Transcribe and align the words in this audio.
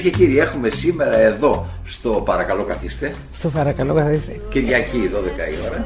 Κυρίες 0.00 0.16
και 0.16 0.24
κύριοι, 0.24 0.38
έχουμε 0.38 0.70
σήμερα 0.70 1.18
εδώ 1.18 1.66
στο 1.86 2.10
Παρακαλώ 2.10 2.62
Καθίστε. 2.64 3.14
Στο 3.32 3.48
παρακαλώ 3.48 3.94
καθίστε. 3.94 4.40
Κυριακή 4.50 5.10
12 5.14 5.16
η 5.16 5.66
ώρα. 5.70 5.84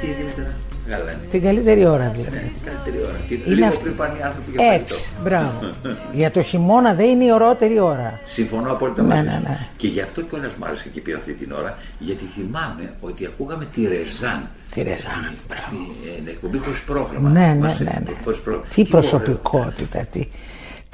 Τι 0.00 0.06
έγινε 0.10 0.30
τώρα; 0.36 0.52
Καλά 0.88 1.02
είναι. 1.10 1.20
Την 1.30 1.42
καλύτερη 1.42 1.86
ώρα 1.86 2.08
δηλαδή. 2.14 2.30
Ναι, 2.36 2.50
καλύτερη 2.70 3.04
ώρα. 3.08 3.18
Τι- 3.28 3.34
Είναι 3.34 3.54
Λίγο 3.54 3.66
αυτή. 3.66 3.82
πριν 3.82 3.96
πάνε 3.96 4.18
οι 4.18 4.22
άνθρωποι 4.22 4.50
για 4.50 4.72
Έτσι, 4.72 4.94
φαγητό. 4.94 5.22
μπράβο. 5.22 5.58
Για 6.18 6.30
το 6.30 6.42
χειμώνα 6.42 6.94
δεν 6.94 7.06
είναι 7.10 7.24
η 7.24 7.30
ωρότερη 7.30 7.80
ώρα. 7.80 8.20
Συμφωνώ 8.26 8.70
απόλυτα 8.72 9.02
Ναι, 9.02 9.08
μαζί 9.14 9.26
ναι, 9.26 9.32
σου. 9.32 9.42
ναι. 9.48 9.58
Και 9.76 9.86
γι' 9.88 10.00
αυτό 10.00 10.20
κιόλας 10.22 10.52
μου 10.58 10.64
άρεσε 10.66 10.88
και 10.92 11.00
πήρα 11.00 11.18
αυτή 11.18 11.32
την 11.32 11.52
ώρα, 11.52 11.78
γιατί 11.98 12.24
θυμάμαι 12.34 12.92
ότι 13.00 13.26
ακούγαμε 13.26 13.64
τη 13.74 13.80
Ρεζάν. 13.82 14.48
Τη 14.74 14.82
Ρεζάν, 14.82 15.22
Στην 15.56 15.78
ε, 16.26 16.30
εκπομπή 16.30 16.58
χωρίς 16.58 16.80
πρόγραμμα. 16.80 17.28
Ναι, 17.30 17.46
ναι, 17.46 17.54
Μας- 17.54 17.78
ναι. 17.80 17.84
ναι. 18.04 18.10
χωρίς 18.24 18.38
πρόγραμμα. 18.40 18.66
Τι 18.74 18.80
ωραίο. 18.80 18.90
προσωπικότητα, 19.00 19.98
τι. 20.12 20.28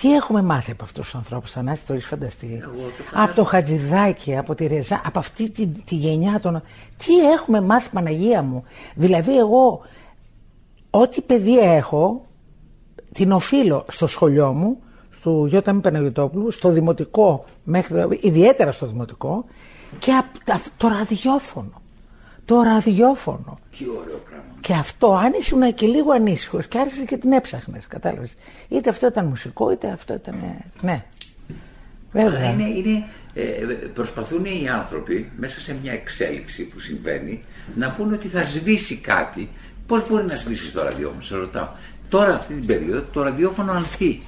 Τι 0.01 0.15
έχουμε 0.15 0.43
μάθει 0.43 0.71
από 0.71 0.85
αυτούς 0.85 1.05
τους 1.05 1.15
ανθρώπους, 1.15 1.51
Θανάση, 1.53 1.87
το 1.87 1.93
έχεις 1.93 2.07
φανταστεί; 2.07 2.59
Εγώ 2.63 2.71
το 2.73 2.79
από 2.81 3.05
φαντάζομαι. 3.11 3.33
το 3.35 3.45
Χατζηδάκι, 3.45 4.37
από 4.37 4.55
τη 4.55 4.67
Ρεζά, 4.67 5.01
από 5.05 5.19
αυτή 5.19 5.51
τη, 5.51 5.67
τη 5.67 5.95
γενιά 5.95 6.41
των. 6.41 6.63
Τι 7.07 7.31
έχουμε 7.31 7.61
μάθει, 7.61 7.91
Παναγία 7.93 8.43
μου; 8.43 8.65
Δηλαδή, 8.95 9.39
εγώ, 9.39 9.81
ό,τι 10.91 11.21
παιδεία 11.21 11.73
έχω, 11.77 12.25
την 13.13 13.33
οφείλω 13.33 13.85
στο 13.89 14.07
σχολείο 14.07 14.53
μου, 14.53 14.79
του 15.23 15.47
Γιώτα 15.47 15.73
Μη 15.73 15.81
Παναγιωτόπουλου, 15.81 16.51
στο 16.51 16.69
δημοτικό, 16.71 17.45
μέχρι, 17.65 17.95
το- 17.95 18.09
ιδιαίτερα 18.21 18.73
στο 18.73 18.87
δημοτικό, 18.87 19.45
και 19.99 20.13
απ' 20.13 20.51
απ' 20.51 20.61
το 20.77 20.89
ραδιόφωνο. 20.89 21.81
Το 22.45 22.63
ραδιόφωνο. 22.63 23.59
Τι 23.79 23.85
ωραίο 23.89 24.17
πράγμα. 24.19 24.30
Και 24.61 24.73
αυτό, 24.75 25.15
αν 25.15 25.33
ήσουν 25.41 25.75
και 25.75 25.87
λίγο 25.87 26.13
ανήσυχο 26.13 26.59
και 26.69 26.79
άρχισε 26.79 27.05
και 27.05 27.17
την 27.17 27.33
έψαχνες, 27.33 27.87
κατάλαβες. 27.87 28.35
Είτε 28.69 28.91
αυτό 28.91 29.07
ήταν 29.07 29.27
μουσικό, 29.27 29.71
είτε 29.73 29.89
αυτό 29.91 30.15
ήταν. 30.15 30.35
ε, 30.35 30.65
Ναι. 30.81 31.05
Αλλά 32.15 32.31
Βέβαια. 32.31 32.51
είναι, 32.53 32.63
είναι, 32.69 33.05
ε, 33.35 33.43
προσπαθούν 33.95 34.45
οι 34.45 34.69
άνθρωποι 34.69 35.31
μέσα 35.37 35.61
σε 35.61 35.77
μια 35.83 35.93
εξέλιξη 35.93 36.63
που 36.63 36.79
συμβαίνει 36.81 37.43
να 37.75 37.91
πούνε 37.91 38.15
ότι 38.15 38.29
θα 38.29 38.45
σβήσει 38.45 38.97
κάτι. 38.97 39.49
Πώς 39.87 40.09
μπορεί 40.09 40.25
να 40.25 40.37
σβήσει 40.37 40.73
το 40.73 40.83
ραδιόφωνο, 40.83 41.21
σε 41.23 41.37
ρωτάω. 41.37 41.69
Τώρα 42.09 42.35
αυτή 42.35 42.55
την 42.55 42.67
περίοδο 42.67 43.05
το 43.13 43.23
ραδιόφωνο 43.23 43.73
ανθεί. 43.73 44.19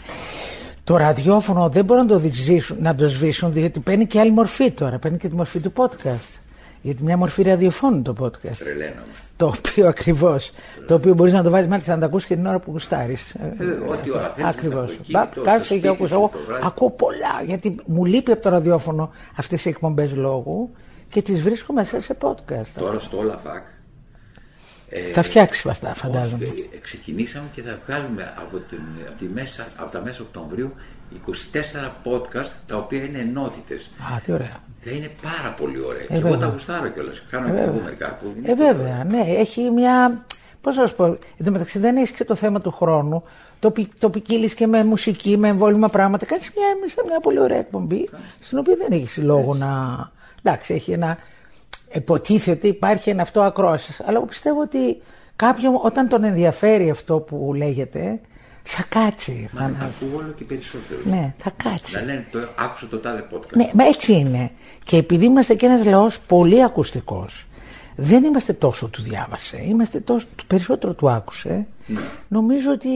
Το 0.84 0.96
ραδιόφωνο 0.96 1.68
δεν 1.68 1.84
μπορούν 1.84 2.02
να 2.02 2.08
το, 2.08 2.18
διζήσουν, 2.18 2.76
να 2.80 2.94
το 2.94 3.08
σβήσουν, 3.08 3.52
διότι 3.52 3.80
παίρνει 3.80 4.06
και 4.06 4.20
άλλη 4.20 4.30
μορφή 4.30 4.70
τώρα. 4.70 4.98
Παίρνει 4.98 5.18
και 5.18 5.28
τη 5.28 5.34
μορφή 5.34 5.60
του 5.60 5.72
podcast. 5.76 6.38
Γιατί 6.82 7.02
μια 7.02 7.16
μορφή 7.16 7.42
ραδιοφώνου 7.42 8.02
το 8.02 8.14
podcast. 8.20 8.56
Τρελαίνομαι. 8.58 9.02
Το 9.42 9.54
οποίο 9.58 9.88
ακριβώς. 9.88 10.50
Το 10.86 10.94
οποίο 10.94 11.14
μπορείς 11.14 11.32
να 11.32 11.42
το 11.42 11.50
βάζεις 11.50 11.68
μάλιστα 11.68 11.92
να 11.94 11.98
το 12.00 12.06
ακούσει 12.06 12.26
και 12.26 12.34
την 12.34 12.46
ώρα 12.46 12.58
που 12.58 12.70
γουστάρεις. 12.70 13.34
Ε, 13.34 13.64
ό,τι 13.88 14.10
ώρα 14.10 14.32
θέλεις, 14.36 14.56
Ακριβώς. 14.56 14.82
στο 14.82 14.92
αυτοκίνητο, 14.92 15.28
στο 15.32 15.40
Κάτσε 15.42 15.64
σπίτι 15.64 15.80
και 15.80 15.88
ακούς. 15.88 16.08
σου, 16.08 16.14
Εγώ 16.14 16.28
το 16.32 16.38
βράδυ. 16.46 16.62
ακούω 16.66 16.90
πολλά. 16.90 17.42
Γιατί 17.46 17.74
μου 17.86 18.04
λείπει 18.04 18.32
από 18.32 18.42
το 18.42 18.48
ραδιόφωνο 18.48 19.10
αυτές 19.36 19.64
οι 19.64 19.68
εκπομπές 19.68 20.14
λόγου 20.14 20.70
και 21.08 21.22
τις 21.22 21.40
βρίσκω 21.40 21.72
μέσα 21.72 22.00
σε 22.00 22.16
podcast. 22.20 22.66
Τώρα 22.78 22.98
στο 22.98 23.18
Όλαφακ 23.18 23.62
ε, 24.88 25.00
Θα 25.12 25.22
φτιάξεις 25.22 25.66
αυτά, 25.66 25.94
φαντάζομαι. 25.94 26.44
όχι, 26.44 26.68
ε, 26.74 26.76
ξεκινήσαμε 26.78 27.46
και 27.52 27.62
θα 27.62 27.78
βγάλουμε 27.86 28.34
από, 28.46 28.56
την, 28.58 28.78
από, 29.08 29.16
τη 29.18 29.24
μέσα, 29.24 29.66
από 29.76 29.92
τα 29.92 30.00
μέσα 30.00 30.22
Οκτωβρίου 30.22 30.72
24 31.26 31.90
podcast 32.04 32.50
τα 32.66 32.76
οποία 32.76 33.04
είναι 33.04 33.18
ενότητες. 33.18 33.90
Α, 34.14 34.20
τι 34.24 34.32
ωραία. 34.32 34.48
Θα 34.84 34.90
είναι 34.90 35.10
πάρα 35.22 35.54
πολύ 35.60 35.80
ωραία. 35.84 36.00
και 36.06 36.14
εγώ 36.14 36.26
Ε, 36.26 36.30
βέβαια. 36.30 36.46
τα 36.46 36.52
γουστάρω 36.52 36.88
κιόλας. 36.88 37.22
Κάνω 37.30 37.46
Ε, 37.48 37.50
και 37.50 37.56
εγώ 37.56 37.66
βέβαια. 37.66 37.82
μερικά 37.84 38.14
που 38.20 38.32
είναι 38.36 38.50
Ε, 38.50 38.54
πολύ 38.54 38.68
βέβαια, 38.68 38.92
ωραία. 38.92 39.04
ναι. 39.04 39.20
Έχει 39.38 39.70
μια. 39.70 40.24
Πώς 40.60 40.76
να 40.76 40.86
σου 40.86 40.96
πω. 40.96 41.04
Εν 41.04 41.44
τω 41.44 41.50
μεταξύ 41.50 41.78
δεν 41.78 41.96
έχεις 41.96 42.10
και 42.10 42.24
το 42.24 42.34
θέμα 42.34 42.60
του 42.60 42.70
χρόνου. 42.70 43.22
Το, 43.60 43.70
ποι- 43.70 43.98
το 43.98 44.10
ποικίλει 44.10 44.54
και 44.54 44.66
με 44.66 44.84
μουσική, 44.84 45.36
με 45.36 45.48
εμβόλυμα 45.48 45.88
πράγματα. 45.88 46.26
Κάνεις 46.26 46.50
μια, 46.56 46.88
σε 46.88 47.02
μια 47.06 47.18
πολύ 47.20 47.40
ωραία 47.40 47.58
εκπομπή, 47.58 48.08
στην 48.40 48.58
οποία 48.58 48.74
δεν 48.76 48.88
έχεις 48.92 49.16
λόγο 49.16 49.54
να. 49.54 49.68
Εντάξει, 50.42 50.74
έχει 50.74 50.92
ένα. 50.92 51.18
Υποτίθεται 51.92 52.66
υπάρχει 52.68 53.10
ένα 53.10 53.22
αυτό 53.22 53.40
ακρόασης. 53.42 54.00
Αλλά 54.00 54.16
εγώ 54.16 54.26
πιστεύω 54.26 54.60
ότι 54.60 55.02
κάποιον 55.36 55.78
όταν 55.82 56.08
τον 56.08 56.24
ενδιαφέρει 56.24 56.90
αυτό 56.90 57.18
που 57.18 57.52
λέγεται, 57.56 58.20
θα 58.62 58.84
κάτσει. 58.88 59.48
Μα 59.52 59.60
Θα, 59.60 59.74
τα 59.78 59.84
ακούω 59.84 60.18
όλο 60.18 60.32
και 60.36 60.44
περισσότερο. 60.44 61.00
ναι, 61.04 61.34
θα 61.38 61.50
κάτσει. 61.56 61.94
Να 61.96 62.02
λένε, 62.02 62.26
το, 62.30 62.38
άκουσα 62.56 62.86
το 62.86 62.98
τάδε 62.98 63.26
podcast. 63.34 63.52
Ναι, 63.52 63.70
μα 63.74 63.84
έτσι 63.84 64.12
είναι. 64.12 64.50
Και 64.84 64.96
επειδή 64.96 65.24
είμαστε 65.24 65.54
και 65.54 65.66
ένας 65.66 65.84
λαός 65.84 66.20
πολύ 66.20 66.62
ακουστικός, 66.64 67.46
δεν 67.96 68.24
είμαστε 68.24 68.52
τόσο 68.52 68.88
του 68.88 69.02
διάβασε, 69.02 69.62
είμαστε 69.64 70.00
τόσο, 70.00 70.26
του 70.36 70.46
περισσότερο 70.46 70.94
του 70.94 71.10
άκουσε. 71.10 71.66
Ναι. 71.86 72.00
Νομίζω 72.28 72.70
ότι 72.70 72.88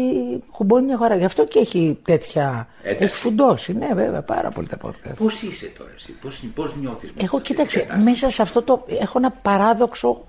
κουμπώνει 0.50 0.86
μια 0.86 0.96
χαρά. 0.98 1.16
Γι' 1.16 1.24
αυτό 1.24 1.46
και 1.46 1.58
έχει 1.58 1.98
τέτοια. 2.04 2.68
Ένταση. 2.82 3.04
Έχει 3.04 3.14
φουντώσει. 3.14 3.72
Ναι, 3.72 3.88
βέβαια, 3.94 4.22
πάρα 4.22 4.50
πολύ 4.50 4.66
τα 4.66 4.76
podcast. 4.82 5.16
Πώς 5.18 5.42
είσαι 5.42 5.72
τώρα 5.78 5.90
εσύ, 5.96 6.12
πώς, 6.12 6.42
πώς 6.54 6.74
νιώθεις 6.80 7.10
μέσα 7.14 7.26
Εγώ 7.26 7.28
σε 7.30 7.36
αυτή 7.36 7.42
την 7.42 7.54
κοίταξε, 7.54 7.78
κατάσταση; 7.78 8.04
μέσα 8.04 8.30
σε 8.30 8.42
αυτό 8.42 8.62
το. 8.62 8.84
Έχω 9.00 9.18
ένα 9.18 9.30
παράδοξο. 9.30 10.24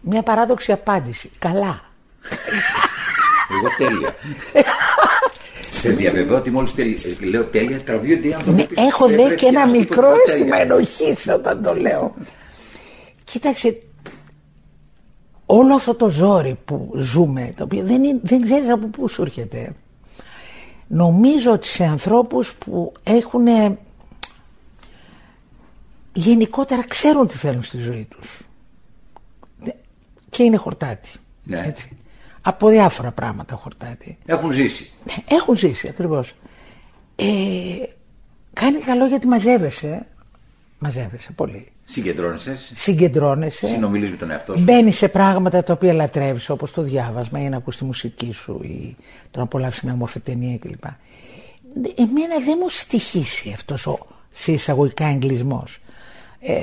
Μια 0.00 0.22
παράδοξη 0.22 0.72
απάντηση. 0.72 1.30
Καλά. 1.38 1.80
Εγώ 3.50 3.68
τέλεια. 3.90 4.14
σε 5.70 5.90
διαβεβαιώ 5.90 6.36
ότι 6.36 6.50
μόλις 6.50 6.74
τέλει- 6.74 7.20
ε, 7.22 7.24
λέω 7.24 7.44
τέλεια 7.46 7.82
τραβιούνται 7.82 8.28
οι 8.28 8.32
άνθρωποι. 8.34 8.60
Ναι, 8.60 8.66
πίσω. 8.66 8.82
έχω 8.86 9.06
Δεν 9.06 9.16
δε 9.16 9.22
πρέπει 9.22 9.40
και 9.40 9.46
ένα 9.46 9.58
να 9.60 9.66
μας 9.66 9.74
μικρό 9.76 9.96
τίποτα 10.12 10.20
αίσθημα 10.26 10.56
τέλεια. 10.56 10.62
ενοχής 10.62 11.28
όταν 11.28 11.62
το 11.62 11.74
λέω. 11.74 12.14
Κοίταξε, 13.24 13.82
όλο 15.46 15.74
αυτό 15.74 15.94
το 15.94 16.08
ζόρι 16.08 16.58
που 16.64 16.92
ζούμε, 16.96 17.52
το 17.56 17.64
οποίο 17.64 17.84
δεν, 17.84 18.04
είναι, 18.04 18.18
δεν 18.22 18.40
ξέρεις 18.42 18.70
από 18.70 18.86
πού 18.86 19.08
σου 19.08 19.22
έρχεται, 19.22 19.72
νομίζω 20.86 21.52
ότι 21.52 21.66
σε 21.66 21.84
ανθρώπους 21.84 22.54
που 22.54 22.92
έχουν 23.02 23.46
γενικότερα 26.12 26.84
ξέρουν 26.88 27.26
τι 27.26 27.36
θέλουν 27.36 27.62
στη 27.62 27.78
ζωή 27.78 28.08
τους 28.10 28.40
και 30.30 30.42
είναι 30.42 30.56
χορτάτη. 30.56 31.10
Ναι. 31.44 31.62
Έτσι. 31.66 31.96
Από 32.46 32.68
διάφορα 32.68 33.10
πράγματα 33.10 33.54
χορτάτη. 33.54 34.18
Έχουν 34.26 34.52
ζήσει. 34.52 34.90
Ναι, 35.06 35.36
έχουν 35.36 35.56
ζήσει 35.56 35.88
ακριβώς. 35.88 36.34
Ε, 37.16 37.24
κάνει 38.52 38.78
καλό 38.78 39.06
γιατί 39.06 39.26
μαζεύεσαι. 39.26 40.06
Μαζεύεσαι 40.78 41.32
πολύ. 41.32 41.68
Συγκεντρώνεσαι, 41.84 42.58
Συγκεντρώνεσαι. 42.74 43.66
συνομιλείς 43.66 44.10
με 44.10 44.16
τον 44.16 44.30
εαυτό 44.30 44.56
σου. 44.56 44.62
Μπαίνει 44.62 44.90
σε 44.92 45.08
πράγματα 45.08 45.62
τα 45.62 45.72
οποία 45.72 45.92
λατρεύεις, 45.92 46.50
όπως 46.50 46.72
το 46.72 46.82
διάβασμα 46.82 47.40
ή 47.40 47.48
να 47.48 47.56
ακούς 47.56 47.76
τη 47.76 47.84
μουσική 47.84 48.32
σου 48.32 48.60
ή 48.62 48.96
το 49.30 49.38
να 49.38 49.44
απολαύσεις 49.44 49.82
μια 49.82 49.92
όμορφη 49.92 50.20
ταινία 50.20 50.56
κλπ. 50.58 50.84
Εμένα 51.96 52.38
δεν 52.44 52.58
μου 52.60 52.68
στοιχήσει 52.68 53.52
αυτός 53.54 53.86
ο 53.86 53.98
σε 54.30 54.52
εισαγωγικά 54.52 55.06
εγκλισμός. 55.06 55.78
Ε, 56.40 56.54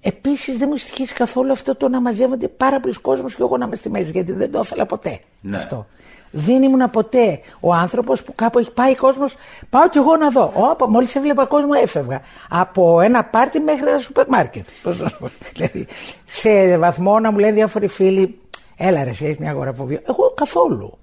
Επίσης 0.00 0.56
δεν 0.56 0.68
μου 0.70 0.76
στοιχήσει 0.76 1.14
καθόλου 1.14 1.52
αυτό 1.52 1.74
το 1.76 1.88
να 1.88 2.00
μαζεύονται 2.00 2.48
πάρα 2.48 2.80
πολλοί 2.80 2.94
κόσμος 2.94 3.34
και 3.34 3.42
εγώ 3.42 3.56
να 3.56 3.64
είμαι 3.66 3.76
στη 3.76 3.90
μέση, 3.90 4.10
γιατί 4.10 4.32
δεν 4.32 4.50
το 4.50 4.60
ήθελα 4.64 4.86
ποτέ 4.86 5.20
Ναι. 5.40 5.56
αυτό. 5.56 5.86
Δεν 6.30 6.62
ήμουν 6.62 6.90
ποτέ 6.90 7.40
ο 7.60 7.72
άνθρωπος 7.74 8.22
που 8.22 8.34
κάπου 8.34 8.58
έχει 8.58 8.72
πάει 8.72 8.94
κόσμος. 8.96 9.34
Πάω 9.70 9.88
κι 9.88 9.98
εγώ 9.98 10.16
να 10.16 10.30
δω. 10.30 10.52
Όπα, 10.54 10.88
μόλις 10.88 11.14
έβλεπα 11.16 11.46
κόσμο 11.46 11.70
έφευγα. 11.82 12.20
Από 12.48 13.00
ένα 13.00 13.24
πάρτι 13.24 13.60
μέχρι 13.60 13.88
ένα 13.88 13.98
σούπερ 13.98 14.28
μάρκετ. 14.28 14.66
Πώς 14.82 14.98
να 14.98 15.08
σου 15.08 15.18
πω. 15.18 15.30
δηλαδή, 15.54 15.86
σε 16.26 16.78
βαθμό 16.78 17.18
να 17.20 17.30
μου 17.30 17.38
λένε 17.38 17.52
διάφοροι 17.52 17.86
φίλοι, 17.86 18.38
έλα 18.76 19.04
ρε, 19.04 19.10
εσύ 19.10 19.24
έχεις 19.24 19.38
μια 19.38 19.50
αγοραφοβία. 19.50 20.00
Εγώ 20.08 20.32
καθόλου. 20.36 20.98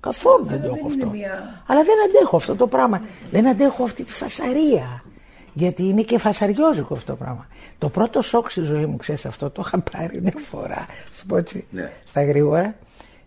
Καθόλου 0.00 0.44
δεν 0.48 0.60
το 0.62 0.66
έχω 0.66 0.74
δεν 0.88 0.92
είναι 0.92 1.02
αυτό. 1.02 1.16
μια- 1.16 1.62
Αλλά 1.66 1.82
δεν 1.82 1.94
αντέχω 2.08 2.36
αυτό 2.36 2.54
το 2.56 2.66
πράγμα. 2.66 3.00
Δεν 3.30 3.48
αντέχω 3.48 3.82
αυτή 3.84 4.02
τη 4.04 4.12
φασαρία. 4.12 5.02
Γιατί 5.52 5.82
είναι 5.88 6.02
και 6.02 6.18
φασαριόζικο 6.18 6.94
αυτό 6.94 7.12
το 7.12 7.18
πράγμα. 7.18 7.46
Το 7.78 7.88
πρώτο 7.88 8.22
σοκ 8.22 8.50
στη 8.50 8.60
ζωή 8.60 8.86
μου, 8.86 8.96
ξέρεις 8.96 9.26
αυτό, 9.26 9.50
το 9.50 9.62
είχα 9.66 9.78
πάρει 9.78 10.20
μια 10.22 10.32
φορά. 10.50 10.86
Σου 11.18 11.26
πω 11.26 11.36
έτσι, 11.36 11.64
Ναι. 11.70 11.90
στα 12.04 12.24
γρήγορα. 12.24 12.74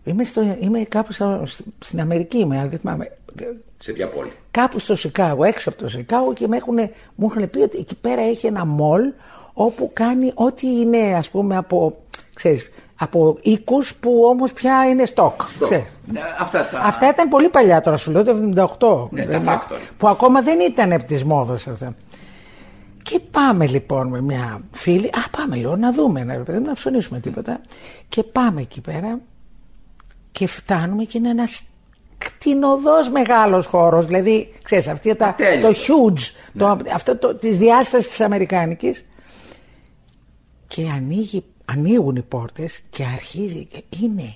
Είμαι, 0.04 0.24
στο, 0.24 0.56
είμαι 0.60 0.78
κάπου 0.78 1.12
στο- 1.12 1.44
στην 1.80 2.00
Αμερική, 2.00 2.38
είμαι, 2.38 2.58
αν 2.58 2.68
δεν 2.70 2.78
θυμάμαι. 2.78 3.10
Σε 3.78 3.92
ποια 3.92 4.08
πόλη; 4.08 4.32
Κάπου 4.50 4.78
στο 4.78 4.96
Σικάγο, 4.96 5.44
έξω 5.44 5.68
από 5.68 5.78
το 5.78 5.88
Σικάγο 5.88 6.32
και 6.32 6.48
με 6.48 6.56
έχουνε- 6.56 6.90
μου 7.14 7.28
έχουν 7.34 7.50
πει 7.50 7.58
ότι 7.58 7.78
εκεί 7.78 7.94
πέρα 7.94 8.20
έχει 8.22 8.46
ένα 8.46 8.64
μολ 8.66 9.02
όπου 9.52 9.90
κάνει 9.92 10.30
ό,τι 10.34 10.66
είναι 10.66 11.14
ας 11.16 11.30
πούμε 11.30 11.56
από, 11.56 11.96
ξέρεις, 12.34 12.70
από 12.96 13.36
οίκους 13.42 13.94
που 13.94 14.22
όμως 14.24 14.52
πια 14.52 14.86
είναι 14.88 15.04
στόκ. 15.06 15.42
Στο- 15.50 15.64
ξέρεις. 15.64 15.96
Ναι, 16.12 16.20
αυτά 16.38 16.66
τα... 16.72 16.78
Αυτά 16.78 17.08
ήταν 17.08 17.28
πολύ 17.28 17.48
παλιά 17.48 17.80
τώρα, 17.80 17.96
σου 17.96 18.10
λέω 18.10 18.24
το 18.24 18.30
78. 18.30 19.08
Ναι, 19.10 19.26
Δεν- 19.26 19.44
τα 19.44 19.58
factory. 19.68 19.78
Που 19.98 20.08
ακόμα 20.08 20.42
δεν 20.42 20.60
ήταν 20.60 20.92
από 20.92 21.04
τις 21.04 21.24
μόδες 21.24 21.66
αυτά. 21.68 21.94
Και 23.04 23.20
πάμε 23.30 23.66
λοιπόν 23.66 24.08
με 24.08 24.20
μια 24.20 24.60
φίλη. 24.72 25.06
Α, 25.06 25.30
πάμε 25.36 25.56
λέω 25.56 25.76
να 25.76 25.92
δούμε, 25.92 26.24
να, 26.24 26.34
παιδί 26.34 26.58
μου, 26.58 26.66
να 26.66 26.74
ψωνίσουμε 26.74 27.20
τίποτα. 27.20 27.60
Και 28.08 28.22
πάμε 28.22 28.60
εκεί 28.60 28.80
πέρα 28.80 29.20
και 30.32 30.46
φτάνουμε 30.46 31.04
και 31.04 31.18
είναι 31.18 31.28
ένας 31.28 31.62
κτηνοδός 32.18 33.08
μεγάλος 33.08 33.66
χώρος. 33.66 34.06
Δηλαδή, 34.06 34.54
ξέρεις, 34.62 34.88
αυτή 34.88 35.14
τα, 35.16 35.26
το 35.26 35.44
Τέλειος. 35.44 35.88
huge, 35.88 36.20
το, 36.58 36.78
αυτό 36.94 37.16
το, 37.16 37.34
της 37.34 37.58
διάστασης 37.58 38.08
της 38.08 38.20
Αμερικάνικης. 38.20 39.06
Και 40.66 40.88
ανοίγει, 40.94 41.44
ανοίγουν 41.64 42.16
οι 42.16 42.22
πόρτες 42.22 42.82
και 42.90 43.04
αρχίζει 43.04 43.64
και 43.64 43.84
είναι 44.00 44.34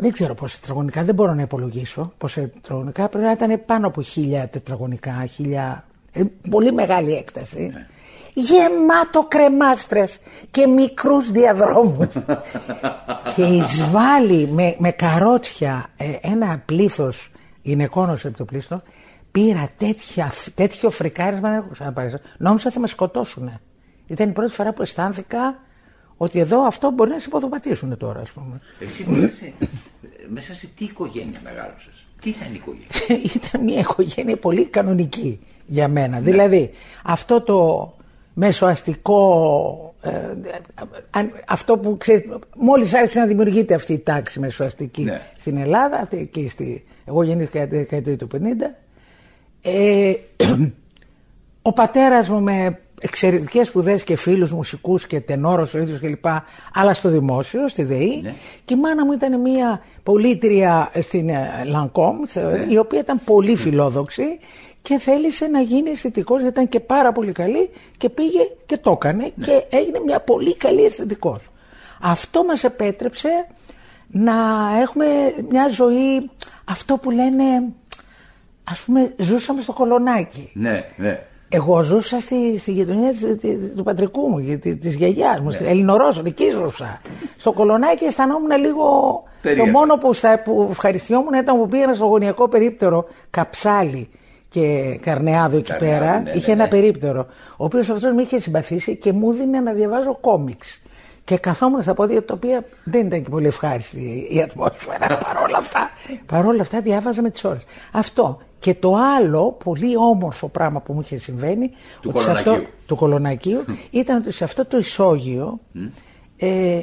δεν 0.00 0.12
ξέρω 0.12 0.34
πόσα 0.34 0.58
τετραγωνικά, 0.60 1.04
δεν 1.04 1.14
μπορώ 1.14 1.34
να 1.34 1.42
υπολογίσω 1.42 2.12
πόσα 2.18 2.48
τετραγωνικά. 2.48 3.08
Πρέπει 3.08 3.24
να 3.24 3.32
ήταν 3.32 3.64
πάνω 3.66 3.86
από 3.86 4.02
χίλια 4.02 4.48
τετραγωνικά, 4.48 5.26
χίλια. 5.26 5.84
Ε, 6.12 6.22
πολύ 6.50 6.72
μεγάλη 6.72 7.14
έκταση. 7.14 7.72
Γεμάτο 8.34 9.26
κρεμάστρες 9.28 10.18
και 10.50 10.66
μικρούς 10.66 11.30
διαδρόμους. 11.30 12.14
και 13.34 13.42
εισβάλλει 13.42 14.48
με, 14.48 14.76
με 14.78 14.90
καρότσια 14.90 15.90
ε, 15.96 16.12
ένα 16.20 16.62
πλήθος 16.66 17.30
γυναικών 17.62 18.10
ως 18.10 18.24
επιτοπλίστων. 18.24 18.82
Πήρα 19.30 19.68
τέτοια, 19.76 20.32
τέτοιο 20.54 20.90
φρικάρισμα, 20.90 21.48
δεν 21.48 21.58
έχω 21.58 21.68
ξαναπάρει. 21.72 22.14
Νόμιζα 22.38 22.70
θα 22.70 22.80
με 22.80 22.86
σκοτώσουν. 22.86 23.60
Ήταν 24.06 24.28
η 24.28 24.32
πρώτη 24.32 24.52
φορά 24.52 24.72
που 24.72 24.82
αισθάνθηκα 24.82 25.58
ότι 26.16 26.38
εδώ 26.38 26.66
αυτό 26.66 26.90
μπορεί 26.90 27.10
να 27.10 27.18
σε 27.18 27.28
υποδοματίσουν 27.28 27.96
τώρα, 27.96 28.20
ας 28.20 28.30
πούμε. 28.30 28.60
Εσύ 28.78 29.06
μέσα, 29.08 29.52
μέσα 30.28 30.54
σε 30.54 30.66
τι 30.66 30.84
οικογένεια 30.84 31.40
μεγάλωσες, 31.44 32.06
τι 32.20 32.28
ήταν 32.28 32.48
η 32.48 32.54
οικογένεια; 32.54 33.30
ήταν 33.44 33.64
μια 33.64 33.78
οικογένεια 33.78 34.36
πολύ 34.36 34.64
κανονική 34.64 35.40
για 35.70 35.88
μένα. 35.88 36.16
Ναι. 36.16 36.30
Δηλαδή, 36.30 36.70
αυτό 37.04 37.40
το 37.40 37.92
μεσοαστικό, 38.34 39.94
ε, 40.00 40.10
αυτό 41.46 41.78
που 41.78 41.96
ξέρεις, 41.96 42.30
μόλις 42.56 42.94
άρχισε 42.94 43.18
να 43.18 43.26
δημιουργείται 43.26 43.74
αυτή 43.74 43.92
η 43.92 43.98
τάξη 43.98 44.40
μεσοαστική 44.40 45.02
ναι. 45.02 45.20
στην 45.36 45.56
Ελλάδα, 45.56 45.96
αυτή 45.96 46.28
και 46.32 46.48
στη, 46.48 46.84
εγώ 47.04 47.22
γεννήθηκα 47.22 47.68
τη 47.68 47.76
δεκαετία 47.76 48.16
του 48.16 48.28
50, 48.32 48.36
ε, 49.62 50.12
ο 51.62 51.72
πατέρας 51.72 52.28
μου 52.28 52.40
με 52.40 52.78
εξαιρετικές 53.00 53.66
σπουδές 53.66 54.04
και 54.04 54.16
φίλους 54.16 54.52
μουσικούς 54.52 55.06
και 55.06 55.20
τενόρος 55.20 55.74
ο 55.74 55.78
ίδιος 55.78 56.00
κλπ. 56.00 56.26
Αλλά 56.72 56.94
στο 56.94 57.08
δημόσιο, 57.08 57.68
στη 57.68 57.84
ΔΕΗ. 57.84 58.20
Ναι. 58.22 58.34
Και 58.64 58.74
η 58.74 58.76
μάνα 58.76 59.04
μου 59.04 59.12
ήταν 59.12 59.40
μια 59.40 59.82
πολίτρια 60.02 60.90
στην 61.00 61.28
ε, 61.28 61.64
Λανκόμ, 61.64 62.16
ναι. 62.34 62.66
η 62.68 62.76
οποία 62.76 63.00
ήταν 63.00 63.20
πολύ 63.24 63.56
φιλόδοξη 63.56 64.38
και 64.82 64.98
θέλησε 64.98 65.46
να 65.46 65.60
γίνει 65.60 65.90
αισθητικός 65.90 66.40
γιατί 66.40 66.54
ήταν 66.54 66.68
και 66.68 66.80
πάρα 66.80 67.12
πολύ 67.12 67.32
καλή 67.32 67.70
και 67.96 68.08
πήγε 68.08 68.40
και 68.66 68.76
το 68.76 68.90
έκανε 68.90 69.32
ναι. 69.34 69.44
και 69.44 69.64
έγινε 69.70 70.00
μια 70.04 70.20
πολύ 70.20 70.56
καλή 70.56 70.84
αισθητικός. 70.84 71.38
Αυτό 72.00 72.44
μας 72.44 72.64
επέτρεψε 72.64 73.46
να 74.10 74.32
έχουμε 74.80 75.06
μια 75.48 75.68
ζωή, 75.68 76.30
αυτό 76.64 76.96
που 76.96 77.10
λένε, 77.10 77.44
ας 78.64 78.80
πούμε 78.80 79.14
ζούσαμε 79.18 79.60
στο 79.60 79.72
κολονάκι. 79.72 80.50
Ναι, 80.54 80.84
ναι. 80.96 81.24
Εγώ 81.52 81.82
ζούσα 81.82 82.20
στη, 82.20 82.58
στη 82.58 82.72
γειτονιά 82.72 83.12
του 83.76 83.82
πατρικού 83.82 84.28
μου, 84.28 84.58
τη 84.58 84.76
της 84.76 84.94
γιαγιάς 84.94 85.40
μου, 85.40 85.46
ναι. 85.46 85.52
στην 85.52 85.66
Ελληνορώσο, 85.66 86.22
εκεί 86.26 86.50
ζούσα. 86.50 87.00
Στο 87.36 87.52
κολονάκι 87.52 88.04
αισθανόμουν 88.04 88.58
λίγο... 88.58 88.84
Το 89.56 89.66
μόνο 89.66 89.96
που, 89.96 90.12
στα, 90.12 90.42
που 90.42 90.68
ευχαριστιόμουν 90.70 91.34
ήταν 91.34 91.56
που 91.58 91.68
πήγαινα 91.68 91.94
στο 91.94 92.06
γωνιακό 92.06 92.48
περίπτερο 92.48 93.06
Καψάλι 93.30 94.08
και 94.50 94.98
Καρνεάδο 95.02 95.56
εκεί 95.56 95.76
πέρα. 95.76 96.20
Ναι, 96.20 96.30
είχε 96.30 96.54
ναι, 96.54 96.62
ένα 96.62 96.70
περίπτερο. 96.70 97.26
Ο 97.56 97.64
οποίος 97.64 97.88
αυτός 97.88 98.12
με 98.12 98.22
είχε 98.22 98.38
συμπαθήσει 98.38 98.96
και 98.96 99.12
μου 99.12 99.32
δίνει 99.32 99.60
να 99.60 99.72
διαβάζω 99.72 100.18
κόμιξ. 100.20 100.80
Και 101.24 101.38
καθόμουν 101.38 101.82
στα 101.82 101.94
πόδια 101.94 102.24
τα 102.24 102.34
οποία 102.34 102.64
δεν 102.84 103.06
ήταν 103.06 103.22
και 103.22 103.28
πολύ 103.28 103.46
ευχάριστη 103.46 104.26
η 104.30 104.42
ατμόσφαιρα. 104.42 105.18
παρόλα 105.26 105.58
αυτά, 105.58 105.90
παρόλα 106.26 106.62
αυτά 106.62 106.80
διάβαζα 106.80 107.22
με 107.22 107.30
τις 107.30 107.44
ώρες. 107.44 107.62
Αυτό. 107.92 108.38
Και 108.58 108.74
το 108.74 108.94
άλλο 109.16 109.56
πολύ 109.64 109.96
όμορφο 109.96 110.48
πράγμα 110.48 110.80
που 110.80 110.92
μου 110.92 111.00
είχε 111.00 111.18
συμβαίνει 111.18 111.68
του 112.00 112.10
ότι 112.14 112.24
κολονακίου, 112.24 112.52
αυτό, 112.52 112.66
του 112.86 112.96
κολονακίου 112.96 113.64
ήταν 113.90 114.16
ότι 114.16 114.32
σε 114.32 114.44
αυτό 114.44 114.64
το 114.64 114.78
ισόγειο 114.78 115.60
ε, 116.36 116.80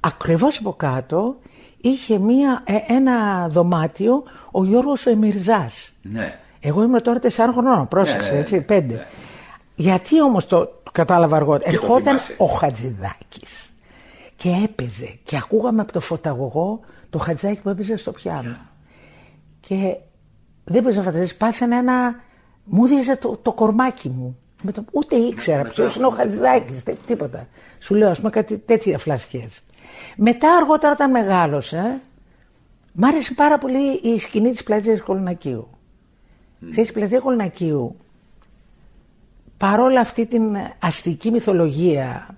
ακριβώς 0.00 0.58
από 0.58 0.72
κάτω 0.72 1.36
είχε 1.80 2.18
μία, 2.18 2.62
ε, 2.64 2.94
ένα 2.94 3.48
δωμάτιο 3.48 4.22
ο 4.50 4.64
Γιώργος 4.64 5.06
Εμιρζάς. 5.06 5.92
Ναι. 6.02 6.38
Εγώ 6.66 6.82
ήμουν 6.82 7.02
τώρα 7.02 7.18
τεσσάρων 7.18 7.54
χρονών, 7.54 7.88
πρόσεξε, 7.88 8.28
ναι, 8.28 8.34
ναι, 8.34 8.40
έτσι, 8.40 8.60
πέντε. 8.60 8.94
Ναι. 8.94 9.06
Γιατί 9.74 10.22
όμως 10.22 10.46
το, 10.46 10.64
το 10.64 10.90
κατάλαβα 10.92 11.36
αργότερα. 11.36 11.70
Ερχόταν 11.70 12.18
ο 12.36 12.44
Χατζηδάκης 12.44 13.74
και 14.36 14.60
έπαιζε 14.64 15.18
και 15.24 15.36
ακούγαμε 15.36 15.80
από 15.80 15.92
το 15.92 16.00
φωταγωγό 16.00 16.80
το 17.10 17.18
Χατζηδάκη 17.18 17.60
που 17.60 17.68
έπαιζε 17.68 17.96
στο 17.96 18.12
πιάνο. 18.12 18.56
Και 19.60 19.96
δεν 20.64 20.82
μπορείς 20.82 20.96
να 20.96 21.02
φανταστείς, 21.02 21.36
πάθαινα 21.36 21.76
ένα. 21.76 22.14
Μου 22.64 22.86
δίεζε 22.86 23.16
το, 23.16 23.38
το 23.42 23.52
κορμάκι 23.52 24.08
μου. 24.08 24.38
Με 24.62 24.72
το, 24.72 24.84
ούτε 24.92 25.16
ήξερα 25.16 25.62
ποιος 25.62 25.96
είναι 25.96 26.06
ο 26.06 26.10
Χατζηδάκης, 26.10 26.82
τίποτα. 27.06 27.46
Σου 27.78 27.94
λέω, 27.94 28.10
ας 28.10 28.18
πούμε, 28.18 28.30
κάτι 28.30 28.58
τέτοια 28.58 28.98
φλασιέ. 28.98 29.48
Μετά, 30.16 30.56
αργότερα, 30.56 30.92
όταν 30.92 31.10
μεγάλωσε, 31.10 32.00
μ' 32.92 33.04
άρεσε 33.04 33.34
πάρα 33.34 33.58
πολύ 33.58 34.00
η 34.02 34.18
σκηνή 34.18 34.50
της 34.50 34.62
πλατείας 34.62 35.00
Κολονακίου. 35.00 35.75
Mm. 36.60 36.66
Ξέρεις, 36.70 36.90
η 36.90 36.92
πλατεία 36.92 37.20
Κολονακίου, 37.20 37.96
παρόλα 39.56 40.00
αυτή 40.00 40.26
την 40.26 40.56
αστική 40.78 41.30
μυθολογία, 41.30 42.36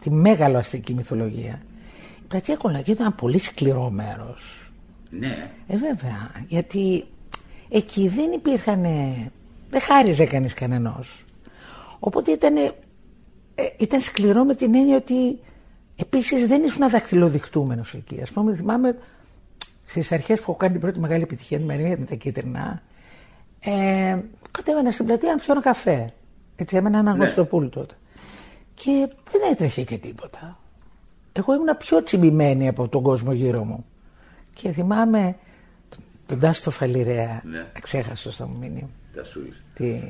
τη 0.00 0.10
μέγαλο 0.10 0.58
αστική 0.58 0.94
μυθολογία, 0.94 1.62
η 2.22 2.26
πλατεία 2.28 2.56
Κολονακίου 2.56 2.92
ήταν 2.92 3.06
ένα 3.06 3.14
πολύ 3.14 3.38
σκληρό 3.38 3.90
μέρος. 3.90 4.70
Ναι. 5.10 5.50
Ε, 5.66 5.76
βέβαια. 5.76 6.30
Γιατί 6.48 7.04
εκεί 7.68 8.08
δεν 8.08 8.32
υπήρχαν, 8.32 8.82
δεν 9.70 9.80
χάριζε 9.80 10.24
κανείς 10.24 10.54
κανενός. 10.54 11.24
Οπότε 11.98 12.30
ήταν, 12.30 12.56
ε, 12.56 12.72
ήταν 13.78 14.00
σκληρό 14.00 14.44
με 14.44 14.54
την 14.54 14.74
έννοια 14.74 14.96
ότι 14.96 15.38
επίσης 15.96 16.46
δεν 16.46 16.62
ήσουν 16.62 16.90
δακτυλοδεικτούμενος 16.90 17.94
εκεί. 17.94 18.20
Ας 18.22 18.30
πούμε 18.30 18.54
θυμάμαι 18.54 18.98
στις 19.84 20.12
αρχές 20.12 20.36
που 20.36 20.42
έχω 20.42 20.54
κάνει 20.54 20.72
την 20.72 20.80
πρώτη 20.80 20.98
μεγάλη 20.98 21.22
επιτυχία 21.22 21.58
τη 21.58 21.64
Μαρία 21.64 21.96
με 21.98 22.04
τα 22.04 22.14
κίτρινα 22.14 22.82
ε, 23.64 24.18
κατέβαινα 24.50 24.90
στην 24.90 25.06
πλατεία 25.06 25.30
να 25.30 25.36
πιω 25.36 25.52
ένα 25.52 25.60
καφέ. 25.60 26.12
Έτσι 26.56 26.76
έμενα 26.76 26.98
ένα 26.98 27.14
ναι. 27.14 27.32
τότε. 27.70 27.94
Και 28.74 29.08
δεν 29.30 29.40
έτρεχε 29.52 29.82
και 29.82 29.98
τίποτα. 29.98 30.58
Εγώ 31.32 31.54
ήμουν 31.54 31.76
πιο 31.78 32.02
τσιμπημένη 32.02 32.68
από 32.68 32.88
τον 32.88 33.02
κόσμο 33.02 33.32
γύρω 33.32 33.64
μου. 33.64 33.84
Και 34.54 34.72
θυμάμαι 34.72 35.36
τον 36.26 36.38
Τάστο 36.38 36.70
Φαλιρέα, 36.70 37.42
ναι. 37.44 37.66
εξέχαστο 37.72 38.30
θα 38.30 38.46
μου 38.46 38.58
μείνει. 38.58 38.88
Τη 39.74 40.00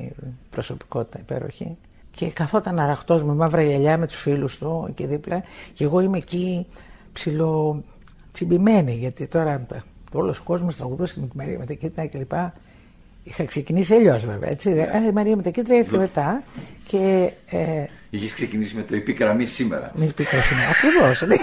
προσωπικότητα 0.49 1.19
υπέροχη. 1.19 1.77
Και 2.11 2.31
καθόταν 2.31 2.79
αραχτός 2.79 3.23
με 3.23 3.33
μαύρα 3.33 3.63
γυαλιά 3.63 3.97
με 3.97 4.07
τους 4.07 4.17
φίλους 4.17 4.57
του 4.57 4.85
εκεί 4.89 5.05
δίπλα. 5.05 5.43
Και 5.73 5.83
εγώ 5.83 5.99
είμαι 5.99 6.17
εκεί 6.17 6.67
ψηλό 7.13 7.83
τσιμπημένη 8.31 8.93
γιατί 8.93 9.27
τώρα 9.27 9.65
όλος 10.11 10.39
ο 10.39 10.43
κόσμος 10.43 10.75
θα 10.75 10.85
γουδούσε 10.85 11.19
με 11.19 11.27
τη 11.27 11.37
Μαρία 11.37 11.57
με 11.57 11.65
τα 11.65 11.73
κίτρινα 11.73 12.07
κλπ. 12.07 12.33
Είχα 13.27 13.45
ξεκινήσει 13.45 13.93
αλλιώς 13.93 14.25
βέβαια. 14.25 14.49
Έτσι. 14.49 14.69
Ναι. 14.69 15.07
Η 15.07 15.11
Μαρία 15.11 15.35
με 15.35 15.41
τα 15.41 15.49
κίτρινα 15.49 15.79
ήρθε 15.79 15.97
μετά. 15.97 16.43
Και, 16.83 17.31
ε, 17.45 17.85
Είχες 18.09 18.33
ξεκινήσει 18.33 18.75
με 18.75 18.81
το 18.81 18.95
επίκραμμί 18.95 19.45
σήμερα. 19.45 19.91
Με 19.95 20.05
επίκραμμί 20.05 20.43
σήμερα. 20.43 20.69
Ακριβώς. 20.69 21.19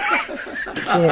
και, 0.75 1.11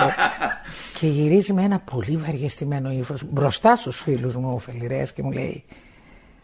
και 0.98 1.06
γυρίζει 1.06 1.52
με 1.52 1.62
ένα 1.62 1.78
πολύ 1.78 2.16
βαριεστημένο 2.16 2.90
ύφος 2.90 3.22
μπροστά 3.24 3.76
στους 3.76 4.00
φίλους 4.00 4.36
μου, 4.36 4.52
ο 4.54 4.58
Φελιρέας, 4.58 5.12
και 5.12 5.22
μου 5.22 5.30
λέει: 5.30 5.64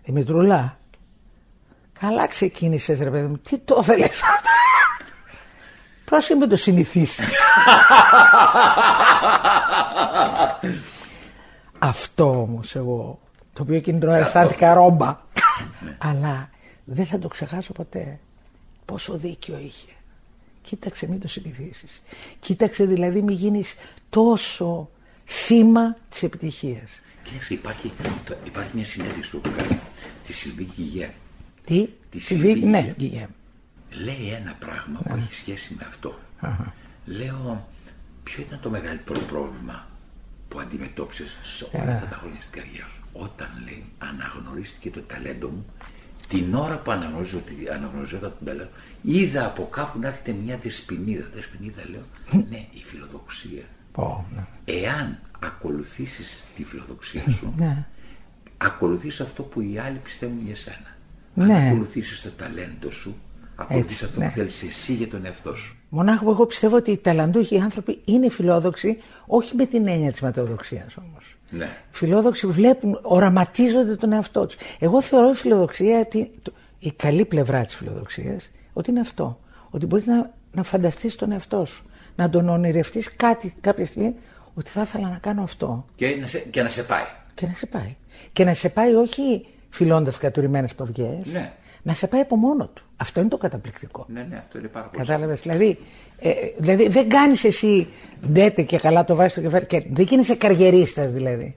Δημητρούλα, 0.04 0.78
καλά 2.00 2.26
ξεκίνησες, 2.26 2.98
ρε 2.98 3.10
παιδί 3.10 3.26
μου, 3.26 3.38
τι 3.38 3.58
το 3.58 3.78
ήθελε 3.80 4.04
αυτό; 4.04 4.26
Πρόσεχε 6.04 6.34
με 6.34 6.46
το 6.46 6.56
συνηθίσεις. 6.56 7.40
αυτό 11.78 12.40
όμως 12.40 12.74
εγώ, 12.74 13.20
το 13.56 13.62
οποίο 13.62 13.74
εκείνη 13.74 13.98
την 13.98 14.08
ώρα 14.08 14.18
αισθάνθηκα 14.18 14.74
ρόμπα. 14.74 15.18
Ναι. 15.84 15.96
Αλλά 15.98 16.50
δεν 16.84 17.06
θα 17.06 17.18
το 17.18 17.28
ξεχάσω 17.28 17.72
ποτέ. 17.72 18.18
Πόσο 18.84 19.16
δίκιο 19.16 19.58
είχε. 19.64 19.86
Κοίταξε 20.62 21.08
μην 21.08 21.20
το 21.20 21.28
συνηθίσεις. 21.28 22.02
Κοίταξε 22.40 22.84
δηλαδή 22.84 23.22
μην 23.22 23.36
γίνεις 23.36 23.74
τόσο 24.08 24.90
θύμα 25.26 25.96
της 26.08 26.22
επιτυχίας. 26.22 27.02
Κοίταξε 27.22 27.54
υπάρχει, 27.54 27.92
υπάρχει 28.44 28.70
μια 28.74 28.84
συνέντευξη 28.84 29.30
που 29.30 29.40
έχω 29.44 29.56
κάνει 29.56 29.80
τη 30.26 30.32
Σιλβί 30.32 30.68
Γκυγέ. 30.74 31.10
Τι; 31.64 31.88
Τη 32.10 32.18
Σιλβί 32.20 32.54
ναι, 32.54 32.94
Γκυγέ. 32.96 33.28
Λέει 33.90 34.32
ένα 34.40 34.56
πράγμα 34.58 35.00
που 35.02 35.14
ναι. 35.14 35.20
έχει 35.20 35.34
σχέση 35.34 35.74
με 35.78 35.86
αυτό. 35.88 36.18
Λέω 37.06 37.68
ποιο 38.22 38.42
ήταν 38.42 38.60
το 38.62 38.70
μεγαλύτερο 38.70 39.20
πρόβλημα 39.20 39.86
που 40.56 40.62
αντιμετώπισες 40.62 41.36
σε 41.42 41.68
όλα 41.72 41.92
αυτά 41.92 42.06
τα 42.06 42.16
χρόνια 42.16 42.40
στην 42.40 42.60
καριέρα 42.60 42.86
σου. 42.86 43.00
Όταν 43.12 43.48
λέει 43.64 43.84
αναγνωρίστηκε 43.98 44.90
το 44.90 45.00
ταλέντο 45.00 45.48
μου 45.48 45.64
την 46.28 46.54
ώρα 46.54 46.76
που 46.76 46.90
αναγνωρίζω, 46.90 47.40
αναγνωρίζω 47.74 48.18
τον 48.18 48.32
ταλέντο 48.44 48.68
είδα 49.02 49.46
από 49.46 49.68
κάπου 49.68 49.98
να 49.98 50.08
έρχεται 50.08 50.32
μια 50.32 50.58
δεσποινίδα. 50.62 51.26
Δεσποινίδα 51.34 51.82
λέω, 51.90 52.04
ναι, 52.50 52.66
η 52.72 52.82
φιλοδοξία. 52.86 53.62
ναι. 54.34 54.46
Εάν 54.64 55.18
ακολουθήσεις 55.40 56.44
τη 56.56 56.64
φιλοδοξία 56.64 57.30
σου, 57.30 57.54
ναι. 57.56 57.86
ακολουθείς 58.56 59.20
αυτό 59.20 59.42
που 59.42 59.60
οι 59.60 59.78
άλλοι 59.78 59.98
πιστεύουν 59.98 60.44
για 60.44 60.56
σένα. 60.56 60.96
Αν 61.36 61.46
ναι. 61.46 61.66
ακολουθήσεις 61.66 62.22
το 62.22 62.30
ταλέντο 62.30 62.90
σου, 62.90 63.16
ακολουθείς 63.56 64.02
αυτό 64.02 64.20
ναι. 64.20 64.26
που 64.26 64.32
θέλεις 64.32 64.62
εσύ 64.62 64.94
για 64.94 65.08
τον 65.08 65.24
εαυτό 65.24 65.54
σου. 65.54 65.75
Μονάχο 65.88 66.24
που 66.24 66.30
εγώ 66.30 66.46
πιστεύω 66.46 66.76
ότι 66.76 66.90
οι 66.90 66.96
ταλαντούχοι 66.96 67.58
άνθρωποι 67.58 67.98
είναι 68.04 68.30
φιλόδοξοι, 68.30 68.98
όχι 69.26 69.56
με 69.56 69.66
την 69.66 69.88
έννοια 69.88 70.10
της 70.10 70.20
ματαιοδοξίας 70.20 70.96
όμως. 70.96 71.36
Ναι. 71.50 71.68
Φιλόδοξοι 71.90 72.46
βλέπουν, 72.46 72.98
οραματίζονται 73.02 73.96
τον 73.96 74.12
εαυτό 74.12 74.46
τους. 74.46 74.56
Εγώ 74.78 75.02
θεωρώ 75.02 75.30
η 75.30 75.34
φιλοδοξία, 75.34 75.98
ότι, 75.98 76.30
η 76.78 76.92
καλή 76.92 77.24
πλευρά 77.24 77.64
της 77.64 77.74
φιλοδοξίας, 77.74 78.50
ότι 78.72 78.90
είναι 78.90 79.00
αυτό. 79.00 79.40
Ότι 79.70 79.86
μπορείς 79.86 80.06
να, 80.06 80.30
να 80.52 80.62
φανταστείς 80.62 81.14
τον 81.14 81.32
εαυτό 81.32 81.64
σου. 81.64 81.84
Να 82.16 82.30
τον 82.30 82.48
ονειρευτείς 82.48 83.16
κάτι 83.16 83.54
κάποια 83.60 83.86
στιγμή 83.86 84.14
ότι 84.54 84.70
θα 84.70 84.82
ήθελα 84.82 85.08
να 85.08 85.18
κάνω 85.18 85.42
αυτό. 85.42 85.84
Και 85.96 86.16
να 86.20 86.26
σε, 86.26 86.38
και 86.38 86.62
να 86.62 86.68
σε 86.68 86.82
πάει. 86.82 87.04
Και 87.34 87.46
να 87.46 87.54
σε 87.54 87.66
πάει. 87.66 87.96
Και 88.32 88.44
να 88.44 88.54
σε 88.54 88.68
πάει 88.68 88.94
όχι 88.94 89.46
φιλώντας 89.70 90.18
κατουρημένες 90.18 90.74
ποδιέ. 90.74 91.18
Ναι. 91.32 91.52
Να 91.86 91.94
σε 91.94 92.06
πάει 92.06 92.20
από 92.20 92.36
μόνο 92.36 92.66
του. 92.74 92.82
Αυτό 92.96 93.20
είναι 93.20 93.28
το 93.28 93.36
καταπληκτικό. 93.36 94.06
Ναι, 94.08 94.26
ναι, 94.30 94.36
αυτό 94.36 94.58
είναι 94.58 94.68
πάρα 94.68 94.86
πολύ. 94.86 95.06
Κατάλαβες; 95.06 95.40
Δηλαδή, 95.40 95.78
ε, 96.18 96.30
δηλαδή 96.58 96.88
δεν 96.88 97.08
κάνεις 97.08 97.44
εσύ 97.44 97.88
ντέτε 98.28 98.62
και 98.62 98.78
καλά 98.78 99.04
το 99.04 99.14
βάζεις 99.14 99.32
στο 99.32 99.40
κεφάλι. 99.40 99.66
Και 99.66 99.84
δεν 99.90 100.04
γίνεσαι 100.04 100.34
καριερίστας 100.34 101.10
δηλαδή. 101.10 101.56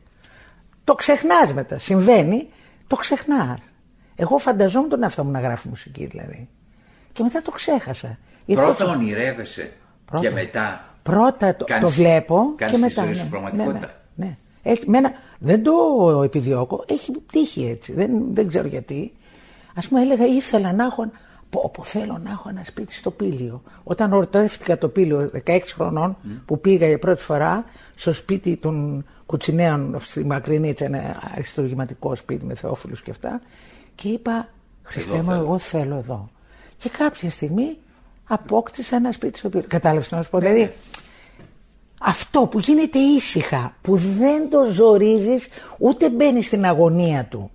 Το 0.83 0.95
ξεχνάς 0.95 1.53
μετά. 1.53 1.79
Συμβαίνει, 1.79 2.47
το 2.87 2.95
ξεχνάς. 2.95 3.73
Εγώ 4.15 4.37
φανταζόμουν 4.37 4.89
τον 4.89 5.03
εαυτό 5.03 5.23
μου 5.23 5.31
να 5.31 5.39
γράφει 5.39 5.67
μουσική 5.67 6.05
δηλαδή. 6.05 6.49
Και 7.11 7.23
μετά 7.23 7.41
το 7.41 7.51
ξέχασα. 7.51 8.17
Πρώτα 8.45 8.85
ονειρεύεσαι 8.85 9.71
Πρώτα. 10.05 10.27
και 10.27 10.33
μετά. 10.33 10.95
Πρώτα 11.03 11.55
το, 11.55 11.65
κάνεις, 11.65 11.83
το 11.83 12.01
βλέπω 12.01 12.53
κάνεις 12.55 12.73
και 12.75 12.81
τη 12.81 12.87
μετά. 12.87 13.03
ζωή 13.03 13.13
σου 13.13 13.23
ναι, 13.23 13.29
πραγματικότητα. 13.29 13.93
ναι, 14.15 14.25
ναι. 14.25 14.37
Έτσι, 14.63 14.89
μένα, 14.89 15.11
δεν 15.39 15.63
το 15.63 15.71
επιδιώκω, 16.23 16.85
έχει 16.87 17.11
τύχει 17.31 17.65
έτσι. 17.65 17.93
Δεν, 17.93 18.11
δεν 18.33 18.47
ξέρω 18.47 18.67
γιατί. 18.67 19.13
Α 19.79 19.87
πούμε, 19.87 20.01
έλεγα 20.01 20.25
ήθελα 20.25 20.73
να 20.73 20.83
έχω. 20.83 21.11
Πω, 21.49 21.71
πω, 21.73 21.83
θέλω 21.83 22.19
να 22.23 22.29
έχω 22.31 22.49
ένα 22.49 22.63
σπίτι 22.63 22.93
στο 22.93 23.11
Πήλιο. 23.11 23.61
Όταν 23.83 24.13
ορτεύτηκα 24.13 24.77
το 24.77 24.87
Πήλιο 24.87 25.31
16 25.45 25.59
χρονών, 25.65 26.17
που 26.45 26.59
πήγα 26.59 26.87
για 26.87 26.99
πρώτη 26.99 27.23
φορά 27.23 27.65
στο 27.95 28.13
σπίτι 28.13 28.55
των 28.57 29.05
Κουτσινέων 29.25 29.97
στη 29.99 30.25
Μακρινίτσα, 30.25 30.85
ένα 30.85 31.19
αριστουργηματικό 31.33 32.15
σπίτι 32.15 32.45
με 32.45 32.55
θεόφιλους 32.55 33.01
και 33.01 33.11
αυτά, 33.11 33.41
και 33.95 34.07
είπα, 34.07 34.47
Χριστέ 34.83 35.15
μου, 35.17 35.23
θέλω. 35.23 35.39
εγώ 35.39 35.59
θέλω 35.59 35.95
εδώ. 35.95 36.29
Και 36.77 36.89
κάποια 36.89 37.29
στιγμή 37.29 37.77
απόκτησα 38.27 38.95
ένα 38.95 39.11
σπίτι 39.11 39.37
στο 39.37 39.49
Πήλιο. 39.49 39.65
Κατάλαβες 39.69 40.11
να 40.11 40.23
σου 40.23 40.29
πω; 40.29 40.39
Δηλαδή, 40.39 40.73
αυτό 41.99 42.39
που 42.39 42.59
γίνεται 42.59 42.99
ήσυχα, 42.99 43.73
που 43.81 43.95
δεν 43.95 44.49
το 44.49 44.63
ζορίζεις, 44.71 45.47
ούτε 45.77 46.09
μπαίνεις 46.09 46.45
στην 46.45 46.65
αγωνία 46.65 47.25
του. 47.25 47.51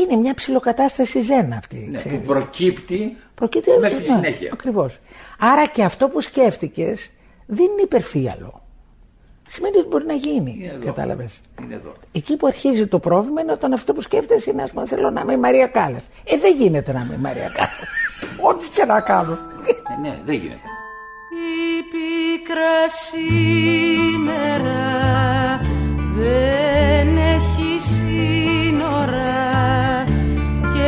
Είναι 0.00 0.16
μια 0.20 0.34
ψηλοκατάσταση 0.34 1.20
ζεν 1.20 1.52
αυτή. 1.52 1.88
Ναι, 1.90 1.98
ξέρεις. 1.98 2.18
που 2.18 2.24
προκύπτει 2.24 3.16
Προκύπτει 3.36 3.70
μέσα 3.80 4.00
στη 4.00 4.10
ναι, 4.10 4.16
συνέχεια. 4.16 4.50
Ακριβώς. 4.52 4.98
Άρα 5.38 5.66
και 5.66 5.82
αυτό 5.84 6.08
που 6.08 6.20
σκέφτηκες 6.20 7.10
δεν 7.46 7.64
είναι 7.64 7.82
υπερφύαλο. 7.82 8.62
Σημαίνει 9.48 9.76
ότι 9.76 9.88
μπορεί 9.88 10.06
να 10.06 10.12
γίνει. 10.12 10.56
Είναι 10.60 10.72
εδώ. 10.72 10.84
Κατάλαβες. 10.84 11.40
Είναι 11.62 11.74
εδώ. 11.74 11.92
Εκεί 12.12 12.36
που 12.36 12.46
αρχίζει 12.46 12.86
το 12.86 12.98
πρόβλημα 12.98 13.40
είναι 13.40 13.52
όταν 13.52 13.72
αυτό 13.72 13.92
που 13.92 14.00
σκέφτεσαι 14.00 14.50
είναι, 14.50 14.62
ας 14.62 14.70
πούμε, 14.70 14.86
θέλω 14.86 15.10
να 15.10 15.20
είμαι 15.20 15.32
η 15.32 15.36
Μαρία 15.36 15.66
Κάλλας. 15.66 16.08
Ε, 16.24 16.36
δεν 16.36 16.56
γίνεται 16.56 16.92
να 16.92 17.00
είμαι 17.00 17.14
η 17.14 17.20
Μαρία 17.20 17.48
Κάλλας. 17.54 17.88
Ό,τι 18.50 18.68
και 18.68 18.84
να 18.84 19.00
κάνω. 19.00 19.38
Ε, 19.96 20.00
ναι, 20.00 20.18
δεν 20.24 20.34
γίνεται. 20.34 20.60
Η 21.30 21.82
πίκρα 21.90 22.88
σήμερα 22.88 24.80
δεν 26.16 27.16
έχει 27.16 27.55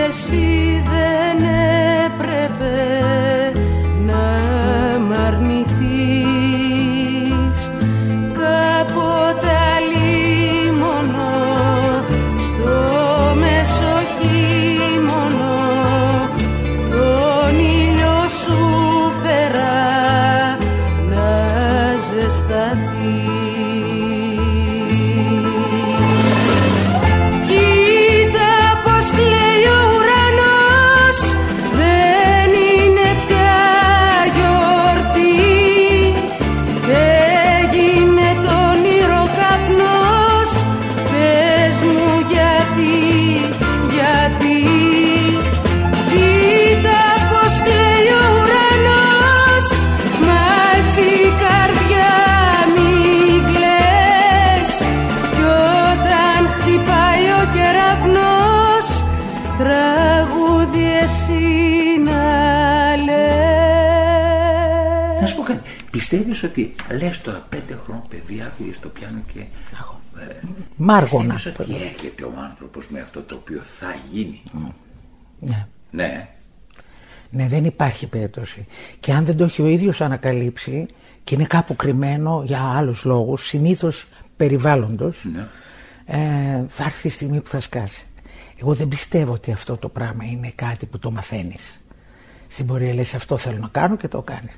εσύ 0.09 0.83
δεν 0.85 1.49
έπρεπε 2.05 2.99
κάτι. 66.09 66.23
Πιστεύεις 66.25 66.43
ότι 66.43 66.75
λες 66.99 67.21
τώρα 67.21 67.47
πέντε 67.49 67.79
χρόνια 67.85 68.05
παιδί 68.09 68.43
άκουγε 68.43 68.73
στο 68.75 68.89
πιάνο 68.89 69.23
και. 69.33 69.41
Ε, 69.41 70.47
Μάργονα. 70.77 71.35
Πιστεύεις 71.35 71.61
ότι 71.61 71.83
έρχεται 71.85 72.25
ο 72.25 72.33
άνθρωπος 72.51 72.89
με 72.89 73.01
αυτό 73.01 73.21
το 73.21 73.35
οποίο 73.35 73.61
θα 73.79 73.97
γίνει; 74.11 74.43
Ναι. 75.41 75.67
Ναι. 75.91 76.29
Ναι, 77.31 77.49
δεν 77.49 77.65
υπάρχει 77.65 78.07
περίπτωση. 78.07 78.67
Και 79.01 79.13
αν 79.13 79.25
δεν 79.25 79.37
το 79.37 79.45
έχει 79.45 79.63
ο 79.63 79.67
ίδιος 79.67 80.01
ανακαλύψει 80.01 80.87
και 81.25 81.35
είναι 81.35 81.45
κάπου 81.45 81.77
κρυμμένο 81.77 82.43
για 82.47 82.63
άλλους 82.63 83.05
λόγους, 83.05 83.47
συνήθως 83.47 84.07
περιβάλλοντος, 84.37 85.25
Ναι. 85.33 85.47
ε, 86.07 86.65
θα 86.69 86.85
έρθει 86.85 87.07
η 87.07 87.11
στιγμή 87.11 87.41
που 87.41 87.49
θα 87.49 87.61
σκάσει. 87.61 88.07
Εγώ 88.61 88.75
δεν 88.75 88.89
πιστεύω 88.89 89.33
ότι 89.33 89.53
αυτό 89.53 89.77
το 89.77 89.89
πράγμα 89.89 90.25
είναι 90.25 90.53
κάτι 90.55 90.87
που 90.87 90.99
το 90.99 91.11
μαθαίνεις. 91.11 91.81
Στην 92.49 92.67
πορεία 92.67 92.95
λες 92.95 93.15
αυτό 93.15 93.37
θέλω 93.37 93.59
να 93.59 93.69
κάνω 93.69 93.97
και 93.97 94.09
το 94.09 94.23
κάνεις. 94.23 94.57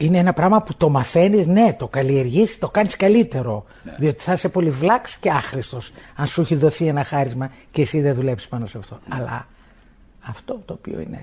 Είναι 0.00 0.18
ένα 0.18 0.32
πράγμα 0.32 0.62
που 0.62 0.74
το 0.76 0.88
μαθαίνεις, 0.88 1.46
ναι, 1.46 1.74
το 1.78 1.88
καλλιεργείς, 1.88 2.58
το 2.58 2.68
κάνεις 2.70 2.96
καλύτερο. 2.96 3.64
Διότι 3.98 4.22
θα 4.22 4.32
είσαι 4.32 4.48
πολύ 4.48 4.70
βλάξ 4.70 5.16
και 5.16 5.30
άχρηστος 5.30 5.92
αν 6.16 6.26
σου 6.26 6.40
έχει 6.40 6.54
δοθεί 6.54 6.86
ένα 6.86 7.04
χάρισμα 7.04 7.50
και 7.70 7.82
εσύ 7.82 8.00
δεν 8.00 8.14
δουλέψεις 8.14 8.48
πάνω 8.48 8.66
σε 8.66 8.78
αυτό. 8.78 8.98
Αλλά 9.08 9.46
αυτό 10.20 10.62
το 10.64 10.72
οποίο 10.72 11.00
είναι, 11.00 11.20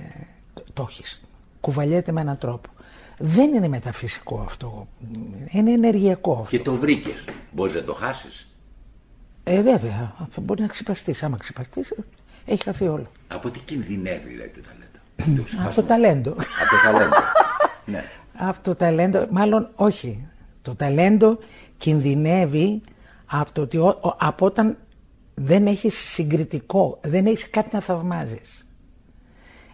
το, 0.54 0.64
το 0.74 0.86
έχεις. 0.90 1.22
Κουβαλιέται 1.60 2.12
με 2.12 2.22
έναν 2.22 2.38
τρόπο. 2.38 2.70
Δεν 3.18 3.54
είναι 3.54 3.68
μεταφυσικό 3.68 4.42
αυτό. 4.46 4.88
Είναι 5.52 5.72
ενεργειακό 5.72 6.32
αυτό. 6.32 6.58
Και 6.58 6.60
το 6.64 6.74
βρήκες. 6.74 7.24
Μπορείς 7.52 7.74
να 7.76 7.84
το 7.84 7.94
χάσεις. 7.94 8.48
Ε, 9.44 9.62
βέβαια. 9.62 10.16
Μπορεί 10.42 10.62
να 10.62 10.68
ξυπαστείς. 10.68 11.24
Άμα 11.24 11.38
ξυπαστείς, 11.38 11.94
έχει 12.46 12.64
χαθεί 12.64 12.88
όλο. 12.88 13.08
Από 13.28 13.50
τι 13.50 13.60
κινδυνεύει, 13.60 14.36
λέει 14.36 14.52
το 14.56 14.60
ταλέντο. 14.62 15.00
Το 15.16 15.24
Από 15.24 15.36
το 15.36 15.44
ξεχάσαμε. 15.44 15.88
ταλέντο. 15.88 16.32
Από 16.32 16.70
το 16.70 16.92
ταλέντο. 16.92 17.16
ναι. 17.86 18.04
Από 18.38 18.60
το 18.62 18.76
ταλέντο, 18.76 19.28
μάλλον 19.30 19.70
όχι. 19.76 20.28
Το 20.62 20.76
ταλέντο 20.76 21.38
κινδυνεύει 21.78 22.82
από, 23.26 23.52
το 23.52 23.62
ότι, 23.62 23.78
ο- 23.78 24.00
ο- 24.02 24.16
από 24.20 24.46
όταν 24.46 24.78
δεν 25.36 25.68
έχεις 25.68 25.96
συγκριτικό, 25.96 27.00
δεν 27.04 27.26
έχεις 27.26 27.50
κάτι 27.50 27.70
να 27.74 27.80
θαυμάζεις. 27.82 28.68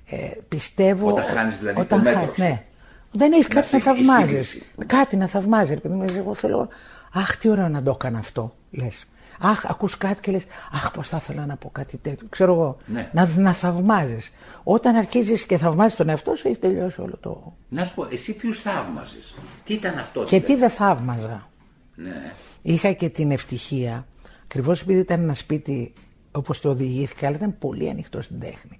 Ε, 0.06 0.18
πιστεύω... 0.48 1.08
Όταν 1.08 1.24
χάνεις 1.26 1.58
δηλαδή 1.58 1.76
το 1.76 1.82
όταν 1.82 2.00
μέτρος 2.00 2.16
χάνεις, 2.24 2.36
σου. 2.36 2.42
ναι. 2.44 2.64
Δεν 3.12 3.32
έχεις 3.34 3.48
Να 3.48 3.54
κάτι 3.62 3.66
να 3.76 3.80
σε- 3.82 3.90
η 3.90 4.04
θαυμάζεις. 4.04 4.28
σύγκριση. 4.50 4.64
Κάτι 4.86 5.16
να 5.18 5.28
θαυμάζεις. 5.28 5.72
Επειδή 5.72 5.94
μου 5.94 6.02
λες, 6.04 6.16
εγώ 6.16 6.34
θέλω... 6.34 6.68
Αχ, 7.14 7.38
τι 7.38 7.50
ωραίο 7.50 7.68
να 7.68 7.84
το 7.84 7.92
έκανα 7.92 8.20
αυτό, 8.20 8.54
λες. 8.72 9.06
Αχ, 9.44 9.66
ακούς 9.70 9.98
κάτι 9.98 10.20
και 10.22 10.32
λες, 10.32 10.46
αχ, 10.72 10.92
πώς 10.92 11.08
θα 11.08 11.18
ήθελα 11.18 11.46
να 11.46 11.56
πω 11.56 11.70
κάτι 11.70 11.98
τέτοιο. 11.98 12.28
Ξέρω 12.30 12.54
εγώ, 12.54 12.78
Ναι. 12.86 13.10
να, 13.14 13.30
να 13.38 13.54
θαυμάζεις. 13.54 14.32
Όταν 14.64 14.96
αρχίζεις 14.96 15.44
και 15.46 15.58
θαυμάζεις 15.58 15.98
τον 15.98 16.10
εαυτό 16.10 16.36
σου, 16.36 16.48
έχεις 16.48 16.60
τελειώσει 16.60 17.02
όλο 17.02 17.18
το... 17.20 17.54
Να 17.70 17.86
σου 17.86 17.94
πω, 17.94 18.08
εσύ 18.12 18.36
ποιους 18.36 18.60
θαύμαζες; 18.60 19.36
Τι 19.66 19.74
ήταν 19.74 19.98
αυτό. 19.98 20.24
Και 20.24 20.40
τι 20.40 20.46
δηλαδή; 20.46 20.62
δεν 20.62 20.70
θαύμαζα. 20.70 21.50
Ναι. 21.96 22.32
Είχα 22.62 22.92
και 22.92 23.10
την 23.10 23.32
ευτυχία, 23.32 24.06
ακριβώς 24.44 24.82
επειδή 24.82 25.00
ήταν 25.00 25.22
ένα 25.22 25.34
σπίτι 25.34 25.94
όπως 26.32 26.62
το 26.62 26.70
οδηγήθηκα, 26.70 27.28
αλλά 27.28 27.36
ήταν 27.36 27.58
πολύ 27.58 27.90
ανοιχτό 27.90 28.22
στην 28.22 28.40
τέχνη. 28.40 28.80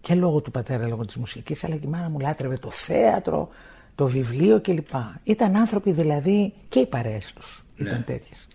Και 0.00 0.14
λόγω 0.14 0.40
του 0.40 0.50
πατέρα, 0.50 0.86
λόγω 0.86 1.04
της 1.04 1.16
μουσικής, 1.16 1.64
αλλά 1.64 1.74
και 1.76 1.86
η 1.86 1.90
μάνα 1.90 2.08
μου 2.08 2.18
λάτρευε 2.18 2.56
το 2.56 2.70
θέατρο, 2.70 3.48
το 3.94 4.06
βιβλίο 4.06 4.60
κλπ. 4.60 4.88
Ήταν 5.24 5.56
άνθρωποι 5.56 5.92
δηλαδή 5.92 6.52
και 6.68 6.78
οι 6.78 6.86
παρέες 6.86 7.32
τους 7.32 7.64
ήταν 7.76 8.04
τέτοιες. 8.04 8.48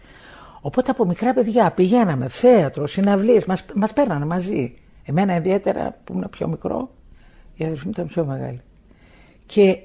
Οπότε 0.65 0.91
από 0.91 1.05
μικρά 1.05 1.33
παιδιά 1.33 1.71
πηγαίναμε 1.71 2.27
θέατρο, 2.27 2.87
συναυλίες, 2.87 3.45
μας 3.45 3.65
μας 3.73 3.93
παίρνανε 3.93 4.25
μαζί. 4.25 4.73
Εμένα 5.05 5.35
ιδιαίτερα 5.35 5.97
που 6.03 6.13
ήμουν 6.13 6.29
πιο 6.29 6.47
μικρό, 6.47 6.89
η 7.55 7.63
αδερφή 7.63 7.85
μου 7.85 7.91
ήταν 7.93 8.07
πιο 8.07 8.25
μεγάλη. 8.25 8.61
Και 9.45 9.79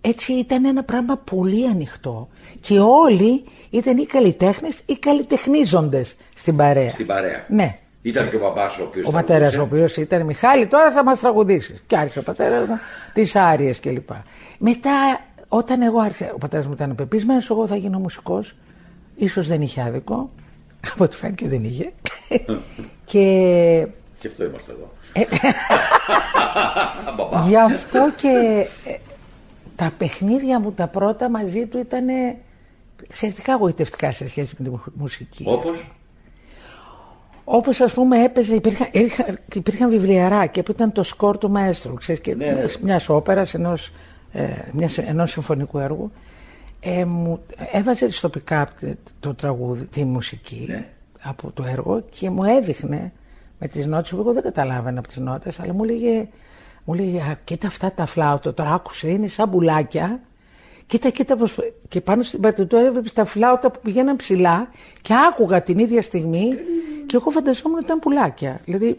έτσι 0.00 0.32
ήταν 0.32 0.64
ένα 0.64 0.82
πράγμα 0.84 1.16
πολύ 1.16 1.68
ανοιχτό 1.68 2.28
και 2.60 2.78
όλοι 2.78 3.44
ήταν 3.70 3.96
ή 3.96 4.06
καλλιτέχνες 4.06 4.82
ή 4.86 4.98
καλλιτεχνίζοντες 4.98 6.16
στην 6.36 6.56
παρέα. 6.56 6.90
Στην 6.90 7.06
παρέα. 7.06 7.44
Ναι. 7.48 7.78
Ήταν 8.02 8.30
και 8.30 8.36
ο 8.36 8.40
παπάς 8.40 8.78
ο 8.78 8.82
οποίος 8.82 9.06
Ο 9.06 9.10
πατέρας, 9.10 9.56
ο 9.56 9.62
οποίος 9.62 9.96
ήταν 9.96 10.22
Μιχάλη, 10.22 10.66
τώρα 10.66 10.90
θα 10.92 11.04
μας 11.04 11.18
τραγουδήσεις. 11.18 11.84
Και 11.86 11.96
άρχισε 11.96 12.18
ο 12.18 12.22
πατέρας 12.22 12.68
μου 12.68 12.78
τις 13.12 13.36
άριες 13.36 13.80
κλπ. 13.80 14.10
Μετά, 14.58 15.20
όταν 15.48 15.82
εγώ 15.82 16.00
άρχισα, 16.00 16.32
ο 16.34 16.38
πατέρας 16.38 16.66
μου 16.66 16.72
ήταν 16.72 16.94
πεπισμένος, 16.94 17.50
εγώ 17.50 17.66
θα 17.66 17.76
γίνω 17.76 17.98
μουσικός. 17.98 18.54
Σω 19.28 19.42
δεν 19.42 19.62
είχε 19.62 19.80
άδικο. 19.82 20.30
Από 20.92 21.04
ό,τι 21.04 21.16
φάνηκε 21.16 21.48
δεν 21.48 21.64
είχε. 21.64 21.92
και 23.04 23.86
Και 24.18 24.28
αυτό 24.28 24.44
είμαστε 24.44 24.72
εδώ. 24.72 24.92
Ε, 25.12 25.22
Μπαμπά. 27.16 27.40
γι' 27.48 27.56
αυτό 27.56 28.12
και 28.16 28.66
ε, 28.86 28.94
τα 29.76 29.90
παιχνίδια 29.98 30.60
μου 30.60 30.72
τα 30.72 30.86
πρώτα 30.86 31.30
μαζί 31.30 31.66
του 31.66 31.78
ήταν 31.78 32.04
εξαιρετικά 33.08 33.56
γοητευτικά 33.56 34.12
σε 34.12 34.28
σχέση 34.28 34.54
με 34.58 34.64
τη 34.64 34.70
μου- 34.70 34.82
μουσική. 34.94 35.44
Όπως; 35.46 35.84
Όπως 37.44 37.80
ας 37.80 37.92
πούμε 37.92 38.22
έπαιζε, 38.24 38.54
υπήρχαν, 38.54 38.86
υπήρχαν, 38.92 39.38
υπήρχαν 39.54 39.90
βιβλιαράκια 39.90 40.62
που 40.62 40.70
ήταν 40.70 40.92
το 40.92 41.02
σκορ 41.02 41.38
του 41.38 41.50
μαέστρου, 41.50 41.94
ξέρεις, 41.94 42.20
και 42.20 42.34
Ναι, 42.34 42.44
ναι. 42.46 42.52
μιας, 42.54 42.78
μιας 42.78 43.08
όπερας, 43.08 43.54
ενός, 43.54 43.92
ε, 44.32 44.46
μιας, 44.72 44.98
ενός 44.98 45.30
συμφωνικού 45.30 45.78
έργου. 45.78 46.12
Ε, 46.84 47.04
μου 47.04 47.42
έβαζε 47.72 48.10
στο 48.10 48.30
pick-up 48.34 48.64
το 49.20 49.34
τραγούδι, 49.34 49.84
τη 49.84 50.04
μουσική 50.04 50.64
Ναι. 50.68 50.88
από 51.22 51.50
το 51.52 51.64
έργο 51.64 52.04
και 52.10 52.30
μου 52.30 52.44
έδειχνε 52.44 53.12
με 53.58 53.68
τις 53.68 53.86
νότες 53.86 54.10
που 54.10 54.16
εγώ 54.18 54.32
δεν 54.32 54.42
καταλάβαινα 54.42 54.98
από 54.98 55.08
τις 55.08 55.16
νότες, 55.16 55.60
αλλά 55.60 55.72
μου 55.72 55.84
λέγε, 55.84 56.28
μου 56.84 56.94
λέγε 56.94 57.18
«Α, 57.20 57.38
κοίτα 57.44 57.66
αυτά 57.66 57.92
τα 57.92 58.06
φλάουτα, 58.06 58.54
τώρα 58.54 58.74
άκουσε, 58.74 59.08
είναι 59.08 59.26
σαν 59.26 59.48
μπουλάκια. 59.48 60.20
Κοίτα, 60.86 61.10
κοίτα 61.10 61.36
πώς... 61.36 61.54
Και 61.88 62.00
πάνω 62.00 62.22
στην 62.22 62.40
παρτιτούρα 62.40 62.82
έβλεπε 62.82 63.08
τα 63.10 63.24
φλάουτα 63.24 63.70
που 63.70 63.80
πηγαίναν 63.82 64.16
ψηλά 64.16 64.68
και 65.02 65.14
άκουγα 65.30 65.62
την 65.62 65.78
ίδια 65.78 66.02
στιγμή 66.02 66.48
και 67.06 67.16
εγώ 67.16 67.30
φανταζόμουν 67.30 67.76
ότι 67.76 67.84
ήταν 67.84 67.98
πουλάκια. 67.98 68.60
Δηλαδή, 68.64 68.96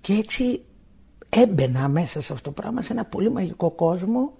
και 0.00 0.12
έτσι 0.12 0.60
έμπαινα 1.28 1.88
μέσα 1.88 2.20
σε 2.20 2.32
αυτό 2.32 2.52
το 2.52 2.60
πράγμα, 2.62 2.82
σε 2.82 2.92
ένα 2.92 3.04
πολύ 3.04 3.30
μαγικό 3.30 3.70
κόσμο 3.70 4.32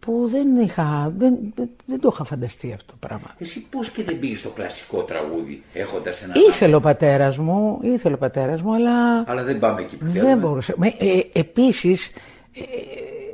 που 0.00 0.28
δεν 0.30 0.56
είχα, 0.60 1.12
δεν, 1.18 1.34
δεν, 1.54 1.68
δεν 1.86 2.00
το 2.00 2.10
είχα 2.12 2.24
φανταστεί 2.24 2.72
αυτό 2.72 2.92
το 2.92 3.06
πράγμα. 3.06 3.34
Εσύ 3.38 3.66
πώς 3.70 3.90
και 3.90 4.02
δεν 4.04 4.18
πήγες 4.18 4.38
στο 4.40 4.48
κλασικό 4.48 5.02
τραγούδι 5.02 5.62
έχοντας 5.72 6.22
ένα... 6.22 6.32
Ήθελε 6.48 6.74
ο 6.74 6.80
πατέρας 6.80 7.36
μου, 7.38 7.78
ήθελε 7.82 8.14
ο 8.14 8.18
πατέρας 8.18 8.62
μου, 8.62 8.74
αλλά 8.74 9.24
Αλλά 9.26 9.42
δεν 9.44 9.58
πάμε 9.58 9.80
εκεί 9.80 9.96
που 9.96 10.04
δεν 10.04 10.12
θέλουμε. 10.14 10.36
μπορούσε. 10.36 10.74
Με, 10.76 10.86
ε, 10.98 11.20
επίσης, 11.32 12.06
ε, 12.54 12.60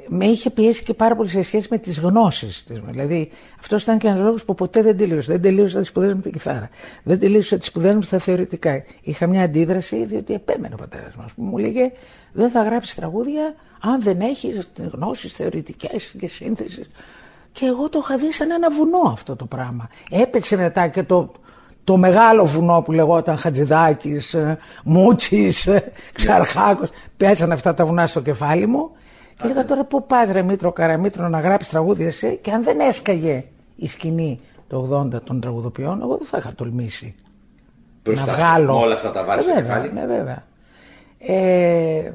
με 0.09 0.25
είχε 0.25 0.51
πιέσει 0.51 0.83
και 0.83 0.95
πάρα 0.95 1.17
πολύ 1.17 1.29
σε 1.29 1.43
σχέση 1.43 1.69
με 1.71 1.79
τις 1.79 1.99
γνώσεις 2.01 2.65
της. 2.65 2.81
Δηλαδή, 2.91 3.31
αυτός 3.61 3.83
ήταν 3.83 3.99
και 3.99 4.07
ένας 4.07 4.21
λόγος 4.21 4.45
που 4.45 4.55
ποτέ 4.55 4.83
δεν 4.83 4.97
τελείωσε. 4.97 5.33
Δεν 5.33 5.43
τελείωσα 5.43 5.79
τις 5.79 5.89
σπουδές 5.89 6.15
μου 6.15 6.21
την 6.21 6.33
κιθάρα. 6.33 6.69
Δεν 7.03 7.19
τελείωσα 7.19 7.59
τις 7.59 7.67
σπουδές 7.67 7.95
μου 7.95 8.03
στα 8.03 8.19
θεωρητικά. 8.19 8.83
Είχα 9.03 9.27
μια 9.27 9.43
αντίδραση, 9.43 10.05
διότι 10.05 10.35
επέμενε 10.35 10.75
ο 10.75 10.77
πατέρας 10.77 11.15
μας. 11.15 11.33
Που 11.33 11.43
μου 11.43 11.59
λέγε, 11.59 11.93
δεν 12.33 12.51
θα 12.51 12.63
γράψεις 12.63 12.95
τραγούδια 12.95 13.55
αν 13.81 14.03
δεν 14.03 14.21
έχεις 14.21 14.71
γνώσεις 14.93 15.33
θεωρητικές 15.33 16.15
και 16.19 16.27
σύνθεσης. 16.27 16.91
Και 17.53 17.67
εγώ 17.67 17.89
το 17.89 18.01
είχα 18.03 18.17
δει 18.17 18.33
σαν 18.33 18.51
ένα 18.51 18.71
βουνό 18.71 19.11
αυτό 19.13 19.37
το 19.37 19.45
πράγμα. 19.45 19.89
Έπαιξε 20.11 20.57
μετά 20.57 20.89
και 20.89 21.03
το, 21.03 21.33
το 21.85 21.97
μεγάλο 21.97 22.45
βουνό 22.45 22.83
που 22.83 22.93
λεγόταν 22.93 23.37
Χατζηδάκης, 23.37 24.35
ε, 24.35 24.59
Μούτσης, 24.85 25.67
ε, 25.67 25.93
Ξαρχάκος. 26.13 26.91
Πέσανε 27.17 27.55
αυτά 27.55 27.75
τα 27.75 27.87
βουνά 27.87 28.07
στο 28.07 28.21
κεφάλι 28.21 28.67
μου. 28.67 28.91
Και 29.37 29.43
έλεγα 29.45 29.65
τώρα 29.65 29.85
πού 29.85 30.07
πας 30.07 30.31
ρε 30.31 30.43
Μήτρο 30.43 30.73
Καραμήτρο 30.73 31.29
να 31.29 31.41
γράψεις 31.41 31.71
τραγούδια 31.71 32.07
εσύ 32.07 32.37
και 32.43 32.51
αν 32.53 32.63
δεν 32.65 32.81
έσκαγε 32.81 33.45
η 33.77 33.89
σκηνή 33.89 34.41
το 34.69 35.01
80 35.15 35.23
των 35.23 35.41
τραγουδοποιών, 35.41 36.01
εγώ 36.03 36.17
δεν 36.17 36.27
θα 36.27 36.39
είχα 36.39 36.55
τολμήσει 36.55 37.15
Μπροστά 38.03 38.27
να 38.27 38.33
σου, 38.33 38.39
βγάλω. 38.39 38.73
με 38.79 38.85
όλα 38.85 38.95
αυτά 38.95 39.13
τα 39.13 39.25
βάρη 39.25 39.41
Ε, 39.41 39.43
στο 39.43 39.53
βέβαια, 39.55 39.63
κεφάλι. 39.75 39.93
ναι, 39.93 40.07
βέβαια. 40.07 40.47
Ε, 41.19 42.13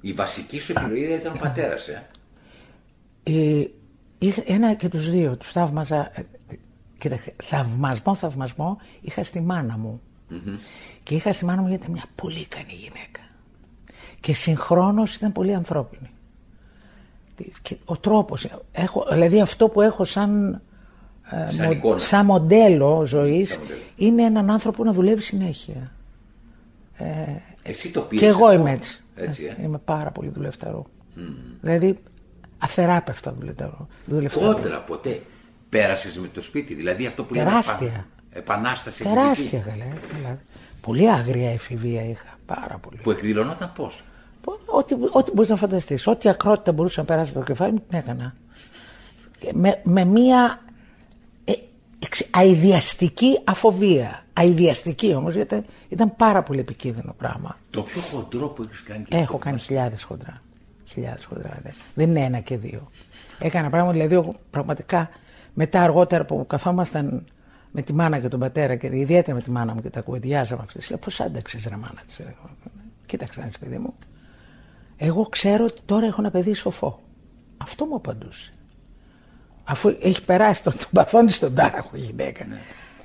Η 0.00 0.12
βασική 0.12 0.58
σου 0.60 0.72
επιλογή 0.76 1.12
ήταν 1.14 1.32
ο 1.36 1.38
πατέρας, 1.40 1.88
ε. 1.88 2.06
Ε, 3.22 3.64
είχα 4.18 4.42
ένα 4.46 4.74
και 4.74 4.88
τους 4.88 5.10
δύο, 5.10 5.36
τους 5.36 5.50
θαύμαζα. 5.52 6.10
ε, 6.14 6.22
Κοίταξε, 6.98 7.34
θαυμασμό, 7.44 8.14
θαυμασμό 8.14 8.78
είχα 9.00 9.24
στη 9.24 9.40
μάνα 9.40 9.78
μου. 9.78 10.00
Και 11.02 11.14
είχα 11.14 11.32
στη 11.32 11.44
μάνα 11.44 11.60
μου 11.62 11.68
γιατί 11.68 11.82
ήταν 11.82 11.94
μια 11.94 12.04
πολύ 12.14 12.38
ικανή 12.40 12.72
γυναίκα. 12.72 13.20
Και 14.20 14.32
συγχρόνως 14.34 15.14
ήταν 15.14 15.32
πολύ 15.32 15.54
ανθρώπινη. 15.54 16.10
Τι- 17.36 17.44
Και 17.62 17.76
ο 17.84 17.96
τρόπος, 17.96 18.48
έχω, 18.72 19.06
δηλαδή 19.10 19.40
αυτό 19.40 19.68
που 19.68 19.80
έχω 19.80 20.04
σαν, 20.04 20.62
ε, 21.30 21.52
Σαν 21.52 21.64
μο- 21.66 21.72
εικόνα. 21.72 21.98
σαν 21.98 22.24
μοντέλο 22.26 23.04
ζωής 23.06 23.48
Σαν 23.50 23.58
μοντέλο. 23.60 23.78
είναι 23.96 24.22
έναν 24.22 24.50
άνθρωπο 24.50 24.84
να 24.84 24.92
δουλεύει 24.92 25.22
συνέχεια. 25.22 25.92
Εσύ 27.62 27.90
το 27.92 28.00
πήρες 28.00 28.20
Και 28.24 28.28
εγώ 28.30 28.46
αυτό. 28.46 28.58
είμαι 28.60 28.70
έτσι. 28.70 29.02
Έτσι, 29.14 29.44
ε. 29.58 29.62
Είμαι 29.62 29.78
πάρα 29.78 30.10
πολύ 30.10 30.28
δουλευταρό. 30.28 30.84
Δηλαδή 31.60 31.96
αθεράπευτα 32.58 33.34
δουλευταρό. 33.38 33.86
δουλευταρό. 34.06 34.46
Αργότερα 34.48 34.78
ποτέ 34.80 35.22
πέρασες 35.68 36.16
με 36.18 36.28
το 36.28 36.42
σπίτι. 36.42 36.74
Δηλαδή 36.74 37.06
αυτό 37.06 37.24
που 37.24 37.34
λέμε 37.34 37.44
Τεράστια. 37.50 37.86
επα- 37.86 38.04
επανάσταση 38.30 39.02
Τεράστια 39.02 39.58
εκδηλική, 39.58 39.80
καλέ. 39.84 39.94
δηλαδή. 40.16 40.40
Πολύ 40.80 41.10
άγρια 41.10 41.50
εφηβεία 41.52 42.04
είχα. 42.08 42.38
Πάρα 42.46 42.78
πολύ. 42.78 42.98
Που 43.02 43.10
εκδηλωνόταν 43.10 43.72
πώς; 43.74 44.04
Ό,τι, 44.66 44.94
ό,τι 45.12 45.30
μπορείς 45.32 45.50
να 45.50 45.56
φανταστείς. 45.56 46.06
Ό,τι 46.06 46.28
ακρότητα 46.28 46.72
μπορούσε 46.72 47.00
να 47.00 47.06
περάσει 47.06 47.30
από 47.30 47.38
το 47.38 47.44
κεφάλι 47.44 47.72
μου 47.72 47.82
την 47.88 47.98
έκανα. 47.98 48.34
Και 49.38 49.50
με, 49.54 49.80
με 49.84 50.04
μία 50.04 50.60
ε, 51.44 51.52
εξ- 51.98 52.28
αειδιαστική 52.30 53.40
αφοβία. 53.44 54.24
Αειδιαστική 54.32 55.14
όμως, 55.14 55.34
γιατί 55.34 55.64
ήταν 55.88 56.16
πάρα 56.16 56.42
πολύ 56.42 56.58
επικίνδυνο 56.60 57.14
πράγμα. 57.18 57.58
Το 57.70 57.82
πιο 57.82 58.00
χοντρό 58.00 58.48
που 58.48 58.62
έχεις 58.62 58.82
κάνει 58.82 59.04
και 59.04 59.14
Έχω 59.14 59.22
αυτό 59.24 59.36
κάνει 59.36 59.56
μας- 59.56 59.64
χιλιάδες 59.64 60.02
χοντρά. 60.02 60.42
Χιλιάδες 60.84 61.24
χοντρά. 61.24 61.58
δε. 61.62 61.70
Δεν 61.94 62.08
είναι 62.10 62.20
ένα 62.20 62.38
και 62.40 62.56
δύο. 62.56 62.90
Έκανα 63.38 63.68
πράγματα, 63.70 63.92
δηλαδή, 63.96 64.14
εγώ 64.14 64.34
πραγματικά 64.50 65.10
μετά 65.54 65.82
αργότερα 65.82 66.24
που 66.24 66.44
καθόμασταν 66.46 67.24
με 67.70 67.82
τη 67.82 67.92
μάνα 67.92 68.18
και 68.18 68.28
τον 68.28 68.40
πατέρα 68.40 68.74
και 68.76 68.86
ιδιαίτερα 68.92 69.36
με 69.36 69.42
τη 69.42 69.50
μάνα 69.50 69.74
μου 69.74 69.80
και 69.82 69.90
τα 69.90 70.00
κουβεντιάζαμε 70.00 70.62
αυτές. 70.66 70.88
Λέω 70.90 70.98
πώς 70.98 71.20
άνταξες 71.20 71.66
ρε 71.68 71.76
μάνα 71.76 72.00
της. 72.06 72.20
Κοίταξε 73.06 73.40
να 73.40 73.46
δεις, 73.46 73.58
παιδί 73.58 73.78
μου. 73.78 73.94
Εγώ 74.96 75.26
ξέρω 75.26 75.64
ότι 75.64 75.80
τώρα 75.86 76.06
έχω 76.06 76.20
ένα 76.20 76.30
παιδί 76.30 76.54
σοφό. 76.54 77.00
Αυτό 77.56 77.84
μου 77.84 77.94
απαντούσε. 77.94 78.52
Αφού 79.64 79.96
έχει 80.00 80.24
περάσει 80.24 80.62
τον, 80.62 80.72
τον 80.72 80.88
παθόν 80.92 81.26
της 81.26 81.34
στον 81.34 81.54
τάραχο 81.54 81.90
η 81.96 81.98
γυναίκα. 81.98 82.46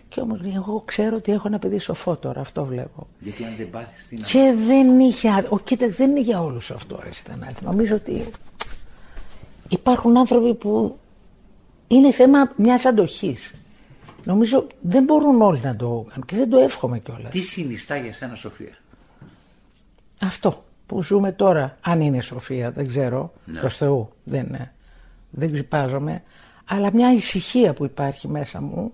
Και 0.09 0.19
όμως 0.21 0.39
εγώ 0.55 0.81
ξέρω 0.85 1.15
ότι 1.15 1.31
έχω 1.31 1.47
ένα 1.47 1.59
παιδί 1.59 1.79
σοφό 1.79 2.15
τώρα. 2.15 2.41
Αυτό 2.41 2.65
βλέπω. 2.65 3.07
Γιατί 3.19 3.43
αν 3.43 3.53
δεν 3.57 3.69
πάθεις 3.69 4.07
τι 4.07 4.15
να... 4.17 4.25
Και 4.27 4.55
δεν 4.67 4.99
είχε. 4.99 5.29
άδ- 5.29 5.51
Ο, 5.51 5.59
κοίταξε, 5.59 5.95
δεν 5.97 6.09
είναι 6.09 6.19
για 6.19 6.41
όλους 6.43 6.71
αυτό, 6.71 6.99
ρε 7.03 7.11
Σιτανάτη. 7.11 7.63
Νομίζω 7.63 7.95
ότι 7.95 8.25
υπάρχουν 9.69 10.17
άνθρωποι 10.17 10.53
που 10.55 10.97
είναι 11.87 12.11
θέμα 12.11 12.51
μιας 12.55 12.85
αντοχής. 12.85 13.53
Νομίζω 14.23 14.67
δεν 14.81 15.03
μπορούν 15.03 15.41
όλοι 15.41 15.59
να 15.63 15.75
το 15.75 16.05
κάνουν 16.09 16.25
και 16.25 16.35
δεν 16.35 16.49
το 16.49 16.57
εύχομαι 16.57 16.99
κιόλας. 16.99 17.31
Τι 17.31 17.41
συνιστά 17.41 17.95
για 17.97 18.13
σένα 18.13 18.35
Σοφία; 18.35 18.77
Αυτό 20.21 20.63
που 20.89 21.03
ζούμε 21.03 21.31
τώρα, 21.31 21.77
αν 21.81 22.01
είναι 22.01 22.21
σοφία, 22.21 22.71
δεν 22.71 22.87
ξέρω, 22.87 23.33
Ναι. 23.45 23.59
προς 23.59 23.77
Θεού, 23.77 24.09
δεν, 24.23 24.53
ε, 24.53 24.71
δεν 25.29 25.51
ξυπάζομαι, 25.51 26.23
αλλά 26.65 26.89
μια 26.93 27.13
ησυχία 27.13 27.73
που 27.73 27.85
υπάρχει 27.85 28.27
μέσα 28.27 28.61
μου, 28.61 28.91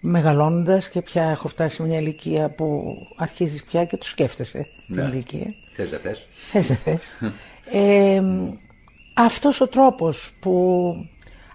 μεγαλώνοντας 0.00 0.88
και 0.88 1.02
πια 1.02 1.22
έχω 1.22 1.48
φτάσει 1.48 1.74
σε 1.76 1.82
μια 1.82 1.98
ηλικία 1.98 2.48
που 2.50 2.82
αρχίζεις 3.16 3.64
πια 3.64 3.84
και 3.84 3.96
το 3.96 4.06
σκέφτεσαι 4.06 4.66
την 4.86 4.96
Ναι. 4.96 5.02
ηλικία. 5.02 5.54
Θες 5.72 5.90
δεν 5.90 6.00
θες. 6.00 6.26
Θες 6.50 6.66
δεν 6.66 6.76
θες. 6.76 7.14
ε, 7.72 8.22
αυτός 9.14 9.60
ο 9.60 9.66
τρόπος 9.68 10.36
που 10.40 10.94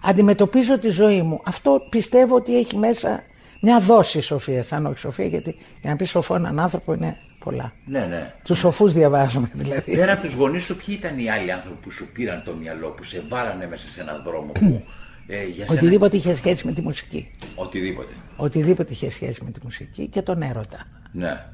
αντιμετωπίζω 0.02 0.78
τη 0.78 0.88
ζωή 0.88 1.22
μου, 1.22 1.40
αυτό 1.44 1.86
πιστεύω 1.90 2.34
ότι 2.34 2.58
έχει 2.58 2.76
μέσα 2.76 3.22
μια 3.60 3.80
δόση 3.80 4.20
σοφίας, 4.20 4.72
αν 4.72 4.86
όχι 4.86 4.98
σοφία, 4.98 5.26
γιατί 5.26 5.56
για 5.80 5.90
να 5.90 5.96
πεις 5.96 6.10
σοφό 6.10 6.34
έναν 6.34 6.58
άνθρωπο 6.58 6.92
είναι 6.92 7.16
πολλά. 7.38 7.72
Ναι, 7.84 8.00
ναι. 8.00 8.34
Τους 8.44 8.58
σοφούς 8.58 8.92
διαβάζουμε 8.92 9.50
δηλαδή. 9.52 9.96
Πέρα 9.96 10.12
από 10.12 10.22
τους 10.22 10.34
γονείς 10.34 10.64
σου, 10.64 10.76
ποιοι 10.76 10.96
ήταν 10.98 11.18
οι 11.18 11.30
άλλοι 11.30 11.52
άνθρωποι 11.52 11.76
που 11.82 11.90
σου 11.90 12.08
πήραν 12.12 12.42
το 12.44 12.54
μυαλό, 12.54 12.88
που 12.88 13.04
σε 13.04 13.22
βάλανε 13.28 13.66
μέσα 13.66 13.88
σε 13.88 14.00
έναν 14.00 14.22
δρόμο 14.24 14.52
που 14.52 14.82
ε, 15.26 15.44
για 15.44 15.66
σένα... 15.66 15.78
Οτιδήποτε 15.80 16.16
είχε 16.16 16.34
σχέση 16.34 16.66
με 16.66 16.72
τη 16.72 16.82
μουσική. 16.82 17.30
Οτιδήποτε. 17.54 18.12
Οτιδήποτε 18.36 18.92
είχε 18.92 19.10
σχέση 19.10 19.44
με 19.44 19.50
τη 19.50 19.60
μουσική 19.62 20.06
και 20.06 20.22
τον 20.22 20.42
έρωτα. 20.42 20.84
Ναι. 21.12 21.44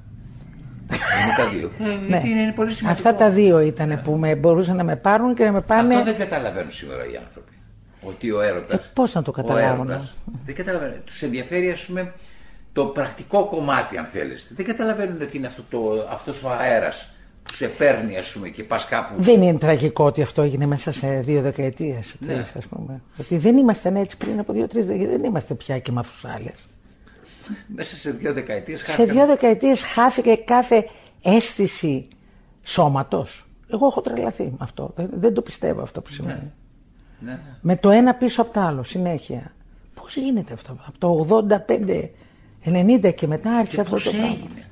Είναι 0.91 1.35
τα 1.37 1.49
δύο. 1.49 1.71
Ε, 1.81 1.97
Ναι. 1.97 2.07
γιατί 2.09 2.29
είναι 2.29 2.53
πολύ 2.53 2.73
σημαντικό. 2.73 3.09
Αυτά 3.09 3.25
τα 3.25 3.31
δύο 3.31 3.61
ήταν 3.61 4.01
που 4.05 4.13
με 4.13 4.35
μπορούσαν 4.35 4.77
να 4.77 4.85
με 4.85 4.97
πάρουν 4.97 5.35
και 5.35 5.45
να 5.45 5.53
με 5.53 5.61
πάνε. 5.61 5.95
Αυτό 5.95 6.05
δεν 6.05 6.19
καταλαβαίνουν 6.19 6.73
σήμερα 6.73 7.03
οι 7.13 7.17
άνθρωποι. 7.17 7.53
Ότι 8.01 8.31
ο 8.31 8.41
έρωτα. 8.41 8.75
Ε, 8.75 8.81
πώς 8.95 9.15
να 9.15 9.23
το 9.23 9.31
καταλάβουν, 9.31 9.91
ε; 9.91 10.01
Δεν 10.45 10.55
καταλαβαίνουν. 10.55 10.97
Τους 11.05 11.23
ενδιαφέρει, 11.23 11.71
ας 11.71 11.81
πούμε, 11.85 12.13
το 12.75 12.85
πρακτικό 12.85 13.45
κομμάτι, 13.45 13.97
αν 13.97 14.05
θέλετε. 14.05 14.41
Δεν 14.51 14.67
καταλαβαίνουν 14.67 15.23
ότι 15.23 15.37
είναι 15.37 15.47
αυτό 15.47 15.63
το, 15.71 16.07
αυτός 16.11 16.43
ο 16.43 16.51
αέρας 16.51 17.15
που 17.43 17.55
σε 17.55 17.69
παίρνει, 17.69 18.17
ας 18.17 18.31
πούμε, 18.31 18.49
και 18.49 18.65
πας 18.65 18.85
κάπου. 18.85 19.23
Δεν 19.23 19.43
είναι 19.43 19.59
τραγικό 19.59 20.05
ότι 20.05 20.23
αυτό 20.23 20.43
έγινε 20.43 20.67
μέσα 20.67 20.93
σε 20.93 21.21
δύο 21.21 21.41
δεκαετίες. 21.41 22.17
Ναι. 22.21 22.45
ας 22.57 22.67
πούμε. 22.67 23.03
Ότι 23.21 23.37
δεν 23.37 23.57
ήμασταν 23.57 23.97
έτσι 23.97 24.17
πριν 24.17 24.39
από 24.39 24.53
δύο-τρει 24.53 24.83
δεκαετίες. 24.83 25.11
Δεν 25.11 25.25
είμαστε 25.25 25.55
πια 25.55 25.79
και 25.79 25.93
μαθουσάλε. 25.93 26.51
Μέσα 27.67 27.97
σε 27.97 28.11
δύο 28.11 28.33
δεκαετίες 28.33 28.83
Σε 28.83 29.05
δύο 29.05 29.27
δεκαετίες 29.27 29.83
χάθηκε 29.83 30.35
κάθε 30.35 30.89
αίσθηση 31.23 32.09
σώματος. 32.63 33.47
Εγώ 33.69 33.87
έχω 33.87 34.01
τρελαθεί 34.01 34.43
με 34.43 34.57
αυτό. 34.59 34.93
Δεν, 34.97 35.11
δεν 35.15 35.35
το 35.35 35.43
πιστεύω 35.43 35.83
αυτό 35.83 36.01
που 36.01 36.11
σημαίνει. 36.11 36.53
Ναι, 37.19 37.31
ναι. 37.31 37.39
Με 37.61 37.77
το 37.77 37.91
ένα 37.91 38.15
πίσω 38.15 38.43
από 38.43 38.53
το 38.53 38.61
άλλο, 38.61 38.83
συνέχεια. 38.83 39.53
Πώς 39.95 40.17
γίνεται 40.17 40.53
αυτό. 40.53 40.77
Από 40.87 40.99
το 40.99 41.45
85, 41.67 42.09
90 42.65 43.15
και 43.15 43.27
μετά 43.27 43.51
άρχισε 43.53 43.75
Και 43.75 43.81
αυτό 43.81 43.93
πώς 43.95 44.05
το 44.05 44.11
πράγμα. 44.11 44.27
έγινε. 44.29 44.67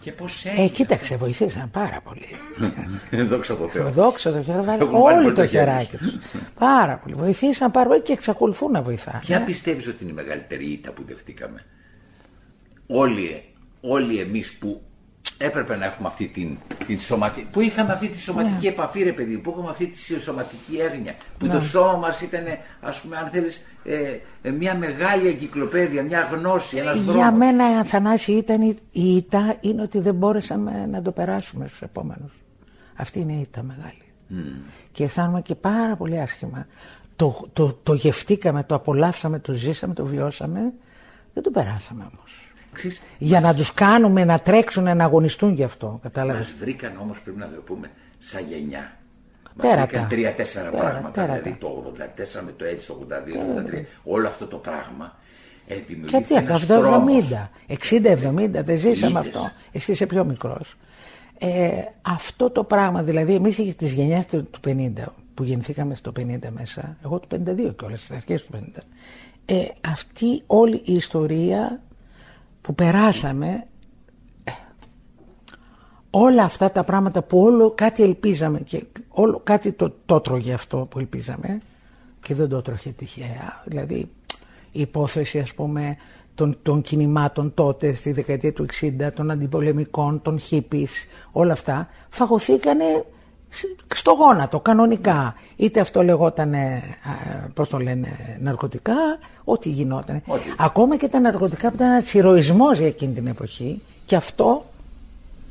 Και 0.00 0.12
πώς 0.12 0.44
έγινε. 0.44 0.64
Ε, 0.64 0.68
κοίταξε, 0.68 1.16
βοηθήσαν 1.16 1.70
πάρα 1.70 2.00
πολύ. 2.04 3.26
Δόξα 3.28 3.56
τω 3.56 3.68
Θεώ. 3.68 3.90
Δόξα 3.90 4.32
τω 4.32 4.42
Θεώ, 4.42 4.64
βάλε 4.64 4.82
Έχουν 4.82 5.00
βάλει 5.00 5.14
όλοι 5.14 5.22
πολύ 5.22 5.34
το 5.34 5.42
το 5.42 5.48
χέρι 5.48 5.64
χεράκι 5.64 5.96
τους. 5.96 6.16
Πάρα 6.58 6.96
πολύ. 6.96 7.14
Βοηθήσαν 7.14 7.70
πάρα 7.70 7.88
πολύ 7.88 8.00
και 8.00 8.12
εξακολουθούν 8.12 8.70
να 8.70 8.82
βοηθάνε. 8.82 9.18
Ποια 9.20 9.44
πιστεύεις 9.44 9.86
ότι 9.86 9.96
είναι 10.02 10.12
η 10.12 10.14
μεγαλύτερη 10.14 10.64
ήττα 10.64 10.90
που 10.90 11.04
δεχτήκαμε; 11.06 11.64
Όλοι, 12.86 13.44
όλοι 13.80 14.18
εμείς 14.20 14.52
που 14.52 14.82
έπρεπε 15.36 15.76
να 15.76 15.84
έχουμε 15.84 16.08
αυτή 16.08 16.26
την, 16.26 16.58
την 16.86 17.00
σωματική. 17.00 17.46
που 17.52 17.60
είχαμε 17.60 17.92
αυτή 17.92 18.08
τη 18.08 18.18
σωματική 18.20 18.66
Ναι. 18.66 18.68
επαφή, 18.68 19.02
ρε 19.02 19.12
παιδί, 19.12 19.38
που 19.38 19.50
είχαμε 19.50 19.70
αυτή 19.70 19.86
τη 19.86 20.20
σωματική 20.20 20.76
έγνοια. 20.76 21.14
Που 21.38 21.48
το 21.48 21.60
σώμα 21.60 21.96
μα 21.96 22.14
ήταν, 22.22 22.44
ας 22.80 23.00
πούμε, 23.00 23.16
αν 23.16 23.28
θέλεις, 23.32 23.66
ε, 23.84 24.18
ε, 24.42 24.50
μια 24.50 24.76
μεγάλη 24.76 25.28
εγκυκλοπαίδεια, 25.28 26.02
μια 26.02 26.20
γνώση, 26.20 26.76
ένας 26.76 26.94
δρόμος. 26.94 27.14
Για 27.14 27.32
μένα, 27.32 27.72
η 27.72 27.78
Αθανάση, 27.78 28.32
ήταν 28.32 28.62
η, 28.62 28.76
η 28.90 29.16
ήττα 29.16 29.56
είναι 29.60 29.82
ότι 29.82 29.98
δεν 29.98 30.14
μπόρεσαμε 30.14 30.86
να 30.90 31.02
το 31.02 31.10
περάσουμε 31.12 31.66
στους 31.66 31.80
επόμενους. 31.82 32.32
Αυτή 32.94 33.20
είναι 33.20 33.32
η 33.32 33.40
ήττα 33.40 33.62
μεγάλη. 33.62 34.02
Και 34.92 35.04
αισθάνομαι 35.04 35.40
και 35.42 35.54
πάρα 35.54 35.96
πολύ 35.96 36.20
άσχημα. 36.20 36.66
Το, 37.16 37.48
το, 37.52 37.78
το 37.82 37.94
γευτήκαμε, 37.94 38.64
το 38.64 38.74
απολαύσαμε, 38.74 39.38
το 39.38 39.52
ζήσαμε, 39.52 39.94
το 39.94 40.04
βιώσαμε. 40.04 40.72
Δεν 41.34 41.42
το 41.42 41.50
περάσαμε 41.50 42.02
όμως. 42.14 42.47
Ξέρεις, 42.78 43.02
Για 43.18 43.40
να 43.40 43.54
τους 43.54 43.74
κάνουμε 43.74 44.24
να 44.24 44.38
τρέξουν, 44.38 44.96
να 44.96 45.04
αγωνιστούν 45.04 45.52
γι' 45.54 45.64
αυτό. 45.64 45.98
Κατάλαβες; 46.02 46.40
Μας 46.50 46.54
βρήκαν 46.60 46.92
όμως 47.00 47.20
πρέπει 47.20 47.38
να 47.38 47.46
το 47.48 47.60
πούμε 47.60 47.90
σαν 48.18 48.44
γενιά. 48.48 48.96
Μας 49.54 49.66
Τέρατα. 49.66 49.86
βρήκαν 49.86 50.08
τρία-τέσσερα 50.08 50.70
Τέρατα, 50.70 50.88
πράγματα. 50.88 51.10
τέρατα. 51.20 51.40
Δηλαδή 51.42 51.58
το 51.60 51.92
84 52.38 52.42
με 52.44 52.52
το 52.56 52.64
έτσι, 52.64 52.86
το 52.86 52.94
82, 52.94 53.32
το 53.32 53.62
83. 53.78 53.86
Όλο 54.04 54.26
αυτό 54.28 54.46
το 54.46 54.56
πράγμα 54.56 55.16
ε, 55.66 55.74
Και 55.74 55.82
δημιουργήθηκε 55.86 56.26
τι 56.28 56.34
ένας 56.34 56.62
από 56.62 56.74
το 56.74 56.80
τρόμος. 56.80 57.28
70, 57.30 58.50
60-70, 58.58 58.64
δεν 58.64 58.76
ζήσαμε 58.76 59.20
Είδες. 59.20 59.34
αυτό. 59.34 59.50
Εσύ 59.72 59.90
είσαι 59.90 60.06
πιο 60.06 60.24
μικρός. 60.24 60.76
Ε, 61.38 61.70
αυτό 62.02 62.50
το 62.50 62.64
πράγμα, 62.64 63.02
δηλαδή 63.02 63.34
εμείς 63.34 63.74
της 63.76 63.92
γενιάς 63.92 64.26
του, 64.26 64.44
του 64.50 64.60
50, 64.66 65.04
που 65.34 65.44
γεννηθήκαμε 65.44 65.94
στο 65.94 66.12
50 66.20 66.50
μέσα, 66.50 66.96
εγώ 67.04 67.18
του 67.18 67.28
52 67.28 67.74
κιόλας, 67.78 67.98
στις 67.98 68.10
αρχές 68.10 68.42
του 68.46 68.50
50, 68.52 68.80
ε, 69.44 69.64
αυτή 69.88 70.42
όλη 70.46 70.82
η 70.84 70.94
ιστορία 70.94 71.80
που 72.68 72.74
περάσαμε, 72.74 73.66
ε, 74.44 74.50
όλα 76.10 76.42
αυτά 76.42 76.70
τα 76.70 76.84
πράγματα 76.84 77.22
που 77.22 77.40
όλο 77.40 77.70
κάτι 77.70 78.02
ελπίζαμε 78.02 78.60
και 78.60 78.84
όλο 79.08 79.40
κάτι 79.44 79.72
το, 79.72 79.94
το 80.06 80.20
τρώγε 80.20 80.52
αυτό 80.52 80.76
που 80.90 80.98
ελπίζαμε 80.98 81.58
και 82.20 82.34
δεν 82.34 82.48
το 82.48 82.62
τρώγε 82.62 82.90
τυχαία. 82.90 83.62
Δηλαδή 83.64 83.94
η 84.72 84.80
υπόθεση 84.80 85.38
ας 85.38 85.54
πούμε 85.54 85.96
των, 86.34 86.58
των 86.62 86.82
κινημάτων 86.82 87.54
τότε 87.54 87.92
στη 87.92 88.12
δεκαετία 88.12 88.52
του 88.52 88.66
60, 88.80 89.08
των 89.14 89.30
αντιπολεμικών, 89.30 90.22
των 90.22 90.38
χίπης, 90.38 91.06
όλα 91.32 91.52
αυτά 91.52 91.88
φαγωθήκανε 92.08 92.84
σ- 92.94 93.17
στο 93.94 94.10
γόνατο 94.12 94.60
κανονικά. 94.60 95.34
Είτε 95.56 95.80
αυτό 95.80 96.02
λεγόταν, 96.02 96.54
πώς 97.54 97.68
το 97.68 97.78
λένε, 97.78 98.08
ναρκωτικά, 98.40 98.94
ό,τι 99.44 99.68
γινόταν. 99.68 100.22
Ό,τι. 100.26 100.42
Ακόμα 100.58 100.96
και 100.96 101.08
τα 101.08 101.20
ναρκωτικά 101.20 101.68
που 101.68 101.74
ήταν 101.74 101.90
ένας 101.90 102.14
ηρωισμός 102.14 102.78
για 102.78 102.86
εκείνη 102.86 103.12
την 103.12 103.26
εποχή 103.26 103.80
και 104.06 104.16
αυτό, 104.16 104.64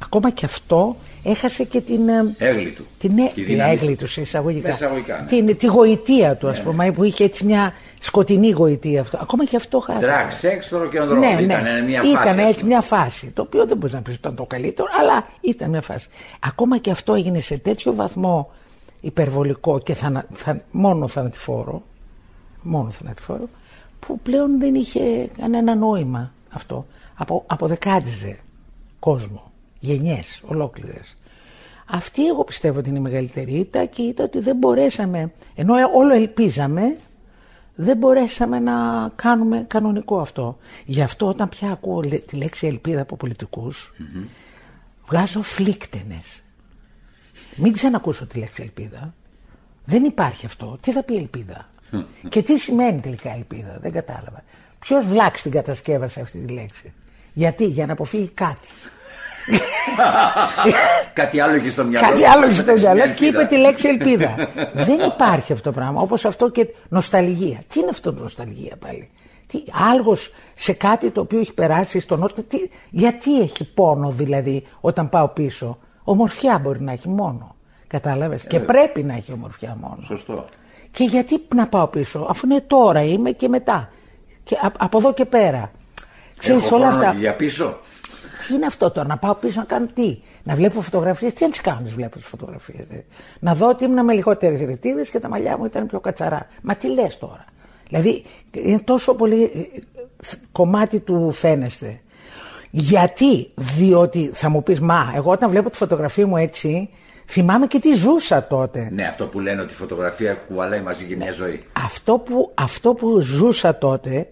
ακόμα 0.04 0.30
και 0.30 0.46
αυτό 0.46 0.96
έχασε 1.24 1.64
και 1.64 1.82
την... 1.82 2.10
ε, 2.10 2.36
Έγλη 2.38 2.72
του. 2.72 2.86
την, 2.98 3.18
έ- 3.18 3.34
Και 3.34 3.42
η 3.42 3.44
την 3.44 3.46
δύναμη 3.46 3.72
έγκλη 3.72 3.96
του. 3.96 4.04
του 4.04 4.08
σε 4.08 4.22
εισαγωγικά. 4.22 4.68
Με 4.68 4.74
εισαγωγικά, 4.74 5.20
ναι. 5.20 5.26
την, 5.26 5.58
τη 5.58 5.66
γοητεία 5.66 6.36
του, 6.36 6.48
ας 6.48 6.62
πούμε, 6.62 6.92
που 6.92 7.04
είχε 7.04 7.24
έτσι 7.24 7.46
μια 7.46 7.74
σκοτεινή 8.00 8.50
γοητεία 8.50 9.02
αυτό. 9.02 9.18
Ακόμα 9.22 9.46
και 9.46 9.56
αυτό 9.56 9.80
χάθηκε. 9.80 10.06
Drag, 10.12 10.32
σεξ, 10.32 10.70
ροκεντρόλ. 10.70 11.20
Ναι, 11.20 11.38
Ήταν 11.40 11.64
ναι. 11.64 11.82
μια 11.82 12.02
ήταν 12.04 12.24
φάση. 12.24 12.30
ας 12.30 12.48
έτσι 12.48 12.54
πούμε. 12.60 12.68
μια 12.68 12.82
φάση. 12.82 13.28
Το 13.28 13.42
οποίο 13.42 13.66
δεν 13.66 13.78
μπορείς 13.78 13.94
να 13.94 14.02
πεις 14.02 14.14
ότι 14.14 14.22
ήταν 14.22 14.36
το 14.36 14.46
καλύτερο, 14.46 14.88
αλλά 15.00 15.28
ήταν 15.42 15.70
μια 15.70 15.82
φάση. 15.82 16.08
Ακόμα 16.40 16.78
και 16.78 16.92
αυτό 16.92 17.14
έγινε 17.14 17.40
σε 17.40 17.58
τέτοιο 17.58 17.94
βαθμό 17.94 18.52
υπερβολικό 19.02 19.80
και 19.80 19.94
θανα, 19.94 20.26
θα, 20.34 20.60
μόνο 20.72 21.08
θανατηφόρο, 21.08 21.82
μόνο 22.62 22.90
θανατηφόρο, 22.90 23.50
που 24.00 24.20
πλέον 24.20 24.60
δεν 24.60 24.76
είχε 24.76 25.30
κανένα 25.38 25.76
νόημα 25.76 26.32
αυτό. 26.50 26.86
Απο, 27.16 27.44
αποδεκάτιζε 27.48 28.40
κόσμο, 29.00 29.52
γενιές 29.80 30.42
ολόκληρες. 30.48 31.18
Αυτή 31.90 32.28
εγώ 32.28 32.44
πιστεύω 32.44 32.80
ότι 32.80 32.90
είναι 32.90 32.98
η 32.98 33.02
μεγαλύτερη 33.02 33.52
ήττα 33.52 33.86
και 33.86 34.02
ήταν 34.02 34.26
ότι 34.26 34.40
δεν 34.40 34.56
μπορέσαμε, 34.58 35.32
ενώ 35.56 35.74
όλο 35.96 36.14
ελπίζαμε, 36.14 36.98
δεν 37.80 37.98
μπορέσαμε 37.98 38.60
να 38.60 39.10
κάνουμε 39.16 39.66
κανονικό 39.68 40.20
αυτό. 40.20 40.58
Γι' 40.86 41.02
αυτό 41.02 41.28
όταν 41.28 41.50
πια 41.50 41.72
ακούω 41.72 42.02
λέ- 42.02 42.26
τη 42.26 42.36
λέξη 42.36 42.68
ελπίδα 42.68 43.02
από 43.02 43.16
πολιτικούς, 43.18 43.94
βγάζω 45.08 45.42
φλίκτενες. 45.42 46.44
Μην 47.56 47.74
ξανακούσω 47.74 48.26
τη 48.26 48.40
λέξη 48.40 48.62
ελπίδα. 48.62 49.13
Δεν 49.86 50.04
υπάρχει 50.04 50.46
αυτό. 50.46 50.78
Τι 50.82 50.92
θα 50.92 51.04
πει 51.04 51.16
ελπίδα; 51.16 51.70
και 52.30 52.42
τι 52.42 52.58
σημαίνει 52.58 53.00
τελικά 53.00 53.34
ελπίδα; 53.34 53.78
Δεν 53.82 53.92
κατάλαβα. 53.92 54.44
Ποιος 54.80 55.06
βλάξ 55.06 55.42
την 55.42 55.52
κατασκεύασε 55.52 56.22
αυτή 56.22 56.38
τη 56.38 56.54
λέξη; 56.54 56.94
Γιατί, 57.34 57.66
για 57.66 57.86
να 57.86 57.94
αποφύγει 57.94 58.28
κάτι. 58.28 58.68
Κάτι 61.14 61.40
άλλο 61.40 61.56
είχε 61.56 61.70
στο 61.70 61.84
μυαλό. 61.84 62.08
Κάτι 62.08 62.22
του. 62.22 62.30
άλλο 62.30 62.54
στο 62.54 62.74
Μια 62.74 62.94
μυαλό 62.94 63.14
και 63.14 63.26
είπε 63.26 63.38
ελπίδα. 63.38 63.46
τη 63.48 63.58
λέξη 63.58 63.88
ελπίδα. 63.88 64.36
Δεν 64.74 65.00
υπάρχει 65.00 65.52
αυτό 65.54 65.70
το 65.72 65.80
πράγμα. 65.80 66.02
Όπως 66.02 66.26
αυτό 66.26 66.50
και 66.50 66.68
νοσταλγία. 66.90 67.58
Τι 67.68 67.80
είναι 67.80 67.90
αυτό 67.90 68.14
το 68.14 68.22
νοσταλγία 68.22 68.76
πάλι; 68.80 69.10
Τι, 69.48 69.64
άλγος 69.92 70.32
σε 70.56 70.74
κάτι 70.74 71.10
το 71.10 71.22
οποίο 71.22 71.40
έχει 71.40 71.54
περάσει 71.54 72.00
στον 72.00 72.20
νότο. 72.20 72.44
Τι, 72.44 72.58
γιατί 72.90 73.40
έχει 73.42 73.74
πόνο 73.74 74.10
δηλαδή 74.10 74.64
όταν 74.82 75.10
πάω 75.10 75.28
πίσω; 75.28 75.78
Ομορφιά 76.04 76.60
μπορεί 76.60 76.82
να 76.82 76.92
έχει 76.92 77.10
μόνο. 77.10 77.56
Κατάλαβες; 77.88 78.44
Ε, 78.44 78.48
και 78.48 78.60
πρέπει 78.60 79.04
να 79.04 79.14
έχει 79.14 79.32
ομορφιά 79.32 79.78
μόνο. 79.82 79.98
Σωστό. 80.02 80.46
Και 80.92 81.04
γιατί 81.04 81.42
να 81.56 81.68
πάω 81.68 81.88
πίσω, 81.88 82.28
αφού 82.30 82.48
είναι 82.52 82.62
τώρα 82.62 83.02
είμαι 83.04 83.32
και 83.32 83.48
μετά. 83.48 83.90
Και 84.44 84.56
α- 84.62 84.72
από 84.78 84.98
εδώ 84.98 85.14
και 85.14 85.26
πέρα. 85.26 85.72
Ξέρεις 86.38 86.66
Έχω 86.66 86.76
όλα 86.76 86.86
χρόνο 86.86 87.00
αυτά. 87.02 87.12
και 87.14 87.20
για 87.20 87.36
πίσω; 87.36 87.78
Τι 88.47 88.54
είναι 88.54 88.65
αυτό 88.65 88.91
τώρα, 88.91 89.08
να 89.08 89.17
πάω 89.17 89.34
πίσω 89.34 89.60
να 89.60 89.65
κάνω 89.65 89.86
τι; 89.93 90.17
Να 90.43 90.56
βλέπω 90.56 90.82
φωτογραφίες; 90.82 91.34
Τι 91.34 91.43
να 91.43 91.50
τις 91.50 91.62
κάνω, 91.62 91.82
τις 91.84 91.93
βλέπω 91.93 92.17
τις 92.17 92.28
φωτογραφίες. 92.28 92.86
Να 93.39 93.56
δω 93.56 93.69
ότι 93.69 93.84
ήμουν 93.84 94.06
με 94.06 94.13
λιγότερες 94.13 94.60
ρητίδες 94.60 95.10
και 95.10 95.19
τα 95.19 95.30
μαλλιά 95.30 95.58
μου 95.58 95.65
ήταν 95.65 95.88
πιο 95.88 96.00
κατσαρά. 96.00 96.47
Μα 96.62 96.76
τι 96.76 96.88
λες 96.88 97.17
τώρα; 97.17 97.45
Δηλαδή 97.88 98.23
είναι 98.52 98.80
τόσο 98.80 99.15
πολύ 99.15 99.43
ε, 99.43 99.60
ε, 99.60 99.82
κομμάτι 100.52 101.00
του 101.00 101.32
φαίνεστε. 101.32 102.00
Γιατί, 102.71 103.50
διότι 103.56 104.32
θα 104.34 104.50
μου 104.50 104.63
πεις, 104.63 104.80
μα 104.80 105.13
εγώ 105.15 105.32
όταν 105.32 105.50
βλέπω 105.50 105.69
τη 105.69 105.78
φωτογραφία 105.78 106.28
μου 106.28 106.38
έτσι, 106.38 106.89
θυμάμαι 107.28 107.67
και 107.67 107.80
τι 107.80 107.95
ζούσα 107.95 108.47
τότε. 108.47 108.88
Ναι, 108.91 109.04
αυτό 109.04 109.26
που 109.26 109.39
λένε 109.39 109.62
ότι 109.62 109.71
η 109.71 109.76
φωτογραφία 109.76 110.34
κουβαλάει 110.34 110.82
μαζί 110.82 111.06
και 111.06 111.15
μια 111.15 111.32
ζωή. 111.32 111.63
Αυτό 111.73 112.17
που, 112.17 112.52
αυτό 112.54 112.93
που 112.93 113.19
ζούσα 113.21 113.78
τότε 113.78 114.28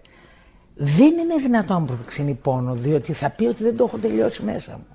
δεν 0.75 1.17
είναι 1.17 1.35
δυνατόν 1.41 1.75
να 1.75 1.79
μου 1.79 1.85
προξενεί 1.85 2.33
πόνο, 2.33 2.73
διότι 2.73 3.13
θα 3.13 3.29
πει 3.29 3.45
ότι 3.45 3.63
δεν 3.63 3.77
το 3.77 3.83
έχω 3.83 3.97
τελειώσει 3.97 4.43
μέσα 4.43 4.71
μου. 4.71 4.85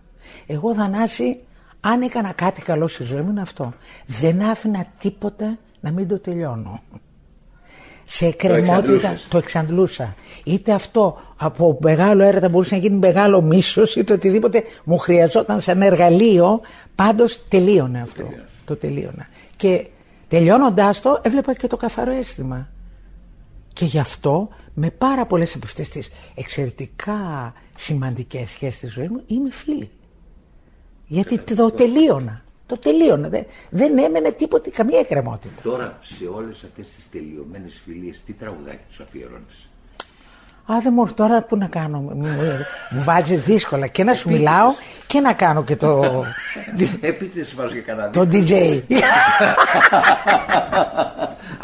Εγώ 0.47 0.75
Θανάση, 0.75 1.39
αν 1.81 2.03
έκανα 2.03 2.33
κάτι 2.33 2.63
καλό 2.63 2.89
στη 2.89 3.03
ζωή 3.03 3.21
μου 3.21 3.31
είναι 3.31 3.41
αυτό. 3.41 3.73
Δεν 4.07 4.43
άφηνα 4.43 4.85
τίποτα 5.01 5.59
να 5.81 5.91
μην 5.91 6.09
το 6.09 6.19
τελειώνω. 6.19 6.83
Σε 8.05 8.27
εκκρεμότητα 8.27 8.93
εξαντλούσες. 8.93 9.27
το 9.29 9.39
εξαντλούσα. 9.39 10.15
Είτε 10.45 10.73
αυτό 10.73 11.21
από 11.37 11.79
μεγάλο 11.81 12.23
έρωτα 12.23 12.49
μπορούσε 12.49 12.75
να 12.75 12.81
γίνει 12.81 12.97
μεγάλο 12.97 13.41
μίσος 13.41 13.97
είτε 13.97 14.13
οτιδήποτε 14.13 14.63
μου 14.85 14.99
χρειαζόταν 14.99 15.61
σαν 15.61 15.83
εργαλείο. 15.83 16.61
Πάντως 16.95 17.49
τελείωνε 17.49 18.01
αυτό. 18.01 18.23
Τελείωσε. 18.23 18.45
Το 18.65 18.77
τελείωνα. 18.77 19.29
Και 19.57 19.87
τελειώνοντάς 20.29 21.01
το 21.01 21.21
έβλεπα 21.23 21.55
και 21.55 21.67
το 21.67 21.77
καθαρό 21.77 22.13
αίσθημα. 22.13 22.69
Και 23.73 23.85
γι' 23.85 23.99
αυτό 23.99 24.49
με 24.75 24.91
πάρα 24.91 25.27
πολλές 25.27 25.55
από 25.55 25.67
αυτές 25.67 25.89
τις 25.89 26.11
εξαιρετικά 26.35 27.53
σημαντικές 27.77 28.51
σχέσεις 28.51 28.77
στη 28.77 28.87
ζωή 28.87 29.09
μου 29.09 29.23
είμαι 29.27 29.51
φίλη. 29.51 29.91
Γιατί 31.07 31.39
το 31.39 31.71
τελείωνα. 31.71 32.45
Το 32.67 32.79
τελείωνα. 32.79 33.29
Δεν, 33.29 33.47
δεν 33.71 33.99
έμενε 33.99 34.33
τίποτε, 34.33 34.71
καμία 34.71 34.99
εκκρεμότητα. 34.99 35.63
Τώρα 35.63 35.99
σε 36.03 36.27
όλες 36.27 36.65
αυτές 36.65 36.91
τις 36.91 37.11
τελειωμένες 37.11 37.81
φιλίες, 37.85 38.21
τι 38.27 38.33
τραγουδάκι 38.33 38.85
τους 38.89 39.01
αφιερώνεις; 39.01 39.70
Α, 40.67 40.75
δεν 40.83 40.93
μου 40.97 41.13
τώρα 41.15 41.43
που 41.43 41.57
να 41.57 41.67
κάνω; 41.67 41.99
Μου, 41.99 42.15
μου- 42.17 42.27
μου 42.91 43.03
βάζει 43.03 43.35
δύσκολα 43.37 43.87
και 43.87 44.05
να 44.05 44.15
σου 44.15 44.31
μιλάω 44.31 44.69
και 45.07 45.21
να 45.21 45.33
κάνω 45.33 45.65
και 45.65 45.77
το, 45.77 46.25
Επίτηδες 47.01 47.49
σου 47.49 47.57
βάζω 47.57 47.75
και 47.75 47.81
κανένα 47.81 48.11
το 48.11 48.25
δίκιο. 48.25 48.57
DJ. 48.57 48.83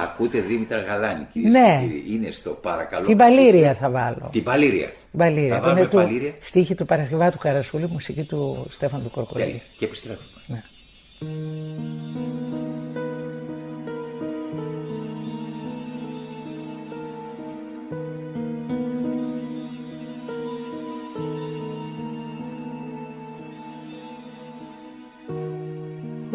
Ακούτε 0.02 0.38
Δήμητρα 0.38 0.80
Γαλάνη, 0.80 1.26
κυρίε 1.32 1.48
Ναι. 1.50 1.78
και 1.80 1.87
κύριοι. 1.87 2.04
Είναι 2.14 2.30
στο 2.30 2.50
παρακαλώ. 2.50 3.06
Την 3.06 3.16
Παλήρια 3.16 3.74
θα 3.74 3.90
βάλω. 3.90 4.28
Την 4.32 4.42
Παλήρια. 4.42 4.87
Την 5.11 5.18
Παλήρια. 5.18 5.54
Θα 5.54 5.61
που 5.61 5.68
είναι 5.68 5.72
βάλουμε 5.80 5.90
του 5.90 5.96
Παλήρια. 5.96 6.32
στίχη 6.40 6.74
του 6.74 6.87
Παρασκευά 6.87 7.30
του 7.30 7.38
Καρασούλη, 7.38 7.88
μουσική 7.92 8.22
του 8.22 8.66
Στέφαν 8.70 9.02
του 9.02 9.11
Τέλεια. 9.11 9.26
Κορκολί. 9.32 9.62
Και 9.78 9.85
επιστρέφουμε. 9.85 10.26
Ναι. 10.46 10.62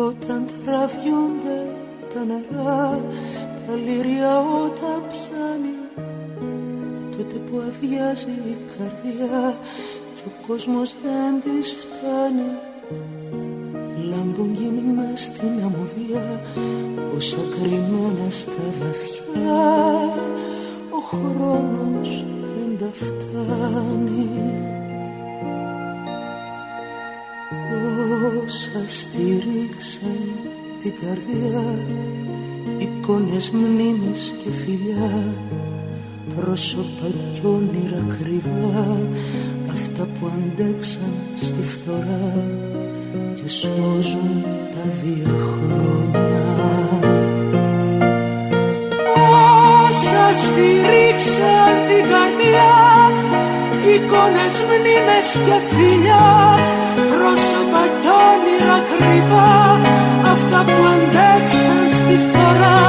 Όταν 0.07 0.45
τραβιούνται 0.65 1.75
τα 2.13 2.23
νερά 2.25 3.01
Τα 3.67 3.73
λύρια 3.75 4.39
όταν 4.39 5.03
πιάνει 5.09 5.77
Τότε 7.17 7.35
που 7.35 7.57
αδειάζει 7.57 8.29
η 8.29 8.57
καρδιά 8.77 9.55
Κι 10.15 10.23
ο 10.25 10.47
κόσμος 10.47 10.95
δεν 11.03 11.41
της 11.41 11.75
φτάνει. 11.79 12.51
Λάμπουν 14.09 14.53
γυμνά 14.53 15.11
στην 15.15 15.47
αμμουδιά 15.63 16.41
Όσα 17.17 17.37
κρυμμένα 17.51 18.29
στα 18.29 18.63
βαθιά 18.79 19.63
Ο 20.89 20.99
χρόνος 21.01 22.25
δεν 22.41 22.77
τα 22.79 22.91
φτάνει 22.93 24.29
Όσα 28.21 28.83
στήριξαν 28.87 30.19
την 30.81 30.93
καρδιά 31.01 31.75
Εικόνες, 32.77 33.51
μνήμες 33.51 34.33
και 34.43 34.49
φιλιά 34.51 35.23
Πρόσωπα 36.35 37.07
κι 37.33 37.41
όνειρα 37.43 38.05
κρυβά 38.19 38.97
Αυτά 39.73 40.03
που 40.03 40.29
αντέξαν 40.33 41.13
στη 41.35 41.63
φθορά 41.63 42.45
Και 43.33 43.49
σώζουν 43.49 44.45
τα 44.73 44.85
διαχρόνια 45.01 46.45
Όσα 49.87 50.33
στηρίξαν 50.33 51.73
την 51.87 52.03
καρδιά 52.11 52.73
Εικόνες, 53.93 54.63
μνήμες 54.67 55.27
και 55.45 55.75
φιλιά 55.75 56.59
Πρόσωπα 56.95 57.70
κι 57.70 57.70
όνειρα 58.29 58.77
κρυβά 58.89 59.79
Αυτά 60.33 60.59
που 60.63 60.81
αντέξαν 60.93 61.89
στη 61.89 62.15
φορά 62.31 62.81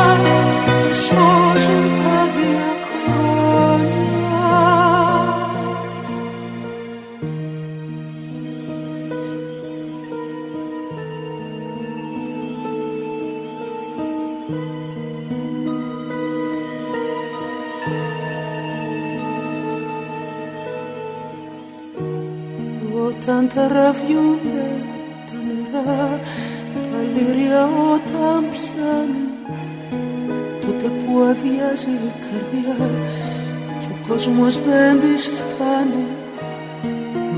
Και 0.82 0.92
σώζουν 1.06 1.86
τα 2.02 2.18
διαχρόνια 2.34 3.82
Όταν 23.06 23.48
τραβιούνται 23.48 24.68
τα 24.78 24.81
αδειάζει 31.82 31.90
η 31.90 32.12
καρδιά 32.20 32.90
Κι 33.80 33.86
ο 33.90 34.08
κόσμος 34.08 34.60
δεν 34.60 35.00
της 35.00 35.26
φτάνει. 35.26 36.06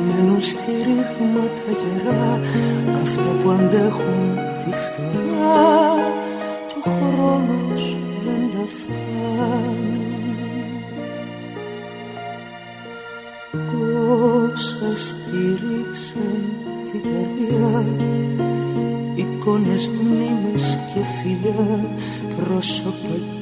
Μένουν 0.07 0.43
στη 0.43 0.71
ρήγμα 0.85 1.45
τα 1.55 1.71
γερά 1.81 2.41
Αυτά 3.03 3.43
που 3.43 3.51
αντέχουν 3.51 4.39
τη 4.59 4.71
φθορά 4.71 5.95
Κι 6.69 6.75
ο 6.79 6.91
χρόνος 6.91 7.97
δεν 8.25 8.43
τα 8.53 8.65
φτάνει. 8.77 10.03
Όσα 14.53 14.91
στήριξαν 15.07 16.43
την 16.91 17.03
καρδιά 17.03 17.85
Εικόνες, 19.15 19.89
μνήμες 19.89 20.79
και 20.95 21.01
φιλιά 21.23 21.89
Πρόσωπα 22.37 23.35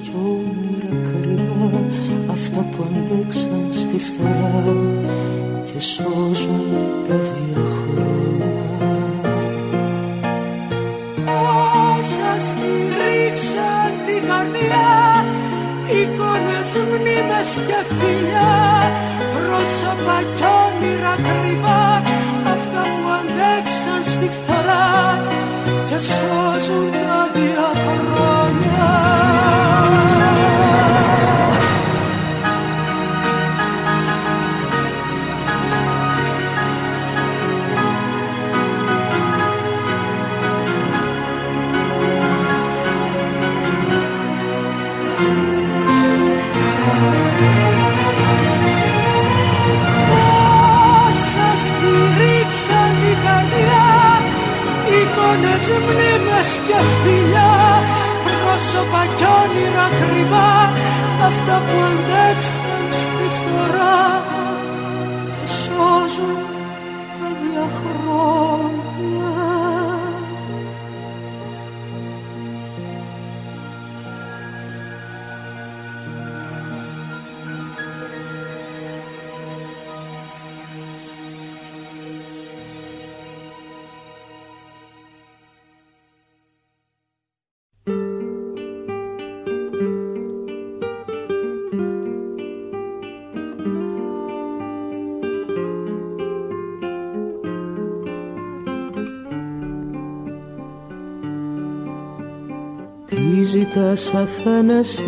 Τι 103.73 103.79
ζητάς 103.79 104.15
αθανασία 104.15 105.07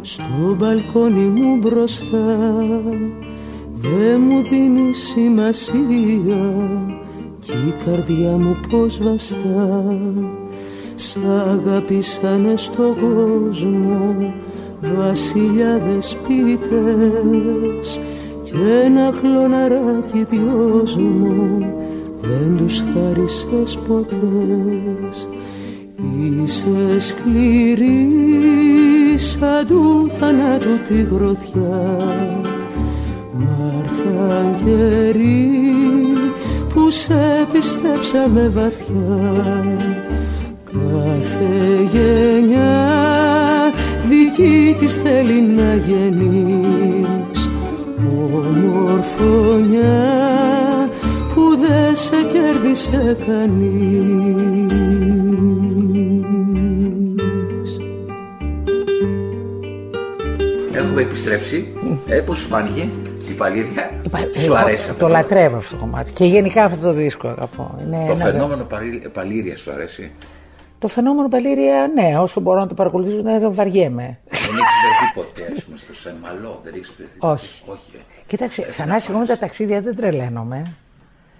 στο 0.00 0.56
μπαλκόνι 0.56 1.40
μου 1.40 1.56
μπροστά. 1.56 2.50
Δε 3.74 4.18
μου 4.18 4.42
δίνει 4.50 4.94
σημασία 4.94 6.42
κι 7.38 7.52
η 7.52 7.74
καρδιά 7.84 8.36
μου 8.36 8.56
πως 8.70 8.98
βαστά. 9.02 9.98
Σ' 10.94 11.16
αγάπησανε 11.48 12.56
στον 12.56 12.94
κόσμο 13.00 14.34
βασιλιάδες 14.96 16.16
ποιητές. 16.26 18.00
Κι 18.42 18.54
ένα 18.84 19.12
χλωναράκι 19.20 20.24
δυόσμο 20.24 21.58
δεν 22.20 22.56
τους 22.56 22.82
χάρισες 22.94 23.78
ποτές 23.88 25.28
Είσαι 26.44 26.98
σκληρή 26.98 28.08
σαν 29.16 29.66
του 29.66 30.10
θανάτου 30.20 30.78
τη 30.88 31.02
γροθιά. 31.02 31.98
Μάρθαν 33.32 34.54
καιροί 34.64 35.62
που 36.74 36.90
σε 36.90 37.46
πιστέψαμε 37.52 38.48
βαθιά. 38.54 39.34
Κάθε 40.64 41.52
γενιά 41.92 42.82
δική 44.08 44.76
της 44.78 44.94
θέλει 44.94 45.40
να 45.40 45.74
γεννείς. 45.74 47.48
Ομορφωνιά 48.34 49.52
που 51.34 51.56
δεν 51.56 51.96
σε 51.96 52.16
κέρδισε 52.32 53.16
κανείς 53.26 54.93
Έχουμε 60.96 61.08
επιστρέψει. 61.10 61.74
Ε, 62.08 62.20
πώς 62.20 62.38
σου 62.38 62.46
φάνηκε 62.48 62.88
η 63.28 63.32
παλήρια. 63.32 63.90
Σου 64.44 64.56
αρέσει 64.56 64.90
αυτό. 64.90 65.04
Το 65.04 65.08
λατρεύω 65.08 65.56
αυτό 65.56 65.74
το 65.74 65.80
κομμάτι. 65.80 66.12
Και 66.12 66.24
γενικά 66.24 66.64
αυτό 66.64 66.86
το 66.86 66.92
δίσκο 66.92 67.28
αγαπώ. 67.28 67.78
Είναι 67.80 68.04
Το 68.06 68.12
ένα- 68.12 68.24
φαινόμενο 68.24 68.64
παλή- 68.64 69.08
παλήρια 69.08 69.56
σου 69.56 69.70
αρέσει; 69.72 70.12
Το 70.78 70.88
φαινόμενο 70.88 71.28
Παλήρια, 71.28 71.90
ναι, 71.94 72.18
όσο 72.18 72.40
μπορώ 72.40 72.60
να 72.60 72.66
το 72.66 72.74
παρακολουθήσω, 72.74 73.22
δεν 73.22 73.54
βαριέμαι. 73.54 74.18
Δεν 74.28 74.38
έχεις 74.40 74.74
βρεθεί 74.84 75.14
ποτέ, 75.14 75.52
ας 75.56 75.64
πούμε, 75.64 75.76
στο 75.78 75.94
Σεμαλό, 75.94 76.60
δεν 76.64 76.72
έχεις 76.76 76.92
βρεθεί. 76.96 77.16
Όχι. 77.18 77.62
Όχι. 77.66 77.90
ε. 77.94 77.98
Κοίταξε, 78.26 78.62
Θανάση, 78.62 79.06
εγώ 79.10 79.18
με 79.20 79.26
τα 79.26 79.38
ταξίδια 79.38 79.80
δεν 79.80 79.96
τρελαίνομαι. 79.96 80.62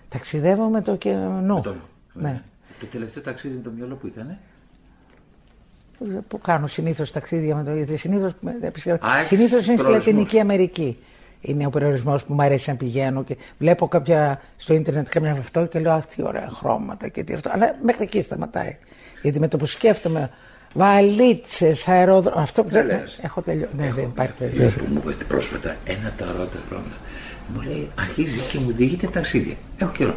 Ταξιδεύω 0.08 0.64
με 0.68 0.80
το 0.82 0.96
κενό. 0.96 1.60
Το- 1.62 1.74
Ναι. 2.12 2.42
Το 2.80 2.86
τελευταίο 2.86 3.22
ταξίδι 3.22 3.54
με 3.54 3.60
το 3.62 3.70
μυαλό 3.76 3.94
που 3.94 4.06
ήταν. 4.06 4.38
Που 6.28 6.38
κάνω 6.38 6.66
συνήθως 6.66 7.10
ταξίδια 7.12 7.54
με 7.56 7.62
το. 7.64 7.74
Γιατί 7.74 7.96
συνήθως 7.96 8.32
έχεις 8.60 8.82
συνήθως 9.28 9.52
είναι 9.66 9.76
στη 9.76 9.84
προορισμούς. 9.84 10.06
Λατινική 10.06 10.40
Αμερική. 10.40 10.98
Είναι 11.40 11.66
ο 11.66 11.70
περιορισμός 11.70 12.24
που 12.24 12.34
μου 12.34 12.42
αρέσει 12.42 12.70
να 12.70 12.76
πηγαίνω 12.76 13.22
και 13.24 13.36
βλέπω 13.58 13.88
κάποια 13.88 14.40
στο 14.56 14.74
ίντερνετ 14.74 15.08
καμιά 15.08 15.30
αυτό 15.32 15.66
και 15.66 15.78
λέω 15.78 15.92
Αχ, 15.92 16.06
τι 16.06 16.22
ωραία 16.22 16.50
χρώματα 16.54 17.08
και 17.08 17.22
τι 17.24 17.34
αυτό. 17.34 17.50
Αλλά 17.52 17.74
μέχρι 17.82 18.02
εκεί 18.02 18.22
σταματάει. 18.22 18.76
Γιατί 19.22 19.40
με 19.40 19.48
το 19.48 19.56
που 19.56 19.66
σκέφτομαι 19.66 20.30
βαλίτσες, 20.74 21.88
αεροδρόμια. 21.88 22.40
Αυτό 22.42 22.62
που 22.64 22.70
Δεν 22.70 22.86
λες. 22.86 23.18
Έχω 23.22 23.40
τελειώσει. 23.40 23.72
Ναι, 23.76 23.92
δεν 23.94 24.04
υπάρχει 24.04 24.32
Φίλο 24.38 24.48
περίπτωση. 24.50 24.76
που 24.86 24.92
μου 24.94 25.02
είπε 25.10 25.24
πρόσφατα 25.24 25.76
ένα 25.84 26.12
ταρότα 26.16 26.58
πράγματα. 26.68 26.94
Μου 27.54 27.60
λέει 27.60 27.90
αρχίζει 27.98 28.38
και 28.52 28.58
μου 28.58 28.72
διηγείται 28.72 29.06
ταξίδια. 29.06 29.54
Έχω 29.78 29.92
καιρό. 29.92 30.14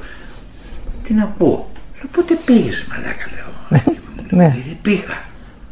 Τι 1.03 1.13
να 1.13 1.25
πω. 1.25 1.67
Λέω 1.95 2.07
πότε 2.11 2.35
πήγες 2.45 2.85
μαλάκα 2.89 3.25
λέω. 3.35 3.81
Ναι. 4.29 4.43
«Ε, 4.45 4.49
Δεν 4.67 4.77
πήγα. 4.81 5.25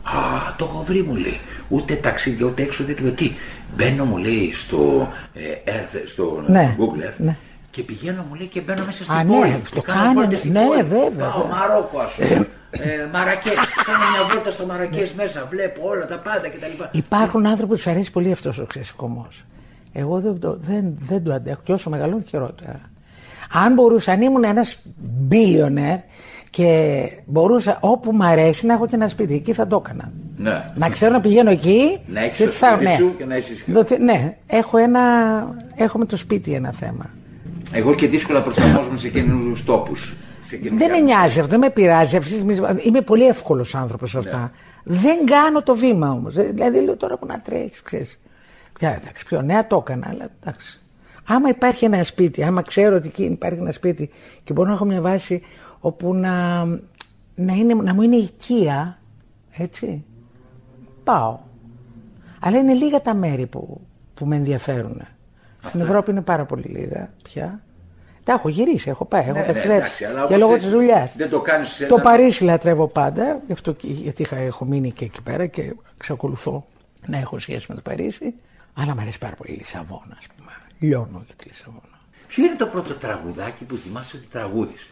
Α, 0.06 0.54
το 0.58 0.65
έχω 0.65 0.84
βρει 0.88 1.02
μου 1.02 1.15
λέει. 1.15 1.39
Ούτε 1.70 1.94
ταξίδια 1.96 2.46
ούτε 2.46 2.62
έξω 2.63 2.84
δεν 2.84 2.96
τίποτα. 2.96 3.15
Τι. 3.15 3.32
Μπαίνω 3.76 4.06
μου 4.06 4.18
λέει 4.18 4.52
στο, 4.54 5.08
ε, 5.34 5.72
Earth, 5.72 6.02
στο 6.06 6.44
Ναι, 6.48 6.76
Google 6.80 7.04
Earth 7.10 7.18
ναι. 7.18 7.38
και 7.72 7.82
πηγαίνω 7.82 8.26
μου 8.30 8.36
λέει 8.36 8.48
και 8.48 8.62
μπαίνω 8.62 8.86
μέσα 8.86 9.04
Α, 9.04 9.15
στην 9.15 9.28
ναι, 9.32 9.38
πόλη. 9.39 9.52
το 9.52 9.70
Και 9.74 9.82
κάνω 9.82 10.00
κάνουν, 10.00 10.13
βόλτες 10.13 10.39
στην 10.39 10.52
ναι, 10.52 10.65
πόλη. 10.65 10.84
βέβαια, 10.84 11.00
Πάω 11.30 11.41
βέβαια. 11.41 11.58
Μαρόκο 11.58 12.00
ας 12.00 12.13
πούμε. 12.15 12.48
ε, 12.72 13.08
Μαρακές. 13.13 13.54
Κάνω 13.86 14.04
μια 14.12 14.34
βόλτα 14.36 14.52
στο 14.52 14.65
Μαρακές 14.65 15.13
μέσα. 15.13 15.48
Βλέπω 15.50 15.88
όλα 15.88 16.06
τα 16.08 16.18
πάντα 16.18 16.50
κτλ. 16.50 16.84
Υπάρχουν 16.98 17.46
άνθρωποι 17.46 17.70
που 17.72 17.76
τους 17.78 17.88
αρέσει 17.88 18.12
πολύ 18.12 18.32
αυτός 18.32 18.60
ο 18.60 18.65
ξεσηκωμός. 18.65 19.44
Εγώ 19.94 20.20
δεν, 20.20 20.39
το, 20.39 20.58
δεν, 20.62 20.94
δεν 21.00 21.24
το 21.24 21.34
αντέχω 21.34 21.62
και 21.63 21.72
όσο 21.74 21.89
μεγαλώνει 21.89 22.24
χειρότερα. 22.28 22.80
Αν 23.52 23.74
μπορούσα, 23.74 24.12
αν 24.12 24.22
ήμουν 24.22 24.44
ένας 24.44 24.78
billionaire 25.30 26.00
και 26.56 27.10
μπορούσα 27.26 27.78
όπου 27.82 28.12
μου 28.12 28.24
αρέσει 28.24 28.65
να 28.65 28.74
έχω 28.74 28.88
και 28.88 28.96
ένα 28.96 29.08
σπίτι, 29.08 29.34
εκεί 29.34 29.54
θα 29.54 29.68
το 29.68 29.82
έκανα. 29.86 30.12
Ναι. 30.38 30.72
Να 30.76 30.89
ξέρω 30.89 31.12
να 31.12 31.20
πηγαίνω 31.20 31.50
εκεί. 31.50 32.00
Να 32.08 32.22
έχεις 32.24 32.38
και 32.38 32.46
το 32.46 32.52
θα- 32.52 32.76
σπίτι 32.76 32.91
σου 32.96 33.15
και 33.18 33.26
να 33.26 33.38
είσαι 33.38 33.54
ισχυρός. 33.54 33.82
Δοτε- 33.82 34.00
Ναι, 34.00 34.38
έχω, 34.48 34.78
ένα, 34.78 35.00
έχω 35.76 35.98
με 35.98 36.06
το 36.06 36.18
σπίτι 36.18 36.54
ένα 36.54 36.72
θέμα. 36.72 37.10
Εγώ 37.72 37.96
και 37.96 38.08
δύσκολα 38.08 38.41
προσαρμόζομαι 38.41 38.98
σε 38.98 39.10
καινούριους 39.10 39.63
τόπους. 39.65 40.15
Δεν 40.76 40.89
με 40.91 41.00
νοιάζει 41.00 41.39
αυτό, 41.39 41.52
δεν 41.52 41.60
με 41.60 41.70
πειράζει. 41.70 42.18
Αυτή 42.18 42.30
τη 42.32 42.36
στιγμή 42.36 42.58
είμαι 42.84 43.02
πολύ 43.02 43.26
εύκολος 43.28 43.76
άνθρωπος 43.76 44.10
σε 44.10 44.18
αυτά. 44.18 44.52
Ναι. 44.84 44.96
Δεν 44.98 45.26
κάνω 45.26 45.63
το 45.63 45.76
βήμα 45.76 46.12
όμως. 46.12 46.34
Δηλαδή 46.34 46.80
λέω 46.82 46.96
τώρα 46.98 47.18
που 47.18 47.26
να 47.26 47.39
τρέχεις, 47.39 47.82
ξέρεις. 47.82 48.20
Πια 48.80 49.00
εντάξει, 49.02 49.26
πιο 49.26 49.41
νέα 49.41 49.68
το 49.68 49.84
έκανα, 49.88 50.08
αλλά 50.12 50.30
εντάξει. 50.44 50.80
Άμα 51.28 51.50
υπάρχει 51.50 51.86
ένα 51.86 52.04
σπίτι, 52.04 52.44
άμα 52.44 52.62
ξέρω 52.62 52.96
ότι 52.96 53.08
εκεί 53.08 53.24
υπάρχει 53.24 53.60
ένα 53.60 53.72
σπίτι 53.72 54.10
και 54.44 54.54
μπορώ 54.54 54.68
να 54.68 54.74
έχω 54.74 54.86
μια 54.86 55.02
βάση 55.02 55.41
όπου 55.86 56.13
να, 56.13 56.65
να, 57.36 57.54
είναι, 57.54 57.74
να 57.74 57.93
μου 57.93 58.02
είναι 58.02 58.15
οικία, 58.15 59.00
έτσι, 59.52 60.04
πάω. 61.04 61.38
Αλλά 62.39 62.58
είναι 62.58 62.74
λίγα 62.74 63.02
τα 63.02 63.13
μέρη 63.13 63.45
που, 63.45 63.82
που 64.13 64.26
με 64.26 64.36
ενδιαφέρουν. 64.36 65.02
Στην 65.63 65.80
Ευρώπη 65.82 66.12
είναι 66.12 66.21
πάρα 66.21 66.45
πολύ 66.45 66.63
λίγα 66.63 67.10
πια. 67.24 67.60
Τα 68.24 68.34
έχω 68.34 68.50
γυρίσει, 68.50 68.89
έχω 68.89 69.06
πάει, 69.06 69.21
έχω 69.21 69.32
Ναι, 69.32 69.39
ναι, 69.39 69.45
ταξιδέψει. 69.45 70.04
εντάξει, 70.04 70.06
αλλά 70.06 70.17
και 70.19 70.24
όπως 70.26 70.38
λόγω 70.38 70.52
δεν- 70.52 70.60
της 70.60 70.69
δουλειάς. 70.69 71.15
δεν 71.15 71.30
το 71.30 71.41
κάνεις 71.41 71.69
σε 71.69 71.86
Το 71.86 71.93
ένα- 71.95 72.04
Παρίσι 72.04 72.43
λατρεύω 72.43 72.88
πάντα, 72.88 73.39
γι' 73.45 73.52
αυτό 73.52 73.71
και- 73.71 73.88
γιατί 73.88 74.21
είχα, 74.21 74.36
έχω 74.36 74.65
μείνει 74.65 74.91
και 74.91 75.06
εκεί 75.06 75.21
πέρα 75.21 75.45
και 75.45 75.74
εξακολουθώ 75.98 76.65
να 77.08 77.17
έχω 77.17 77.39
σχέση 77.39 77.65
με 77.69 77.76
το 77.76 77.82
Παρίσι. 77.82 78.34
Αλλά 78.74 78.93
μου 78.95 79.02
αρέσει 79.02 79.17
πάρα 79.19 79.36
πολύ 79.36 79.52
η 79.52 79.56
Λισαβόνα, 79.56 80.15
ας 80.17 80.26
πούμε. 80.38 80.52
Λιώνω 80.80 81.21
για 81.26 81.36
τη 81.36 81.48
Λισαβόνα. 81.48 82.00
Ποιο 82.28 82.45
είναι 82.45 82.56
το 82.56 82.67
πρώτο 82.67 82.93
τραγουδάκι 82.93 83.63
που 83.63 83.76
θυμάσαι 83.76 84.17
ότι 84.17 84.28
τραγούδισες; 84.32 84.88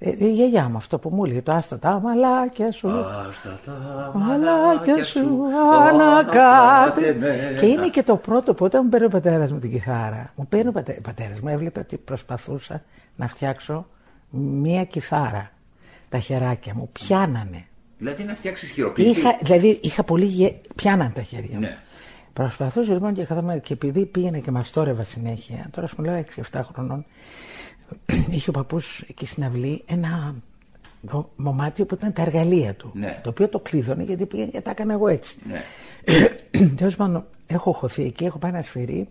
Ε, 0.00 0.24
η 0.24 0.32
γιαγιά 0.32 0.68
μου 0.68 0.76
αυτό 0.76 0.98
που 0.98 1.14
μου 1.14 1.24
λέει 1.24 1.42
το 1.42 1.52
άστα 1.52 1.78
τα 1.78 2.00
μαλάκια 2.00 2.72
σου. 2.72 2.88
Άστα 2.88 3.60
τα 3.64 4.12
Μαλάκια 4.14 5.04
σου 5.04 5.44
ανακάτε 5.88 7.08
ανακάτε. 7.08 7.16
με. 7.18 7.56
Και 7.60 7.66
είναι 7.66 7.88
και 7.88 8.02
το 8.02 8.16
πρώτο 8.16 8.54
που 8.54 8.64
όταν 8.64 8.80
μου 8.84 8.88
παίρνει 8.88 9.06
ο 9.06 9.08
πατέρας 9.08 9.52
μου 9.52 9.58
την 9.58 9.70
κιθάρα. 9.70 10.32
Μου 10.34 10.46
παίρνει 10.48 10.68
ο 10.68 10.72
πατέρα, 10.72 11.00
πατέρας 11.00 11.40
μου, 11.40 11.48
έβλεπε 11.48 11.80
ότι 11.80 11.96
προσπαθούσα 11.96 12.82
να 13.16 13.28
φτιάξω 13.28 13.86
μία 14.30 14.84
κιθάρα. 14.84 15.50
Τα 16.08 16.18
χεράκια 16.18 16.74
μου 16.74 16.88
πιάνανε. 16.92 17.64
Δηλαδή 17.98 18.24
να 18.24 18.34
φτιάξεις 18.34 18.70
χειροποίητη; 18.70 19.10
Είχα, 19.10 19.38
δηλαδή 19.42 19.78
είχα 19.82 20.02
πολύ 20.02 20.24
γε... 20.24 20.54
πιάναν 20.74 21.12
τα 21.12 21.22
χέρια 21.22 21.54
μου. 21.54 21.60
Ναι. 21.60 21.78
Προσπαθούσα 22.32 22.92
λοιπόν 22.92 23.14
και 23.14 23.24
καθόμουν 23.24 23.60
και 23.60 23.72
επειδή 23.72 24.04
πήγαινε 24.06 24.38
και 24.38 24.50
μαστόρευα 24.50 25.02
συνέχεια, 25.02 25.68
τώρα 25.70 25.86
σου 25.86 26.02
λέω 26.02 26.24
6-7 26.52 26.60
χρονών, 26.72 27.04
είχε 28.30 28.50
ο 28.50 28.52
παππούς 28.52 29.04
εκεί 29.10 29.26
στην 29.26 29.44
αυλή 29.44 29.82
ένα 29.86 30.34
δω- 31.00 31.30
δωμάτιο 31.36 31.84
που 31.84 31.94
ήταν 31.94 32.12
τα 32.12 32.22
εργαλεία 32.22 32.74
του. 32.74 32.90
Ναι. 32.94 33.20
Το 33.22 33.28
οποίο 33.30 33.48
το 33.48 33.58
κλείδωνε 33.58 34.02
γιατί 34.02 34.26
πήγαινε 34.26 34.48
και 34.50 34.60
τα 34.60 34.70
έκανα 34.70 34.92
εγώ 34.92 35.08
έτσι. 35.08 35.36
Ναι. 35.50 35.62
Τέλος 36.76 36.96
πάντων, 36.96 37.24
έχω 37.46 37.72
χωθεί 37.72 38.04
εκεί, 38.04 38.24
έχω 38.24 38.38
πάει 38.38 38.50
ένα 38.50 38.62
σφυρί 38.62 39.08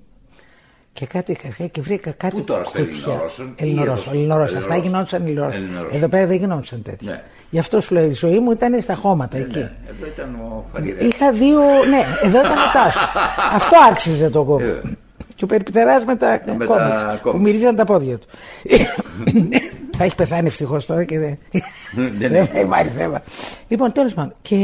και 0.93 1.05
κάτι 1.05 1.33
καρχέ 1.33 1.67
και 1.67 1.81
βρήκα 1.81 2.11
κάτι. 2.11 2.35
Πού 2.35 2.43
τώρα, 2.43 2.63
στο 2.63 2.79
κουτιά. 2.79 2.97
Ελληνορώσον 3.03 3.47
ή 3.47 3.53
Ελληνορώσον. 3.63 4.07
εδώ; 4.07 4.17
Ελληνορώσον. 4.17 4.57
Αυτά 4.57 4.73
Ελληνορώσον. 4.73 4.81
γινόντουσαν 4.81 5.21
Ελληνορώσον. 5.25 5.61
Ελληνορώσον. 5.61 5.97
Εδώ 5.97 6.07
πέρα 6.07 6.25
δεν 6.27 6.37
γινόντουσαν 6.37 6.81
τέτοια. 6.81 7.11
Ναι. 7.11 7.23
Γι' 7.49 7.59
αυτό 7.59 7.81
σου 7.81 7.93
λέω 7.93 8.05
η 8.05 8.13
ζωή 8.13 8.39
μου 8.39 8.51
ήταν 8.51 8.81
στα 8.81 8.95
χώματα 8.95 9.37
εκεί. 9.37 9.57
Ναι, 9.59 9.71
Εδώ 9.89 10.05
ήταν 10.05 10.35
ο 10.35 10.65
Φαγηρές. 10.73 11.05
Είχα 11.07 11.31
δύο. 11.31 11.59
Ναι, 11.89 12.03
εδώ 12.23 12.39
ήταν 12.39 12.51
ο 12.51 12.71
Τάσος. 12.73 13.01
Αυτό 13.57 13.77
άξιζε 13.91 14.29
το 14.29 14.43
κόμμα. 14.43 14.81
Ε. 15.37 15.39
Και 15.39 15.43
ο 15.43 15.47
περιπτεράς 15.47 16.05
με 16.05 16.15
τα 16.15 16.41
Με 16.45 16.57
τα 16.57 16.65
κόμιξ 16.65 17.01
που 17.03 17.19
κόμιξ. 17.21 17.43
μυρίζαν 17.43 17.75
τα 17.75 17.83
πόδια 17.85 18.17
του. 18.17 18.27
Θα 19.97 20.03
έχει 20.03 20.15
πεθάνει 20.15 20.47
ευτυχώς 20.47 20.85
τώρα 20.85 21.03
και 21.03 21.19
δεν. 21.19 21.37
Δεν 22.19 22.31
Δεν 22.53 22.65
υπάρχει 22.65 22.89
θέμα. 22.91 23.21
Λοιπόν, 23.67 23.91
τέλος 23.91 24.13
πάντων. 24.13 24.33
Και 24.41 24.57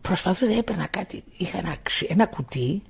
προσπαθούσα, 0.00 0.52
έπαιρνα 0.58 0.86
κάτι. 0.90 1.24
Είχα 1.36 1.58
ένα, 1.58 1.74
ξυ- 1.82 2.10
ένα 2.10 2.26
κουτί 2.26 2.82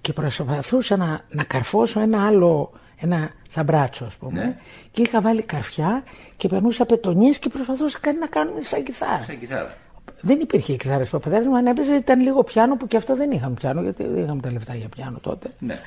και 0.00 0.12
προσπαθούσα 0.12 0.96
να, 0.96 1.20
να 1.30 1.44
καρφώσω 1.44 2.00
ένα 2.00 2.26
άλλο. 2.26 2.72
Ένα 3.00 3.30
σαν 3.48 3.64
μπράτσο, 3.64 4.04
ας 4.04 4.14
πούμε. 4.14 4.40
Ναι. 4.40 4.56
Και 4.90 5.02
είχα 5.02 5.20
βάλει 5.20 5.42
καρφιά 5.42 6.04
και 6.36 6.48
περνούσα 6.48 6.86
πετονιές 6.86 7.38
και 7.38 7.48
προσπαθούσα 7.48 7.98
κάτι 8.00 8.18
να 8.18 8.26
κάνω 8.26 8.50
σαν 8.58 8.82
κιθάρα. 8.82 9.22
Σαν 9.26 9.38
κιθάρα. 9.38 9.76
Δεν 10.20 10.40
υπήρχε 10.40 10.72
η 10.72 10.76
κιθάρα 10.76 11.04
στο 11.04 11.18
πατέρα 11.18 11.48
μου, 11.48 11.56
αν 11.56 11.66
έπαιζε 11.66 11.94
ήταν 11.94 12.20
λίγο 12.20 12.44
πιάνο 12.44 12.76
που 12.76 12.86
και 12.86 12.96
αυτό 12.96 13.16
δεν 13.16 13.30
είχαμε 13.30 13.54
πιάνο, 13.54 13.82
γιατί 13.82 14.04
δεν 14.06 14.22
είχαμε 14.24 14.40
τα 14.40 14.52
λεφτά 14.52 14.74
για 14.74 14.88
πιάνο 14.88 15.18
τότε. 15.18 15.50
Ναι. 15.58 15.80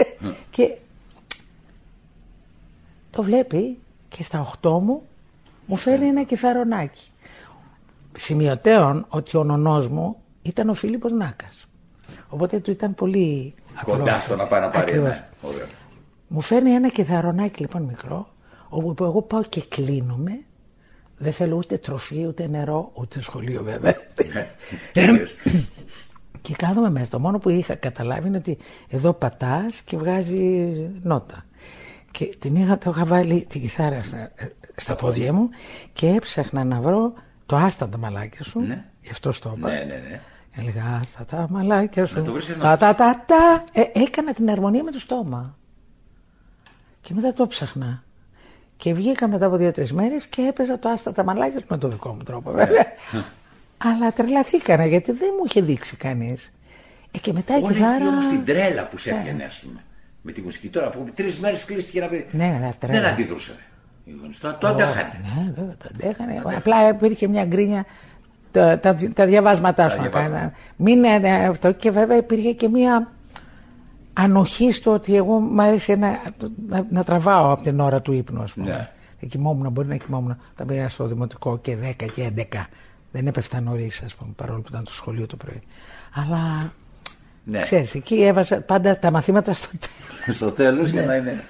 και 0.50 0.74
το 3.10 3.22
βλέπει 3.22 3.78
και 4.08 4.22
στα 4.22 4.50
8 4.62 4.70
μου 4.82 5.02
μου 5.66 5.76
φέρνει 5.76 6.06
ένα 6.06 6.22
κιθαρονάκι. 6.22 7.10
Σημειωτέων 8.16 9.06
ότι 9.08 9.36
ο 9.36 9.44
νονός 9.44 9.88
μου 9.88 10.16
ήταν 10.42 10.68
ο 10.68 10.74
Φίλιππος 10.74 11.12
Νάκας. 11.12 11.66
Οπότε 12.28 12.58
του 12.58 12.70
ήταν 12.70 12.94
πολύ 12.94 13.54
Κοντά 13.82 14.02
ακραίο. 14.02 14.20
στο 14.20 14.36
να 14.36 14.46
πάει 14.46 14.60
να 14.60 14.68
πάρει 14.68 14.90
Ακριβώς. 14.90 15.08
ένα. 15.10 15.28
Ωραίο. 15.42 15.66
Μου 16.28 16.40
φέρνει 16.40 16.70
ένα 16.70 16.88
κιθαρονάκι 16.88 17.60
λοιπόν 17.60 17.82
μικρό, 17.82 18.28
όπου 18.68 19.04
εγώ 19.04 19.22
πάω 19.22 19.42
και 19.42 19.62
κλείνομαι. 19.68 20.38
Δεν 21.18 21.32
θέλω 21.32 21.56
ούτε 21.56 21.78
τροφή, 21.78 22.26
ούτε 22.26 22.48
νερό, 22.48 22.90
ούτε 22.94 23.20
σχολείο 23.22 23.62
βέβαια. 23.62 23.94
Τέλειος. 24.92 25.34
και 26.42 26.54
κάθομαι 26.54 26.90
μέσα. 26.90 27.08
Το 27.10 27.20
μόνο 27.20 27.38
που 27.38 27.48
είχα 27.48 27.74
καταλάβει 27.74 28.28
είναι 28.28 28.36
ότι 28.36 28.58
εδώ 28.88 29.12
πατάς 29.12 29.80
και 29.80 29.96
βγάζει 29.96 30.70
νότα. 31.02 31.44
Και 32.10 32.24
την 32.38 32.56
είχα, 32.56 32.78
το 32.78 32.90
είχα 32.90 33.04
βάλει 33.04 33.46
την 33.48 33.60
κιθάρα 33.60 34.02
στα, 34.02 34.32
στα 34.76 34.94
πόδια 34.94 35.32
μου 35.32 35.48
και 35.92 36.08
έψαχνα 36.08 36.64
να 36.64 36.80
βρω 36.80 37.12
το 37.46 37.56
άστα 37.56 37.88
τα 37.88 37.98
μαλάκια 37.98 38.44
σου. 38.44 38.60
Ναι. 38.60 38.84
Γι' 39.00 39.10
αυτό 39.10 39.30
το 39.40 39.54
είπα. 39.56 39.68
Ναι, 39.68 39.74
ναι, 39.78 40.02
ναι. 40.08 40.20
Έλεγα 40.58 40.98
άστα 41.00 41.24
τα 41.24 41.46
μαλάκια 41.50 42.06
σου. 42.06 42.14
Να 42.18 42.22
το 42.24 42.32
βρεις 42.32 42.48
ένα- 42.48 42.62
Τα, 42.62 42.76
τα, 42.76 42.94
τα, 42.94 43.24
τα. 43.26 43.64
Ε, 43.72 43.82
έκανα 43.92 44.32
την 44.32 44.50
αρμονία 44.50 44.82
με 44.82 44.90
το 44.90 44.98
στόμα. 44.98 45.58
Και 47.00 47.14
μετά 47.14 47.32
το 47.32 47.46
ψάχνα. 47.46 48.04
Και 48.76 48.94
βγήκα 48.94 49.28
μετά 49.28 49.46
από 49.46 49.56
δύο-τρεις 49.56 49.92
μέρες 49.92 50.26
και 50.26 50.42
έπαιζα 50.48 50.78
το 50.78 50.88
άστα 50.88 51.12
τα 51.12 51.24
μαλάκια 51.24 51.58
σου 51.58 51.64
με 51.68 51.78
το 51.78 51.88
δικό 51.88 52.08
μου 52.08 52.22
τρόπο, 52.22 52.50
βέβαια. 52.50 52.84
Αλλά 53.78 54.12
τρελαθήκανα 54.12 54.86
γιατί 54.86 55.12
δεν 55.12 55.28
μου 55.38 55.44
είχε 55.48 55.60
δείξει 55.60 55.96
κανείς. 55.96 56.52
Ε, 57.12 57.18
και 57.18 57.32
μετά 57.32 57.58
η 57.58 57.62
Όλη 57.62 57.72
κιθάρα. 57.74 57.92
αυτή 57.94 58.06
όμως 58.06 58.26
την 58.28 58.44
τρέλα 58.44 58.86
που 58.88 58.98
σε 58.98 59.10
έπιανε, 59.10 59.44
ας 59.44 59.58
πούμε. 59.58 59.80
Με 60.22 60.32
τη 60.32 60.40
μουσική 60.40 60.68
τώρα 60.68 60.88
που 60.90 61.06
τρεις 61.14 61.38
μέρες 61.38 61.64
κλείστηκε 61.64 61.98
ένα 61.98 62.08
παιδί. 62.08 62.26
Ναι, 62.30 62.44
ναι, 62.60 62.70
τρέλα. 62.78 63.00
Δεν 63.00 63.10
αντιδρούσε. 63.10 63.52
ρε. 63.56 63.62
Η 64.12 64.16
γονιστά 64.20 64.56
Το 64.60 64.66
αντέχανε. 64.66 65.20
Ναι, 65.22 65.52
βέβαια, 65.56 65.74
το 65.78 65.88
αντέχανε. 65.94 66.42
Απλά 66.56 66.88
υπήρχε 66.88 67.28
μια 67.28 67.44
γκρίνια. 67.44 67.84
Τα, 68.50 68.78
τα, 68.78 68.96
τα 69.14 69.26
διαβάσματά 69.26 69.90
σου 69.90 69.96
να 69.96 70.02
διαβάσματα. 70.02 70.36
κάναν. 70.36 70.52
Μην 70.76 71.04
είναι 71.04 71.30
αυτό. 71.30 71.72
Και 71.72 71.90
βέβαια 71.90 72.16
υπήρχε 72.16 72.52
και 72.52 72.68
μια 72.68 73.10
ανοχή 74.18 74.72
στο 74.72 74.92
ότι 74.92 75.16
εγώ 75.16 75.38
μου 75.38 75.62
άρεσε 75.62 75.94
να, 75.96 76.20
να, 76.68 76.86
να 76.90 77.04
τραβάω 77.04 77.52
από 77.52 77.62
την 77.62 77.80
ώρα 77.80 78.00
του 78.00 78.12
ύπνου, 78.12 78.42
ας 78.42 78.52
πούμε. 78.52 78.70
Ναι. 78.70 78.90
Και 79.20 79.26
κοιμόμουν, 79.26 79.70
μπορεί 79.72 79.88
να 79.88 79.96
κοιμόμουν 79.96 80.36
τα 80.54 80.64
παιδιά 80.64 80.88
στο 80.88 81.06
δημοτικό 81.06 81.58
και 81.58 81.76
10 81.82 82.06
και 82.14 82.30
11. 82.36 82.42
Δεν 83.12 83.26
έπεφτα 83.26 83.60
νωρίς, 83.60 84.02
ας 84.02 84.14
πούμε, 84.14 84.32
παρόλο 84.36 84.60
που 84.60 84.66
ήταν 84.70 84.84
το 84.84 84.92
σχολείο 84.94 85.26
το 85.26 85.36
πρωί. 85.36 85.62
Αλλά 86.14 86.72
Ναι. 87.44 87.60
ξέρεις, 87.60 87.94
εκεί 87.94 88.22
έβαζα 88.22 88.60
πάντα 88.60 88.98
τα 88.98 89.10
μαθήματα 89.10 89.54
στο 89.54 89.68
τέλος. 89.78 90.36
Στο 90.36 90.50
τέλος 90.50 90.90
για 90.90 91.00
Ναι. 91.00 91.06
να 91.06 91.14
είναι. 91.16 91.44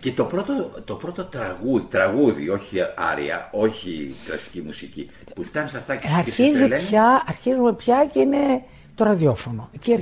και 0.00 0.12
το 0.12 0.24
πρώτο, 0.24 0.52
το 0.84 0.94
πρώτο 0.94 1.24
τραγούδι, 1.24 1.86
τραγούδι, 1.90 2.48
όχι 2.48 2.76
άρια, 3.12 3.48
όχι 3.52 4.14
κλασική 4.26 4.62
μουσική, 4.62 5.06
που 5.34 5.44
φτάνει 5.44 5.68
σε 5.68 5.76
αυτά 5.76 5.96
και 5.96 6.08
σου 6.08 6.14
και 6.24 6.30
σε 6.30 6.42
Αρχίζει 6.42 6.58
τρελαίνει. 6.58 6.82
πια, 6.86 7.24
αρχίζουμε 7.26 7.72
πια 7.74 8.08
και 8.12 8.18
είναι 8.20 8.62
το 8.94 9.04
ραδιόφωνο. 9.04 9.68
Εκεί 9.74 9.90
Ναι. 9.90 9.96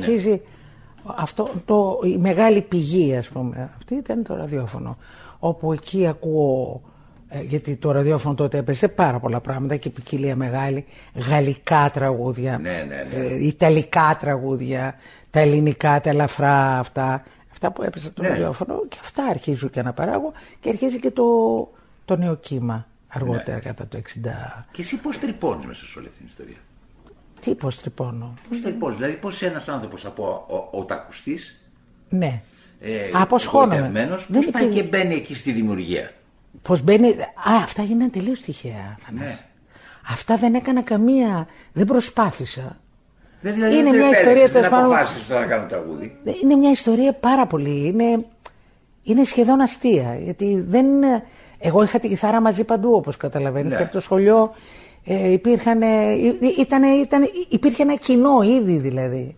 Αρχίζει 1.07 1.23
αυτό, 1.23 1.49
το, 1.65 2.01
η 2.05 2.17
μεγάλη 2.17 2.61
πηγή, 2.61 3.17
ας 3.17 3.29
πούμε. 3.29 3.71
Αυτή 3.77 3.95
ήταν 3.95 4.23
το 4.25 4.37
ραδιόφωνο. 4.37 4.97
Όπου 5.39 5.73
εκεί 5.73 6.07
ακούω, 6.07 6.81
ε, 7.29 7.43
γιατί 7.43 7.77
το 7.77 7.91
ραδιόφωνο 7.91 8.35
τότε 8.35 8.59
έπαιζε 8.59 8.89
πάρα 8.89 9.19
πολλά 9.19 9.41
πράγματα 9.41 9.77
και 9.77 9.91
ποικιλία 9.91 10.37
μεγάλη, 10.37 10.85
γαλλικά 11.15 11.91
τραγούδια, 11.93 12.59
Ναι, 12.59 12.71
ναι, 12.71 12.85
ναι. 12.85 13.25
ε, 13.27 13.47
ιταλικά 13.47 14.17
τραγούδια, 14.19 14.95
τα 15.31 15.41
ελληνικά, 15.41 16.01
τα 16.01 16.11
ελαφρά 16.11 16.79
αυτά. 16.79 17.23
Αυτά 17.53 17.73
που 17.73 17.83
έπαιζε 17.83 18.11
το 18.11 18.23
Ναι. 18.23 18.29
ραδιόφωνο 18.29 18.87
και 18.89 18.97
αυτά 19.01 19.25
αρχίζω 19.25 19.69
και 19.69 19.83
να 19.83 19.93
παράγω 19.93 20.33
και 20.61 20.69
αρχίζει 20.69 21.01
και 21.01 21.11
το, 21.11 21.25
το 22.05 22.17
νέο 22.17 22.35
κύμα 22.37 22.87
αργότερα 23.09 23.55
Ναι. 23.55 23.61
κατά 23.63 23.87
το 23.89 23.99
60. 23.99 24.65
Και 24.73 24.83
εσύ 24.83 24.97
πώς 24.97 25.19
τρυπώνεις 25.19 25.67
μέσα 25.67 25.85
σε 25.87 25.99
όλη 25.99 26.07
αυτή 26.07 26.19
την 26.19 26.27
ιστορία; 26.27 26.57
Τι 27.45 27.55
πώς 27.55 27.81
τρυπώνω. 27.81 28.35
Πώς 28.49 28.61
τρυπώνει, 28.63 28.95
δηλαδή 28.95 29.13
πώς 29.13 29.43
ένας 29.43 29.69
άνθρωπος 29.69 30.05
από 30.07 30.47
ο, 30.73 30.79
ο, 30.79 30.85
τακουστής, 30.85 31.61
Ναι. 32.09 32.41
ε, 32.81 33.11
Αποσχώνομαι. 33.13 33.75
εγωιτευμένος, 33.77 34.27
Δεν 34.29 34.43
πώς 34.43 34.51
πάει 34.51 34.63
υπήρχε- 34.65 34.83
και 34.83 34.89
μπαίνει 34.97 35.15
εκεί 35.15 35.35
στη 35.35 35.53
δημιουργία; 35.53 36.11
Πώς 36.63 36.83
μπαίνει... 36.83 37.09
Α, 37.09 37.57
αυτά 37.63 37.83
γίνανε 37.83 38.11
τελείως 38.11 38.41
τυχαία. 38.41 38.97
Θανάση. 39.07 39.27
Ναι. 39.27 39.39
Αυτά 40.09 40.37
δεν 40.37 40.55
έκανα 40.55 40.83
καμία... 40.83 41.47
Δεν 41.73 41.87
προσπάθησα. 41.87 42.77
Δεν, 43.41 43.55
δηλαδή, 43.55 43.75
Είναι 43.75 43.83
δεν 43.91 43.93
μια 43.95 44.03
το 44.05 44.11
ιστορία, 44.11 44.31
επέλεξες, 44.43 44.53
τέλος 44.53 44.69
Δεν 44.69 44.79
πάντων. 44.79 44.95
αποφάσισες 44.97 45.27
τώρα 45.27 45.41
να 45.41 45.47
κάνω 45.47 45.67
τραγούδι. 45.69 46.17
Είναι 46.43 46.55
μια 46.55 46.71
ιστορία 46.71 47.13
πάρα 47.13 47.47
πολύ. 47.47 47.87
Είναι, 47.87 48.25
είναι 49.03 49.25
σχεδόν 49.25 49.61
αστεία. 49.61 50.19
Γιατί 50.23 50.65
δεν... 50.69 50.87
Εγώ 51.59 51.83
είχα 51.83 51.99
τη 51.99 52.09
κιθάρα 52.09 52.41
μαζί 52.41 52.65
παντού 52.65 52.93
όπως 52.93 53.17
καταλαβαίνεις. 53.17 53.71
Ναι. 53.71 53.77
Και 53.77 53.83
από 53.83 53.93
το 53.93 54.01
σχολείο 54.01 54.55
ε, 55.05 55.31
υπήρχαν, 55.33 55.83
ε, 55.83 55.87
ήταν, 56.59 56.83
ήταν, 56.83 57.29
υπήρχε 57.49 57.83
ένα 57.83 57.95
κοινό 57.95 58.43
ήδη 58.43 58.77
δηλαδή. 58.77 59.37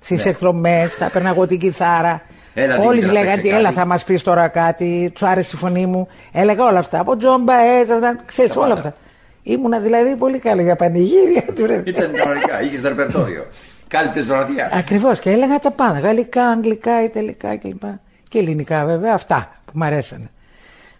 Στις 0.00 0.24
Ναι. 0.24 0.30
εκδρομές, 0.30 0.94
θα 0.94 1.04
έπαιρνα 1.04 1.28
εγώ 1.28 1.46
την 1.46 1.58
κιθάρα. 1.58 2.22
Έλα, 2.54 2.74
Όλοι 2.78 2.86
Δημήτρα, 3.00 3.12
λέγανε 3.12 3.30
παίξε 3.30 3.42
τι, 3.42 3.48
έλα 3.48 3.62
κάτι». 3.62 3.74
θα 3.74 3.86
μας 3.86 4.04
πεις 4.04 4.22
τώρα 4.22 4.48
κάτι, 4.48 5.12
του 5.14 5.26
άρεσε 5.26 5.50
η 5.54 5.58
φωνή 5.58 5.86
μου. 5.86 6.08
Έλεγα 6.32 6.64
όλα 6.64 6.78
αυτά, 6.78 7.00
από 7.00 7.16
τζόμπα, 7.16 7.54
έζα, 7.60 8.16
ξέρεις 8.26 8.56
όλα 8.56 8.64
Σταμάτα. 8.66 8.88
αυτά. 8.88 8.94
Ήμουνα 9.42 9.78
δηλαδή 9.78 10.16
πολύ 10.16 10.38
καλή 10.38 10.62
για 10.62 10.76
πανηγύρια. 10.76 11.42
του 11.54 11.66
ρε. 11.66 11.82
Ήταν 11.86 12.12
κανονικά, 12.14 12.62
είχες 12.62 12.80
ρεπερτόριο. 12.82 13.44
Κάλυπτες 13.88 14.24
βραδιά. 14.24 14.70
Ακριβώς 14.74 15.18
και 15.18 15.30
έλεγα 15.30 15.58
τα 15.58 15.70
πάντα. 15.70 15.98
Γαλλικά, 15.98 16.46
αγγλικά, 16.46 17.02
ιταλικά 17.04 17.56
κλπ. 17.56 17.82
Και 18.28 18.38
ελληνικά 18.38 18.84
βέβαια 18.84 19.14
αυτά 19.14 19.50
που 19.64 19.72
μου 19.74 19.84
αρέσανε. 19.84 20.30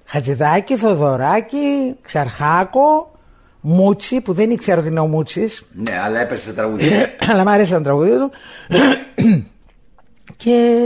Χατζηδάκι, 0.04 0.76
Θοδωράκι, 0.76 1.94
Ξαρχάκο, 2.02 3.17
Μούτσι 3.60 4.20
που 4.20 4.32
δεν 4.32 4.50
ήξερα 4.50 4.78
ότι 4.80 4.88
είναι 4.88 5.00
ο 5.00 5.06
Μούτσι, 5.06 5.48
Ναι, 5.72 5.98
αλλά 5.98 6.20
έπεσε 6.20 6.42
σε 6.42 6.52
τραγούδια. 6.52 7.10
αλλά 7.30 7.42
μου 7.42 7.50
αρέσαν 7.50 7.78
τα 7.78 7.84
τραγούδια 7.84 8.16
του. 8.18 8.30
και 10.36 10.78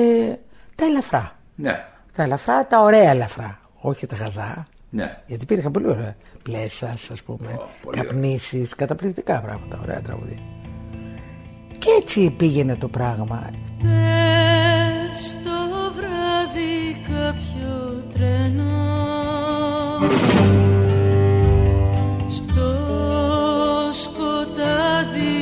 τα 0.75 0.85
ελαφρά. 0.85 1.39
ναι, 1.55 1.85
Τα 2.17 2.23
ελαφρά, 2.23 2.67
τα 2.67 2.81
ωραία 2.81 3.11
ελαφρά. 3.11 3.61
Όχι 3.81 4.07
τα 4.07 4.17
χαζά. 4.17 4.67
ναι. 4.91 5.19
Γιατί 5.27 5.45
υπήρχαν 5.45 5.73
πολύ 5.73 5.87
ωραία. 5.89 6.17
Πλέσα, 6.43 6.87
ας 7.13 7.23
πούμε, 7.27 7.49
Ω, 7.49 7.69
πολύ 7.83 7.99
ωραία. 7.99 8.03
καπνίσεις, 8.03 8.75
καταπληκτικά 8.75 9.41
πράγματα, 9.41 9.79
ωραία 9.83 10.01
τραγούδια. 10.01 10.39
Και 11.79 11.89
έτσι 12.01 12.31
πήγαινε 12.31 12.77
το 12.77 12.89
πράγμα. 12.89 13.51
Χτες 13.79 15.37
το 15.45 15.93
βράδυ 15.97 17.01
κάποιο 17.09 18.03
τρένο 18.13 18.73
σκοτάδι 24.93 25.42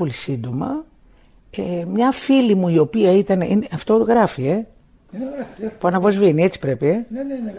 πολύ 0.00 0.12
σύντομα, 0.12 0.84
ε, 1.50 1.84
μια 1.88 2.12
φίλη 2.12 2.54
μου 2.54 2.68
η 2.68 2.78
οποία 2.78 3.12
ήταν, 3.12 3.40
είναι, 3.40 3.66
αυτό 3.72 3.94
γράφει, 3.96 4.46
ε, 4.46 4.64
που 5.78 5.88
αναβοσβήνει, 5.88 6.42
έτσι 6.42 6.58
πρέπει, 6.58 6.86
ε. 6.86 7.06
Ναι, 7.08 7.22
ναι, 7.22 7.34
ναι, 7.34 7.52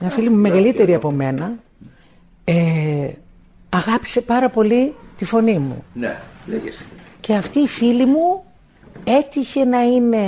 Μια 0.00 0.10
φίλη 0.10 0.28
μου 0.28 0.36
μεγαλύτερη 0.36 0.94
από 0.94 1.10
μένα, 1.10 1.52
ε, 2.44 3.10
αγάπησε 3.68 4.20
πάρα 4.20 4.48
πολύ 4.48 4.94
τη 5.16 5.24
φωνή 5.24 5.58
μου. 5.58 5.84
ναι, 5.92 6.16
λέγεσαι. 6.46 6.84
Και 7.20 7.34
αυτή 7.34 7.58
η 7.58 7.68
φίλη 7.68 8.06
μου 8.06 8.44
έτυχε 9.04 9.64
να 9.64 9.82
είναι 9.82 10.26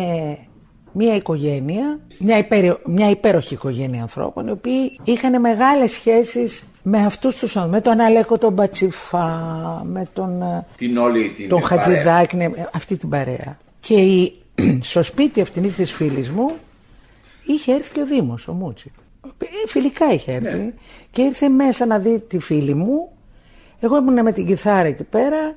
μια 0.93 1.15
οικογένεια, 1.15 1.99
μια, 2.19 2.39
υπέρ, 2.39 2.77
μια 2.87 3.11
υπέροχη 3.11 3.55
οικογένεια 3.55 4.03
ανθρώπων, 4.03 4.47
οι 4.47 4.51
οποίοι 4.51 4.99
είχαν 5.05 5.41
μεγάλες 5.41 5.93
σχέσεις 5.93 6.67
με 6.89 7.05
αυτούς 7.05 7.35
τους 7.37 7.57
ανθρώπους, 7.57 7.71
με 7.77 7.81
τον 7.81 8.01
Αλέκο 8.01 8.39
τον 8.39 8.53
Μπατσιφά, 8.53 9.27
με 9.87 10.09
τον, 10.13 10.43
ε, 10.43 10.67
Την 10.77 10.97
όλη 10.99 11.33
την 11.37 11.49
τον 11.49 11.61
παρέα. 11.61 11.85
Χατζηδάκη, 11.85 12.37
ναι, 12.37 12.51
αυτή 12.73 12.97
την 12.97 13.09
παρέα. 13.09 13.59
Και 13.81 13.95
η, 13.95 14.35
στο 14.91 15.03
σπίτι 15.03 15.41
αυτής 15.41 15.75
της 15.75 15.93
φίλης 15.93 16.31
μου 16.31 16.51
είχε 17.47 17.73
έρθει 17.73 17.93
και 17.93 18.01
ο 18.01 18.07
Δήμος, 18.07 18.49
ο 18.49 18.53
Μούτσι. 18.53 18.93
Ε, 19.39 19.47
Φιλικά 19.67 20.13
είχε 20.13 20.33
έρθει 20.33 20.57
Ναι. 20.57 20.73
και 21.11 21.23
ήρθε 21.23 21.49
μέσα 21.49 21.87
να 21.87 21.99
δει 21.99 22.21
τη 22.21 22.39
φίλη 22.39 22.75
μου 22.75 23.09
Εγώ 23.81 23.97
ήμουν 23.97 24.23
με 24.23 24.33
την 24.33 24.47
κιθάρα 24.47 24.89
εκεί 24.89 25.03
πέρα 25.05 25.55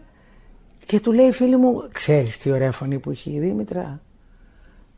και 0.86 1.00
του 1.00 1.12
λέει 1.12 1.28
η 1.28 1.32
φίλη 1.32 1.58
μου, 1.58 1.88
ξέρεις 1.92 2.38
τι 2.38 2.52
ωραία 2.52 2.72
φωνή 2.72 3.00
που 3.00 3.10
έχει 3.10 3.30
η 3.32 3.40
Δήμητρα; 3.40 4.02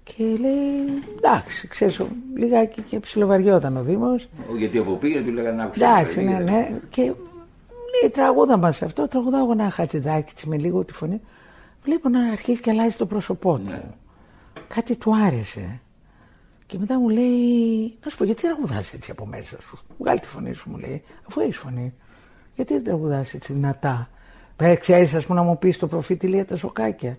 Και 0.03 0.23
λέει, 0.23 1.03
εντάξει, 1.17 1.67
ξέρεις, 1.67 2.01
λιγάκι 2.35 2.81
και 2.81 2.99
ψιλοβαριόταν 2.99 3.77
ο 3.77 3.83
Δήμος. 3.83 4.29
Γιατί 4.57 4.77
από 4.77 4.95
πήγε 4.95 5.21
του 5.21 5.31
λέγανε 5.31 5.55
να 5.55 5.63
άκουσα. 5.63 5.85
Εντάξει, 5.85 6.21
ναι, 6.21 6.39
ναι. 6.39 6.79
Και 6.89 7.01
λέει, 7.01 8.11
τραγούδα 8.11 8.57
μας 8.57 8.81
αυτό, 8.81 9.07
τραγουδάω 9.07 9.41
εγώ 9.41 9.51
ένα 9.51 9.69
χατζηδάκι 9.69 10.29
έτσι, 10.31 10.47
με 10.47 10.57
λίγο 10.57 10.85
τη 10.85 10.93
φωνή. 10.93 11.21
Βλέπω 11.83 12.09
να 12.09 12.31
αρχίζει 12.31 12.59
και 12.59 12.69
αλλάζει 12.69 12.95
το 12.95 13.05
πρόσωπό 13.05 13.57
του. 13.57 13.69
Ναι. 13.69 13.81
Κάτι 14.67 14.95
του 14.95 15.15
άρεσε. 15.15 15.79
Και 16.65 16.77
μετά 16.77 16.99
μου 16.99 17.09
λέει, 17.09 17.97
να 18.03 18.09
σου 18.09 18.17
πω, 18.17 18.23
γιατί 18.23 18.41
τραγουδάς 18.41 18.93
έτσι 18.93 19.11
από 19.11 19.25
μέσα 19.25 19.61
σου; 19.61 19.79
Βγάλει 19.97 20.19
τη 20.19 20.27
φωνή 20.27 20.53
σου, 20.53 20.69
μου 20.69 20.77
λέει, 20.77 21.03
αφού 21.27 21.41
έχεις 21.41 21.57
φωνή. 21.57 21.93
Γιατί 22.55 22.73
δεν 22.73 22.83
τραγουδάς 22.83 23.33
έτσι 23.33 23.53
δυνατά; 23.53 24.09
Πέ, 24.55 24.75
ξέρεις, 24.75 25.13
ας 25.13 25.25
πούμε, 25.25 25.39
να 25.39 25.45
μου 25.45 25.57
πεις 25.57 25.77
το 25.77 25.87
προφήτη 25.87 26.27
λέει 26.27 26.43
τα 26.43 26.55
σοκάκια. 26.55 27.17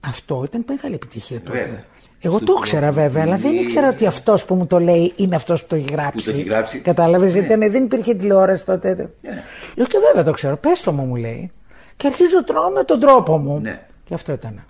Αυτό 0.00 0.42
ήταν 0.44 0.64
μεγάλη 0.68 0.94
επιτυχία 0.94 1.40
τότε. 1.40 1.58
Βέβαια. 1.58 1.84
Εγώ 2.22 2.36
Στο 2.36 2.44
το 2.46 2.54
ήξερα 2.58 2.92
βέβαια, 2.92 3.22
αλλά 3.22 3.36
δεν 3.36 3.42
πολύ- 3.50 3.62
ήξερα 3.62 3.88
ότι 3.88 4.06
αυτός 4.06 4.44
που 4.44 4.54
μου 4.54 4.66
το 4.66 4.78
λέει 4.80 5.12
είναι 5.16 5.34
αυτός 5.36 5.60
που 5.60 5.66
το 5.68 5.76
έχει 5.76 5.86
γράψει. 5.92 6.24
Που 6.24 6.30
το 6.30 6.38
έχει 6.38 6.48
γράψει. 6.48 6.78
Κατάλαβες, 6.80 7.34
Ναι. 7.34 7.40
ήταν, 7.40 7.60
δεν 7.70 7.84
υπήρχε 7.84 8.14
τηλεόραση 8.14 8.64
τότε. 8.64 8.94
Ναι. 9.22 9.42
Λέω 9.74 9.86
και 9.86 9.98
βέβαια 10.06 10.24
το 10.24 10.30
ξέρω, 10.32 10.56
πες 10.56 10.80
το 10.80 10.92
μου, 10.92 11.02
μου 11.04 11.16
λέει. 11.16 11.50
Και 11.96 12.06
αρχίζω 12.06 12.44
τρώω 12.44 12.70
με 12.70 12.84
τον 12.84 13.00
τρόπο 13.00 13.38
μου. 13.38 13.60
Ναι. 13.60 13.82
Και 14.04 14.14
αυτό 14.14 14.32
ήταν. 14.32 14.64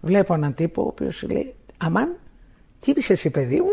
Βλέπω 0.00 0.34
έναν 0.34 0.54
τύπο 0.54 0.82
ο 0.82 0.86
οποίος 0.86 1.22
λέει, 1.30 1.54
Αμάν, 1.76 2.08
τι 2.80 2.90
είπε 2.90 3.00
εσύ, 3.12 3.30
παιδί 3.30 3.56
μου. 3.60 3.70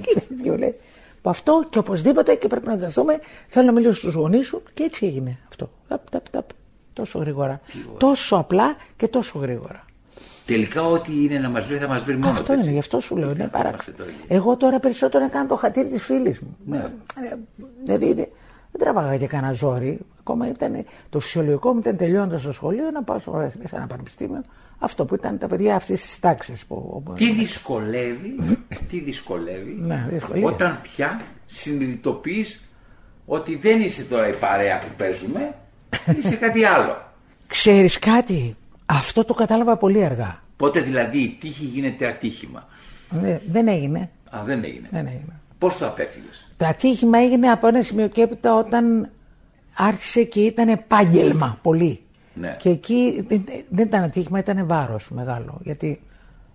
και 0.00 0.20
μου 0.50 0.56
λέει, 0.58 0.74
«Που 1.22 1.30
αυτό 1.30 1.64
και 1.70 1.78
οπωσδήποτε 1.78 2.34
και 2.34 2.46
πρέπει 2.46 2.66
να 2.66 2.76
δεθούμε. 2.76 3.18
Θέλω 3.48 3.66
να 3.66 3.72
μιλήσω 3.72 3.94
στους 3.94 4.14
γονείς 4.14 4.46
σου. 4.46 4.62
Και 4.74 4.82
έτσι 4.82 5.06
έγινε 5.06 5.38
αυτό. 5.48 5.70
Ταπ, 5.88 6.10
ταπ, 6.10 6.28
ταπ. 6.28 6.44
Τόσο 6.92 7.18
γρήγορα. 7.18 7.60
Τόσο 7.98 8.36
απλά 8.36 8.76
και 8.96 9.08
τόσο 9.08 9.38
γρήγορα. 9.38 9.84
Τελικά 10.48 10.82
ό,τι 10.82 11.12
είναι 11.24 11.38
να 11.38 11.48
μας 11.48 11.66
βρει 11.66 11.76
θα 11.76 11.88
μας 11.88 12.02
βρει 12.02 12.16
μόνος 12.16 12.30
Αυτό 12.32 12.44
του, 12.44 12.52
έτσι. 12.52 12.62
είναι, 12.64 12.72
γι' 12.72 12.78
αυτό 12.78 13.00
σου 13.00 13.16
λέω. 13.16 13.30
Είναι 13.30 13.48
παρά... 13.52 13.68
Είμαστε 13.68 13.90
τώρα 13.90 14.10
εκεί. 14.10 14.20
Εγώ 14.28 14.56
τώρα 14.56 14.78
περισσότερο 14.80 15.24
έκανα 15.24 15.46
το 15.46 15.56
χατήρι 15.56 15.88
της 15.88 16.02
φίλης 16.02 16.40
μου. 16.40 16.56
Ναι. 16.66 16.76
Ε, 16.76 17.36
Δηλαδή 17.84 18.12
δεν 18.12 18.26
δεν 18.72 18.80
τραβάγα 18.80 19.16
και 19.16 19.26
κανένα 19.26 19.52
ζόρι. 19.52 19.98
Ακόμα 20.20 20.48
ήταν, 20.48 20.84
το 21.10 21.18
φυσιολογικό 21.20 21.72
μου 21.72 21.78
ήταν 21.78 21.96
τελειώνοντας 21.96 22.42
το 22.42 22.52
σχολείο 22.52 22.90
να 22.90 23.02
πάω 23.02 23.18
στο, 23.18 23.50
σε 23.64 23.76
ένα 23.76 23.86
πανεπιστήμιο. 23.86 24.44
Αυτό 24.78 25.04
που 25.04 25.14
ήταν 25.14 25.38
τα 25.38 25.46
παιδιά 25.46 25.74
αυτής 25.74 26.02
της 26.02 26.18
τάξης. 26.20 26.64
Που... 26.64 27.02
Τι 27.16 27.32
δυσκολεύει, 27.32 28.58
τι 28.90 28.98
δυσκολεύει 29.00 29.78
Ναι, 29.80 30.06
δυσκολεύει. 30.10 30.44
όταν 30.44 30.78
πια 30.82 31.20
συνειδητοποιείς 31.46 32.60
ότι 33.26 33.56
δεν 33.56 33.80
είσαι 33.80 34.02
τώρα 34.02 34.28
η 34.28 34.32
παρέα 34.32 34.78
που 34.78 34.86
παίζουμε, 34.96 35.54
είσαι 36.18 36.34
κάτι 36.36 36.64
άλλο. 36.64 36.96
Ξέρεις 37.46 37.98
κάτι, 37.98 38.56
αυτό 38.90 39.24
το 39.24 39.34
κατάλαβα 39.34 39.76
πολύ 39.76 40.04
αργά. 40.04 40.42
Πότε 40.56 40.80
δηλαδή 40.80 41.18
η 41.18 41.36
τύχη 41.40 41.64
γίνεται 41.64 42.06
ατύχημα; 42.06 42.68
Ε, 43.24 43.38
δεν 43.50 43.68
έγινε. 43.68 44.10
Α, 44.30 44.42
δεν 44.44 44.64
έγινε. 44.64 44.88
Δεν 44.90 45.06
έγινε. 45.06 45.40
Πώς 45.58 45.78
το 45.78 45.86
απέφυγες; 45.86 46.50
Το 46.56 46.66
ατύχημα 46.66 47.18
έγινε 47.18 47.48
από 47.48 47.66
ένα 47.66 47.82
σημείο 47.82 48.08
και 48.08 48.22
έπειτα 48.22 48.56
όταν 48.56 49.10
άρχισε 49.74 50.22
και 50.22 50.40
ήταν 50.40 50.68
επάγγελμα 50.68 51.58
πολύ. 51.62 52.00
Ναι. 52.34 52.56
Και 52.58 52.68
εκεί 52.68 53.24
δεν, 53.28 53.44
δεν 53.68 53.86
ήταν 53.86 54.02
ατύχημα, 54.02 54.38
ήταν 54.38 54.66
βάρος 54.66 55.08
μεγάλο. 55.10 55.60
Γιατί 55.62 56.00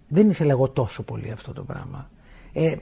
δεν 0.08 0.30
ήθελα 0.30 0.52
εγώ 0.52 0.70
τόσο 0.70 1.04
πολύ 1.04 1.32
αυτό 1.32 1.54
το 1.54 1.62
πράγμα. 1.62 2.10
Ε, 2.54 2.76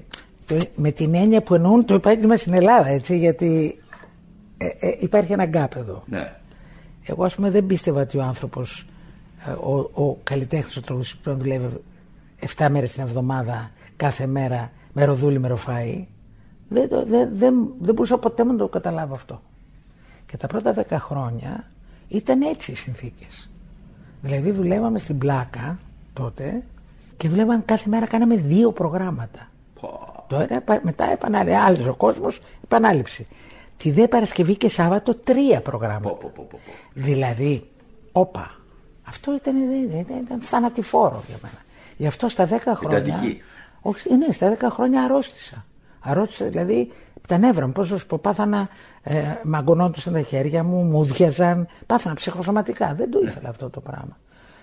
το, 0.45 0.57
με 0.75 0.91
την 0.91 1.15
έννοια 1.15 1.41
που 1.41 1.55
εννοούν 1.55 1.85
το 1.85 1.93
επάγγελμα 1.93 2.37
στην 2.37 2.53
Ελλάδα, 2.53 2.87
έτσι, 2.87 3.17
γιατί 3.17 3.79
ε, 4.57 4.65
ε, 4.79 4.97
υπάρχει 4.99 5.33
ένα 5.33 5.45
γκάπ 5.45 5.75
εδώ. 5.75 6.03
Ναι. 6.05 6.33
Εγώ, 7.03 7.23
ας 7.23 7.35
πούμε, 7.35 7.49
δεν 7.49 7.65
πίστευα 7.65 8.01
ότι 8.01 8.17
ο 8.17 8.21
άνθρωπος, 8.21 8.85
ο, 9.63 10.03
ο 10.05 10.17
καλλιτέχνης, 10.23 10.77
ο 10.77 10.81
τραγουδιστή 10.81 11.15
που 11.15 11.21
πρέπει 11.23 11.37
να 11.37 11.43
δουλεύει 11.43 11.81
7 12.57 12.67
μέρες 12.69 12.91
την 12.91 13.03
εβδομάδα, 13.03 13.71
κάθε 13.95 14.25
μέρα, 14.25 14.71
με 14.93 15.03
ροδούλη, 15.05 15.39
με 15.39 15.47
ροφάι. 15.47 16.07
Δεν, 16.69 16.89
το- 16.89 17.05
δεν, 17.05 17.29
δεν, 17.33 17.55
δεν 17.79 17.93
μπορούσα 17.93 18.17
ποτέ 18.17 18.43
να 18.43 18.55
το 18.55 18.67
καταλάβω 18.67 19.13
αυτό. 19.13 19.41
Και 20.25 20.37
τα 20.37 20.47
πρώτα 20.47 20.73
10 20.89 20.95
χρόνια 20.99 21.63
ήταν 22.07 22.41
έτσι 22.41 22.71
οι 22.71 22.75
συνθήκες. 22.75 23.49
Δηλαδή, 24.21 24.51
δουλεύαμε 24.51 24.99
στην 24.99 25.17
πλάκα 25.17 25.79
τότε 26.13 26.63
και 27.17 27.29
δουλεύαμε 27.29 27.61
κάθε 27.65 27.89
μέρα, 27.89 28.05
κάναμε 28.07 28.35
δύο 28.35 28.71
προγράμματα. 28.71 29.47
Πω. 29.81 29.99
Τώρα, 30.27 30.53
επα- 30.55 30.79
μετά 30.83 31.11
επανάληψη, 31.11 31.87
ο 31.87 31.93
κόσμος, 31.93 32.41
επανάληψη. 32.63 33.27
Τη 33.77 33.91
δε 33.91 34.07
Παρασκευή 34.07 34.55
και 34.55 34.69
Σάββατο 34.69 35.15
τρία 35.15 35.61
προγράμματα. 35.61 36.07
Πω, 36.09 36.17
πω, 36.21 36.31
πω, 36.35 36.47
πω, 36.51 36.59
πω. 36.65 36.71
Δηλαδή, 36.93 37.69
όπα. 38.11 38.51
Αυτό 39.03 39.35
ήταν, 39.35 39.57
ήταν, 39.57 39.99
ήταν, 39.99 40.17
ήταν 40.17 40.41
θανατηφόρο 40.41 41.23
για 41.27 41.37
μένα. 41.41 41.57
Γι' 41.97 42.07
αυτό 42.07 42.29
στα 42.29 42.47
10 42.47 42.57
χρόνια. 42.75 42.97
Εντατική. 42.97 43.41
Όχι, 43.81 44.15
ναι, 44.15 44.31
στα 44.31 44.57
10 44.59 44.67
χρόνια 44.69 45.03
αρρώστησα. 45.03 45.65
Αρρώστησα, 45.99 46.45
δηλαδή, 46.45 46.91
τα 47.27 47.37
νεύρα 47.37 47.65
μου, 47.65 47.71
πώς 47.71 47.91
να 47.91 47.97
σου 47.97 48.07
πω, 48.07 48.17
πάθανα, 48.17 48.69
ε, 49.03 49.23
μαγκωνόντουσαν 49.43 50.13
τα 50.13 50.21
χέρια 50.21 50.63
μου, 50.63 50.83
μου 50.83 51.03
διάζαν, 51.03 51.67
πάθανα 51.85 52.15
ψυχοσωματικά. 52.15 52.93
Δεν 52.93 53.11
το 53.11 53.19
ήθελα 53.19 53.49
αυτό 53.49 53.69
το 53.69 53.79
πράγμα. 53.79 54.17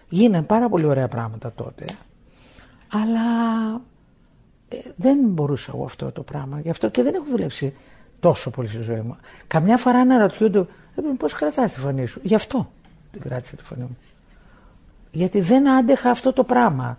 Γίνανε 0.09 0.45
πάρα 0.45 0.68
πολύ 0.68 0.84
ωραία 0.84 1.09
πράγματα 1.09 1.53
τότε. 1.53 1.84
Αλλά 2.93 3.20
ε, 4.68 4.76
δεν 4.97 5.18
μπορούσα 5.22 5.72
εγώ 5.74 5.84
αυτό 5.84 6.12
το 6.12 6.22
πράγμα. 6.22 6.61
Γι' 6.61 6.70
αυτό 6.70 6.89
και 6.89 7.03
δεν 7.03 7.14
έχω 7.14 7.24
δουλέψει 7.30 7.74
τόσο 8.20 8.51
πολύ 8.51 8.68
στη 8.68 8.82
ζωή 8.82 9.01
μου. 9.01 9.16
Καμιά 9.47 9.76
φορά 9.76 9.99
αναρωτιούνται, 9.99 10.59
ε, 10.59 10.66
πώς 11.18 11.32
κρατάς 11.32 11.72
τη 11.72 11.80
φωνή 11.80 12.07
σου; 12.07 12.20
Γι' 12.22 12.34
αυτό 12.34 12.70
την 13.11 13.20
κράτησα 13.20 13.57
τη 13.57 13.64
φωνή 13.64 13.82
μου. 13.82 13.97
Γιατί 15.11 15.40
δεν 15.40 15.68
άντεχα 15.68 16.11
αυτό 16.11 16.32
το 16.32 16.44
πράγμα. 16.44 16.98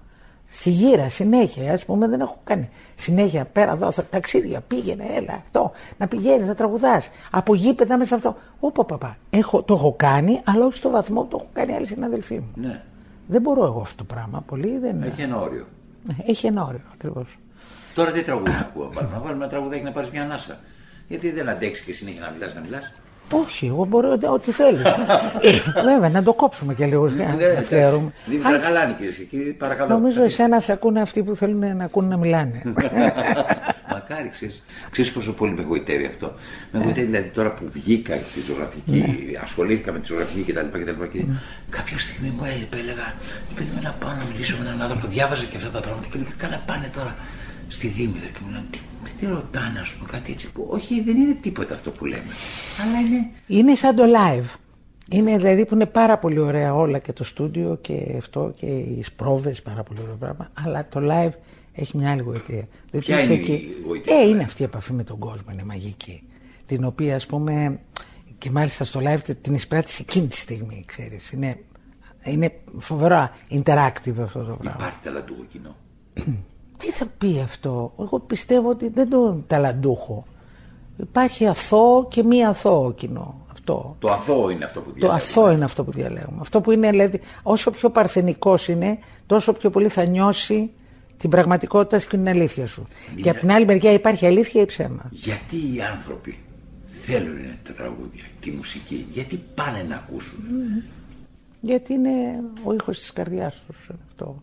Στη 0.51 0.69
γύρα, 0.69 1.09
συνέχεια, 1.09 1.73
ας 1.73 1.85
πούμε, 1.85 2.07
δεν 2.07 2.19
έχω 2.21 2.39
κάνει. 2.43 2.69
Συνέχεια, 2.95 3.45
πέρα 3.45 3.71
εδώ, 3.71 3.91
θα- 3.91 4.03
ταξίδια, 4.05 4.61
πήγαινε, 4.61 5.05
έλα, 5.15 5.33
αυτό. 5.33 5.71
Να 5.97 6.07
πηγαίνεις, 6.07 6.47
να 6.47 6.55
τραγουδάς. 6.55 7.09
Από 7.31 7.55
γήπεδα 7.55 7.97
μέσα 7.97 8.15
αυτό. 8.15 8.37
Όπα, 8.59 8.85
παπά. 8.85 9.17
Έχω, 9.29 9.63
το 9.63 9.73
έχω 9.73 9.93
κάνει, 9.97 10.41
αλλά 10.45 10.65
όχι 10.65 10.77
στο 10.77 10.89
βαθμό 10.89 11.21
που 11.21 11.27
το 11.27 11.37
έχουν 11.39 11.53
κάνει 11.53 11.73
άλλοι 11.75 11.85
συναδελφοί 11.87 12.33
μου. 12.35 12.51
Ναι. 12.55 12.81
Δεν 13.27 13.41
μπορώ 13.41 13.65
εγώ 13.65 13.79
αυτό 13.81 13.95
το 13.95 14.13
πράγμα. 14.13 14.41
Πολύ 14.47 14.77
δεν. 14.77 15.03
Έχει 15.03 15.21
ένα 15.21 15.39
όριο. 15.39 15.65
Έχει 16.25 16.47
ένα 16.47 16.63
όριο, 16.63 16.81
ακριβώς. 16.93 17.37
Τώρα 17.95 18.11
τι 18.11 18.23
τραγούδι 18.23 18.51
να 18.51 18.57
ακούω. 18.59 18.89
Βάλουμε, 18.93 19.13
να 19.15 19.19
βάλουμε 19.21 19.43
ένα 19.43 19.47
τραγουδάκι 19.47 19.83
να 19.83 19.91
πάρεις 19.91 20.09
μια 20.09 20.23
ανάσα. 20.23 20.59
Γιατί 21.07 21.31
δεν 21.31 21.49
αντέξεις 21.49 21.85
και 21.85 21.93
συνέχεια 21.93 22.21
να 22.21 22.29
μιλάς, 22.31 22.53
να 22.55 22.61
μιλάς. 22.61 22.91
Όχι, 23.31 23.65
εγώ 23.65 23.85
μπορώ 23.85 24.11
ό,τι- 24.11 24.25
ό,τι 24.25 24.51
θέλεις. 24.51 24.81
Βέβαια, 25.83 26.09
να 26.09 26.23
το 26.23 26.33
κόψουμε 26.33 26.73
και 26.73 26.85
λίγο. 26.85 27.07
Ναι, 27.09 27.23
να 27.23 27.53
να 27.53 27.61
φλερούμε. 27.61 28.11
Δήμητρα 28.25 28.57
Καλάνη 28.57 28.93
κυρίε 28.93 29.11
και 29.11 29.23
κύριοι, 29.23 29.51
παρακαλώ. 29.51 29.89
Νομίζω 29.93 30.23
εσένα 30.23 30.59
σε 30.59 30.71
ακούνε 30.71 31.01
αυτοί 31.01 31.23
που 31.23 31.35
θέλουν 31.35 31.75
να 31.77 31.83
ακούνε 31.83 32.07
να 32.07 32.17
μιλάνε. 32.17 32.61
Μακάρι, 33.93 34.29
ξέρεις, 34.29 34.63
ξέρεις 34.91 35.11
πόσο 35.11 35.33
πολύ 35.33 35.51
με 35.53 35.61
γοητεύει 35.61 36.05
αυτό. 36.05 36.33
Με 36.71 36.79
γοητεύει 36.83 37.05
δηλαδή 37.05 37.27
τώρα 37.29 37.51
που 37.53 37.63
βγήκα 37.71 38.15
στη 38.29 38.39
ζωγραφική, 38.47 38.99
Ναι. 39.31 39.39
ασχολήθηκα 39.43 39.91
με 39.91 39.99
τη 39.99 40.05
ζωγραφική 40.07 40.41
κτλ. 40.51 40.67
κτλ 40.79 41.03
και 41.13 41.23
κάποια 41.69 41.99
στιγμή 41.99 42.29
μου 42.37 42.43
έλειπε, 42.53 42.77
έλεγα, 42.83 43.07
παιδί 43.55 43.69
μου 43.75 43.81
να 43.83 43.91
πάω 43.99 44.09
να 44.21 44.23
μιλήσω 44.31 44.55
με 44.59 44.63
έναν 44.69 44.81
άνθρωπο, 44.81 45.07
διάβαζα 45.07 45.43
και 45.51 45.57
αυτά 45.57 45.69
τα 45.69 45.79
πράγματα 45.85 46.07
και 46.11 46.17
έλεγα, 46.17 46.33
καλά 46.43 46.57
πάνε 46.69 46.87
τώρα 46.97 47.15
στη 47.67 47.87
Δήμητρα 47.87 48.29
και 48.33 48.39
μου 48.43 48.49
λένε, 48.53 48.65
τι, 48.71 48.79
τι 49.19 49.25
ρωτάνε, 49.25 49.79
ας 49.79 49.89
πούμε, 49.89 50.09
κάτι 50.11 50.31
έτσι 50.31 50.51
που, 50.51 50.67
όχι, 50.69 51.01
δεν 51.01 51.15
είναι 51.15 51.33
τίποτα 51.41 51.73
αυτό 51.73 51.91
που 51.91 52.05
λέμε. 52.05 52.23
Αλλά 52.83 52.99
είναι, 53.07 53.29
Είναι 53.47 53.75
σαν 53.75 53.95
το 53.95 54.03
live. 54.03 54.55
Είναι 55.11 55.37
δηλαδή 55.37 55.65
που 55.65 55.73
είναι 55.75 55.85
πάρα 55.85 56.17
πολύ 56.17 56.39
ωραία 56.39 56.73
όλα 56.75 56.99
και 56.99 57.13
το 57.13 57.23
στούντιο 57.23 57.77
και 57.81 58.13
αυτό 58.17 58.53
και 58.55 58.65
οι 58.65 59.05
πρόβες 59.15 59.61
πάρα 59.61 59.83
πολύ 59.83 59.99
ωραίο 60.03 60.15
πράγμα. 60.15 60.49
Αλλά 60.65 60.87
το 60.89 60.99
live 61.03 61.31
έχει 61.73 61.97
μια 61.97 62.11
άλλη 62.11 62.21
γοητεία. 62.21 62.67
Δηλαδή 62.91 63.05
Ποια 63.07 63.21
είσαι 63.23 63.33
είναι 63.33 63.43
η 63.53 63.75
γοητεία 63.87 64.15
Ε, 64.15 64.23
του 64.23 64.29
είναι 64.29 64.41
live? 64.41 64.45
αυτή 64.45 64.61
η 64.61 64.65
επαφή 64.65 64.93
με 64.93 65.03
τον 65.03 65.19
κόσμο, 65.19 65.45
είναι 65.53 65.63
μαγική. 65.63 66.23
Την 66.65 66.83
οποία 66.83 67.15
ας 67.15 67.25
πούμε 67.25 67.79
και 68.37 68.51
μάλιστα 68.51 68.83
στο 68.83 68.99
live 69.03 69.35
την 69.41 69.53
εισπράττεις 69.53 69.99
εκείνη 69.99 70.27
τη 70.27 70.37
στιγμή, 70.37 70.83
ξέρεις. 70.87 71.31
Είναι, 71.31 71.59
είναι 72.23 72.59
φοβερά 72.77 73.31
interactive 73.49 74.19
αυτό 74.23 74.39
το 74.39 74.57
πράγμα. 74.61 74.75
υπάρχει 74.77 74.99
ταλαντούχο 75.03 75.43
κοινό. 75.51 75.75
Τι 76.79 76.91
θα 76.91 77.05
πει 77.17 77.41
αυτό; 77.43 77.93
Εγώ 77.99 78.19
πιστεύω 78.19 78.69
ότι 78.69 78.89
δεν 78.89 79.09
το 79.09 79.43
ταλαντούχο. 79.47 80.25
Υπάρχει 80.97 81.47
αθώο 81.47 82.07
και 82.07 82.23
μη 82.23 82.45
αθώο 82.45 82.91
κοινό. 82.93 83.45
Αυτό. 83.51 83.95
Το 83.99 84.11
αθώο 84.11 84.49
είναι 84.49 84.65
αυτό 84.65 84.79
που 84.81 84.89
Το 84.89 84.93
διαλέγουμε. 84.95 85.21
αθώο 85.23 85.51
είναι 85.51 85.63
αυτό 85.63 85.83
που 85.83 85.91
διαλέγουμε. 85.91 86.37
Αυτό 86.39 86.61
που 86.61 86.71
είναι, 86.71 86.89
δηλαδή, 86.89 87.19
όσο 87.43 87.71
πιο 87.71 87.89
παρθενικός 87.89 88.67
είναι, 88.67 88.97
τόσο 89.25 89.53
πιο 89.53 89.69
πολύ 89.69 89.87
θα 89.89 90.05
νιώσει 90.05 90.71
την 91.17 91.29
πραγματικότητα 91.29 91.99
και 91.99 92.07
την 92.09 92.27
αλήθεια 92.27 92.67
σου. 92.67 92.83
Και 93.21 93.29
από 93.29 93.39
την 93.39 93.51
άλλη 93.51 93.65
μεριά 93.65 93.91
υπάρχει 93.91 94.25
αλήθεια 94.25 94.61
ή 94.61 94.65
ψέμα. 94.65 95.05
Γιατί 95.09 95.55
οι 95.55 95.81
άνθρωποι 95.95 96.39
θέλουν 97.01 97.37
τα 97.63 97.73
τραγούδια, 97.73 98.23
τη 98.39 98.51
μουσική, 98.51 99.05
γιατί 99.11 99.43
πάνε 99.55 99.85
να 99.89 99.95
ακούσουν; 99.95 100.39
Γιατί 101.61 101.93
είναι 101.93 102.09
ο 102.63 102.73
ήχος 102.73 102.99
της 102.99 103.13
καρδιάς 103.13 103.61
τους 103.67 103.87
είναι 103.89 103.99
αυτό. 104.09 104.41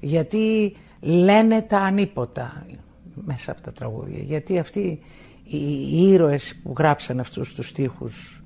Γιατί 0.00 0.76
λένε 1.00 1.62
τα 1.62 1.78
ανίποτα 1.78 2.66
μέσα 3.14 3.52
από 3.52 3.60
τα 3.60 3.72
τραγούδια. 3.72 4.18
Γιατί 4.18 4.58
αυτοί 4.58 5.00
οι, 5.44 5.56
οι 5.96 6.08
ήρωες 6.10 6.60
που 6.62 6.74
γράψαν 6.78 7.20
αυτούς 7.20 7.54
τους 7.54 7.68
στίχους 7.68 8.42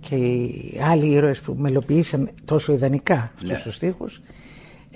και 0.00 0.14
οι 0.16 0.80
άλλοι 0.84 1.06
ήρωες 1.06 1.40
που 1.40 1.54
μελοποιήσαν 1.58 2.30
τόσο 2.44 2.72
ιδανικά 2.72 3.30
αυτούς 3.34 3.50
Ναι. 3.50 3.60
τους 3.64 3.74
στίχους 3.74 4.20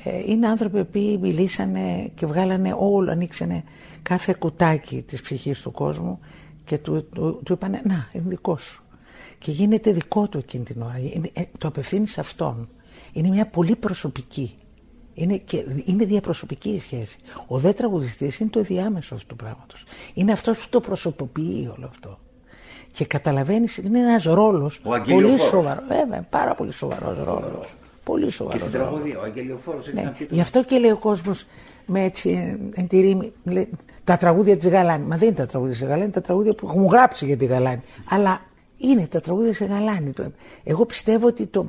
ε, 0.04 0.30
είναι 0.30 0.48
άνθρωποι 0.48 0.84
που 0.84 1.18
μιλήσανε 1.20 2.10
και 2.14 2.26
βγάλανε 2.26 2.76
όλο, 2.78 3.10
ανοίξανε 3.10 3.64
κάθε 4.02 4.34
κουτάκι 4.38 5.02
της 5.02 5.20
ψυχής 5.22 5.60
του 5.60 5.70
κόσμου 5.70 6.20
και 6.64 6.78
του, 6.78 7.08
του, 7.14 7.40
του 7.44 7.52
είπανε 7.52 7.80
να 7.84 8.08
είναι 8.12 8.24
δικό 8.28 8.56
σου 8.56 8.82
και 9.38 9.50
γίνεται 9.50 9.92
δικό 9.92 10.28
του 10.28 10.38
εκείνη 10.38 10.64
την 10.64 10.82
ώρα 10.82 10.98
είναι, 11.14 11.30
ε, 11.32 11.42
το 11.58 11.68
απευθύνεις 11.68 12.12
σε 12.12 12.20
αυτόν 12.20 12.68
είναι 13.12 13.28
μια 13.28 13.46
πολύ 13.46 13.76
προσωπική 13.76 14.54
είναι, 15.22 15.36
και, 15.36 15.64
είναι 15.84 16.04
διαπροσωπική 16.04 16.68
η 16.68 16.78
σχέση 16.80 17.18
ο 17.46 17.58
δε 17.58 17.72
τραγουδιστής 17.72 18.38
είναι 18.38 18.50
το 18.50 18.60
διάμεσος 18.60 19.12
αυτού 19.12 19.26
του 19.26 19.36
πράγματος 19.36 19.84
είναι 20.14 20.32
αυτός 20.32 20.58
που 20.58 20.66
το 20.70 20.80
προσωποποιεί 20.80 21.70
όλο 21.76 21.86
αυτό 21.90 22.18
και 22.92 23.04
καταλαβαίνεις 23.04 23.76
είναι 23.76 23.98
ένας 23.98 24.22
ρόλος 24.24 24.76
Ο 24.76 24.80
πολύ 24.82 25.00
αγγελιοφόρος. 25.00 25.42
σοβαρός 25.46 25.84
βέβαια 25.88 26.26
πάρα 26.30 26.54
πολύ 26.54 26.72
σοβαρός 26.72 27.18
ρόλος 27.24 27.74
πολύ 28.04 28.24
Και 28.24 28.30
σοβαρός 28.30 28.60
στην 28.60 28.72
ρόλος 28.72 28.88
τραγωδία, 28.90 29.18
ο 29.18 29.22
Αγγελιοφόρος 29.22 29.86
έχει 29.86 29.94
ναι. 29.94 30.00
ένα 30.00 30.10
τίτλο. 30.10 30.34
Γι' 30.36 30.40
αυτό 30.42 30.64
και 30.64 30.78
λέει 30.78 30.90
ο 30.90 30.96
κόσμος 30.96 31.46
με 31.86 32.04
έτσι 32.04 32.30
ε, 32.74 32.80
εν 32.80 32.86
τη 32.88 33.00
ρήμη, 33.00 33.32
λέει, 33.44 33.68
τα 34.04 34.16
τραγούδια 34.16 34.56
της 34.56 34.68
Γαλάνη. 34.68 35.04
Μα 35.06 35.16
δεν 35.16 35.28
είναι 35.28 35.36
τα 35.36 35.46
τραγούδια 35.46 35.74
της 35.74 35.82
Γαλάνη, 35.84 36.02
είναι 36.02 36.12
τα 36.12 36.20
τραγούδια 36.20 36.54
που 36.54 36.66
έχουν 36.66 36.86
γράψει 36.86 37.24
για 37.26 37.36
τη 37.36 37.44
Γαλάνη. 37.44 37.80
Αλλά 38.10 38.40
είναι 38.78 39.06
τα 39.06 39.20
τραγούδια 39.20 39.50
της 39.50 39.66
Γαλάνη. 39.66 40.10
Το- 40.10 40.32
Εγώ 40.64 40.84
πιστεύω 40.84 41.26
ότι 41.26 41.46
το, 41.46 41.66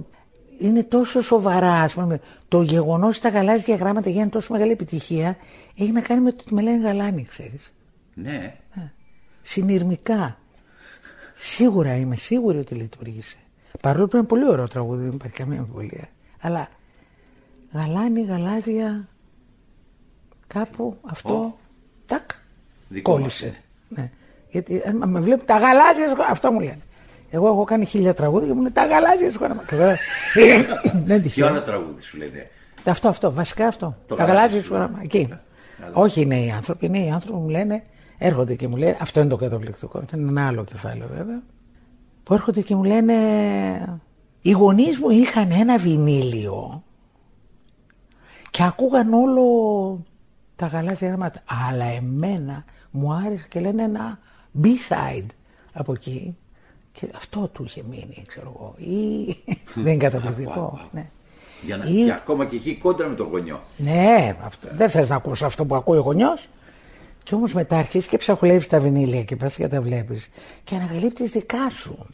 είναι 0.62 0.84
τόσο 0.84 1.22
σοβαρά, 1.22 1.74
ας 1.74 1.94
πούμε, 1.94 2.20
το 2.48 2.62
γεγονός 2.62 3.18
ότι 3.18 3.32
τα 3.32 3.38
γαλάζια 3.40 3.76
γράμματα 3.76 4.10
γίνανε 4.10 4.30
τόσο 4.30 4.54
μεγάλη 4.54 4.72
επιτυχία, 4.72 5.38
έχει 5.78 5.92
να 5.92 6.02
κάνει 6.02 6.22
με 6.22 6.32
το 6.32 6.38
ότι 6.46 6.54
με 6.54 6.62
λένε 6.62 6.88
Γαλάνη, 6.88 7.24
ξέρεις. 7.26 7.74
Ναι. 8.14 8.56
Συνειρμικά. 9.42 10.38
Σίγουρα 11.36 11.96
είμαι 11.96 12.16
σίγουρη 12.16 12.58
ότι 12.58 12.76
λειτουργήσε. 12.76 13.38
Παρόλο 13.82 14.08
που 14.08 14.18
είναι 14.18 14.26
πολύ 14.26 14.48
ωραίο 14.50 14.68
τραγούδι, 14.68 15.04
δεν 15.04 15.12
υπάρχει 15.14 15.36
καμία 15.36 15.60
αμφιβολία. 15.60 16.10
Αλλά 16.42 16.68
γαλάνη, 17.74 18.22
γαλάζια, 18.22 19.08
κάπου 20.48 20.98
αυτό, 21.02 21.34
Ω. 21.34 21.58
τάκ, 22.06 22.30
Δικό 22.90 23.12
μας 23.12 23.20
κόλλησε. 23.20 23.46
είναι. 23.46 23.56
Ναι. 24.02 24.10
Γιατί 24.50 24.82
αν 24.86 25.10
με 25.10 25.20
βλέπουν 25.20 25.46
τα 25.46 25.58
γαλάζια, 25.58 26.08
σου- 26.10 26.24
αυτό 26.30 26.52
μου 26.52 26.60
λένε. 26.60 26.82
Εγώ 27.34 27.48
έχω 27.48 27.64
κάνει 27.64 27.86
χίλια 27.86 28.14
τραγούδια 28.14 28.48
και 28.48 28.54
μου 28.54 28.60
λένε 28.62 28.72
τα 28.74 28.86
γαλάζια 28.86 29.32
σου 29.32 29.38
γράμματα. 29.42 29.66
Και 29.68 29.76
βέβαια, 29.76 29.98
Δεν 31.06 31.18
Και 31.18 31.20
τυχαίο. 31.28 31.48
άλλο 31.48 31.62
τραγούδι 31.62 32.02
σου 32.02 32.18
λένε. 32.18 32.50
Αυτό, 32.86 33.08
αυτό, 33.10 33.32
βασικά 33.32 33.68
αυτό. 33.68 33.98
Το 34.08 34.16
τα 34.16 34.24
γαλάζιο 34.24 34.38
γαλάζια 34.38 34.60
σου 34.62 34.66
σου 34.68 34.74
γράμματα. 34.74 35.02
Εκεί. 35.04 35.28
Καλά. 35.28 35.92
Όχι 35.94 36.22
είναι 36.22 36.40
οι 36.40 36.52
άνθρωποι, 36.52 36.86
είναι 36.86 37.00
οι 37.00 37.10
άνθρωποι 37.10 37.38
που 37.38 37.44
μου 37.44 37.50
λένε, 37.50 37.84
έρχονται 38.18 38.56
και 38.56 38.68
μου 38.68 38.76
λένε, 38.76 38.98
αυτό 39.02 39.20
είναι 39.20 39.30
το 39.30 39.36
καταπληκτικό, 39.36 39.98
αυτό 39.98 40.18
είναι 40.18 40.30
ένα 40.30 40.48
άλλο 40.48 40.64
κεφάλαιο 40.64 41.08
βέβαια, 41.18 41.42
που 42.24 42.34
έρχονται 42.34 42.62
και 42.62 42.76
μου 42.76 42.84
λένε, 42.84 43.14
οι 44.42 44.52
γονείς 44.52 45.00
μου 45.00 45.10
είχαν 45.10 45.52
ένα 45.52 45.78
βινίλιο 45.78 46.84
και 48.50 48.64
ακούγαν 48.64 49.14
όλο 49.14 49.44
τα 50.56 50.66
γαλάζια 50.66 51.08
γράμματα. 51.08 51.42
Αλλά 51.70 51.86
εμένα 51.86 52.66
μου 52.92 53.14
άρεσε 53.14 53.46
και 53.50 53.60
λένε 53.60 53.84
ένα 53.84 54.20
B-side 54.64 55.26
από 55.74 55.92
εκεί. 55.94 56.38
Και 56.92 57.08
αυτό 57.16 57.50
του 57.54 57.64
είχε 57.64 57.84
μείνει, 57.90 58.24
ξέρω 58.28 58.52
εγώ. 58.56 58.76
Ή... 58.78 59.36
Δεν 59.74 59.94
είναι 59.94 60.04
καταπληκτικό. 60.04 60.80
ναι. 60.92 61.06
Για 61.66 61.78
να, 61.78 61.86
Ή- 61.86 62.04
Και 62.04 62.12
ακόμα 62.12 62.46
και 62.46 62.56
εκεί 62.56 62.76
κόντρα 62.76 63.08
με 63.08 63.16
τον 63.16 63.28
γονιό. 63.28 63.62
Ναι, 63.78 64.36
αυτό. 64.46 64.68
δεν 64.74 64.90
θες 64.90 65.10
να 65.10 65.16
ακούσει 65.16 65.46
αυτό 65.46 65.66
που 65.66 65.76
ακούει 65.76 65.98
ο 65.98 66.02
γονιός. 66.02 66.48
Και 67.24 67.36
όμως 67.36 67.54
μετά 67.54 67.78
αρχίζεις 67.78 68.08
και 68.10 68.18
ψαχουλεύεις 68.18 68.68
τα 68.68 68.80
βινίλια 68.80 69.24
και 69.24 69.36
πας 69.36 69.56
και 69.56 69.68
τα 69.68 69.82
βλέπεις 69.82 70.30
και 70.64 70.76
ανακαλύπτει 70.76 71.28
δικά 71.28 71.70
σου. 71.70 72.06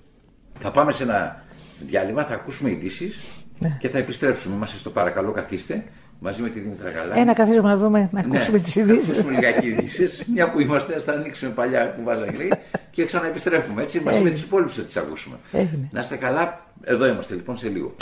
Θα 0.60 0.72
πάμε 0.72 0.92
σε 0.92 1.04
ένα 1.04 1.44
διάλειμμα, 1.80 2.24
θα 2.24 2.34
ακούσουμε 2.34 2.70
ειδήσεις 2.72 3.22
Ναι. 3.60 3.78
και 3.80 3.90
θα 3.90 3.98
επιστρέψουμε. 3.98 4.56
Είμαστε 4.56 4.78
στο 4.78 4.90
παρακαλώ 4.90 5.32
καθίστε 5.32 5.84
μαζί 6.20 6.42
με 6.42 6.50
τη 6.50 6.60
Δήμητρα 6.60 6.90
Γαλάνη. 6.90 7.20
Ένα 7.22 7.34
καθίσουμε 7.34 7.68
να 7.70 7.78
δούμε 7.78 8.10
να 8.12 8.22
Ναι, 8.28 8.36
ακούσουμε 8.38 8.60
τις 8.60 8.74
θα 8.74 8.80
ειδήσεις. 8.82 9.10
ακούσουμε 9.10 9.32
λιγάκι 9.32 9.68
ειδήσεις. 9.68 10.24
Μια 10.34 10.52
που 10.52 10.60
είμαστε, 10.60 11.00
θα 11.00 11.12
ανοίξουμε 11.14 11.52
παλιά 11.52 11.94
που 11.96 12.04
βάζαγγλί 12.04 12.52
και 12.98 13.06
ξαναεπιστρέφουμε 13.06 13.82
έτσι 13.82 13.98
μαζί 14.00 14.10
με 14.10 14.16
Έγινε. 14.18 14.32
τους 14.32 14.42
υπόλοιπους 14.44 14.76
θα 14.76 14.82
τις 14.82 14.98
ακούσουμε. 14.98 15.36
Έγινε. 15.52 15.90
Να 15.92 16.00
είστε 16.00 16.16
καλά, 16.16 16.66
εδώ 16.84 17.06
είμαστε 17.06 17.36
λοιπόν 17.36 17.58
σε 17.58 17.68
λίγο. 17.70 17.96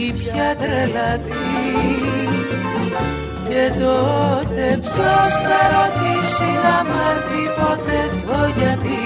Έχει 0.00 0.12
πια 0.12 0.56
τρελαθεί. 0.56 1.32
Και 3.48 3.72
τότε 3.78 4.78
ποιος 4.80 5.30
θα 5.46 5.60
ρωτήσει 5.76 6.50
να 6.62 6.84
μάθει 6.90 7.42
ποτέ 7.58 8.00
το 8.26 8.60
γιατί. 8.60 8.98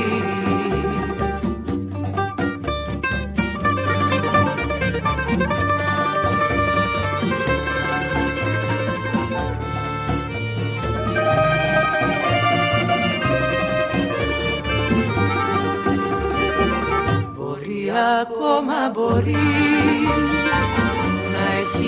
Μπορεί 17.37 17.93
ακόμα 18.21 18.91
μπορεί. 18.93 19.33
να 20.45 20.74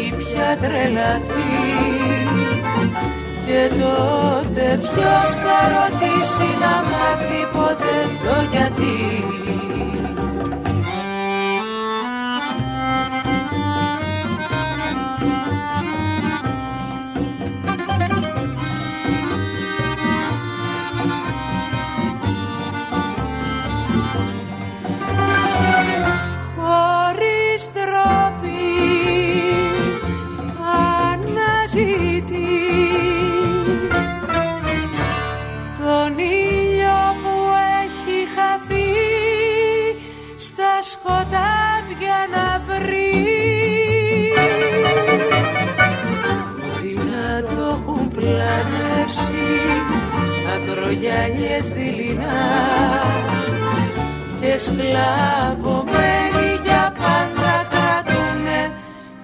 έχει 0.06 0.16
πια 0.16 0.56
τρελαθεί. 0.60 1.64
Και 3.46 3.70
τότε 3.80 4.78
ποιος 4.82 5.28
θα 5.44 5.58
ρωτήσει 5.74 6.48
να 6.62 6.74
μάθει 6.90 7.40
ποτέ 7.52 7.98
το 8.24 8.36
γιατί 8.52 9.35
μάσκες 51.56 51.68
δειλινά 51.68 52.38
και 54.40 54.58
σκλαβωμένοι 54.58 56.48
για 56.64 56.94
πάντα 56.98 57.66
κρατούνε 57.70 58.72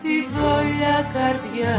τη 0.02 0.26
δόλια 0.34 1.10
καρδιά. 1.12 1.76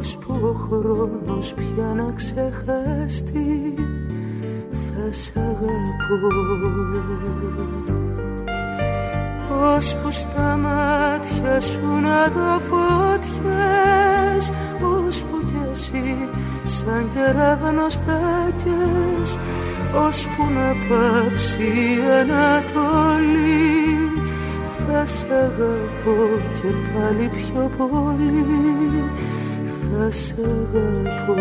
Ώσπου 0.00 0.34
ο 0.42 0.52
χρόνος 0.52 1.54
πια 1.56 1.92
να 1.96 2.12
ξεχαστεί 2.12 3.74
Θα 4.70 5.12
σ' 5.12 5.32
αγαπώ. 5.36 6.28
Ώσπου 9.76 10.10
στα 10.10 10.56
μάτια 10.56 11.60
σου 11.60 12.00
να 12.02 12.28
δω 12.28 12.60
φωτιές 12.68 14.52
Ώσπου 15.06 15.44
κι 15.44 15.60
εσύ 15.72 16.28
σαν 16.64 17.08
κεραυνοστάκες 17.14 19.38
Ώσπου 20.06 20.44
να 20.54 20.68
πάψει 20.88 21.62
η 21.62 22.00
Ανατολή 22.20 23.78
Θα 24.86 25.06
σ' 25.06 25.26
αγαπώ 25.30 26.20
και 26.54 26.70
πάλι 26.92 27.26
πιο 27.28 27.70
πολύ 27.78 28.79
Θα 30.02 30.10
σ' 30.10 30.32
αγαπώ 30.38 31.34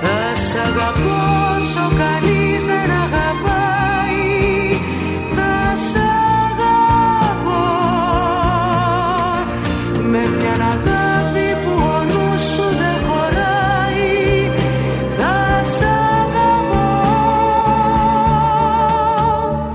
Θα 0.00 0.34
σ' 0.34 0.54
αγαπώ 0.66 1.18
όσο 1.56 1.84
κανείς 1.98 2.64
δεν 2.64 2.90
αγαπάει 2.90 4.24
Θα 5.34 5.76
σ' 5.90 5.96
αγαπώ 6.46 7.64
Με 10.02 10.18
μια 10.36 10.52
αγάπη 10.52 11.46
που 11.64 11.72
ο 11.72 12.04
νους 12.04 12.42
σου 12.42 12.62
δεν 12.62 12.96
χωράει 13.08 14.50
Θα 15.18 15.62
σ' 15.64 15.82
αγαπώ 16.22 16.86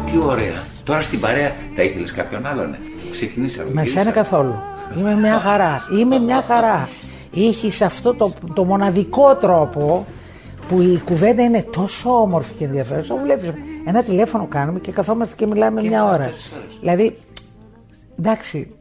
Τι 0.05 0.17
ωραία. 0.17 0.63
Τώρα 0.83 1.01
στην 1.01 1.19
παρέα 1.19 1.55
θα 1.75 1.83
ήθελες 1.83 2.11
κάποιον 2.11 2.45
άλλον. 2.45 2.75
Ξεκινήσαμε. 3.11 3.69
Με 3.73 3.81
γυρίσαμε. 3.81 4.03
σένα 4.03 4.15
καθόλου. 4.15 4.70
Είμαι 4.97 5.15
μια 5.15 5.39
χαρά. 5.39 5.81
Είμαι 5.99 6.19
μια 6.19 6.41
χαρά. 6.41 6.89
Είχε 7.31 7.85
αυτό 7.85 8.13
το, 8.13 8.33
το 8.53 8.63
μοναδικό 8.63 9.35
τρόπο 9.35 10.05
που 10.67 10.81
η 10.81 11.01
κουβέντα 11.05 11.43
είναι 11.43 11.63
τόσο 11.63 12.21
όμορφη 12.21 12.53
και 12.53 12.65
ενδιαφέρουσα. 12.65 13.15
Βλέπεις, 13.15 13.51
ένα 13.85 14.03
τηλέφωνο 14.03 14.45
κάνουμε 14.45 14.79
και 14.79 14.91
καθόμαστε 14.91 15.35
και 15.37 15.45
μιλάμε 15.47 15.81
μια 15.81 16.03
ώρα. 16.05 16.17
τέσσερις 16.17 16.51
ώρες. 16.51 16.79
Δηλαδή, 16.79 17.17
εντάξει, 18.19 18.75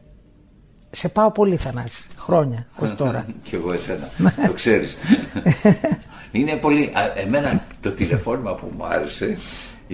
σε 0.89 1.09
πάω 1.09 1.31
πολύ 1.31 1.55
Θανάση, 1.55 2.03
χρόνια, 2.17 2.67
όχι 2.75 2.93
τώρα. 2.93 3.25
Κι 3.43 3.55
εγώ 3.55 3.73
εσένα. 3.73 4.09
το 4.47 4.53
ξέρεις. 4.53 4.97
Είναι 6.31 6.55
πολύ. 6.55 6.83
α, 6.95 7.01
Εμένα 7.21 7.63
το 7.81 7.91
τηλεφώνημα 7.91 8.55
που 8.55 8.71
μου 8.77 8.85
άρεσε 8.85 9.37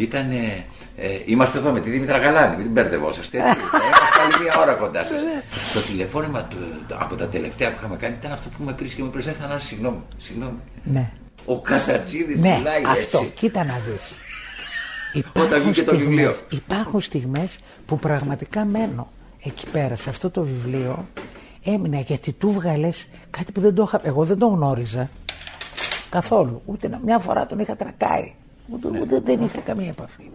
ήταν. 0.01 0.31
Ε, 0.31 0.65
ε, 0.97 1.21
είμαστε 1.25 1.57
εδώ 1.57 1.71
με 1.71 1.79
τη 1.79 1.89
Δήμητρα 1.89 2.17
Γαλάνη, 2.17 2.55
μην 2.55 2.63
την 2.63 2.71
μπερδευόσαστε. 2.71 3.37
Έτσι. 3.37 3.49
Θα 3.71 3.77
είμαστε 3.77 4.21
άλλη 4.23 4.43
μία 4.43 4.61
ώρα 4.61 4.73
κοντά 4.73 5.03
σας. 5.05 5.17
το 5.73 5.79
τηλεφώνημα 5.91 6.43
του- 6.43 6.57
το- 6.87 6.97
από 6.99 7.15
τα 7.15 7.27
τελευταία 7.27 7.69
που 7.69 7.75
είχαμε 7.79 7.95
κάνει 7.95 8.15
ήταν 8.19 8.31
αυτό 8.31 8.49
που 8.57 8.63
με 8.63 8.73
πήρες 8.73 8.93
και 8.93 9.03
με 9.03 9.09
πήρες. 9.09 9.25
Θανάση, 9.41 9.67
συγγνώμη. 9.67 10.01
συγγνώμη. 10.17 10.57
ναι, 10.83 11.11
Ο 11.45 11.61
Κασατζίδης 11.61 12.39
ναι, 12.39 12.55
μιλάει 12.57 12.83
αυτό, 12.83 13.17
έτσι. 13.17 13.31
κοίτα 13.35 13.63
να 13.63 13.79
δεις. 13.91 14.15
Όταν 15.43 15.61
βγήκε 15.61 15.83
το 15.83 15.97
βιβλίο. 15.97 16.35
υπάρχουν 16.49 17.01
στιγμές 17.01 17.59
που 17.85 17.99
πραγματικά 17.99 18.65
μένω 18.65 19.07
εκεί 19.43 19.65
πέρα, 19.71 19.95
σε 19.95 20.09
αυτό 20.09 20.29
το 20.29 20.43
βιβλίο. 20.43 21.07
Έμεινα 21.63 21.99
γιατί 21.99 22.31
του 22.33 22.51
βγάλες 22.51 23.07
κάτι 23.29 23.51
που 23.51 23.59
δεν 23.59 23.73
το 23.75 23.83
είχα. 23.87 23.99
Εγώ 24.03 24.23
δεν 24.23 24.37
το 24.37 24.47
γνώριζα 24.47 25.09
καθόλου. 26.09 26.61
Ούτε 26.65 26.87
να- 26.87 26.99
μια 27.05 27.19
φορά 27.19 27.45
τον 27.47 27.59
είχα 27.59 27.75
τρακάρει. 27.75 28.35
Ούτε, 28.70 28.89
Ναι. 28.89 28.99
ούτε 29.01 29.20
δεν 29.20 29.41
είχα 29.41 29.59
καμία 29.59 29.88
επαφή. 29.88 30.30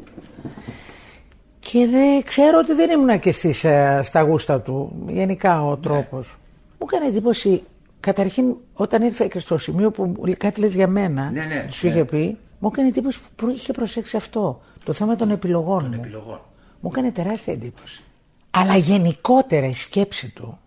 Και 1.61 1.87
δεν 1.87 2.23
ξέρω 2.23 2.59
ότι 2.59 2.73
δεν 2.75 2.91
ήμουν 2.91 3.19
και 3.21 3.33
στις, 3.33 3.65
ε, 3.65 4.01
στα 4.03 4.21
γούστα 4.23 4.61
του, 4.61 4.93
γενικά 5.09 5.55
Ναι. 5.55 5.71
ο 5.71 5.77
τρόπος. 5.77 6.37
Μου 6.79 6.87
έκανε 6.93 7.07
εντύπωση, 7.07 7.63
καταρχήν 8.01 8.55
όταν 8.75 9.03
ήρθε 9.03 9.27
και 9.27 9.39
στο 9.39 9.59
σημείο 9.59 9.91
που 9.91 10.05
μου- 10.05 10.37
κάτι 10.37 10.61
λες 10.61 10.75
για 10.75 10.87
μένα, 10.89 11.31
Ναι, 11.31 11.45
ναι, 11.45 11.67
σου 11.71 11.87
ναι. 11.87 11.93
είχε 11.93 12.05
πει, 12.05 12.37
μου 12.59 12.69
έκανε 12.73 12.89
εντύπωση 12.89 13.19
που 13.19 13.27
προ- 13.37 13.55
είχε 13.55 13.73
προσέξει 13.73 14.17
αυτό, 14.17 14.61
το 14.85 14.93
θέμα 14.93 15.17
των 15.17 15.31
επιλογών 15.31 15.85
μου. 15.89 15.95
Επιλογών. 15.95 16.41
Μου 16.81 16.91
έκανε 16.93 17.11
τεράστια 17.11 17.53
εντύπωση. 17.53 18.03
Αλλά 18.51 18.77
γενικότερα 18.77 19.67
η 19.67 19.75
σκέψη 19.75 20.29
του 20.29 20.59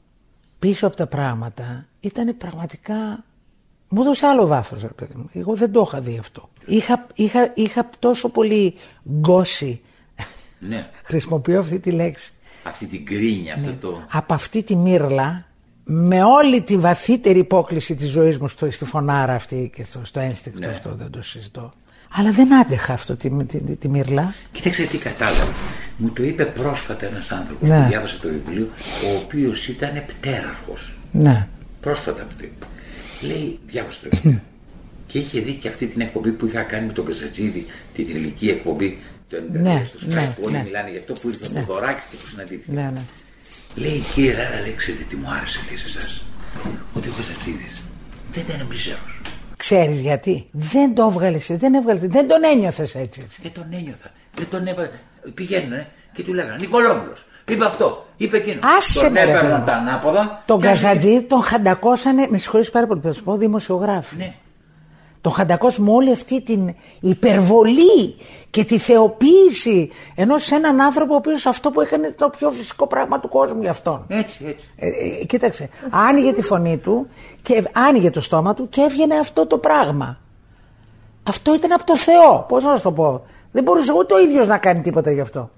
πίσω 0.60 0.88
από 0.88 0.96
τα 0.96 1.08
πράγματα 1.08 1.86
ήταν 2.00 2.38
πραγματικά. 2.38 3.24
Μου 3.96 4.02
έδωσε 4.02 4.26
άλλο 4.26 4.48
βάθος, 4.48 4.82
ρε 4.82 4.88
παιδί 4.88 5.14
μου. 5.16 5.30
Εγώ 5.34 5.56
δεν 5.56 5.72
το 5.72 5.84
είχα 5.88 6.00
δει 6.02 6.18
αυτό. 6.20 6.50
Είχα, 6.66 7.08
είχα, 7.16 7.52
είχα 7.56 7.90
τόσο 8.00 8.30
πολύ 8.30 8.74
γκώσει. 9.20 9.82
Ναι. 10.60 10.86
Χρησιμοποιώ 11.04 11.60
αυτή 11.60 11.80
τη 11.80 11.92
λέξη. 11.92 12.34
Αυτή 12.64 12.86
την 12.86 13.06
κρίνια, 13.06 13.54
αυτό 13.54 13.74
το. 13.82 14.04
Από 14.12 14.34
αυτή 14.34 14.64
τη 14.64 14.76
μύρλα, 14.76 15.46
με 15.84 16.24
όλη 16.24 16.62
τη 16.62 16.78
βαθύτερη 16.78 17.40
υπόκληση 17.40 17.96
της 17.96 18.10
ζωής 18.10 18.38
μου 18.38 18.48
στο, 18.48 18.72
στη 18.72 18.86
φωνάρα 18.86 19.34
αυτή 19.34 19.72
και 19.76 19.84
στο, 19.84 20.00
στο 20.04 20.20
ένστικτο 20.20 20.60
Ναι. 20.60 20.66
αυτό, 20.66 20.94
δεν 20.96 21.10
το 21.10 21.22
συζητώ. 21.22 21.74
Αλλά 22.18 22.32
δεν 22.32 22.54
άντεχα 22.56 22.94
αυτό 22.94 23.16
τη, 23.16 23.30
τη, 23.30 23.60
τη, 23.60 23.76
τη 23.76 23.90
μύρλα. 23.90 24.34
Κοίταξε 24.52 24.84
τι 24.84 24.98
κατάλαβα. 24.98 25.54
Μου 25.98 26.10
το 26.10 26.24
είπε 26.24 26.46
πρόσφατα 26.46 27.06
ένας 27.06 27.32
άνθρωπος 27.32 27.70
Ναι. 27.70 27.82
που 27.82 27.88
διάβασε 27.90 28.18
το 28.22 28.28
βιβλίο, 28.28 28.68
ο 29.14 29.22
οποίος 29.24 29.68
ήταν 29.68 30.04
πτέραρχος. 30.08 30.94
Ναι. 31.12 31.48
Πρόσφατα 31.82 32.24
μου 32.24 32.32
το 32.38 32.44
είπε. 32.44 32.66
Λέει, 33.22 33.60
διάβασε 33.68 34.00
το 34.04 34.10
βιβλίο. 34.14 34.42
και 35.08 35.18
είχε 35.20 35.40
δει 35.42 35.54
και 35.54 35.68
αυτή 35.68 35.86
την 35.88 36.02
εκπομπή 36.02 36.32
που 36.32 36.46
είχα 36.46 36.62
κάνει 36.62 36.86
με 36.86 36.94
τον 36.94 37.06
Καζατζίδη, 37.06 37.66
την 37.96 38.06
θρηλυκή 38.08 38.50
εκπομπή 38.50 39.00
του 39.30 39.36
92 39.38 39.60
Ναι, 39.62 39.84
στο 39.88 40.00
Skype, 40.06 40.14
ναι, 40.14 40.34
που 40.36 40.42
όλοι 40.46 40.54
ναι. 40.54 40.64
μιλάνε 40.64 40.90
γι' 40.92 40.98
αυτό 40.98 41.14
που 41.14 41.28
ήρθε 41.28 41.60
ο 41.60 41.64
Δωράκης 41.68 42.04
και 42.10 42.16
που 42.16 42.28
συναντήθηκε. 42.28 42.72
Ναι, 42.72 42.82
ναι. 42.94 43.02
Λέει, 43.76 44.04
κύριε 44.14 44.34
Λάρα, 44.34 44.60
λέει, 44.62 44.74
ξέρετε 44.78 45.04
τι 45.10 45.16
μου 45.16 45.28
άρεσε, 45.30 45.60
λέει 45.68 45.78
σε 45.78 45.88
εσάς. 45.88 46.24
Ότι 46.94 47.10
ο 47.10 47.12
Καζατζίδης 47.18 47.74
δεν 48.34 48.44
ήταν 48.50 48.68
μιζέρος. 48.70 49.20
Ξέρεις 49.58 50.00
γιατί; 50.00 50.46
Δεν 50.52 50.96
το 50.96 51.04
έβγαλες, 51.12 51.46
δεν 51.50 51.74
έβγαλες, 51.74 52.02
δεν 52.08 52.28
τον 52.28 52.44
ένιωθες 52.44 52.96
έτσι. 52.96 53.22
έτσι. 53.24 53.40
Δεν 53.42 53.52
τον 53.52 53.66
ένιωθα. 53.72 54.12
Δεν 54.36 54.48
τον 54.50 54.68
έβαλα. 54.68 54.92
Πηγαίνουν 55.34 55.86
και 56.14 56.24
του 56.24 56.34
λέγανε 56.34 56.56
Νικολόπουλος. 56.60 57.26
Είπε 57.48 57.66
αυτό, 57.66 58.06
είπε 58.18 58.38
εκείνο. 58.38 58.60
Άσε 58.78 59.04
τον 59.04 59.12
με, 59.12 59.24
ρε 59.24 59.32
έπαιρναν 59.32 59.52
παιδί. 59.52 59.66
τα 59.66 59.74
ανάποδα. 59.78 60.44
Τον 60.46 60.62
και 60.62 60.68
άρχισε- 60.68 60.88
Καζατζή 60.88 61.22
τον 61.22 61.42
χαντακώσανε, 61.42 62.28
με 62.30 62.38
συγχωρείς 62.38 62.70
πάρα 62.72 62.88
πολύ, 62.88 63.00
θα 63.04 63.14
σου 63.14 63.24
πω 63.24 63.36
δημοσιογράφοι. 63.38 64.16
Ναι. 64.16 64.34
Τον 65.22 65.32
χαντακώσαμε 65.34 65.92
όλη 65.92 66.12
αυτή 66.12 66.42
την 66.42 66.76
υπερβολή 67.00 68.16
και 68.50 68.64
τη 68.64 68.78
θεοποίηση 68.78 69.90
ενός 70.16 70.44
σε 70.44 70.56
έναν 70.56 70.82
άνθρωπο 70.82 71.14
ο 71.14 71.16
οποίος 71.18 71.46
αυτό 71.46 71.72
που 71.72 71.82
έκανε 71.82 72.12
το 72.18 72.30
πιο 72.38 72.52
φυσικό 72.52 72.88
πράγμα 72.88 73.20
του 73.20 73.30
κόσμου 73.30 73.62
για 73.62 73.70
αυτόν. 73.70 74.06
Έτσι, 74.08 74.46
έτσι. 74.48 74.66
Ε, 74.78 74.88
ε, 74.88 75.26
κοίταξε, 75.26 75.70
άνοιγε 75.90 76.34
τη 76.34 76.42
φωνή 76.42 76.78
του 76.78 77.08
και 77.42 77.64
άνοιγε 77.74 78.10
το 78.10 78.22
στόμα 78.22 78.54
του 78.54 78.70
και 78.70 78.82
έβγαινε 78.82 79.16
αυτό 79.18 79.46
το 79.48 79.58
πράγμα. 79.58 80.18
Αυτό 81.24 81.54
ήταν 81.56 81.72
από 81.72 81.84
το 81.86 81.98
Θεό. 81.98 82.46
Πώς 82.48 82.64
να 82.64 82.76
σου 82.76 82.82
το 82.82 82.92
πω. 82.92 83.26
Δεν 83.56 83.64
μπορούσε 83.64 83.94
ούτε 83.94 84.14
ο 84.14 84.20
ίδιος 84.20 84.48
να 84.48 84.58
κάνει 84.58 84.82
τίποτα 84.82 85.12
γι' 85.12 85.20
αυτό. 85.20 85.52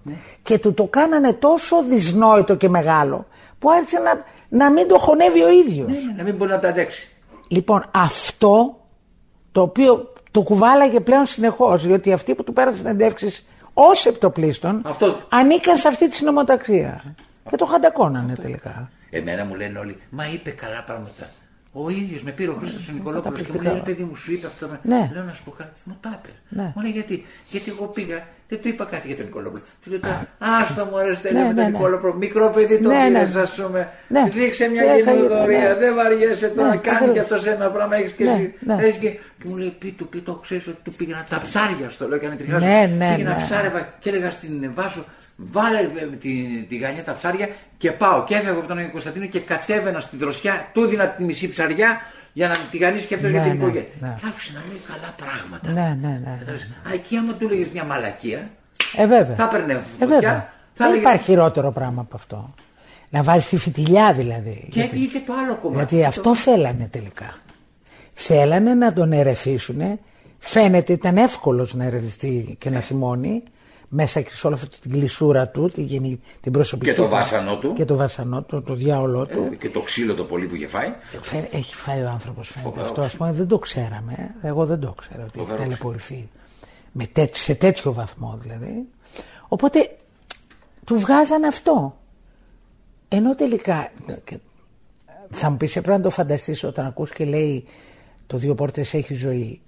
Και 0.44 0.60
του 0.60 0.74
το 0.74 0.84
κάνανε 0.84 1.34
τόσο 1.34 1.84
δυσνόητο 1.84 2.56
και 2.56 2.70
μεγάλο 2.70 3.26
που 3.60 3.72
άρχισε 3.72 4.00
να, 4.00 4.24
να 4.50 4.72
μην 4.72 4.88
το 4.88 4.98
χωνεύει 4.98 5.44
ο 5.44 5.50
ίδιος. 5.50 5.88
Ναι, 5.88 5.94
ναι, 5.94 6.14
να 6.18 6.24
μην 6.24 6.36
μπορεί 6.36 6.52
να 6.52 6.60
τα 6.60 6.70
αντέξει. 6.70 7.10
Λοιπόν, 7.48 7.90
αυτό 7.92 8.80
το 9.52 9.62
οποίο 9.62 10.14
το 10.32 10.42
κουβάλαγε 10.42 11.00
πλέον 11.00 11.26
συνεχώς, 11.26 11.86
γιατί 11.86 12.14
αυτοί 12.14 12.36
που 12.36 12.44
του 12.44 12.54
πέρασαν 12.54 12.78
συνεντεύξεις 12.78 13.48
ως 13.74 14.06
επιτοπλίστων 14.06 14.82
Αυτό. 14.86 15.20
ανήκαν 15.30 15.78
σε 15.78 15.88
αυτή 15.88 16.10
τη 16.10 16.16
συνομοταξία. 16.16 17.16
Και 17.50 17.56
το 17.56 17.66
χαντακώνανε 17.66 18.36
τελικά. 18.36 18.90
Εμένα 19.10 19.46
μου 19.46 19.56
λένε 19.56 19.80
όλοι, 19.80 19.98
μα 20.10 20.28
είπε 20.34 20.50
καλά 20.50 20.84
πράγματα. 20.84 21.30
Ο 21.80 21.90
ίδιος 21.90 22.24
με 22.24 22.32
πήρε 22.32 22.50
ο 22.52 22.54
Χρήστος 22.54 22.90
ο 22.90 22.92
Νικολόπουλος 22.92 23.42
και 23.42 23.48
μου 23.48 23.58
Καταπληκτικά. 23.58 23.74
λέει: 23.74 23.84
«Ρε 23.86 23.92
παιδί 23.92 24.04
μου, 24.04 24.16
σου 24.16 24.32
είπε 24.34 24.48
αυτό. 24.48 24.68
με-» 24.68 24.80
Ναι. 24.84 25.10
Λέω 25.14 25.24
να 25.24 25.34
σου 25.34 25.44
πω 25.44 25.52
κάτι. 25.52 25.80
Μου 25.84 25.98
τα 26.02 26.20
είπε. 26.24 26.34
Ναι. 26.50 26.72
Μου 26.76 26.82
λέει 26.82 26.92
γιατί. 26.92 27.26
Γιατί 27.50 27.70
εγώ 27.70 27.86
πήγα, 27.86 28.28
δεν 28.50 28.62
του 28.62 28.68
είπα 28.68 28.86
κάτι 28.86 29.08
για 29.08 29.16
τον 29.16 29.26
Νικολόπουλο. 29.26 29.62
Του 29.84 29.90
λέω 29.90 30.00
τώρα, 30.00 30.28
άστα 30.40 30.86
μου 30.92 30.98
αρέσει 30.98 31.22
Ναι, 31.24 31.32
με 31.32 31.40
ναι, 31.40 31.46
τον 31.46 31.56
ναι. 31.56 31.66
Νικολόπουλο. 31.66 32.14
Μικρό 32.14 32.50
παιδί 32.56 32.80
το 32.80 32.90
Ναι, 32.90 33.06
πήρες, 33.08 33.34
ναι. 33.36 33.42
ας 33.42 33.52
πούμε. 33.56 33.90
Ναι. 34.08 34.30
Δείξε 34.34 34.68
μια 34.70 34.84
Και 34.84 34.90
έχαγε- 34.90 35.06
γενναιοδορία. 35.06 35.60
ναι. 35.60 35.76
Δεν 35.76 35.96
βαριέσαι 35.96 36.48
τώρα. 36.48 36.70
Ναι, 36.70 36.76
Κάνει 36.78 36.98
κι 37.12 37.20
ακριβώς. 37.20 37.20
αυτός 37.20 37.46
ένα 37.54 37.70
πράγμα. 37.70 37.96
Έχεις 37.96 38.12
και 38.12 38.24
Ναι, 38.24 38.32
εσύ. 38.32 38.54
ναι. 38.60 38.76
Έχεις 38.80 38.98
και... 38.98 39.10
και 39.10 39.20
μου 39.44 39.56
λέει: 39.58 39.76
Πει 39.80 39.92
του, 39.92 40.08
πει 40.08 40.20
το, 40.20 40.34
ξέρεις 40.34 40.68
ότι 40.68 40.78
του 40.84 40.94
πήγαινα 40.94 41.26
τα 41.30 41.42
ψάρια 41.46 41.90
στο 41.90 42.08
λέω 42.08 42.18
και 42.18 42.26
ανετριχάζω. 42.26 42.66
Ναι, 42.66 42.92
ναι, 42.98 43.10
Πήγαινα 43.16 43.36
ναι. 43.36 43.44
ψάρευα 43.44 43.94
και 44.00 44.10
έλεγα 44.10 44.32
στην 44.32 44.72
Βάσο, 44.74 45.06
βάλε 45.36 45.80
ε, 45.80 46.06
τη, 46.22 46.66
τη 46.70 46.76
γανιά 46.78 47.04
τα 47.04 47.14
ψάρια 47.14 47.48
και 47.78 47.92
πάω. 47.92 48.24
Και 48.24 48.34
έφευγα 48.34 48.52
από 48.52 48.68
τον 48.68 48.78
Άγιο 48.78 48.92
Κωνσταντίνο 48.92 49.26
και 49.26 49.40
κατέβαινα 49.40 50.00
στην 50.00 50.20
δροσιά, 50.20 50.68
του 50.74 50.86
δίνα 50.86 51.08
τη 51.08 51.24
μισή 51.24 51.50
ψαριά 51.50 52.02
για 52.38 52.48
να 52.48 52.56
τη 52.72 52.78
γανίσει 52.78 53.08
και 53.08 53.16
αυτός 53.16 53.30
Ναι, 53.32 53.36
για 53.38 53.46
την 53.46 53.52
ναι, 53.52 53.58
οικογένεια. 53.64 53.90
ναι. 54.00 54.16
Και 54.20 54.26
άκουσε 54.28 54.52
να 54.56 54.62
λέει 54.70 54.82
καλά 54.92 55.10
πράγματα. 55.24 55.68
Ναι, 55.72 56.08
ναι, 56.08 56.14
ναι. 56.24 56.36
Κατάλαβες. 56.40 56.64
Α, 56.90 56.94
εκεί 56.94 57.18
άμα 57.18 57.34
του 57.34 57.46
έλεγε 57.48 57.68
μια 57.74 57.84
μαλακία, 57.84 58.50
Ε, 58.96 59.06
βέβαια. 59.08 59.36
θα 59.36 59.44
έπαιρνε 59.44 59.74
Ε, 59.74 59.76
φωτιά. 60.00 60.08
βέβαια. 60.08 60.32
θα 60.32 60.50
Δεν 60.74 60.88
έλεγε- 60.88 61.02
υπάρχει 61.06 61.24
χειρότερο 61.24 61.72
πράγμα 61.72 62.02
από 62.02 62.16
αυτό. 62.16 62.54
Να 63.10 63.24
βάζεις 63.24 63.46
τη 63.50 63.58
φιτιλιά 63.58 64.14
δηλαδή. 64.14 64.68
Και 64.72 64.82
έφυγε 64.82 65.06
και 65.06 65.22
το 65.26 65.34
άλλο 65.46 65.56
κομμάτι. 65.56 65.96
Γιατί 65.96 66.06
αυτό 66.08 66.36
θέλανε 66.36 66.88
τελικά. 66.92 67.34
Θέλανε 68.14 68.74
να 68.74 68.94
τον 68.94 69.12
ερεθίσουν. 69.12 70.00
Φαίνεται 70.40 70.94
ήταν 70.94 71.18
εύκολος 71.18 71.74
να 71.74 71.84
ερεθιστεί 71.84 72.56
και 72.60 72.70
να 72.70 72.80
θυμώνει 72.80 73.44
μέσα 73.90 74.22
και 74.22 74.30
σε 74.30 74.48
όλη 74.48 74.56
αυτή 74.56 74.80
την 74.80 74.92
κλεισούρα 74.92 75.48
του, 75.48 75.68
τη 75.70 75.82
γενι- 75.82 76.20
την 76.42 76.52
προσωπική 76.52 76.90
Και 76.90 76.96
το 76.96 77.04
του. 77.04 77.10
βάσανό 77.10 77.58
του. 77.58 77.74
Και 77.74 77.86
το 77.86 77.96
βάσανό 77.96 78.42
του, 78.42 78.64
το 78.64 78.74
διάολό 78.74 79.26
του. 79.26 79.50
Ε, 79.52 79.56
και 79.56 79.70
το 79.70 79.82
ξύλο 79.82 80.14
το 80.16 80.24
πολύ 80.24 80.46
που 80.46 80.56
είχε 80.56 80.68
φάει. 80.68 80.94
Φαίνε- 81.22 81.54
Έχει 81.54 81.76
φάει 81.76 82.02
ο 82.04 82.10
άνθρωπος 82.10 82.48
φαίνεται. 82.48 82.70
Φοβερό. 82.70 82.88
Αυτό 82.88 83.02
ας 83.02 83.16
πούμε 83.16 83.32
δεν 83.32 83.48
το 83.48 83.60
ξέραμε. 83.60 84.36
Εγώ 84.42 84.66
δεν 84.66 84.80
το 84.80 84.94
ξέρω 84.98 85.22
ότι 85.24 85.32
έχει 85.40 85.48
Φοβερό. 85.48 85.58
ταλαιπωρηθεί. 85.64 86.30
Με 86.92 87.06
τέ- 87.06 87.36
σε 87.36 87.56
τέτοιο 87.56 87.94
βαθμό 87.94 88.38
δηλαδή. 88.42 88.86
Οπότε 89.48 89.96
του 90.86 90.96
βγάζαν 91.00 91.44
αυτό. 91.44 91.98
Ενώ 93.08 93.36
τελικά. 93.36 93.92
και- 94.24 94.38
Θα 95.32 95.50
μου 95.50 95.58
πεις 95.58 95.72
πρέπει 95.74 95.90
να 95.90 96.02
το 96.02 96.10
φανταστείς 96.10 96.64
όταν 96.64 96.86
ακούς 96.86 97.12
και 97.12 97.26
λέει 97.26 97.66
το 98.28 98.38
δύο 98.38 98.56
πόρτες 98.56 98.94
έχει 98.94 99.14
ζωή. 99.16 99.62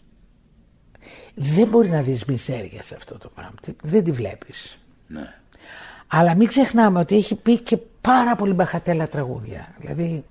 Δεν 1.35 1.67
μπορεί 1.67 1.89
να 1.89 2.01
δεις 2.01 2.25
μιζέρια 2.25 2.83
σε 2.83 2.95
αυτό 2.95 3.17
το 3.17 3.29
πράγμα. 3.29 3.55
Δεν 3.83 4.03
τη 4.03 4.11
βλέπεις. 4.11 4.77
Ναι. 5.07 5.33
Αλλά 6.07 6.35
μην 6.35 6.47
ξεχνάμε 6.47 6.99
ότι 6.99 7.15
έχει 7.15 7.35
πει 7.35 7.59
και 7.59 7.77
πάρα 8.01 8.35
πολύ 8.35 8.53
μπαχατέλα 8.53 9.07
τραγούδια. 9.07 9.75
Δηλαδή, 9.79 10.23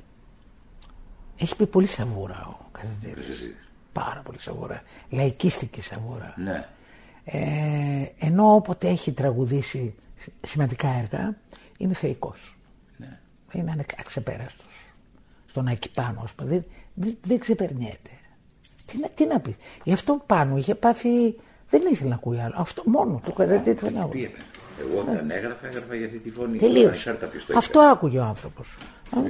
έχει 1.37 1.57
πει 1.57 1.67
πολύ 1.67 1.87
σαβούρα 1.87 2.47
ο 2.61 2.69
Καζατζήρης. 2.73 3.15
Καζατζήρης. 3.27 3.57
Πάρα 3.93 4.21
πολύ 4.21 4.41
σαβούρα. 4.41 4.83
Λαϊκίστικη 5.11 5.81
σαβούρα. 5.81 6.35
Ναι. 6.37 6.69
Ε, 7.25 8.07
ενώ 8.19 8.55
όποτε 8.55 8.89
έχει 8.89 9.13
τραγουδήσει 9.13 9.95
σημαντικά 10.43 10.89
έργα, 10.89 11.37
είναι 11.77 11.95
θεϊκός. 11.95 12.57
ναι. 12.97 13.19
Είναι 13.53 13.71
ανε- 13.71 13.95
αξεπέραστος. 14.01 14.67
Στον 15.47 15.69
Άκη 15.69 15.91
πάνω, 15.91 16.21
ας 16.25 16.33
πούμε, 16.33 16.51
δεν, 16.51 16.65
δεν, 16.95 17.17
δεν 17.23 17.39
ξεπερνιέται. 17.39 18.11
Τι, 18.93 18.99
να- 18.99 19.09
τι 19.09 19.26
να 19.26 19.41
πεις. 19.41 19.55
Γι' 19.84 19.93
αυτό 19.93 20.22
πάνω 20.26 20.57
είχε 20.57 20.74
πάθει. 20.74 21.34
Δεν 21.70 21.82
ήθελε 21.93 22.09
να 22.09 22.14
ακούει 22.14 22.39
άλλο. 22.41 22.55
Αυτό 22.57 22.82
μόνο 22.86 23.20
του 23.24 23.32
Καζατζήρη 23.32 23.76
ήθελε 23.76 23.99
να 23.99 24.05
ακούει. 24.05 24.12
Πήγαινε. 24.20 24.39
Εγώ 24.80 25.01
όταν 25.01 25.30
έγραφα, 25.30 25.66
έγραφα 25.66 25.95
για 25.95 26.07
αυτή 26.07 26.18
τη 26.18 26.30
φωνή. 26.30 26.59
Τελείωσε. 26.59 26.86
Ανεξάρτητα 26.86 27.26
ποιος 27.26 27.47
το 27.47 27.55
Αυτό 27.57 27.80
είπε. 27.80 27.91
άκουγε 27.91 28.18
ο 28.18 28.24
άνθρωπος. 28.24 28.76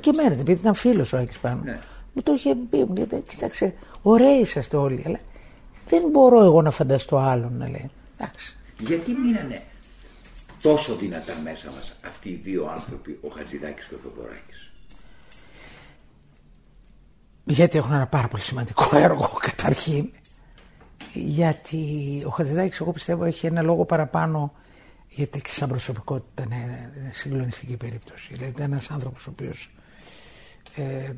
Και 0.01 0.11
μένετε, 0.17 0.41
επειδή 0.41 0.61
ήταν 0.61 0.75
φίλος 0.75 1.13
ο 1.13 1.17
Άκης 1.17 1.39
πάνω. 1.39 1.61
Ναι. 1.65 1.79
Μου 2.13 2.23
το 2.23 2.33
είχε 2.33 2.55
πει, 2.71 2.77
μου 2.85 2.95
λέει, 2.95 3.23
κοίταξε, 3.29 3.75
ωραίοι 4.03 4.41
είσαστε 4.41 4.77
όλοι, 4.77 5.03
αλλά 5.07 5.19
δεν 5.89 6.03
μπορώ 6.11 6.45
εγώ 6.45 6.63
να 6.63 6.71
φανταστώ 6.71 7.17
άλλον 7.17 7.53
να 7.59 7.69
λέει. 7.69 7.91
Εντάξει. 8.19 8.57
Γιατί 8.79 9.11
μείνανε 9.13 9.61
τόσο 10.63 10.95
δυνατά 10.95 11.33
μέσα 11.45 11.71
μας 11.77 11.97
αυτοί 12.07 12.29
οι 12.29 12.41
δύο 12.45 12.71
άνθρωποι, 12.75 13.19
ο 13.23 13.29
Χατζηδάκης 13.29 13.85
και 13.87 13.95
ο 13.95 13.99
Θοδωράκης; 14.03 14.68
Γιατί 17.49 17.79
έχουν 17.79 17.93
ένα 17.93 18.07
πάρα 18.07 18.29
πολύ 18.29 18.43
σημαντικό 18.43 18.97
έργο 19.07 19.39
καταρχήν. 19.41 20.11
Γιατί 21.13 22.23
ο 22.27 22.31
Χατζηδάκης 22.31 22.81
εγώ 22.81 22.93
πιστεύω 22.93 23.25
έχει 23.25 23.47
ένα 23.47 23.63
λόγο 23.63 23.85
παραπάνω 23.85 24.53
γιατί 25.09 25.41
και 25.41 25.51
σαν 25.51 25.69
προσωπικότητα 25.69 26.43
είναι 26.43 26.93
συγκλονιστική 27.11 27.77
περίπτωση. 27.77 28.35
Δηλαδή 28.35 28.51
ήταν 28.51 28.73
ένας 28.73 28.91
άνθρωπος 28.91 29.27
ο 29.27 29.31
οποίος 29.31 29.71
ε, 30.75 31.13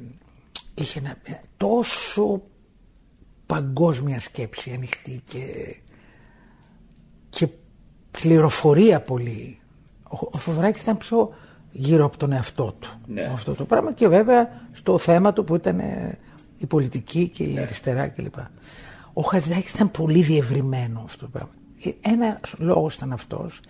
είχε 0.75 0.99
ένα, 0.99 1.17
μια 1.27 1.41
τόσο 1.57 2.43
παγκόσμια 3.47 4.21
σκέψη 4.21 4.73
ανοιχτή 4.73 5.23
και, 5.27 5.77
και 7.29 7.49
πληροφορία 8.11 9.01
πολύ. 9.01 9.61
Ο, 10.03 10.29
ο 10.33 10.39
Θοδωράκης 10.39 10.83
ήταν 10.83 10.97
πιο 10.97 11.35
γύρω 11.73 12.05
από 12.05 12.17
τον 12.17 12.33
εαυτό 12.33 12.75
του. 12.79 12.89
Ναι. 13.07 13.23
με 13.23 13.33
Αυτό 13.33 13.55
το 13.55 13.65
πράγμα 13.65 13.93
και 13.93 14.09
βέβαια 14.09 14.49
στο 14.73 14.99
θέμα 14.99 15.33
του 15.33 15.45
που 15.45 15.55
ήταν 15.55 15.79
ε, 15.79 16.19
η 16.59 16.67
πολιτική 16.67 17.29
και 17.29 17.45
η 17.45 17.59
αριστερά 17.59 18.09
κλπ. 18.09 18.35
Ο 19.13 19.23
Χατζηδάκης 19.23 19.73
ήταν 19.73 19.91
πολύ 19.91 20.23
διευρυμένο 20.23 21.03
αυτό 21.05 21.25
το 21.25 21.31
πράγμα. 21.31 21.51
Ε, 21.85 21.91
Ένας 22.01 22.41
λόγος 22.59 22.95
ήταν 22.95 23.13
αυτός, 23.13 23.61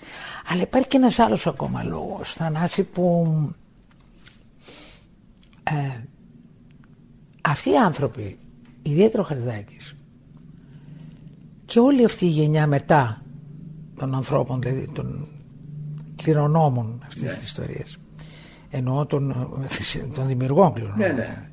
αλλά 0.52 0.62
υπάρχει 0.62 0.88
και 0.88 0.96
ένας 0.96 1.18
άλλος 1.18 1.46
ακόμα 1.46 1.82
λόγος, 1.82 2.32
Θανάση, 2.32 2.82
που 2.82 3.26
ε, 5.62 6.00
αυτοί 7.40 7.70
οι 7.70 7.76
άνθρωποι, 7.76 8.38
ιδιαίτερα 8.82 9.22
ο 9.22 9.26
Χατζηδάκης 9.26 9.96
και 11.64 11.78
όλη 11.80 12.04
αυτή 12.04 12.24
η 12.24 12.28
γενιά 12.28 12.66
μετά 12.66 13.22
των 13.96 14.14
ανθρώπων, 14.14 14.60
δηλαδή 14.60 14.90
των 14.92 15.28
κληρονόμων 16.22 17.02
αυτής 17.06 17.22
Ναι. 17.22 17.28
της 17.32 17.42
ιστορίας, 17.42 17.96
εννοώ 18.70 19.06
των, 19.06 19.34
των 20.14 20.26
δημιουργών 20.26 20.72
κληρονόμων, 20.72 21.06
Ναι, 21.06 21.12
ναι. 21.12 21.48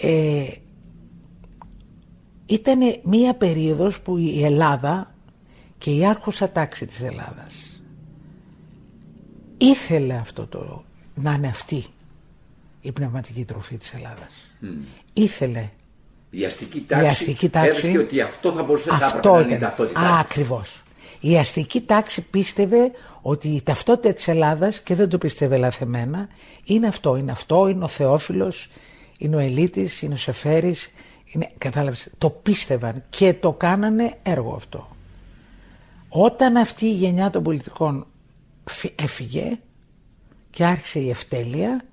ε, 0.00 0.46
ήταν 2.46 2.78
μία 3.02 3.34
περίοδος 3.34 4.00
που 4.00 4.16
η 4.16 4.44
Ελλάδα 4.44 5.14
και 5.78 5.90
η 5.94 6.06
άρχουσα 6.06 6.50
τάξη 6.50 6.86
της 6.86 7.02
Ελλάδας 7.02 7.82
ήθελε 9.58 10.14
αυτό 10.14 10.46
το 10.46 10.84
να 11.14 11.32
είναι 11.32 11.46
αυτή 11.48 11.84
η 12.80 12.92
πνευματική 12.92 13.44
τροφή 13.44 13.76
της 13.76 13.94
Ελλάδας. 13.94 14.32
Ήθελε 15.12 15.68
Η 16.30 16.44
αστική 16.44 16.80
τάξη, 16.80 17.04
η 17.04 17.08
αστική 17.08 17.48
τάξη 17.48 17.68
έβρισκε 17.68 17.98
ότι 17.98 18.20
αυτό 18.20 18.52
θα 18.52 18.62
μπορούσε 18.62 18.90
να 18.90 18.96
αυτό 18.96 19.16
έπρεπε 19.18 19.34
να 19.34 19.40
είναι 19.40 19.52
η 19.52 19.56
ήταν. 19.56 19.68
ταυτότητά 19.68 20.00
Α, 20.00 20.10
της. 20.10 20.30
ακριβώς. 20.30 20.82
Η 21.24 21.38
αστική 21.38 21.80
τάξη 21.80 22.22
πίστευε 22.22 22.90
ότι 23.22 23.48
η 23.48 23.62
ταυτότητα 23.62 24.14
της 24.14 24.28
Ελλάδας 24.28 24.80
και 24.80 24.94
δεν 24.94 25.08
το 25.08 25.18
πίστευε 25.18 25.56
λαθεμένα 25.56 26.28
είναι 26.64 26.86
αυτό, 26.86 27.16
είναι 27.16 27.30
αυτό, 27.32 27.68
είναι 27.68 27.84
ο 27.84 27.88
Θεόφιλος, 27.88 28.68
είναι 29.18 29.36
ο 29.36 29.38
Ελίτης, 29.38 30.02
είναι 30.02 30.14
ο 30.14 30.16
Σεφέρης, 30.16 30.90
είναι, 31.24 31.50
κατάλαβες, 31.58 32.10
το 32.18 32.30
πίστευαν 32.30 33.02
και 33.10 33.34
το 33.34 33.52
κάνανε 33.52 34.18
έργο 34.22 34.54
αυτό. 34.54 34.88
Όταν 36.08 36.56
αυτή 36.56 36.86
η 36.86 36.92
γενιά 36.92 37.30
των 37.30 37.42
πολιτικών 37.42 38.06
φυ- 38.64 39.02
έφυγε 39.02 39.58
και 40.50 40.64
άρχισε 40.64 40.98
η 41.00 41.10
ευτέλεια, 41.10 41.84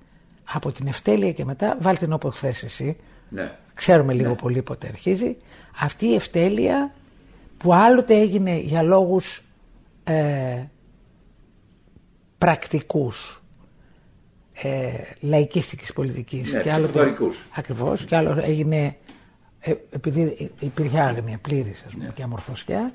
από 0.52 0.72
την 0.72 0.86
ευτέλεια 0.86 1.32
και 1.32 1.44
μετά, 1.44 1.76
βάλτε 1.80 2.04
την 2.04 2.12
όπου 2.14 2.32
θες 2.32 2.62
εσύ, 2.62 2.96
Ναι. 3.28 3.52
ξέρουμε 3.74 4.12
λίγο 4.12 4.34
πολύ 4.34 4.62
πότε 4.62 4.86
αρχίζει, 4.86 5.36
αυτή 5.80 6.06
η 6.06 6.14
ευτέλεια 6.14 6.94
που 7.60 7.74
άλλοτε 7.74 8.14
έγινε 8.14 8.56
για 8.56 8.82
λόγους 8.82 9.42
ε, 10.04 10.62
πρακτικούς, 12.38 13.42
ε, 14.52 14.90
λαϊκίστικης 15.20 15.92
πολιτικής. 15.92 16.52
Ναι, 16.52 16.60
και 16.60 16.72
άλλοτε, 16.72 16.88
ψηφοφορικούς. 16.92 17.36
ακριβώς, 17.54 18.04
και 18.04 18.16
άλλο 18.16 18.38
έγινε 18.42 18.96
ε, 19.60 19.74
επειδή 19.90 20.50
υπήρχε 20.60 21.00
άγνοια 21.00 21.38
πλήρης 21.42 21.82
ας 21.86 21.92
πούμε, 21.92 22.04
Ναι. 22.04 22.10
και 22.14 22.22
αμορφωσιά 22.22 22.92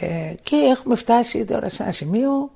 ε, 0.00 0.34
και 0.42 0.56
έχουμε 0.56 0.94
φτάσει 0.94 1.44
τώρα 1.44 1.68
σε 1.68 1.82
ένα 1.82 1.92
σημείο 1.92 2.50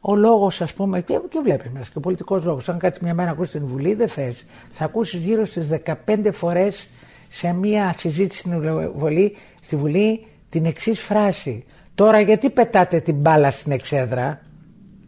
ο 0.00 0.16
λόγος 0.16 0.60
ας 0.60 0.72
πούμε 0.72 1.00
και, 1.00 1.20
και 1.28 1.40
βλέπεις 1.44 1.70
μέσα 1.70 1.90
και 1.92 1.98
ο 1.98 2.00
πολιτικός 2.00 2.44
λόγος 2.44 2.68
αν 2.68 2.78
κάτσεις 2.78 3.02
μια 3.02 3.14
μέρα 3.14 3.26
να 3.28 3.32
ακούσεις 3.34 3.52
την 3.52 3.66
Βουλή 3.66 3.94
δεν 3.94 4.08
θες 4.08 4.46
θα 4.72 4.84
ακούσεις 4.84 5.20
γύρω 5.20 5.44
στις 5.44 5.68
15 6.06 6.28
φορές 6.32 6.88
σε 7.28 7.52
μια 7.52 7.94
συζήτηση 7.96 8.38
στην 8.40 8.60
Βουλή, 8.96 9.36
στη 9.60 9.76
Βουλή 9.76 10.26
την 10.54 10.64
εξής 10.64 11.00
φράση 11.00 11.64
τώρα 11.94 12.20
γιατί 12.20 12.50
πετάτε 12.50 13.00
την 13.00 13.14
μπάλα 13.14 13.50
στην 13.50 13.72
εξέδρα; 13.72 14.40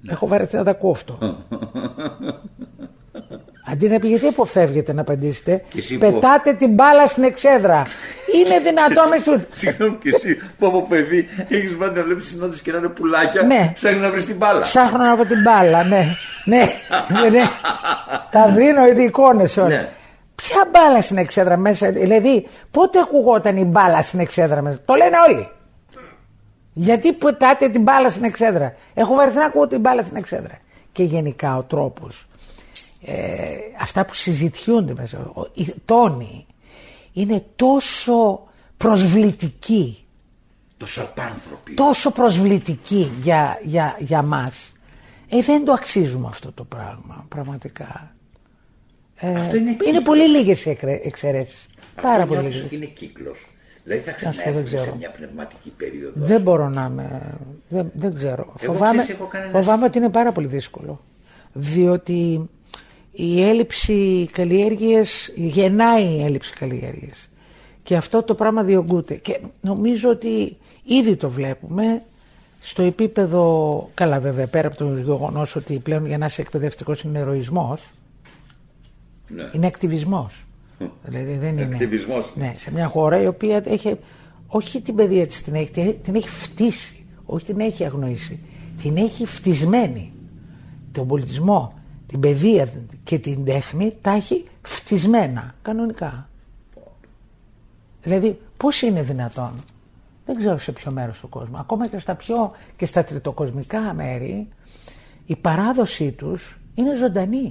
Έχω 0.09 0.27
βαρεθεί 0.27 0.57
να 0.57 0.65
τα 0.65 0.71
ακούω 0.71 0.91
αυτό 0.91 1.19
Αντί 3.71 3.89
να 3.89 3.99
πει 3.99 4.09
γιατί 4.09 4.27
αποφεύγετε 4.27 4.93
να 4.93 5.01
απαντήσετε, 5.01 5.65
Και 5.69 5.79
εσύ 5.79 5.99
πετάτε 5.99 6.53
την 6.53 6.71
μπάλα 6.71 7.07
στην 7.07 7.23
εξέδρα. 7.23 7.83
Είναι 8.35 8.59
δυνατόν 8.59 9.09
μες 9.11 9.21
στου... 9.21 9.41
Συγγνώμη 9.53 9.97
και 10.03 10.13
εσύ 10.15 10.39
που 10.59 10.67
από 10.67 10.87
παιδί 10.89 11.29
έχεις 11.49 11.77
βάλει 11.77 11.93
να 11.95 12.03
βλέπεις 12.03 12.27
συνόδου 12.27 12.57
και 12.63 12.73
να 12.73 12.79
είναι 12.79 12.89
πουλάκια. 12.89 13.43
Ναι. 13.43 13.73
Ψάχνεις 13.75 14.03
να 14.03 14.11
βρεις 14.11 14.25
την 14.25 14.37
μπάλα. 14.37 14.61
Ψάχνω 14.61 15.13
από 15.13 15.25
την 15.25 15.43
μπάλα, 15.43 15.85
ναι. 15.85 16.07
ναι, 16.45 16.71
ναι, 17.23 17.29
ναι. 17.29 17.43
Τα 18.33 18.49
δίνω 18.49 18.87
οι 18.87 19.03
εικόνες 19.05 19.57
όλα. 19.57 19.89
Ναι. 20.43 20.49
Ποια 20.49 20.69
μπάλα 20.73 21.03
στην 21.03 21.17
εξέδρα 21.19 21.57
μέσα, 21.57 21.91
δηλαδή 21.93 22.49
πότε 22.71 22.99
ακουγόταν 22.99 23.57
η 23.57 23.65
μπάλα 23.65 24.03
στην 24.03 24.21
εξέδρα 24.21 24.63
μέσα; 24.63 24.81
Το 24.85 24.95
λένε 24.95 25.17
όλοι. 25.29 25.49
Γιατί 26.73 27.13
πετάτε 27.13 27.69
την 27.69 27.83
μπάλα 27.83 28.11
στην 28.11 28.25
εξέδρα; 28.25 28.75
Έχω 28.95 29.15
βαρεθεί 29.15 29.37
να 29.37 29.45
ακούω 29.45 29.67
την 29.67 29.81
μπάλα 29.81 30.03
στην 30.03 30.17
εξέδρα. 30.17 30.59
Και 30.93 31.03
γενικά 31.03 31.57
ο 31.57 31.63
τρόπος, 31.63 32.27
ε, 33.05 33.15
αυτά 33.81 34.05
που 34.05 34.15
συζητιούνται 34.15 34.95
μέσα, 34.97 35.19
ο- 35.35 35.47
οι 35.55 35.75
τόνοι, 35.85 36.47
είναι 37.13 37.45
τόσο 37.57 38.43
προσβλητικοί, 38.77 40.07
Τόσο 40.77 41.01
απάνθρωποι. 41.03 41.75
τόσο 41.75 42.11
προσβλητικοί 42.11 43.13
για, 43.21 43.59
για, 43.63 43.97
για 43.99 44.23
μας. 44.23 44.73
Ε, 45.29 45.43
δεν 45.43 45.65
το 45.65 45.73
αξίζουμε 45.73 46.27
αυτό 46.29 46.53
το 46.53 46.65
πράγμα, 46.65 47.25
πραγματικά. 47.29 48.15
Ε, 49.17 49.29
Αυτό 49.35 49.57
είναι 49.57 49.71
είναι 49.71 49.77
κύκλος. 49.85 50.03
πολύ 50.03 50.29
λίγες 50.29 50.65
οι 50.65 50.71
εκρε- 50.71 51.07
εξαιρέσεις. 51.07 51.69
Αυτό 51.97 52.09
Πάρα 52.09 52.27
πολύ 52.27 52.41
νιώθεις 52.41 52.55
λίγες. 52.55 52.67
ότι 52.67 52.77
είναι 52.77 52.85
κύκλος. 52.87 53.47
Δηλαδή 53.85 54.03
θα 54.03 54.19
σου 54.19 54.25
πω, 54.25 54.31
δεν 54.31 54.41
ξαναέρθουμε 54.43 54.69
σε 54.69 54.77
ξέρω. 54.77 54.97
μια 54.99 55.11
πνευματική 55.11 55.71
περίοδο. 55.77 56.13
Δεν 56.15 56.41
μπορώ 56.41 56.69
να 56.69 56.89
είμαι. 56.91 57.23
Δεν, 57.69 57.91
δεν 57.95 58.15
ξέρω. 58.15 58.55
Εγώ, 58.63 58.73
φοβάμαι, 58.73 59.03
ξέρεις, 59.03 59.21
έχω 59.21 59.29
κανένα- 59.29 59.51
φοβάμαι 59.53 59.85
ότι 59.85 59.99
είναι 59.99 60.09
πάρα 60.11 60.33
πολύ 60.33 60.47
δύσκολο. 60.47 61.01
Διότι 61.53 62.49
η 63.13 63.43
έλλειψη 63.43 64.29
καλλιέργειας 64.33 65.31
γεννάει 65.35 66.05
η 66.05 66.23
έλλειψη 66.25 66.53
καλλιέργειας. 66.55 67.29
Και 67.83 67.97
αυτό 67.97 68.23
το 68.23 68.35
πράγμα 68.35 68.63
διωγγούται. 68.63 69.15
Και 69.15 69.41
νομίζω 69.61 70.09
ότι 70.11 70.57
ήδη 70.85 71.17
το 71.17 71.31
βλέπουμε 71.31 72.03
στο 72.61 72.83
επίπεδο, 72.83 73.91
καλά 73.95 74.21
βέβαια 74.21 74.47
πέρα 74.47 74.69
από 74.69 74.77
το 74.77 74.95
γεγονός 74.97 75.57
ότι 75.57 75.79
πλέον 75.79 76.07
για 76.07 76.19
να 76.19 76.27
είσαι 76.27 76.41
εκπαιδευτικός 76.41 77.01
είναι 77.03 77.19
ηρωισμός, 77.19 77.91
Ναι. 79.29 79.51
είναι 79.53 79.67
ακτιβισμός. 79.67 80.45
Δηλαδή 81.05 81.33
δεν 81.37 81.59
είναι. 81.59 81.75
Ακτιβισμός. 81.75 82.33
Ναι, 82.37 82.53
σε 82.57 82.73
μια 82.73 82.89
χώρα 82.89 83.21
η 83.23 83.27
οποία 83.27 83.63
έχει, 83.67 83.97
όχι 84.47 84.81
την 84.81 84.95
παιδεία 84.95 85.27
της 85.27 85.43
την 85.43 85.55
έχει, 85.55 85.71
την 85.71 85.83
έχει- 85.87 85.99
την 85.99 86.15
έχει 86.15 86.29
φτύσει, 86.29 87.05
όχι 87.27 87.45
την 87.47 87.61
έχει 87.61 87.85
αγνοήσει, 87.85 88.41
την 88.83 88.97
έχει 88.97 89.27
φτισμένη. 89.27 90.13
Τον 90.93 91.07
πολιτισμό, 91.07 91.73
την 92.07 92.21
παιδεία 92.21 92.69
και 93.05 93.19
την 93.19 93.45
τέχνη 93.45 93.97
τα 94.01 94.11
έχει 94.11 94.45
φτισμένα, 94.63 95.55
κανονικά. 95.63 96.29
Δηλαδή, 98.03 98.39
πώς 98.57 98.83
είναι 98.83 99.03
δυνατόν, 99.03 99.53
δεν 100.27 100.37
ξέρω 100.37 100.59
σε 100.59 100.73
ποιο 100.73 100.93
μέρος 100.93 101.19
του 101.19 101.29
κόσμου, 101.29 101.57
ακόμα 101.59 101.89
και 101.89 101.99
στα 101.99 102.15
πιο 102.15 102.53
και 102.77 102.87
στα 102.87 103.05
τριτοκοσμικά 103.05 103.95
μέρη, 103.95 104.49
η 105.27 105.37
παράδοσή 105.37 106.13
τους 106.13 106.59
είναι 106.75 106.97
ζωντανή. 106.97 107.51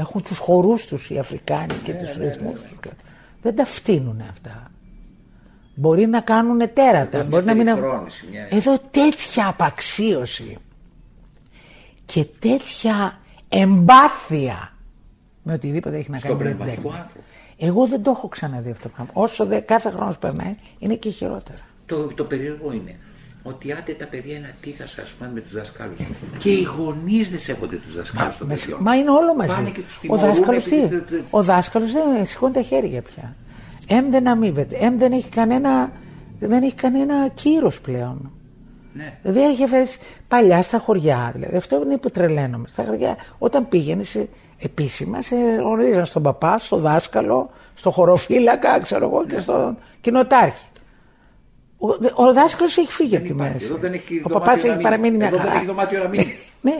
Έχουν 0.00 0.22
τους 0.22 0.38
χορούς 0.38 0.86
τους 0.86 1.10
οι 1.10 1.18
Αφρικάνοι 1.18 1.74
και 1.84 1.92
τους 1.94 2.16
ρυθμούς 2.16 2.60
τους. 2.60 2.90
Δεν 3.42 3.56
τα 3.56 3.64
φτύνουν 3.64 4.20
αυτά. 4.30 4.70
Μπορεί 5.74 6.06
να 6.06 6.20
κάνουν 6.20 6.58
τέρατα. 6.74 7.18
Εδώ 7.18 7.28
μπορεί 7.28 7.44
μια 7.44 7.52
να 7.54 7.58
μην 7.58 7.66
έχουν- 7.66 7.80
περιφρόνηση, 7.80 8.26
μια- 8.30 8.48
Εδώ 8.50 8.78
τέτοια 8.90 9.46
απαξίωση 9.48 10.56
και 12.06 12.24
τέτοια 12.38 13.18
εμπάθεια 13.48 14.72
με 15.42 15.52
οτιδήποτε 15.52 15.96
έχει 15.96 16.10
να 16.10 16.18
Στον 16.18 16.30
κάνει 16.30 16.42
με 16.42 16.48
την 16.48 16.56
πνευματικό 16.58 16.88
τέχνη. 16.88 17.02
άνθρωπο. 17.04 17.24
Εγώ 17.58 17.86
δεν 17.86 18.02
το 18.02 18.10
έχω 18.10 18.28
ξαναδεί 18.28 18.70
αυτό 18.70 18.82
το 18.82 18.94
πράγμα. 18.94 19.12
Όσο 19.16 19.46
δε, 19.46 19.60
κάθε 19.60 19.90
χρόνος 19.90 20.18
περνάει 20.18 20.54
είναι 20.78 20.94
και 20.94 21.10
χειρότερα. 21.10 21.58
Το, 21.86 22.06
το 22.06 22.24
περίεργο 22.24 22.72
είναι 22.72 22.98
ότι 23.42 23.72
άντε 23.72 23.92
τα 23.92 24.06
παιδιά 24.06 24.36
είναι 24.36 24.54
ατίθασα 24.58 25.02
ας 25.02 25.10
πούμε 25.10 25.30
με 25.34 25.40
τους 25.40 25.52
δάσκαλους 25.52 25.98
και 26.38 26.50
οι 26.50 26.62
γονείς 26.62 27.30
δεν 27.30 27.38
σέβονται 27.38 27.76
τους 27.76 27.96
δασκάλους 27.96 28.38
των 28.38 28.46
Μα, 28.46 28.54
παιδιών. 28.54 28.78
μα 28.82 28.96
είναι 28.96 29.10
όλο 29.10 29.34
μαζί. 29.34 29.54
Πάνε 29.54 29.70
και 29.70 29.80
τους 29.80 29.96
ο 29.96 30.00
τιμωρούν 30.00 30.26
δάσκαλος 30.26 30.64
τι; 30.64 30.76
επειδή- 30.82 31.24
Ο 31.30 31.42
δάσκαλος 31.42 31.92
δεν 31.92 32.26
σηκώνει 32.26 32.52
τα 32.52 32.62
χέρια 32.62 33.02
πια. 33.02 33.34
Εμ 33.86 34.10
δεν 34.10 34.28
αμείβεται. 34.28 34.76
Εμ 34.76 34.98
δεν 34.98 35.12
έχει 35.12 35.28
κανένα, 35.28 35.92
δεν 36.40 36.62
έχει 36.62 36.74
κανένα 36.74 37.28
κύρος 37.28 37.80
πλέον. 37.80 38.30
Ναι. 38.92 39.18
Δηλαδή 39.22 39.42
έχει 39.50 39.64
αφήσει 39.64 39.98
παλιά 40.28 40.62
στα 40.62 40.78
χωριά. 40.78 41.30
Δηλαδή, 41.34 41.56
αυτό 41.56 41.82
είναι 41.84 41.96
που 41.96 42.10
τρελαίνομαι. 42.10 42.66
Στα 42.68 42.84
χωριά, 42.84 43.16
όταν 43.38 43.68
πήγαινε 43.68 44.02
σε, 44.02 44.28
επίσημα, 44.58 45.22
σε 45.22 45.36
γνωρίζαν 45.36 46.06
στον 46.06 46.22
παπά, 46.22 46.58
στο 46.58 46.76
δάσκαλο, 46.76 47.50
στο 47.74 47.90
χωροφύλακα, 47.90 48.78
ξέρω 48.78 49.04
εγώ, 49.06 49.24
και 49.26 49.40
στον 49.40 49.76
κοινοτάρχη. 50.00 50.64
Ο, 51.82 51.88
ο 52.24 52.32
δάσκαλος 52.32 52.76
έχει 52.76 52.92
φύγει 52.92 53.16
από 53.16 53.24
τη 53.24 53.30
υπάρχει. 53.32 53.52
μέση. 53.52 53.64
Εδώ 53.64 53.76
δεν 53.76 53.92
έχει 53.92 54.14
ο 54.24 54.28
δωμάτιο 54.28 54.38
παπάς 54.38 54.54
να 54.56 54.60
έχει 54.60 54.68
μείνει. 54.70 54.82
παραμείνει 54.82 55.16
μια 55.16 55.26
Εδώ 55.26 55.36
δεν 55.36 55.46
χαρά. 55.46 55.56
έχει 55.58 55.66
δωμάτιο 55.66 55.98
να 56.02 56.08
μείνει. 56.08 56.36
ναι. 56.60 56.76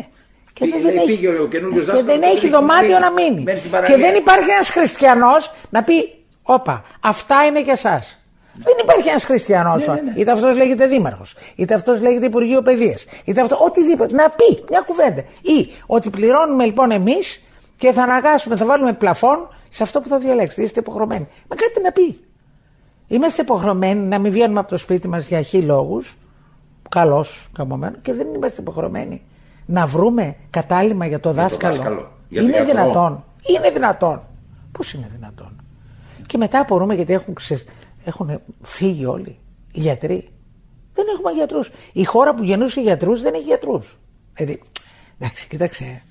Και 0.52 0.64
Πήγε- 0.64 0.74
εδώ 0.74 0.84
δεν 0.84 0.94
λέει, 0.94 1.04
έχει, 1.04 1.14
πήγε 1.16 1.28
ο 1.38 1.46
καινούριος 1.48 1.84
και 1.84 1.90
δάσκαλος 1.92 2.04
δεν 2.04 2.20
και 2.20 2.26
έχει 2.26 2.34
δεν 2.34 2.36
έχει 2.36 2.48
δωμάτιο 2.48 2.88
μείνει. 2.88 3.00
να 3.00 3.10
μείνει. 3.10 3.42
Μένει 3.42 3.58
στην 3.58 3.70
Και 3.70 3.76
παραλία. 3.76 3.96
δεν 3.96 4.14
υπάρχει 4.14 4.50
ένας 4.50 4.70
χριστιανός 4.70 5.52
να 5.70 5.82
πει: 5.82 6.14
Όπα, 6.42 6.84
αυτά 7.00 7.44
είναι 7.46 7.60
για 7.62 7.72
εσάς. 7.72 8.14
Δεν 8.54 8.74
υπάρχει 8.82 9.08
ένας 9.08 9.24
χριστιανός. 9.24 9.86
Ναι, 9.86 9.94
ναι, 9.94 10.00
ναι. 10.00 10.12
Είτε 10.16 10.30
αυτός 10.30 10.56
λέγεται 10.56 10.86
δήμαρχος, 10.86 11.34
είτε 11.56 11.74
αυτός 11.74 12.00
λέγεται 12.00 12.26
Υπουργείο 12.26 12.62
Παιδείας, 12.62 13.04
είτε 13.24 13.40
αυτό. 13.40 13.56
Οτιδήποτε. 13.60 14.14
Να 14.14 14.28
πει 14.30 14.64
μια 14.70 14.80
κουβέντα. 14.80 15.20
Ή 15.42 15.68
ότι 15.86 16.10
πληρώνουμε 16.10 16.64
λοιπόν 16.64 16.90
εμείς 16.90 17.42
και 17.76 17.92
θα 17.92 18.02
αναγκάσουμε, 18.02 18.56
θα 18.56 18.64
βάλουμε 18.66 18.92
πλαφόν 18.92 19.48
σε 19.68 19.82
αυτό 19.82 20.00
που 20.00 20.08
θα 20.08 20.18
διαλέξετε. 20.18 20.62
Είστε 20.62 20.80
υποχρεωμένοι. 20.80 21.28
Μα 21.48 21.56
κάτι 21.56 21.80
να 21.82 21.92
πει. 21.92 22.20
Είμαστε 23.10 23.42
υποχρεωμένοι 23.42 24.00
να 24.00 24.18
μην 24.18 24.32
βγαίνουμε 24.32 24.60
από 24.60 24.68
το 24.68 24.76
σπίτι 24.76 25.08
μας 25.08 25.28
για 25.28 25.42
χι 25.42 25.62
λόγους. 25.62 26.16
Καλώ, 26.88 27.24
καμωμένος. 27.52 27.98
Και 28.02 28.12
δεν 28.12 28.26
είμαστε 28.34 28.60
υποχρεωμένοι 28.60 29.22
να 29.66 29.86
βρούμε 29.86 30.36
κατάλημα 30.50 31.06
για 31.06 31.20
το 31.20 31.28
το 31.28 31.34
δάσκαλο. 31.34 31.74
δάσκαλο, 31.74 32.10
για 32.28 32.40
το 32.42 32.48
είναι 32.48 32.56
γιατρό. 32.56 32.82
δυνατόν. 32.82 33.24
Είναι 33.42 33.70
δυνατόν. 33.70 34.20
Πώς 34.72 34.92
είναι 34.92 35.08
δυνατόν; 35.12 35.62
Και 36.26 36.38
μετά 36.38 36.60
απορούμε 36.60 36.94
γιατί 36.94 37.12
έχουν, 37.12 37.34
ξε... 37.34 37.64
έχουν 38.04 38.40
φύγει 38.62 39.06
όλοι 39.06 39.38
οι 39.72 39.80
γιατροί. 39.80 40.28
Δεν 40.94 41.04
έχουμε 41.14 41.32
γιατρούς. 41.32 41.70
Η 41.92 42.04
χώρα 42.04 42.34
που 42.34 42.42
γεννούσε 42.42 42.80
γιατρούς 42.80 43.22
δεν 43.22 43.34
έχει 43.34 43.42
γιατρούς. 43.42 43.98
Δηλαδή, 44.34 44.62
εντάξει, 45.18 45.48
κοίταξε. 45.48 46.02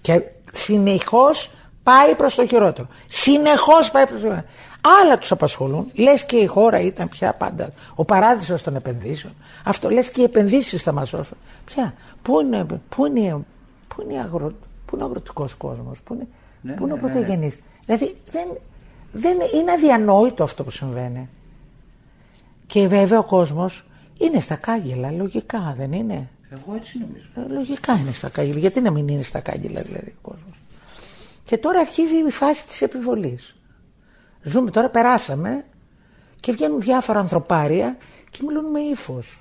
Και 0.00 0.22
συνεχώς 0.52 1.50
πάει 1.82 2.14
προς 2.14 2.34
το 2.34 2.46
χειρότερο. 2.46 2.88
Συνεχώς 3.06 3.90
πάει 3.90 4.06
προς 4.06 4.20
το 4.20 4.26
χειρότερο. 4.26 4.46
Άλλα 5.02 5.18
τους 5.18 5.30
απασχολούν. 5.32 5.90
Λες 5.94 6.24
και 6.24 6.36
η 6.36 6.46
χώρα 6.46 6.80
ήταν 6.80 7.08
πια 7.08 7.32
πάντα 7.32 7.68
ο 7.94 8.04
παράδεισος 8.04 8.62
των 8.62 8.76
επενδύσεων. 8.76 9.32
Αυτό 9.64 9.90
λες 9.90 10.10
και 10.10 10.20
οι 10.20 10.24
επενδύσεις 10.24 10.82
θα 10.82 10.92
μας 10.92 11.08
σώσουν. 11.08 11.36
Πια. 11.64 11.94
Πού 12.22 12.40
είναι, 12.40 12.66
πού 12.88 13.06
είναι, 13.06 13.44
πού 13.88 14.02
είναι, 14.02 14.20
αγρο, 14.20 14.52
πού 14.86 14.94
είναι 14.94 15.02
ο 15.02 15.06
αγροτικός 15.06 15.54
κόσμος, 15.54 15.98
πού 16.04 16.14
είναι, 16.14 16.26
Ναι, 16.60 16.72
πού 16.72 16.84
είναι 16.84 16.92
ο 16.92 16.96
ναι, 16.96 17.02
ναι, 17.02 17.08
ναι. 17.08 17.14
πρωτογενής. 17.14 17.58
Δηλαδή 17.86 18.16
δεν, 18.32 18.48
δεν 19.12 19.36
είναι 19.54 19.72
αδιανόητο 19.72 20.42
αυτό 20.42 20.64
που 20.64 20.70
συμβαίνει. 20.70 21.28
Και 22.66 22.88
βέβαια 22.88 23.18
ο 23.18 23.24
κόσμος 23.24 23.84
είναι 24.18 24.40
στα 24.40 24.54
κάγκελα, 24.54 25.10
λογικά 25.10 25.74
δεν 25.78 25.92
είναι; 25.92 26.28
Εγώ 26.50 26.74
έτσι 26.76 26.98
νομίζω. 26.98 27.26
Ε, 27.34 27.52
Λογικά 27.52 27.92
είναι 27.92 28.10
στα 28.10 28.28
κάγκελα. 28.28 28.58
Γιατί 28.58 28.80
να 28.80 28.90
μην 28.90 29.08
είναι 29.08 29.22
στα 29.22 29.40
κάγκελα 29.40 29.82
δηλαδή 29.82 30.14
ο 30.16 30.28
κόσμος; 30.28 30.60
Και 31.44 31.58
τώρα 31.58 31.80
αρχίζει 31.80 32.16
η 32.26 32.30
φάση 32.30 32.66
της 32.66 32.82
επιβολής. 32.82 33.55
Ζούμε 34.48 34.70
τώρα, 34.70 34.88
περάσαμε 34.88 35.64
και 36.40 36.52
βγαίνουν 36.52 36.80
διάφορα 36.80 37.18
ανθρωπάρια 37.18 37.96
και 38.30 38.38
μιλούν 38.46 38.64
με 38.64 38.80
ύφος. 38.80 39.40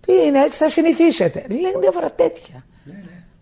Τι 0.00 0.12
είναι 0.12 0.42
έτσι, 0.42 0.58
θα 0.58 0.68
συνηθίσετε. 0.68 1.46
Λένε 1.48 1.78
διάφορα 1.80 2.12
τέτοια. 2.12 2.64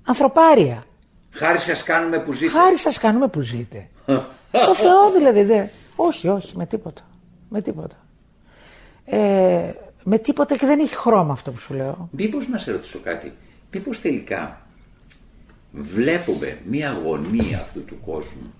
Ανθρωπάρια. 0.04 0.86
Χάρη 1.30 1.58
σας 1.58 1.82
κάνουμε 1.82 2.18
που 2.18 2.32
ζείτε. 2.32 2.58
Χάρη 2.58 2.76
σας 2.76 2.98
κάνουμε 2.98 3.28
που 3.28 3.40
ζείτε. 3.40 3.88
Το 4.66 4.74
Θεό 4.74 5.10
δηλαδή 5.16 5.42
δεν. 5.42 5.68
Όχι, 5.96 6.28
όχι, 6.28 6.56
με 6.56 6.66
τίποτα. 6.66 7.02
Με 7.48 7.60
τίποτα. 7.60 7.96
Ε, 9.04 9.72
με 10.04 10.18
τίποτα 10.18 10.56
και 10.56 10.66
δεν 10.66 10.78
έχει 10.78 10.94
χρώμα 10.96 11.32
αυτό 11.32 11.50
που 11.50 11.58
σου 11.58 11.74
λέω. 11.74 12.08
Μήπως 12.10 12.48
να 12.48 12.58
σε 12.58 12.72
ρωτήσω 12.72 12.98
κάτι. 12.98 13.32
Μήπως 13.70 14.00
τελικά 14.00 14.66
βλέπουμε 15.72 16.58
μία 16.64 16.90
αγωνία 16.90 17.58
αυτού 17.58 17.84
του 17.84 18.00
κόσμου 18.04 18.54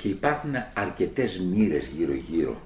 και 0.00 0.08
υπάρχουν 0.08 0.50
αρκετές 0.74 1.38
μοίρες 1.38 1.86
γύρω-γύρω 1.96 2.56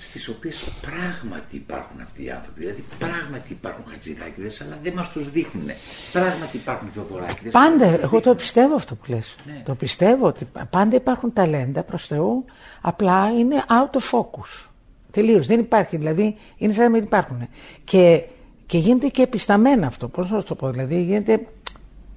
στις 0.00 0.28
οποίες 0.28 0.64
πράγματι 0.80 1.56
υπάρχουν 1.56 2.00
αυτοί 2.00 2.24
οι 2.24 2.30
άνθρωποι. 2.30 2.60
Δηλαδή 2.60 2.84
πράγματι 2.98 3.52
υπάρχουν 3.52 3.84
χατζηδάκηδες 3.90 4.60
αλλά 4.60 4.78
δεν 4.82 4.92
μας 4.92 5.12
τους 5.12 5.30
δείχνουν. 5.30 5.68
Πράγματι 6.12 6.56
υπάρχουν 6.56 6.88
θοδωράκηδες. 6.88 7.52
Πάντα, 7.52 7.84
αλλά 7.84 7.90
δεν 7.90 8.00
εγώ 8.02 8.20
το 8.20 8.34
πιστεύω 8.34 8.74
αυτό 8.74 8.94
που 8.94 9.10
λες. 9.10 9.36
Ναι. 9.46 9.62
Το 9.64 9.74
πιστεύω 9.74 10.26
ότι 10.26 10.48
πάντα 10.70 10.96
υπάρχουν 10.96 11.32
ταλέντα 11.32 11.82
προς 11.82 12.06
Θεού, 12.06 12.44
απλά 12.80 13.30
είναι 13.38 13.64
out 13.68 13.98
of 13.98 14.18
focus. 14.18 14.68
Τελείως, 15.10 15.46
δεν 15.46 15.60
υπάρχει, 15.60 15.96
δηλαδή 15.96 16.36
είναι 16.56 16.72
σαν 16.72 16.84
να 16.84 16.90
μην 16.90 17.02
υπάρχουν. 17.02 17.48
Και, 17.84 18.22
και 18.66 18.78
γίνεται 18.78 19.08
και 19.08 19.22
επισταμένα 19.22 19.86
αυτό, 19.86 20.08
πώς 20.08 20.30
να 20.30 20.40
σου 20.40 20.46
το 20.46 20.54
πω, 20.54 20.70
δηλαδή 20.70 21.02
γίνεται 21.02 21.40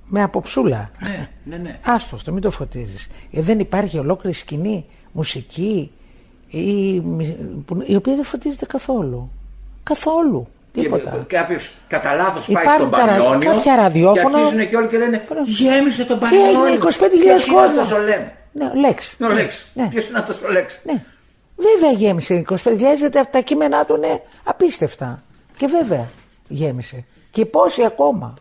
με 0.06 0.22
αποψούλα. 0.24 0.91
Ναι, 0.99 1.30
ναι, 1.43 1.56
ναι. 1.58 1.80
Άστο, 1.86 2.18
το 2.26 2.32
μην 2.32 2.41
το 2.41 2.51
φωτίζεις. 2.51 3.08
Ε, 3.32 3.41
δεν 3.41 3.60
υπάρχει 3.60 3.97
ολόκληρη 3.99 4.36
σκηνή, 4.36 4.86
μουσική, 5.12 5.91
η, 6.49 6.93
η 7.86 7.95
οποία 7.95 8.16
δεν 8.16 8.24
φωτίζεται 8.24 8.66
καθόλου. 8.66 9.32
Καθόλου. 9.84 10.47
Τίποτα. 10.74 11.26
Και 11.28 11.36
κάποιος 11.36 11.74
κατά 11.88 12.14
λάθος 12.14 12.45
πάει 12.45 12.64
Υπάρχουν 12.64 12.88
στον 12.88 12.99
τα 12.99 13.06
ρα- 13.06 13.24
Πανιόνιο. 13.24 13.51
κάποια 13.51 13.76
ραδιόφωνα- 13.76 14.38
Και 14.38 14.43
αρχίζουν 14.43 14.70
και 14.70 14.76
όλοι 14.76 14.88
και 14.88 14.97
λένε 14.97 15.24
Γέμισε 15.45 16.06
τον 16.06 16.20
Και 16.20 16.26
Πανιόνιο. 16.26 16.66
έγινε 16.66 16.78
25.000 16.78 17.10
Και 17.10 17.18
ποιος 17.26 17.45
είναι 17.47 17.56
κόσμο. 17.56 17.82
αυτός 17.82 17.91
ο 17.99 18.01
Λέν. 18.01 18.32
Ναι, 18.51 18.66
ο 18.66 18.80
Λέξ. 18.80 19.16
Είναι 19.20 19.30
ο 19.30 19.34
Λέξ. 19.34 19.70
Ναι. 19.74 19.88
Ποιος 19.88 20.08
είναι 20.10 20.18
αυτός 20.20 20.41
ο 20.41 20.51
Λέξ; 20.51 20.80
Ναι. 20.84 21.04
Βέβαια 21.56 21.91
γέμισε 21.91 22.34
25.000 22.34 22.97
γιατί 22.99 23.20
τα 23.32 23.39
κείμενά 23.41 23.86
του 23.86 23.95
είναι 23.95 24.22
απίστευτα. 24.43 25.24
Και 25.58 25.68
βέβαια 25.68 26.10
γέμισε. 26.47 27.06
Και 27.32 27.45
πόσοι 27.45 27.84
ακόμα 27.84 28.34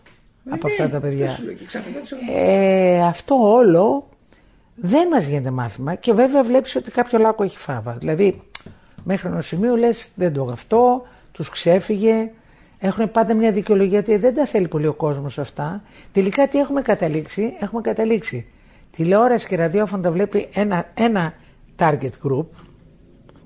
από 0.51 0.67
αυτά 0.67 0.89
τα 0.89 1.01
παιδιά. 1.01 1.27
Δεν 1.27 1.35
σου 1.35 1.45
λέω, 1.45 1.55
και 1.55 1.65
ξαφνικά 1.65 1.99
τους- 2.01 2.13
Ε, 2.35 3.03
αυτό 3.03 3.35
όλο 3.53 4.09
δεν 4.75 5.09
μας 5.09 5.27
γίνεται 5.27 5.51
μάθημα 5.51 5.95
και 5.95 6.13
βέβαια 6.13 6.43
βλέπεις 6.43 6.77
ότι 6.77 6.91
κάποιο 6.91 7.19
λάκκο 7.19 7.43
έχει 7.43 7.59
φάβα. 7.59 7.93
Δηλαδή 7.93 8.43
μέχρι 9.05 9.29
ενός 9.29 9.47
σημείου 9.47 9.77
λες 9.77 10.13
δεν 10.15 10.33
το 10.33 10.45
αυτό, 10.53 11.07
τους 11.33 11.49
ξέφυγε, 11.51 12.31
έχουν 12.79 13.11
πάντα 13.11 13.35
μια 13.35 13.53
δικαιολογία 13.53 13.99
ότι 13.99 14.17
δεν 14.17 14.35
τα 14.35 14.47
θέλει 14.47 14.69
πολύ 14.69 14.87
ο 14.87 14.93
κόσμος 14.93 15.39
αυτά. 15.39 15.83
Τελικά 16.13 16.49
τι 16.49 16.59
έχουμε 16.59 16.83
καταλήξει, 16.83 17.53
έχουμε 17.61 17.81
καταλήξει. 17.81 18.47
Τηλεόραση 18.91 19.47
και 19.47 19.57
ραδιόφωνο 19.57 20.03
τα 20.03 20.11
βλέπει 20.11 20.49
ένα, 20.55 20.85
ένα 20.95 21.35
target 21.79 22.11
group, 22.27 22.47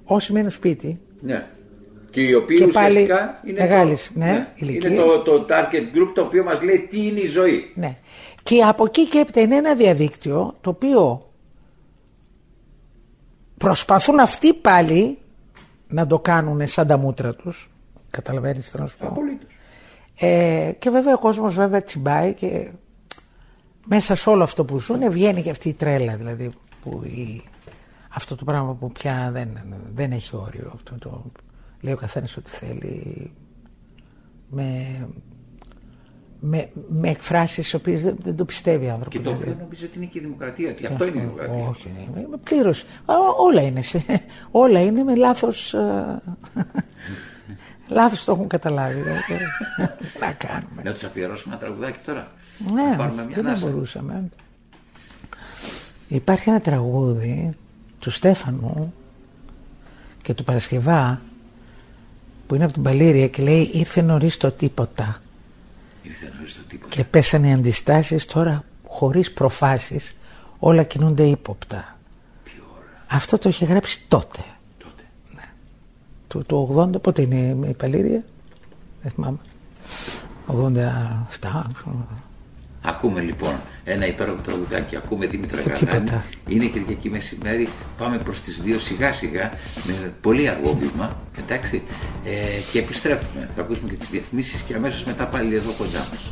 όσοι 0.05 0.33
μένουν 0.33 0.51
σπίτι, 0.51 1.01
Ναι. 1.21 1.47
Και 2.17 2.23
οι 2.23 2.35
οποίοι 2.35 2.57
Και 2.57 2.67
πάλι 2.67 3.03
ουσιαστικά 3.03 3.41
είναι, 3.45 3.61
μεγάλης, 3.61 4.13
το, 4.13 4.19
ναι, 4.19 4.49
ηλικία. 4.55 4.91
είναι 4.91 5.03
το, 5.03 5.19
το 5.19 5.47
target 5.49 5.97
group 5.97 6.13
το 6.15 6.23
οποίο 6.23 6.45
μας 6.45 6.63
λέει 6.63 6.87
τι 6.91 7.07
είναι 7.07 7.21
η 7.21 7.27
ζωή. 7.27 7.73
Ναι. 7.75 7.97
Και 8.43 8.63
από 8.63 8.85
εκεί 8.85 9.07
και 9.09 9.19
έπειτα 9.19 9.41
είναι 9.41 9.57
ένα 9.57 9.75
διαδίκτυο 9.75 10.57
το 10.61 10.71
οποίο 10.71 11.31
προσπαθούν 13.57 14.21
αυτοί 14.21 14.55
πάλι 14.55 15.19
να 15.89 16.07
το 16.07 16.19
κάνουν 16.19 16.67
σαν 16.67 16.87
τα 16.87 16.97
μούτρα 16.97 17.35
τους. 17.35 17.71
Καταλαβαίνεις 18.11 18.71
τι 18.71 18.79
να 18.81 18.87
σου 18.87 18.97
πω. 18.97 19.07
Απολύτως. 19.07 19.51
Ε, 20.19 20.73
και 20.79 20.91
βέβαια 20.91 21.15
ο 21.15 21.19
κόσμος 21.19 21.55
βέβαια 21.55 21.83
τσιμπάει 21.83 22.33
και 22.33 22.69
μέσα 23.87 24.15
σε 24.15 24.31
όλο 24.31 24.43
αυτό 24.43 24.65
που 24.65 24.79
ζουν 24.79 25.11
βγαίνει 25.11 25.43
και 25.43 25.51
αυτή 25.51 25.69
η 25.69 25.75
τρέλα 25.75 26.17
δηλαδή 26.17 26.51
που 26.83 27.03
η, 27.05 27.43
αυτό 28.09 28.37
το 28.37 28.45
πράγμα 28.45 28.75
που 28.75 28.93
πια 28.93 29.31
δεν, 29.33 29.49
δεν 29.95 30.13
έχει 30.13 30.37
όριο. 30.37 30.71
Αυτό 30.75 30.95
το, 30.99 31.25
λέει 31.87 31.95
ο 31.95 31.97
καθένας 31.97 32.37
ό,τι 32.37 32.51
θέλει 32.51 33.31
με, 34.51 34.87
με, 36.41 36.69
με 36.89 37.09
εκφράσεις 37.09 37.65
τις 37.65 37.75
οποίες 37.75 38.03
δεν, 38.03 38.17
δεν 38.23 38.37
το 38.37 38.45
πιστεύει 38.45 38.87
ο 38.87 38.91
άνθρωπος. 38.93 39.13
Και 39.15 39.19
το 39.25 39.31
δηλαδή. 39.31 39.51
οποίο 39.51 39.63
νομίζω 39.63 39.87
ότι 39.87 39.97
είναι 39.97 40.07
και 40.07 40.19
η 40.19 40.23
δημοκρατία. 40.23 40.71
Ότι 40.71 40.87
αυτό 40.87 41.07
είναι 41.07 41.17
η 41.17 41.21
δημοκρατία. 41.21 41.69
Όχι, 41.69 41.91
ναι, 42.15 42.27
με 42.31 42.37
πλήρως. 42.37 42.83
Α, 43.05 43.15
όλα 43.39 43.63
είναι. 43.63 43.83
σε- 43.83 44.05
όλα 44.51 44.81
είναι 44.81 45.03
με 45.03 45.15
λάθος... 45.15 45.75
ε, 45.75 46.23
λάθος 47.89 48.25
το 48.25 48.33
έχουν 48.33 48.49
καταλάβει. 48.49 49.01
δηλαδή. 49.01 49.21
να 50.21 50.33
κάνουμε. 50.33 50.83
Να 50.85 50.93
τους 50.93 51.05
αφιερώσουμε 51.05 51.55
ένα 51.55 51.65
τραγουδάκι 51.65 51.99
τώρα. 52.07 52.29
να 52.75 52.89
Ναι, 52.91 52.97
πάρουμε 52.97 53.23
μια 53.23 53.35
τι 53.35 53.35
δεν 53.41 53.47
ανάσα. 53.47 53.67
μπορούσαμε. 53.67 54.31
Υπάρχει 56.09 56.49
ένα 56.49 56.61
τραγούδι 56.61 57.57
του 57.99 58.11
Στέφανου 58.11 58.95
και 60.23 60.35
του 60.35 60.45
Παρασκευά 60.45 61.21
που 62.47 62.55
είναι 62.55 62.65
από 62.65 62.73
την 62.73 62.83
Παλήρια 62.83 63.29
και 63.29 63.43
λέει 63.43 63.71
ήρθε 63.73 64.01
νωρίς 64.03 64.37
το 64.37 64.51
τίποτα 64.51 65.21
Ήρθε 66.03 66.33
νωρίς 66.37 66.55
το 66.55 66.61
τίποτα. 66.69 66.89
και 66.97 67.05
πέσανε 67.05 67.49
οι 67.49 67.53
αντιστάσεις 67.53 68.25
τώρα 68.27 68.65
χωρίς 68.87 69.33
προφάσεις 69.33 70.15
όλα 70.59 70.83
κινούνται 70.83 71.23
ύποπτα. 71.23 71.97
Τι 72.45 72.51
ώρα; 72.77 73.05
Αυτό 73.07 73.39
το 73.39 73.49
είχε 73.49 73.65
γράψει 73.65 74.05
τότε. 74.09 74.41
τότε. 74.79 75.03
Το, 76.29 76.45
το 76.45 76.89
80, 76.95 77.01
πότε 77.03 77.23
είναι 77.23 77.69
η 77.69 77.73
Παλήρια, 77.75 78.25
δεν 79.03 79.13
θυμάμαι. 79.13 79.39
87, 80.47 81.63
Ακούμε 82.87 83.21
λοιπόν 83.21 83.55
ένα 83.85 84.07
υπέροχο 84.07 84.41
τραγουδάκι, 84.41 84.97
ακούμε 84.97 85.27
Δήμητρα 85.27 85.63
Το 85.63 85.69
Γαλάνη. 85.69 85.87
τίποτα. 85.87 86.25
Είναι 86.49 86.65
Κυριακή 86.65 87.11
μεσημέρι, 87.11 87.69
πάμε 87.99 88.19
προς 88.19 88.41
τις 88.41 88.61
δύο 88.63 88.79
σιγά 88.79 89.13
σιγά 89.13 89.53
με 89.87 90.15
πολύ 90.21 90.49
αργό 90.49 90.75
βήμα, 90.75 91.23
εντάξει, 91.39 91.83
ε, 92.25 92.31
και 92.73 92.79
επιστρέφουμε. 92.79 93.51
Θα 93.57 93.63
ακούσουμε 93.63 93.89
και 93.89 93.95
τις 93.95 94.11
διαφημίσεις 94.11 94.61
και 94.63 94.75
αμέσως 94.75 95.05
μετά 95.05 95.27
πάλι 95.27 95.55
εδώ 95.55 95.73
κοντά 95.79 95.99
μας. 96.11 96.31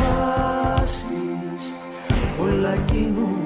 Όλα 2.41 2.76
κινούνται 2.91 3.44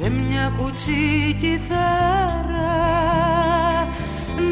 και 0.00 0.10
μια 0.10 0.52
κουτσή 0.58 1.36
κιθάρα 1.40 2.74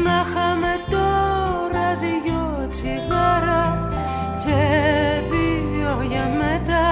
να 0.03 0.23
είχαμε 0.25 0.73
τώρα 0.89 1.95
δυο 2.01 2.67
τσιγάρα 2.69 3.89
και 4.43 4.61
δύο 5.31 6.07
για 6.09 6.27
μετά. 6.37 6.89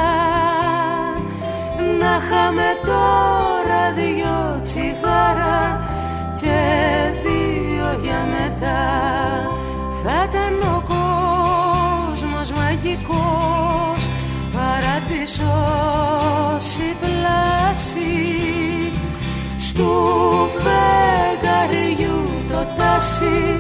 Να 2.00 2.16
είχαμε 2.16 2.70
τώρα 2.86 3.92
δυο 3.96 4.62
τσιγάρα 4.64 5.88
και 6.42 6.60
δύο 7.24 8.00
για 8.02 8.28
μετά 8.32 9.61
το 23.02 23.08
τάσι 23.08 23.58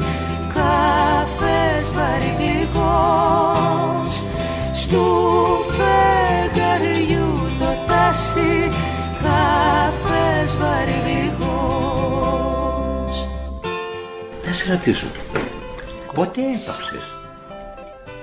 καφές 0.54 1.92
βαρύ 1.92 2.36
γλυκός 2.38 4.24
στου 4.74 5.06
φεγγαριού 5.72 7.32
το 7.60 7.74
τάσι 7.88 8.70
καφές 9.22 10.58
βαρύ 10.58 11.00
γλυκός 11.06 11.56
Θα 14.42 14.54
σε 14.54 14.72
ρωτήσω, 14.72 15.08
πότε 16.14 16.42
έπαψες, 16.42 17.16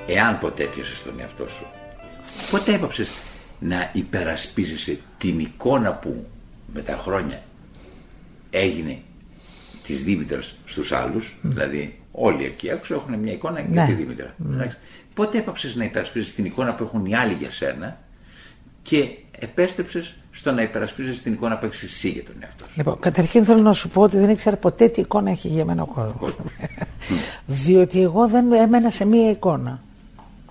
εάν 0.06 0.38
ποτέ 0.38 0.62
έπιασες 0.62 1.02
τον 1.02 1.20
εαυτό 1.20 1.48
σου, 1.48 1.66
πότε 2.50 2.74
έπαψες 2.74 3.10
να 3.58 3.90
υπερασπίζεσαι 3.92 4.98
την 5.18 5.40
εικόνα 5.40 5.92
που 5.92 6.26
με 6.74 6.80
τα 6.80 6.96
χρόνια 6.96 7.42
έγινε 8.50 9.02
της 9.88 10.02
Δήμητρας 10.02 10.54
στους 10.64 10.92
άλλους, 10.92 11.36
δηλαδή 11.42 11.98
όλοι 12.12 12.44
εκεί 12.44 12.66
έξω 12.68 12.94
έχουν 12.94 13.18
μια 13.18 13.32
εικόνα 13.32 13.60
για 13.60 13.80
Ναι. 13.82 13.86
τη 13.88 13.92
Δήμητρα. 13.92 14.34
Εντάξει. 14.52 14.76
Πότε 15.14 15.38
έπαψες 15.38 15.74
να 15.74 15.84
υπερασπίζεσαι 15.84 16.34
την 16.34 16.44
εικόνα 16.44 16.74
που 16.74 16.82
έχουν 16.84 17.06
οι 17.06 17.14
άλλοι 17.14 17.32
για 17.32 17.50
σένα 17.50 17.98
και 18.82 19.08
επέστρεψες 19.38 20.14
στο 20.32 20.52
να 20.52 20.62
υπερασπίζεσαι 20.62 21.22
την 21.22 21.32
εικόνα 21.32 21.58
που 21.58 21.64
έχεις 21.66 21.82
εσύ 21.82 22.08
για 22.08 22.24
τον 22.24 22.34
εαυτό 22.40 22.64
σου; 22.64 22.72
Λοιπόν, 22.76 22.98
καταρχήν 22.98 23.44
θέλω 23.44 23.62
να 23.62 23.72
σου 23.72 23.88
πω 23.88 24.02
ότι 24.02 24.16
δεν 24.18 24.30
ήξερα 24.30 24.56
ποτέ 24.56 24.88
τι 24.88 25.00
εικόνα 25.00 25.30
έχει 25.30 25.48
για 25.48 25.64
μένα 25.64 25.82
ο 25.82 25.86
κόσμος. 25.86 26.36
Διότι 27.64 28.02
εγώ 28.02 28.28
δεν 28.28 28.52
έμενα 28.52 28.90
σε 28.90 29.04
μία 29.04 29.30
εικόνα. 29.30 29.82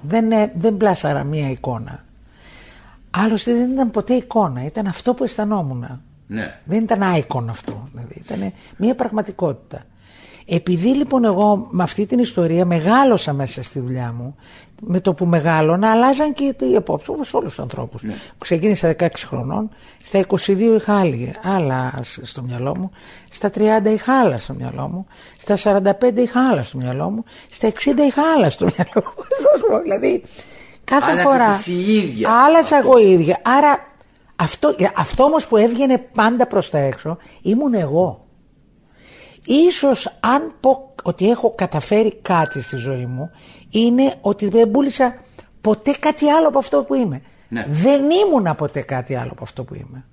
Δεν, 0.02 0.32
ε, 0.32 0.52
δεν 0.58 0.78
πλάσαρα 0.78 1.24
μία 1.24 1.50
εικόνα. 1.50 2.04
Άλλωστε 3.12 3.54
δεν 3.54 3.72
ήταν 3.72 3.92
ποτέ 3.92 4.14
εικόνα, 4.14 4.66
ήταν 4.66 4.88
αυτό 4.88 5.14
που 5.14 5.24
αισθανόμουν. 5.24 6.02
Ναι. 6.28 6.60
Δεν 6.66 6.80
ήταν 6.82 7.00
icon 7.02 7.46
αυτό. 7.50 7.88
Δηλαδή, 7.94 8.22
ήταν 8.26 8.54
μία 8.78 8.96
πραγματικότητα. 8.96 9.86
Επειδή 10.50 10.88
λοιπόν 10.90 11.24
εγώ 11.26 11.68
με 11.70 11.84
αυτή 11.84 12.06
την 12.06 12.20
ιστορία 12.20 12.66
μεγάλωσα 12.66 13.34
μέσα 13.34 13.64
στη 13.64 13.80
δουλειά 13.80 14.14
μου, 14.18 14.36
με 14.82 15.00
το 15.00 15.14
που 15.14 15.26
μεγάλωνα 15.26 15.92
αλλάζαν 15.92 16.34
και 16.34 16.56
οι 16.72 16.76
απόψεις, 16.76 17.10
όπως 17.10 17.34
όλους 17.34 17.50
τους 17.50 17.60
ανθρώπους. 17.60 18.02
Ξεκίνησα 18.38 18.96
16 19.00 19.08
χρονών, 19.26 19.70
στα 20.02 20.20
22 20.20 20.76
είχα 20.76 21.00
άλλη, 21.00 21.34
άλλα 21.44 21.94
σ- 22.02 22.26
στο 22.26 22.42
μυαλό 22.42 22.78
μου, 22.78 22.92
στα 23.30 23.50
30 23.50 23.90
είχα 23.94 24.20
άλλα 24.20 24.38
στο 24.38 24.54
μυαλό 24.54 24.88
μου, 24.88 25.08
στα 25.38 25.56
45 25.56 26.22
είχα 26.22 26.48
άλλα 26.50 26.64
στο 26.64 26.78
μυαλό 26.78 27.10
μου, 27.10 27.24
στα 27.50 27.68
60 27.68 27.74
είχα 28.08 28.22
άλλα 28.38 28.50
στο 28.50 28.66
μυαλό 28.66 28.92
μου. 29.18 29.24
Σας 29.44 29.62
πω, 29.70 29.80
δηλαδή, 29.82 30.24
κάθε 30.84 31.04
Άλλαξες 31.12 31.24
φορά 31.32 31.54
εσύ 31.54 31.72
η 31.72 31.94
ίδια. 31.98 32.30
άλλαξα 32.32 32.76
Αυτό. 32.78 32.90
εγώ 32.90 33.08
η 33.08 33.12
ίδια. 33.12 33.40
Άρα 33.44 33.86
αυτό, 34.40 34.76
αυτό 34.96 35.24
όμως 35.24 35.48
που 35.48 35.58
έβγαινε 35.58 35.98
πάντα 35.98 36.48
προς 36.48 36.70
τα 36.70 36.78
έξω 36.78 37.18
ήμουν 37.42 37.74
εγώ. 37.74 38.26
Ίσως 39.46 40.18
αν 40.20 40.54
πω 40.60 40.94
ότι 41.04 41.30
έχω 41.30 41.54
καταφέρει 41.56 42.14
κάτι 42.22 42.62
στη 42.62 42.76
ζωή 42.76 43.06
μου 43.06 43.32
είναι 43.70 44.16
ότι 44.22 44.48
δεν 44.50 44.72
πούλησα 44.72 45.16
ποτέ 45.62 45.92
κάτι 46.00 46.30
άλλο 46.30 46.48
από 46.48 46.58
αυτό 46.58 46.84
που 46.84 46.94
είμαι. 46.94 47.22
Ναι. 47.50 47.66
Δεν 47.70 48.02
ήμουνα 48.10 48.56
ποτέ 48.56 48.82
κάτι 48.82 49.16
άλλο 49.16 49.30
από 49.32 49.44
αυτό 49.44 49.64
που 49.64 49.74
είμαι. 49.74 50.06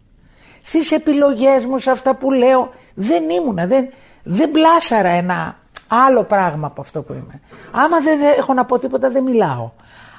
Στις 0.63 0.93
επιλογές 0.93 1.65
μου, 1.65 1.79
σε 1.79 1.91
αυτά 1.91 2.15
που 2.15 2.31
λέω, 2.31 2.71
δεν 2.95 3.31
ήμουνα. 3.31 3.67
Δεν, 3.67 3.89
δεν 4.23 4.51
πλάσαρα 4.51 5.09
ένα 5.09 5.57
άλλο 5.89 6.23
πράγμα 6.23 6.67
από 6.67 6.81
αυτό 6.81 7.03
που 7.03 7.13
είμαι. 7.13 7.41
Άμα 7.73 8.01
δεν 8.01 8.19
δεν 8.19 8.33
έχω 8.39 8.53
να 8.53 8.65
πω 8.65 8.79
τίποτα 8.79 9.11
δεν 9.11 9.23
μιλάω. 9.23 9.71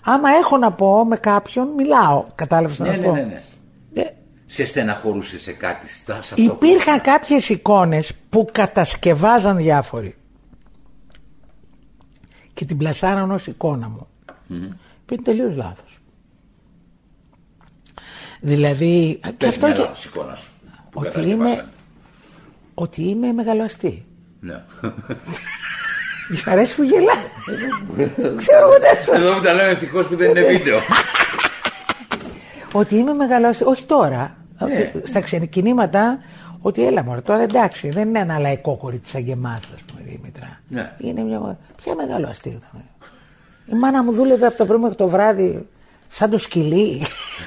Άμα 0.04 0.30
έχω 0.30 0.58
να 0.58 0.72
πω 0.72 1.06
με 1.06 1.18
κάποιον 1.18 1.68
μιλάω. 1.68 2.24
Κατάλαβες 2.36 2.80
να 2.80 2.88
Ναι, 2.88 2.94
σου 2.94 3.02
ναι, 3.02 3.08
πω; 3.08 3.14
ναι, 3.14 3.22
ναι. 3.22 3.44
Ε, 3.96 4.02
Σε 4.46 4.66
στεναχωρούσε 4.66 5.40
σε 5.40 5.52
κάτι, 5.52 5.90
στα- 5.90 6.22
σε 6.24 6.34
αυτό 6.34 6.54
που- 6.56 6.66
Υπήρχαν 6.66 7.02
κάποιες 7.02 7.50
εικόνες 7.50 8.14
που 8.30 8.50
κατασκευάζαν 8.52 9.58
διάφοροι 9.58 10.16
και 12.54 12.66
την 12.66 12.78
πλασάραν 12.78 13.32
ως 13.32 13.48
εικόνα 13.48 13.90
μου. 13.90 14.08
Που 15.06 15.14
είναι 15.14 15.24
τελείως 15.24 15.56
λάθος. 15.56 16.00
Δηλαδή, 18.42 19.20
και 19.22 19.32
Πες 19.38 19.50
αυτό 19.50 19.66
μια 19.66 19.76
και, 19.76 19.82
λάθος 19.82 20.06
εικόνα 20.06 20.36
σου. 20.36 20.50
που 20.90 21.00
Ότι 21.00 21.08
κατασκευάσανε. 21.08 21.52
είμαι- 21.52 21.66
ότι 22.74 23.02
είμαι 23.04 23.32
μεγαλοαστή. 23.32 24.06
Ναι. 24.40 24.64
Της 26.30 26.48
αρέσει 26.48 26.76
που 26.76 26.84
γελά. 26.84 27.14
Ξέρω 28.38 28.68
ούτε. 28.76 29.16
Εδώ 29.18 29.34
που 29.36 29.42
τα 29.44 29.54
λέω 29.54 29.66
ευτυχώς 29.70 30.08
που 30.08 30.16
δεν 30.16 30.30
είναι 30.30 30.42
βίντεο. 30.58 30.80
Ότι 32.80 32.96
είμαι 32.96 33.14
μεγαλοαστή. 33.14 33.64
Όχι 33.64 33.86
τώρα. 33.86 34.36
Ναι. 34.60 34.92
Στα 35.04 35.20
ξεκινήματα, 35.20 36.18
ότι 36.62 36.86
έλα 36.86 37.04
μωρέ, 37.04 37.22
τώρα 37.22 37.42
εντάξει, 37.42 37.90
δεν 37.90 38.08
είναι 38.08 38.20
ένα 38.20 38.40
λαϊκό 38.40 38.76
κορίτσι 38.76 39.10
σαν 39.12 39.24
και 39.26 39.32
εμάς, 39.32 39.60
ας 39.76 39.82
πούμε, 39.82 40.02
Δήμητρα. 40.06 40.60
Ναι. 40.68 40.92
Είναι 40.98 41.22
μια, 41.24 41.58
ποια 41.84 41.96
μεγαλοαστή 41.96 42.50
ήταν. 42.50 42.82
Η 43.66 43.74
μάνα 43.76 44.04
μου 44.04 44.12
δούλευε 44.12 44.46
από 44.46 44.58
το 44.58 44.66
πρωί 44.66 44.80
μέχρι 44.80 44.96
το 44.96 45.08
βράδυ 45.08 45.68
σαν 46.08 46.30
το 46.30 46.38
σκυλί. 46.38 47.02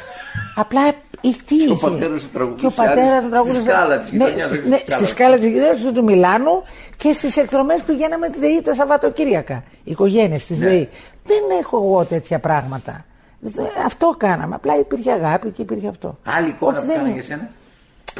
Απλά 0.62 0.88
ή 1.20 1.34
τι 1.46 1.55
είχε. 1.55 1.70
ο 1.70 1.76
πατέρας 1.76 2.22
του 2.22 2.28
τραγουδούσε 2.32 2.60
Και 2.60 2.66
ο 2.66 2.70
πατέρας 2.70 3.10
άλλη 3.12 3.22
του 3.22 3.28
τραγουδούσε. 3.30 3.60
στη 3.60 3.70
σκάλα 3.70 3.98
της 3.98 4.12
Ναι, 4.12 4.24
γειτονιάς, 4.24 4.50
όχι 4.50 4.68
ναι, 4.68 4.76
στη 4.76 4.84
σκάλα 4.90 4.96
στη 4.96 5.02
του. 5.05 5.06
σκάλα 5.06 5.36
της 5.38 5.46
γειτονιάς 5.48 5.80
του, 5.80 5.92
του 5.92 6.05
Μιλάνου 6.05 6.62
και 6.96 7.12
στις 7.12 7.36
εκδρομές 7.36 7.80
πηγαίναμε 7.86 8.28
τη 8.30 8.38
ΔΕΗ 8.38 8.62
τα 8.62 8.74
Σαββατοκύριακα. 8.74 9.55
Οι 9.84 9.90
οικογένειες 9.90 10.46
της 10.46 10.59
Ναι. 10.59 10.66
ΔΕΗ. 10.68 10.88
Δεν 11.24 11.42
έχω 11.62 11.76
εγώ 11.76 12.05
τέτοια 12.05 12.38
πράγματα. 12.38 13.05
Δεν- 13.40 13.65
Αυτό 13.86 14.15
κάναμε. 14.19 14.55
Απλά 14.55 14.78
υπήρχε 14.78 15.12
αγάπη 15.12 15.51
και 15.51 15.62
υπήρχε 15.62 15.89
αυτό. 15.89 16.19
Άλλη 16.24 16.48
εικόνα 16.48 16.78
Όχι, 16.78 16.81
που 16.81 16.86
δεν 16.86 16.94
έκανα 16.94 17.09
είναι. 17.09 17.19
για 17.20 17.23
σένα; 17.36 17.48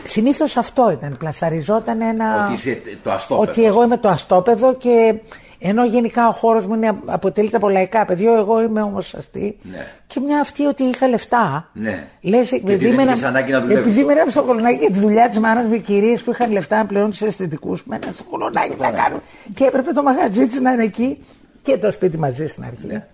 Συνήθως 0.05 0.57
αυτό 0.57 0.91
ήταν. 0.91 1.17
Πλασαριζόταν 1.19 2.01
ένα. 2.01 2.45
Ότι 2.45 2.53
είσαι 2.55 2.83
το 3.03 3.11
αστόπεδος. 3.11 3.49
Ότι 3.57 3.65
εγώ 3.65 3.83
είμαι 3.83 3.97
το 3.97 4.09
αστόπεδο 4.09 4.75
και 4.75 5.15
ενώ 5.59 5.85
γενικά 5.85 6.29
ο 6.29 6.33
χώρος 6.33 6.67
μου 6.67 6.75
είναι, 6.75 6.93
αποτελείται 7.07 7.57
από 7.57 7.69
λαϊκά 7.69 8.05
παιδιά, 8.05 8.33
εγώ 8.33 8.63
είμαι 8.63 8.83
όμω 8.83 8.99
αστή. 8.99 9.59
Ναι. 9.63 9.87
Και 10.07 10.21
μια 10.21 10.41
αυτή 10.41 10.65
ότι 10.65 10.83
είχα 10.83 11.09
λεφτά. 11.09 11.69
Ναι. 11.73 12.07
Λες, 12.21 12.53
ότι 12.53 12.77
δεν 12.77 12.99
είχες 12.99 13.23
ανάγκη 13.23 13.53
να 13.53 13.61
δουλεύεις. 13.61 13.87
Επειδή 13.87 14.05
μέναμε 14.05 14.31
στο 14.31 14.43
κολονάκι 14.43 14.77
για 14.79 14.91
τη 14.91 14.99
δουλειά 14.99 15.29
της 15.29 15.39
μάνας 15.39 15.65
με 15.67 15.77
κυρίες 15.77 16.23
που 16.23 16.31
είχαν 16.31 16.51
λεφτά 16.53 16.77
να 16.77 16.87
πληρώνουν 16.87 17.11
τους 17.11 17.23
αισθητικούς, 17.23 17.85
μέναν 17.85 18.11
στο 18.15 18.25
κολονάκι 18.25 18.77
να 18.81 18.91
κάνουν. 18.91 19.21
Και 19.55 19.65
έπρεπε 19.65 19.93
το 19.93 20.03
μαγαζί 20.03 20.47
της 20.47 20.61
να 20.61 20.73
είναι 20.73 20.83
εκεί 20.83 21.25
και 21.63 21.79
το 21.79 21.91
σπίτι 21.91 22.19
μαζί 22.19 22.47
στην 22.47 22.65
αρχή. 22.65 22.87
Ναι. 22.87 23.07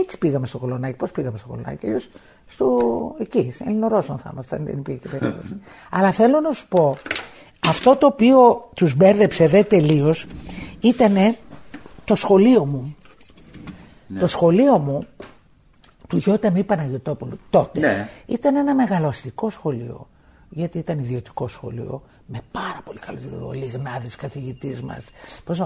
Έτσι 0.00 0.18
πήγαμε 0.18 0.46
στο 0.46 0.58
κολονάκι. 0.58 0.96
Πώς 0.96 1.10
πήγαμε 1.10 1.38
στο 1.38 1.46
κολονάκι, 1.48 1.86
αλλιώς 1.86 2.08
στο... 2.46 2.78
εκεί, 3.18 3.50
σε 3.54 3.64
Ελληνορώσον 3.66 4.18
θα 4.18 4.30
ήμασταν, 4.32 4.64
δεν 4.64 4.78
υπήρχε 4.78 5.08
περίπτωση. 5.08 5.60
Αλλά 5.90 6.12
θέλω 6.12 6.40
να 6.40 6.52
σου 6.52 6.68
πω, 6.68 6.96
αυτό 7.68 7.96
το 7.96 8.06
οποίο 8.06 8.68
τους 8.74 8.94
μπέρδεψε 8.96 9.46
δε 9.48 9.62
τελείως 9.64 10.26
ήταν 10.80 11.36
το 12.04 12.14
σχολείο 12.14 12.64
μου. 12.64 12.96
Ναι. 14.06 14.18
Το 14.18 14.26
σχολείο 14.26 14.78
μου 14.78 15.06
του 16.08 16.16
Γιώτα 16.16 16.50
Μη 16.50 16.62
Παναγιωτόπουλου 16.62 17.38
τότε 17.50 17.80
Ναι. 17.80 18.08
ήταν 18.26 18.56
ένα 18.56 18.74
μεγαλοαστικό 18.74 19.50
σχολείο. 19.50 20.08
Γιατί 20.48 20.78
ήταν 20.78 20.98
ιδιωτικό 20.98 21.48
σχολείο 21.48 22.02
με 22.26 22.40
πάρα 22.52 22.80
πολύ 22.84 22.98
καλό 22.98 23.18
δίδυμο. 23.22 23.46
Ο 23.46 23.52
Λιγνάδης, 23.52 24.16
καθηγητής 24.16 24.82
μας. 24.82 25.04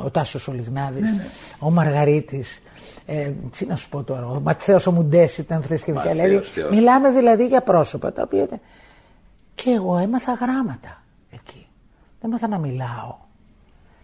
Ο 0.04 0.10
Τάσος 0.10 0.48
ο 0.48 0.52
Λιγνάδης, 0.52 1.00
Ναι, 1.00 1.24
ο 1.58 1.70
Μαργαρίτης. 1.70 2.62
Ε, 3.10 3.32
τι 3.58 3.66
να 3.66 3.76
σου 3.76 3.88
πω 3.88 4.02
τώρα, 4.02 4.26
ο 4.26 4.40
Ματθαίος 4.40 4.86
ο 4.86 4.92
Μουντές 4.92 5.38
ήταν 5.38 5.62
θρησκευτικά. 5.62 6.08
Ματθαίος, 6.08 6.26
Δηλαδή, 6.28 6.46
Θεός. 6.46 6.70
μιλάμε 6.70 7.10
δηλαδή 7.10 7.46
για 7.46 7.60
πρόσωπα 7.60 8.12
τα 8.12 8.22
οποία 8.22 8.42
ήταν. 8.42 8.60
Και 9.54 9.70
εγώ 9.70 9.96
έμαθα 9.96 10.32
γράμματα 10.32 11.02
εκεί. 11.30 11.66
Δεν 12.20 12.30
έμαθα 12.30 12.48
να 12.48 12.58
μιλάω. 12.58 13.14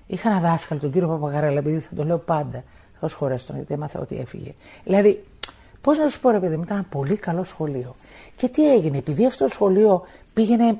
Είχα 0.06 0.30
ένα 0.30 0.40
δάσκαλο, 0.40 0.80
τον 0.80 0.92
κύριο 0.92 1.08
Παπαγαρέλα, 1.08 1.58
επειδή 1.58 1.78
θα 1.78 1.94
το 1.96 2.04
λέω 2.04 2.18
πάντα. 2.18 2.62
Θα 3.00 3.08
σχολιάσω 3.08 3.44
τον, 3.46 3.56
γιατί 3.56 3.74
έμαθα 3.74 4.00
ότι 4.00 4.16
έφυγε. 4.18 4.54
Δηλαδή, 4.84 5.24
πώς 5.80 5.98
να 5.98 6.08
σου 6.08 6.20
πω, 6.20 6.30
ρε 6.30 6.38
παιδί 6.38 6.56
μου, 6.56 6.62
ήταν 6.62 6.76
ένα 6.76 6.86
πολύ 6.90 7.16
καλό 7.16 7.44
σχολείο. 7.44 7.94
Και 8.36 8.48
τι 8.48 8.72
έγινε, 8.72 8.98
επειδή 8.98 9.26
αυτό 9.26 9.44
το 9.44 9.50
σχολείο 9.50 10.02
πήγαινε 10.32 10.78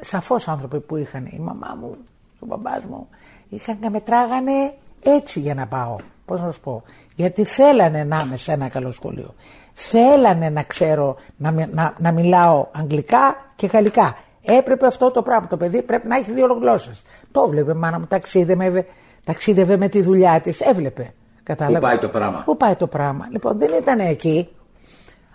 σαφώς 0.00 0.48
άνθρωποι 0.48 0.80
που 0.80 0.96
είχαν, 0.96 1.26
η 1.26 1.38
μαμά 1.38 1.76
μου, 1.80 1.96
ο 2.40 2.46
μπαμπάς 2.46 2.82
μου, 2.90 3.08
είχαν 3.48 3.78
και 3.80 3.88
μετράγανε 3.88 4.74
έτσι 5.02 5.40
για 5.40 5.54
να 5.54 5.66
πάω. 5.66 5.96
Πώς 6.26 6.40
να 6.40 6.50
σου 6.52 6.60
πω. 6.60 6.82
Γιατί 7.16 7.44
θέλανε 7.44 8.04
να 8.04 8.22
είμαι 8.24 8.36
σε 8.36 8.52
ένα 8.52 8.68
καλό 8.68 8.92
σχολείο. 8.92 9.34
Θέλανε 9.74 10.48
να 10.50 10.62
ξέρω 10.62 11.16
να, 11.36 11.50
μι- 11.50 11.74
να, 11.74 11.94
να 11.98 12.12
μιλάω 12.12 12.66
αγγλικά 12.72 13.36
και 13.56 13.66
γαλλικά. 13.66 14.16
Έπρεπε 14.42 14.86
αυτό 14.86 15.10
το 15.10 15.22
πράγμα. 15.22 15.46
Το 15.46 15.56
παιδί 15.56 15.82
πρέπει 15.82 16.06
να 16.08 16.16
έχει 16.16 16.32
δύο 16.32 16.58
γλώσσε. 16.60 16.90
Το 17.32 17.48
βλέπε 17.48 17.70
η 17.70 17.74
μάνα 17.74 17.98
μου, 17.98 18.06
ταξίδευε, 18.06 18.86
ταξίδευε 19.24 19.76
με 19.76 19.88
τη 19.88 20.02
δουλειά 20.02 20.40
της. 20.40 20.60
Έβλεπε. 20.60 21.12
Κατάλαβες; 21.42 21.80
Πού 21.80 21.86
πάει 21.86 21.98
το 21.98 22.08
πράγμα; 22.08 22.42
Πού 22.44 22.56
πάει 22.56 22.74
το 22.74 22.86
πράγμα; 22.86 23.28
Λοιπόν, 23.30 23.58
δεν 23.58 23.70
ήταν 23.80 23.98
εκεί. 23.98 24.48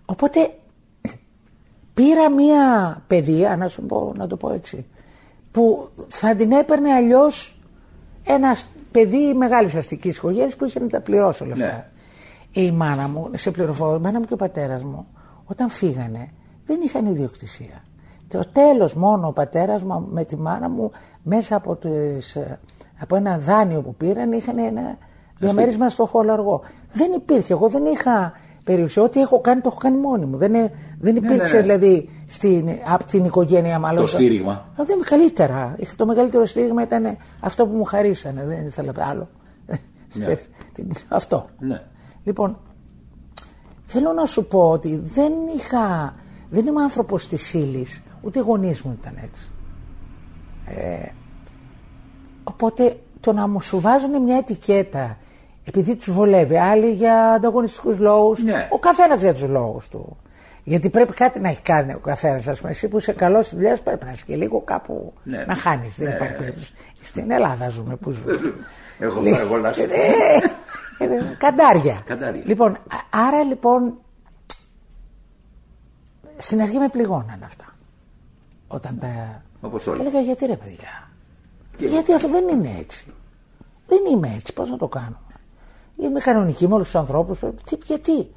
Οπότε 0.05 0.53
πήρα 1.93 2.29
μία 2.29 2.97
παιδεία, 3.07 3.57
να 3.57 3.67
σου 3.67 3.81
πω, 3.81 4.13
να 4.17 4.27
το 4.27 4.35
πω 4.37 4.53
έτσι, 4.53 4.85
που 5.51 5.89
θα 6.07 6.35
την 6.35 6.51
έπαιρνε 6.51 6.93
αλλιώς 6.93 7.55
ένας 8.23 8.67
παιδί 8.91 9.33
μεγάλης 9.33 9.75
αστικής 9.75 10.17
οικογένειας 10.17 10.55
που 10.55 10.65
είχε 10.65 10.79
να 10.79 10.87
τα 10.87 11.01
πληρώσει 11.01 11.43
όλα 11.43 11.53
αυτά. 11.53 11.65
Ναι. 11.65 11.85
Η 12.63 12.71
μάνα 12.71 13.07
μου, 13.07 13.29
σε 13.35 13.51
πληροφορώ, 13.51 13.95
η 13.95 13.99
μάνα 13.99 14.19
μου 14.19 14.25
και 14.25 14.33
ο 14.33 14.37
πατέρας 14.37 14.83
μου, 14.83 15.07
όταν 15.45 15.69
φύγανε, 15.69 16.29
δεν 16.65 16.79
είχαν 16.83 17.05
ιδιοκτησία. 17.05 17.83
Το 18.27 18.43
τέλος 18.51 18.93
μόνο 18.93 19.27
ο 19.27 19.31
πατέρας 19.31 19.83
μου 19.83 20.07
με 20.11 20.23
τη 20.23 20.37
μάνα 20.37 20.69
μου 20.69 20.91
μέσα 21.23 21.55
από, 21.55 21.75
τις, 21.75 22.35
ε, 22.35 22.59
από 22.99 23.15
ένα 23.15 23.37
δάνειο 23.37 23.81
που 23.81 23.95
πήραν 23.95 24.31
είχαν 24.31 24.57
ένα 24.57 24.97
διαμέρισμα 25.37 25.89
στο 25.89 26.05
χολαργό. 26.05 26.61
Δεν 26.93 27.11
υπήρχε. 27.11 27.53
Εγώ 27.53 27.69
δεν 27.69 27.85
είχα 27.85 28.33
περιουσία. 28.63 29.03
Ό,τι 29.03 29.19
έχω 29.19 29.41
κάνει 29.41 29.61
το 29.61 29.67
έχω 29.71 29.77
κάνει 29.79 29.97
μόνη 29.97 30.25
μου. 30.25 30.37
Δεν, 30.37 30.53
ε- 30.53 30.71
δεν 30.99 31.15
υπήρξε 31.15 31.55
ναι. 31.55 31.61
δηλαδή 31.61 32.09
στην, 32.27 32.69
από 32.87 33.03
την 33.03 33.25
οικογένεια 33.25 33.79
μάλλον. 33.79 34.01
Το 34.01 34.07
στήριγμα. 34.07 34.51
Α, 34.51 34.65
Δεν 34.75 34.95
είμαι 34.95 35.05
καλύτερα. 35.05 35.75
Είχα 35.77 35.93
το 35.95 36.05
μεγαλύτερο 36.05 36.45
στήριγμα 36.45 36.81
ήταν 36.83 37.17
αυτό 37.39 37.67
που 37.67 37.75
μου 37.77 37.83
χαρίσανε. 37.83 38.45
Δεν 38.45 38.65
ήθελα 38.65 38.91
άλλο. 38.97 39.29
Ξέρεις, 40.19 40.49
την- 40.73 40.91
Αυτό. 41.07 41.45
Ναι. 41.59 41.81
Λοιπόν, 42.23 42.57
θέλω 43.85 44.13
να 44.13 44.25
σου 44.25 44.45
πω 44.47 44.69
ότι 44.69 45.01
δεν 45.03 45.33
είχα, 45.57 46.15
δεν 46.49 46.65
είμαι 46.67 46.81
άνθρωπος 46.81 47.27
της 47.27 47.53
ύλης, 47.53 48.01
ούτε 48.21 48.39
οι 48.39 48.41
γονείς 48.41 48.81
μου 48.81 48.97
ήταν 49.01 49.13
έτσι. 49.23 49.51
Ε, 50.65 51.07
οπότε 52.43 52.99
το 53.19 53.33
να 53.33 53.47
μου 53.47 53.61
σου 53.61 53.79
βάζουν 53.79 54.21
μια 54.21 54.37
ετικέτα 54.37 55.17
επειδή 55.63 55.95
τους 55.95 56.11
βολεύει, 56.13 56.57
άλλοι 56.57 56.91
για 56.91 57.31
ανταγωνιστικούς 57.31 57.99
λόγους, 57.99 58.43
Ναι. 58.43 58.67
ο 58.71 58.79
καθένας 58.79 59.21
για 59.21 59.33
τους 59.33 59.43
λόγους 59.47 59.87
του. 59.87 60.17
Γιατί 60.63 60.89
πρέπει 60.89 61.13
κάτι 61.13 61.39
να 61.39 61.49
έχει 61.49 61.61
κάνει 61.61 61.93
ο 61.93 61.99
καθένας. 61.99 62.47
Ας 62.47 62.57
πούμε, 62.59 62.71
εσύ 62.71 62.87
που 62.87 62.97
είσαι 62.97 63.11
καλός 63.13 63.45
στη 63.45 63.55
δουλειά 63.55 63.75
σου 63.75 63.83
πρέπει 63.83 64.05
να 64.05 64.11
είσαι 64.11 64.23
και 64.27 64.35
λίγο 64.35 64.61
κάπου 64.61 65.13
Ναι. 65.23 65.43
να 65.47 65.55
χάνεις. 65.55 65.95
Δεν 65.97 66.07
Ναι, 66.07 66.13
υπάρχει 66.15 66.33
ναι. 66.33 66.39
περίπτωση. 66.39 66.73
Στην 67.01 67.31
Ελλάδα 67.31 67.69
ζούμε, 67.69 67.95
πού 67.95 68.11
ζούμε. 68.11 68.39
Έχω 68.99 69.21
φάει 69.21 69.33
εγώ 69.33 69.55
λάστιχο. 69.55 69.87
Ε, 69.93 71.03
ε, 71.05 71.35
Καντάρια. 71.37 72.01
Καντάρια. 72.05 72.41
Λοιπόν, 72.45 72.71
α- 72.71 73.27
άρα 73.27 73.43
λοιπόν 73.43 73.93
στην 76.37 76.61
αρχή 76.61 76.77
με 76.77 76.87
πληγώναν 76.89 77.39
αυτά. 77.43 77.65
Όταν 78.67 78.97
τα. 78.99 79.41
Όπως 79.61 79.87
όλοι. 79.87 79.99
Έλεγα 80.01 80.19
γιατί 80.19 80.45
ρε 80.45 80.55
παιδιά. 80.55 81.09
Και- 81.75 81.85
Γιατί 81.87 82.13
αυτό 82.13 82.27
δεν 82.29 82.47
είναι 82.47 82.75
έτσι. 82.79 83.05
Δεν 83.87 83.99
είμαι 84.11 84.33
έτσι. 84.35 84.53
Πώς 84.53 84.69
να 84.69 84.77
το 84.77 84.87
κάνω; 84.87 85.19
Είμαι 86.01 86.19
κανονική 86.19 86.67
με 86.67 86.73
όλους 86.73 86.85
τους 86.85 86.95
ανθρώπους. 86.95 87.39
Γιατί; 87.85 88.31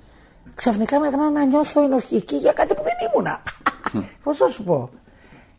Ξαφνικά 0.54 1.00
με 1.00 1.06
έκαναν 1.06 1.32
να 1.32 1.44
νιώθω 1.44 1.82
ενοχική 1.82 2.36
για 2.36 2.52
κάτι 2.52 2.74
που 2.74 2.82
δεν 2.82 2.92
ήμουνα. 3.10 3.42
Πώς 4.22 4.36
θα 4.36 4.48
σου 4.48 4.64
πω; 4.64 4.90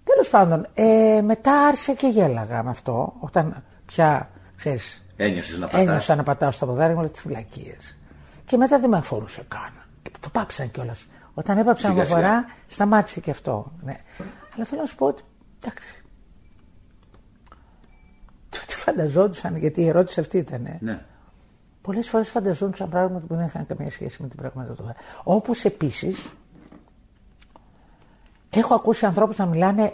Τέλος 0.03 0.29
πάντων, 0.29 0.67
ε, 0.73 1.21
μετά 1.21 1.51
άρχισα 1.67 1.93
και 1.93 2.07
γέλαγα 2.07 2.63
με 2.63 2.69
αυτό. 2.69 3.13
Όταν 3.19 3.63
πια, 3.85 4.29
ξέρεις, 4.55 5.05
Ένιωσες 5.17 5.57
να 5.57 5.67
πατάς. 5.67 5.87
Ένιωσα 5.87 6.15
να 6.15 6.23
πατάω 6.23 6.51
στα 6.51 6.65
ποδάρια 6.65 6.93
μου 6.93 6.99
όλε 6.99 7.09
τι 7.09 7.19
φυλακίε. 7.19 7.75
Και 8.45 8.57
μετά 8.57 8.79
δεν 8.79 8.89
με 8.89 8.97
αφορούσε 8.97 9.45
καν. 9.47 9.73
Ε, 10.03 10.09
Το 10.19 10.29
πάψαν 10.29 10.71
κιόλας. 10.71 11.07
Όταν 11.33 11.57
έπαψα 11.57 11.87
να 11.87 11.93
με 11.93 12.05
Σιγά, 12.05 12.15
σιγά. 12.17 12.27
αφορά, 12.27 12.45
σταμάτησε 12.67 13.19
και 13.19 13.31
αυτό. 13.31 13.71
Ναι. 13.83 13.97
Αλλά 14.55 14.65
θέλω 14.65 14.81
να 14.81 14.87
σου 14.87 14.95
πω 14.95 15.05
ότι. 15.05 15.23
Εντάξει. 15.63 16.03
Το 18.49 18.57
τι 18.67 18.75
φανταζόντουσαν, 18.75 19.55
γιατί 19.57 19.81
η 19.81 19.87
ερώτηση 19.87 20.19
αυτή 20.19 20.37
ήταν. 20.37 20.77
Ναι. 20.79 21.05
Πολλές 21.85 22.09
φορές 22.09 22.29
φανταζόντουσαν 22.29 22.89
πράγματα 22.89 23.25
που 23.27 23.35
δεν 23.35 23.45
είχαν 23.45 23.65
καμία 23.65 23.91
σχέση 23.91 24.21
με 24.21 24.27
την 24.27 24.37
πραγματικότητα. 24.37 24.95
Όπως 25.23 25.63
επίσης, 25.63 26.25
έχω 28.49 28.73
ακούσει 28.73 29.05
ανθρώπους 29.05 29.37
να 29.37 29.45
μιλάνε 29.45 29.93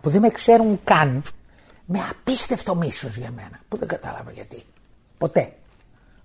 που 0.00 0.10
δεν 0.10 0.20
με 0.20 0.28
ξέρουν 0.28 0.80
καν 0.84 1.22
με 1.84 1.98
απίστευτο 2.10 2.74
μίσος 2.74 3.16
για 3.16 3.30
μένα. 3.30 3.60
Που 3.68 3.76
δεν 3.76 3.88
κατάλαβα 3.88 4.30
γιατί. 4.30 4.64
Ποτέ. 5.18 5.52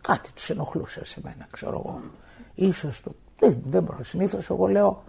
Κάτι 0.01 0.31
τους 0.31 0.49
ενοχλούσε 0.49 1.05
σε 1.05 1.19
μένα, 1.23 1.47
ξέρω 1.51 1.81
εγώ. 1.85 2.01
Ίσως 2.55 3.01
του. 3.01 3.15
Δεν, 3.39 3.57
δεν 3.63 3.83
μπορώ. 3.83 4.03
Συνήθως 4.03 4.49
εγώ 4.49 4.67
λέω, 4.67 5.03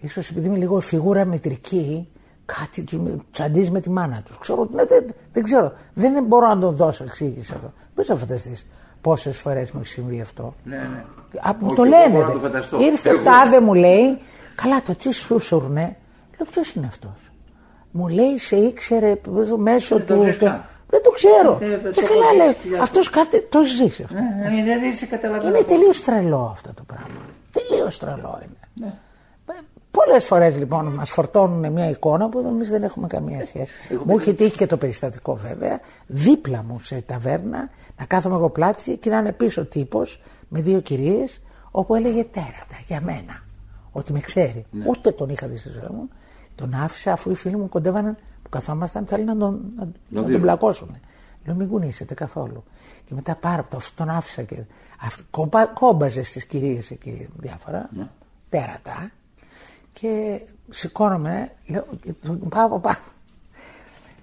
ίσως 0.00 0.30
επειδή 0.30 0.46
είμαι 0.46 0.58
λίγο 0.58 0.80
φιγούρα 0.80 1.24
μετρική, 1.24 2.08
κάτι 2.44 2.82
του 2.82 3.24
τσαντίζεις 3.30 3.70
με 3.70 3.80
τη 3.80 3.90
μάνα 3.90 4.22
τους. 4.24 4.38
Ξέρω, 4.38 4.68
ναι, 4.72 4.84
δεν, 4.84 5.06
δεν 5.32 5.42
ξέρω. 5.42 5.72
Δεν 5.94 6.24
μπορώ 6.24 6.48
να 6.48 6.58
τον 6.58 6.74
δώσω 6.74 7.04
εξήγηση 7.04 7.52
αυτό. 7.52 7.72
Πώ 7.94 8.02
να 8.06 8.16
φανταστείς 8.16 8.66
πόσες 9.04 9.36
φορές 9.36 9.70
μου 9.70 9.80
έχει 9.82 9.88
συμβεί 9.92 10.20
αυτό. 10.20 10.54
Ναι, 10.64 10.76
ναι. 10.76 11.04
Α, 11.40 11.54
μου 11.60 11.66
Όχι, 11.66 11.74
το 11.76 11.82
εγώ 11.84 11.96
λένε. 11.96 12.08
μπορώ 12.08 12.26
να 12.26 12.26
ρε. 12.26 12.32
το 12.32 12.38
φανταστώ. 12.38 12.80
Ήρθε 12.80 13.08
Εγώ. 13.08 13.20
ο 13.20 13.22
τάδε 13.24 13.60
μου 13.60 13.74
λέει, 13.74 14.18
καλά 14.54 14.82
το 14.82 14.94
τι 14.94 15.12
σούσουρνε. 15.12 15.96
Λέω 16.38 16.46
ποιος 16.50 16.72
είναι 16.72 16.86
αυτός; 16.86 17.30
Μου 17.90 18.08
λέει 18.08 18.38
σε 18.38 18.56
ήξερε 18.56 19.20
μέσω 19.56 19.96
Δεν 19.96 20.06
το 20.06 20.14
του. 20.14 20.20
ξέρεις 20.20 20.38
το- 20.38 20.44
καν. 20.46 20.64
Δεν 20.88 21.02
το 21.02 21.10
ξέρω. 21.10 21.58
Ε, 21.60 21.78
δεν 21.78 21.92
και 21.92 22.00
το 22.00 22.06
καλά 22.06 22.24
έχω 22.24 22.36
λέει, 22.36 22.46
ζήσει 22.46 22.58
χιλιάδες 22.62 22.88
αυτός 22.88 23.10
κάτι 23.10 23.40
το 23.48 23.58
έχει 23.58 23.74
ζήσει 23.74 24.02
αυτό. 24.02 24.14
Ναι, 24.14 24.48
ναι, 24.62 24.64
δεν 24.64 24.82
είσαι 24.90 25.06
καταλαβαίνω. 25.06 25.48
Είναι 25.56 25.64
τελείως 25.66 26.02
τρελό 26.04 26.48
αυτό 26.52 26.72
το 26.74 26.82
πράγμα. 26.86 27.06
Τελείως 27.52 27.98
τρελό 27.98 28.38
είναι. 28.42 28.58
Ναι. 28.74 28.92
Πολλές 30.04 30.24
φορές 30.24 30.56
λοιπόν 30.56 30.86
μας 30.86 31.10
φορτώνουν 31.10 31.72
μια 31.72 31.88
εικόνα 31.90 32.28
που 32.28 32.38
εμείς 32.38 32.70
δεν 32.70 32.82
έχουμε 32.82 33.06
καμία 33.06 33.46
σχέση. 33.46 33.72
Εγώ 33.90 34.00
μου 34.00 34.06
παιδί- 34.06 34.20
έχει 34.20 34.34
τύχει 34.34 34.56
και 34.56 34.66
το 34.66 34.76
περιστατικό 34.76 35.34
βέβαια. 35.34 35.80
Δίπλα 36.06 36.62
μου 36.68 36.80
σε 36.80 37.02
ταβέρνα 37.06 37.68
να 37.98 38.04
κάθομαι 38.04 38.34
εγώ 38.34 38.50
πλάτη 38.50 38.96
και 38.96 39.10
να 39.10 39.18
είναι 39.18 39.32
πίσω 39.32 39.64
τύπος 39.64 40.22
με 40.48 40.60
δύο 40.60 40.80
κυρίες 40.80 41.40
όπου 41.70 41.94
έλεγε 41.94 42.24
τέρατα 42.24 42.78
για 42.86 43.00
μένα. 43.00 43.42
Ότι 43.92 44.12
με 44.12 44.20
ξέρει. 44.20 44.66
Ναι. 44.70 44.84
Ούτε 44.88 45.10
τον 45.12 45.28
είχα 45.28 45.46
δει 45.46 45.56
στη 45.56 45.68
ζωή 45.68 45.88
μου. 45.90 46.08
Τον 46.54 46.74
άφησα 46.74 47.12
αφού 47.12 47.30
οι 47.30 47.34
φίλοι 47.34 47.56
μου 47.56 47.68
κοντεύανε 47.68 48.16
που 48.42 48.48
καθόμασταν 48.48 49.06
θέλει 49.06 49.24
να 49.24 49.36
τον, 49.36 49.60
να, 49.76 49.84
να 49.84 49.90
τον 50.20 50.26
δίνω. 50.26 50.38
πλακώσουν. 50.38 50.96
Λέω 51.46 51.54
μην 51.54 51.68
κουνήσετε 51.68 52.14
καθόλου. 52.14 52.64
Και 53.04 53.14
μετά 53.14 53.34
πάρα 53.34 53.60
από 53.60 53.70
το 53.70 53.76
αυτό 53.76 54.04
τον 54.04 54.14
άφησα 54.14 54.42
και 54.42 54.56
αυ- 55.00 55.20
κόμπα, 55.30 55.66
κόμπαζε 55.66 56.22
στις 56.22 56.44
κυρίες 56.46 56.90
εκεί 56.90 57.28
διάφορα. 57.36 57.88
Ναι. 57.92 58.06
Τέρατα. 58.48 59.10
Και 60.00 60.40
σηκώνομαι, 60.70 61.50
λέω, 61.66 61.86
και 62.02 62.12
τον 62.26 62.48
πάω 62.48 62.66
από 62.66 62.78
πάνω. 62.78 62.98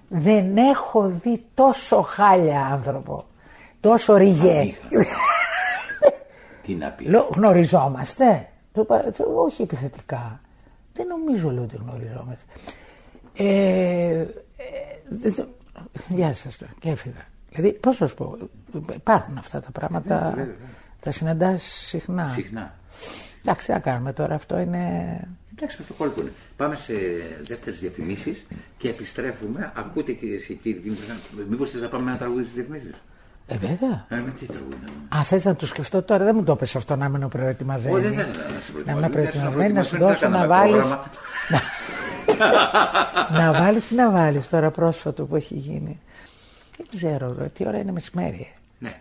Δεν 0.08 0.56
έχω 0.56 1.08
δει 1.22 1.44
τόσο 1.54 2.02
χάλια 2.02 2.66
άνθρωπο. 2.66 3.24
Τόσο 3.80 4.16
ριγέ. 4.16 4.58
Αμήχανο. 4.60 5.04
Τι 6.62 6.74
να 6.74 6.90
πει. 6.90 7.04
Λέω, 7.04 7.28
γνωριζόμαστε. 7.34 8.48
Του 8.72 8.80
είπα, 8.80 8.96
«Ε, 9.06 9.12
όχι 9.36 9.62
επιθετικά. 9.62 10.40
Δεν 10.92 11.06
νομίζω 11.06 11.50
λέω 11.50 11.62
ότι 11.62 11.76
γνωριζόμαστε. 11.76 12.44
Ε, 13.36 13.44
ε, 14.16 14.26
δεν 15.08 15.34
το- 15.34 15.48
γεια 16.08 16.34
σας 16.34 16.56
τώρα. 16.56 16.72
Και 16.78 16.90
έφυγα. 16.90 17.26
Δηλαδή, 17.50 17.72
πώς 17.72 17.98
να 18.00 18.06
σου 18.06 18.14
πω, 18.14 18.36
υπάρχουν 18.94 19.38
αυτά 19.38 19.60
τα 19.60 19.70
πράγματα, 19.70 20.34
τα 21.00 21.10
συναντάς 21.10 21.62
συχνά. 21.62 22.28
Συχνά. 22.28 22.74
Εντάξει, 23.44 23.66
τι 23.66 23.72
να 23.72 23.78
κάνουμε 23.78 24.12
τώρα, 24.12 24.34
αυτό 24.34 24.58
είναι... 24.58 25.20
Εντάξει, 25.64 25.80
με 25.80 25.86
το 25.88 25.94
κόλπο 25.94 26.20
είναι. 26.20 26.32
Πάμε 26.56 26.76
σε 26.76 26.92
δεύτερες 27.42 27.78
διαφημίσεις 27.80 28.46
και 28.78 28.88
επιστρέφουμε. 28.88 29.72
Ακούτε 29.76 30.12
κυρίε 30.12 30.36
και 30.38 30.54
κύριοι, 30.54 30.96
μήπως 31.48 31.70
θες 31.70 31.82
να 31.82 31.88
πάμε 31.88 32.10
ένα 32.10 32.18
τραγούδι 32.18 32.42
στις 32.42 32.54
διαφημίσεις; 32.54 32.90
Ε, 33.46 33.56
βέβαια. 33.56 34.06
Ε, 34.08 34.16
με 34.16 34.32
τι 34.38 34.46
τραγούδι 34.46 34.76
να 34.80 34.86
πούμε; 34.86 35.06
Αν 35.08 35.24
θες 35.24 35.44
να 35.44 35.56
το 35.56 35.66
σκεφτώ 35.66 36.02
τώρα, 36.02 36.24
δεν 36.24 36.34
μου 36.36 36.44
το 36.44 36.56
πες 36.56 36.76
αυτό 36.76 36.96
να 36.96 37.08
μείνω 37.08 37.28
προετοιμασμένη. 37.28 37.94
Όχι, 37.96 38.06
δεν 38.06 38.12
θέλω 38.14 38.28
να 38.54 38.60
σε 38.60 38.72
Να 38.84 38.92
ήμουν 38.92 39.10
προετοιμάσω. 39.10 39.12
προετοιμασμένη, 39.12 39.72
να 39.72 39.82
σου 39.82 39.96
Δεν 39.96 40.06
δώσω 40.08 40.28
να 40.28 40.36
κάναμε 40.38 40.46
βάλεις... 40.46 40.72
πρόγραμμα. 40.86 41.10
να 43.30 43.52
βάλεις 43.52 43.86
τι 43.86 43.94
να 43.94 44.10
βάλεις 44.10 44.48
τώρα 44.48 44.70
πρόσφατο 44.70 45.24
που 45.24 45.36
έχει 45.36 45.54
γίνει. 45.54 46.00
Δεν 46.76 46.86
ξέρω, 46.96 47.36
ρε, 47.38 47.46
τι 47.46 47.66
ώρα 47.66 47.78
είναι 47.78 47.92
μεσημέρι. 47.92 48.52
ε. 48.52 48.84
Ναι. 48.84 48.94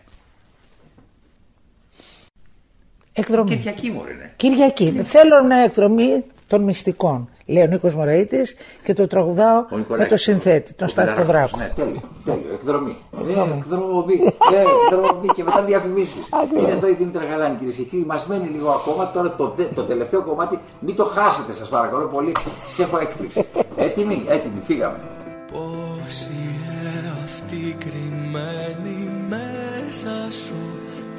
Εκδρομή. 3.13 3.49
Κυριακή 3.55 3.89
μου 3.89 4.01
είναι. 4.11 4.33
Κυριακή. 4.35 5.01
Θέλω 5.03 5.43
μια 5.43 5.57
εκδρομή 5.57 6.23
των 6.51 6.61
μυστικών. 6.61 7.29
Λέει 7.45 7.63
ο 7.63 7.67
Νίκος 7.67 7.95
Μωραήτης 7.95 8.55
και 8.83 8.93
το 8.93 9.07
τραγουδάω 9.07 9.57
Ο 9.57 9.65
με 9.69 9.77
Νικολάκης. 9.77 10.09
το 10.11 10.17
συνθέτη, 10.17 10.73
τον 10.73 10.87
Ο 10.87 10.89
Στάθη 10.89 11.07
Πιλαράκος. 11.21 11.49
Δράκο. 11.51 11.57
Ναι, 11.57 11.69
τέλειο, 11.75 12.01
τέλειο. 12.25 12.49
Εκδρομή. 12.53 12.97
Εκδρομή. 13.21 13.63
Εκδρομή. 14.85 15.27
Και 15.35 15.43
μετά 15.43 15.61
διαφημίσεις. 15.63 16.25
Ακριβώς. 16.43 16.63
Είναι 16.63 16.71
εδώ 16.71 16.87
η 16.87 16.93
Δήμητρα 16.93 17.23
Γαλάνη, 17.25 17.55
κυρίε 17.57 17.73
και 17.73 17.83
κύριοι. 17.83 18.05
Μας 18.05 18.25
μένει 18.25 18.47
λίγο 18.47 18.69
ακόμα. 18.69 19.11
Τώρα 19.11 19.35
το, 19.35 19.47
τε- 19.47 19.73
το 19.75 19.83
τελευταίο 19.83 20.21
κομμάτι, 20.21 20.59
μην 20.79 20.95
το 20.95 21.03
χάσετε, 21.05 21.53
σας 21.53 21.69
παρακαλώ 21.69 22.05
πολύ. 22.05 22.31
Τη 22.75 22.83
έχω 22.83 22.97
έκπληξη. 22.97 23.45
Έτοιμοι, 23.75 24.25
έτοιμοι, 24.35 24.59
φύγαμε. 24.65 24.99
Πώς 25.51 26.13
είναι 26.27 27.11
αυτή 27.23 27.75
κρυμμένη 27.85 28.97
μέσα 29.29 30.13
σου 30.43 30.59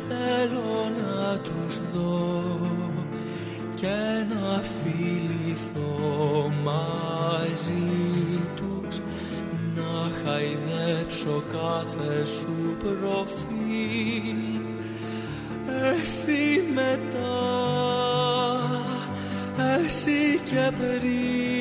θέλω 0.09 0.71
να 1.03 1.39
τους 1.39 1.75
δω 1.93 2.21
και 3.83 4.25
να 4.35 4.63
φιληθώ 4.63 6.53
μαζί 6.65 7.91
τους 8.57 9.01
να 9.75 10.11
χαϊδέψω 10.25 11.43
κάθε 11.53 12.25
σου 12.25 12.77
προφίλ. 12.79 14.61
Εσύ 15.93 16.63
μετά 16.75 17.43
εσύ 19.85 20.41
και 20.45 20.71
πριν 20.79 21.52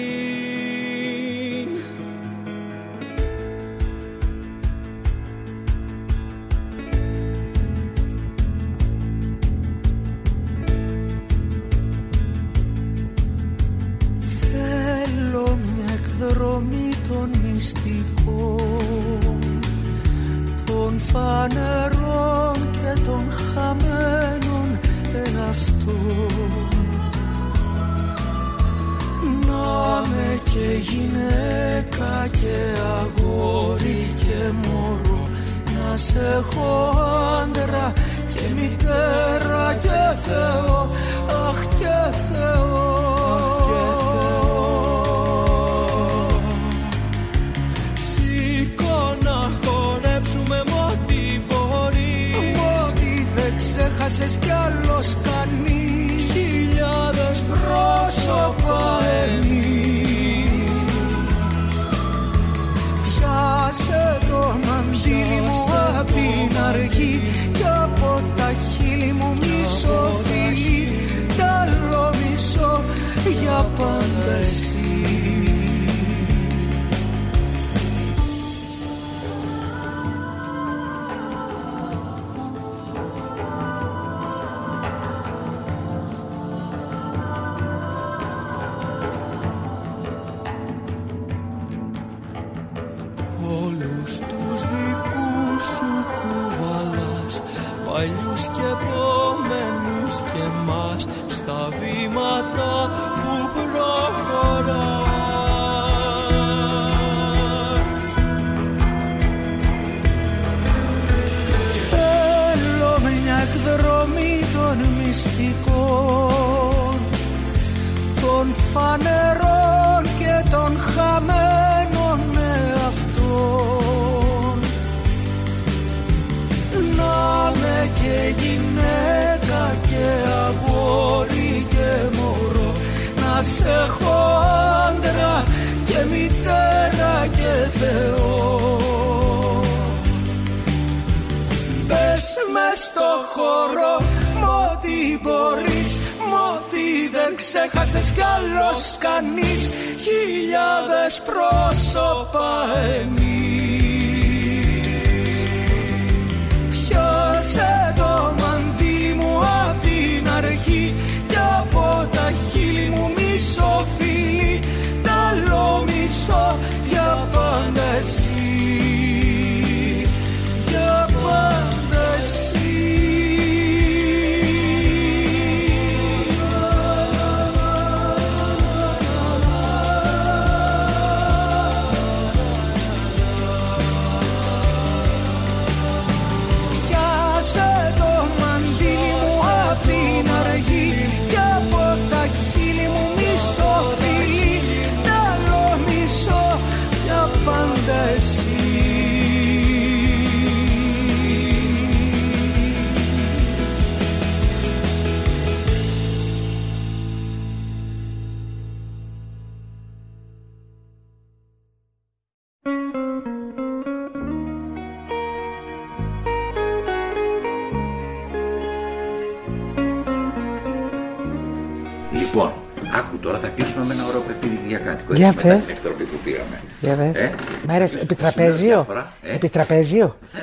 Για 225.21 225.27
έτσι, 225.29 225.45
μετά 225.45 225.55
πες. 225.57 225.65
την 225.65 225.75
εκτροπή 225.75 226.03
που 226.03 226.17
πήγαμε. 226.23 226.61
Για 226.81 226.95
πες. 226.95 227.15
Ε, 227.21 227.35
Μ' 227.67 227.71
αρέσει. 227.71 227.91
θα 227.93 227.97
σου 227.97 228.03
Επιτραπέζιο; 228.03 228.67
λέω 228.67 228.75
διάφορα, 228.75 229.13
ε. 229.21 229.33
Επιτραπέζιο; 229.35 230.17
Θα 230.31 230.39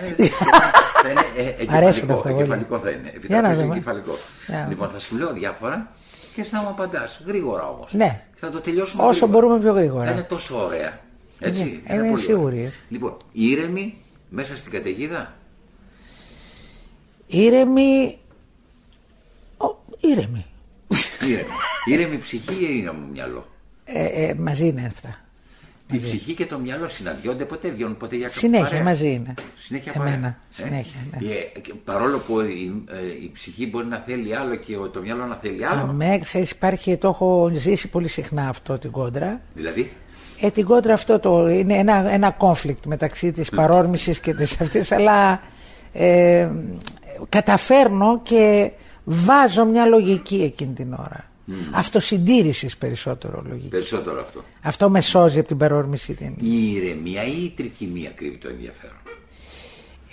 είναι 1.10 1.20
ε, 1.36 1.64
Αρέσκουν 1.76 2.10
εγκεφαλικό, 2.10 2.14
αυτά 2.14 2.28
όλα. 2.30 2.38
εγκεφαλικό 2.40 2.78
θα 2.78 2.90
είναι. 2.90 3.00
Για 3.00 3.10
να 3.10 3.14
Επιτραπέζιο 3.16 3.62
δούμε. 3.62 3.74
εγκεφαλικό. 3.74 4.12
Για 4.46 4.58
να 4.58 4.66
Λοιπόν, 4.68 4.88
θα 4.88 4.98
σου 4.98 5.16
λέω 5.16 5.32
διάφορα 5.32 5.90
και 6.34 6.42
θα 6.44 6.60
μου 6.62 6.68
απαντάς. 6.68 7.20
Γρήγορα 7.26 7.68
όμως. 7.68 7.92
Ναι. 7.92 8.22
Θα 8.40 8.50
το 8.50 8.58
τελειώσουμε 8.60 9.02
Όσο 9.02 9.10
γρήγορα. 9.26 9.32
μπορούμε 9.48 9.60
πιο 9.60 9.72
γρήγορα. 9.72 10.04
Θα 10.04 10.10
είναι 10.10 10.22
τόσο 10.22 10.64
ωραία. 10.66 10.98
Έτσι. 11.38 11.62
Ναι, 11.62 11.68
θα 11.86 11.94
είναι 11.94 12.02
είμαι 12.02 12.10
πολύ 12.10 12.22
σίγουρη. 12.22 12.56
ωραία. 12.56 12.72
Λοιπόν, 12.88 13.16
ήρεμη 13.32 13.98
μέσα 14.28 14.56
στην 14.56 14.72
καταιγίδα. 14.72 15.32
Ήρεμη. 17.26 18.18
Ο, 19.56 19.66
ήρεμη. 20.00 20.46
Ήρεμη. 21.28 21.46
ήρεμη 21.84 22.18
ψυχή 22.18 22.54
ή 22.54 22.78
ήρεμο 22.78 23.06
μυαλό; 23.12 23.46
Ε, 23.94 24.04
ε, 24.04 24.34
μαζί 24.34 24.66
είναι 24.66 24.84
αυτά. 24.86 25.14
Η 25.92 25.96
ψυχή 26.04 26.32
και 26.34 26.46
το 26.46 26.58
μυαλό 26.58 26.88
συναντιόνται 26.88 27.44
ποτέ, 27.44 27.68
βγαίνουν 27.68 27.96
ποτέ 27.96 28.16
για 28.16 28.26
κάποιο 28.26 28.40
Συνέχεια 28.40 28.66
παρέα. 28.66 28.82
μαζί 28.82 29.08
είναι. 29.12 29.34
Συνέχεια 29.56 29.92
Εμένα, 29.96 30.10
παρέα. 30.16 30.36
συνέχεια, 30.48 30.98
ναι. 31.10 31.26
Ε, 31.28 31.60
και 31.60 31.72
παρόλο 31.84 32.18
που 32.18 32.40
η, 32.40 32.84
ε, 32.90 33.06
η 33.24 33.30
ψυχή 33.34 33.66
μπορεί 33.66 33.86
να 33.86 33.96
θέλει 34.06 34.36
άλλο 34.36 34.54
και 34.54 34.76
ο- 34.76 34.88
το 34.88 35.00
μυαλό 35.00 35.24
να 35.26 35.34
θέλει 35.34 35.64
άλλο. 35.66 35.80
Αμέ, 35.80 36.18
ξέρεις, 36.18 36.50
υπάρχει, 36.50 36.96
το 36.96 37.08
έχω 37.08 37.50
ζήσει 37.54 37.88
πολύ 37.88 38.08
συχνά 38.08 38.48
αυτό 38.48 38.78
την 38.78 38.90
κόντρα. 38.90 39.40
Δηλαδή, 39.54 39.92
Ε, 40.40 40.50
την 40.50 40.64
κόντρα 40.64 40.94
αυτό 40.94 41.18
το, 41.18 41.48
είναι 41.48 41.74
ένα, 41.74 42.10
ένα 42.10 42.36
conflict 42.38 42.86
μεταξύ 42.86 43.32
της 43.32 43.50
παρόρμησης 43.50 44.20
και 44.20 44.34
της 44.34 44.60
αυτής, 44.60 44.92
αλλά 44.92 45.40
ε, 45.92 46.48
καταφέρνω 47.28 48.20
και 48.22 48.70
βάζω 49.04 49.64
μια 49.64 49.84
λογική 49.86 50.42
εκείνη 50.42 50.72
την 50.72 50.92
ώρα. 50.92 51.27
Αυτοσυντήρησης 51.70 52.76
περισσότερο 52.76 53.42
λογική. 53.48 53.68
Περισσότερο 53.68 54.20
αυτό. 54.20 54.44
Αυτό 54.62 54.90
με 54.90 55.00
σώζει 55.00 55.38
από 55.38 55.48
την 55.48 55.56
παρόρμηση 55.56 56.14
την. 56.14 56.34
Η 56.40 56.72
ηρεμία 56.74 57.24
ή 57.24 57.44
η 57.44 57.50
τρικυμία 57.56 58.10
κρύβει 58.10 58.36
το 58.36 58.48
ενδιαφέρον. 58.48 58.96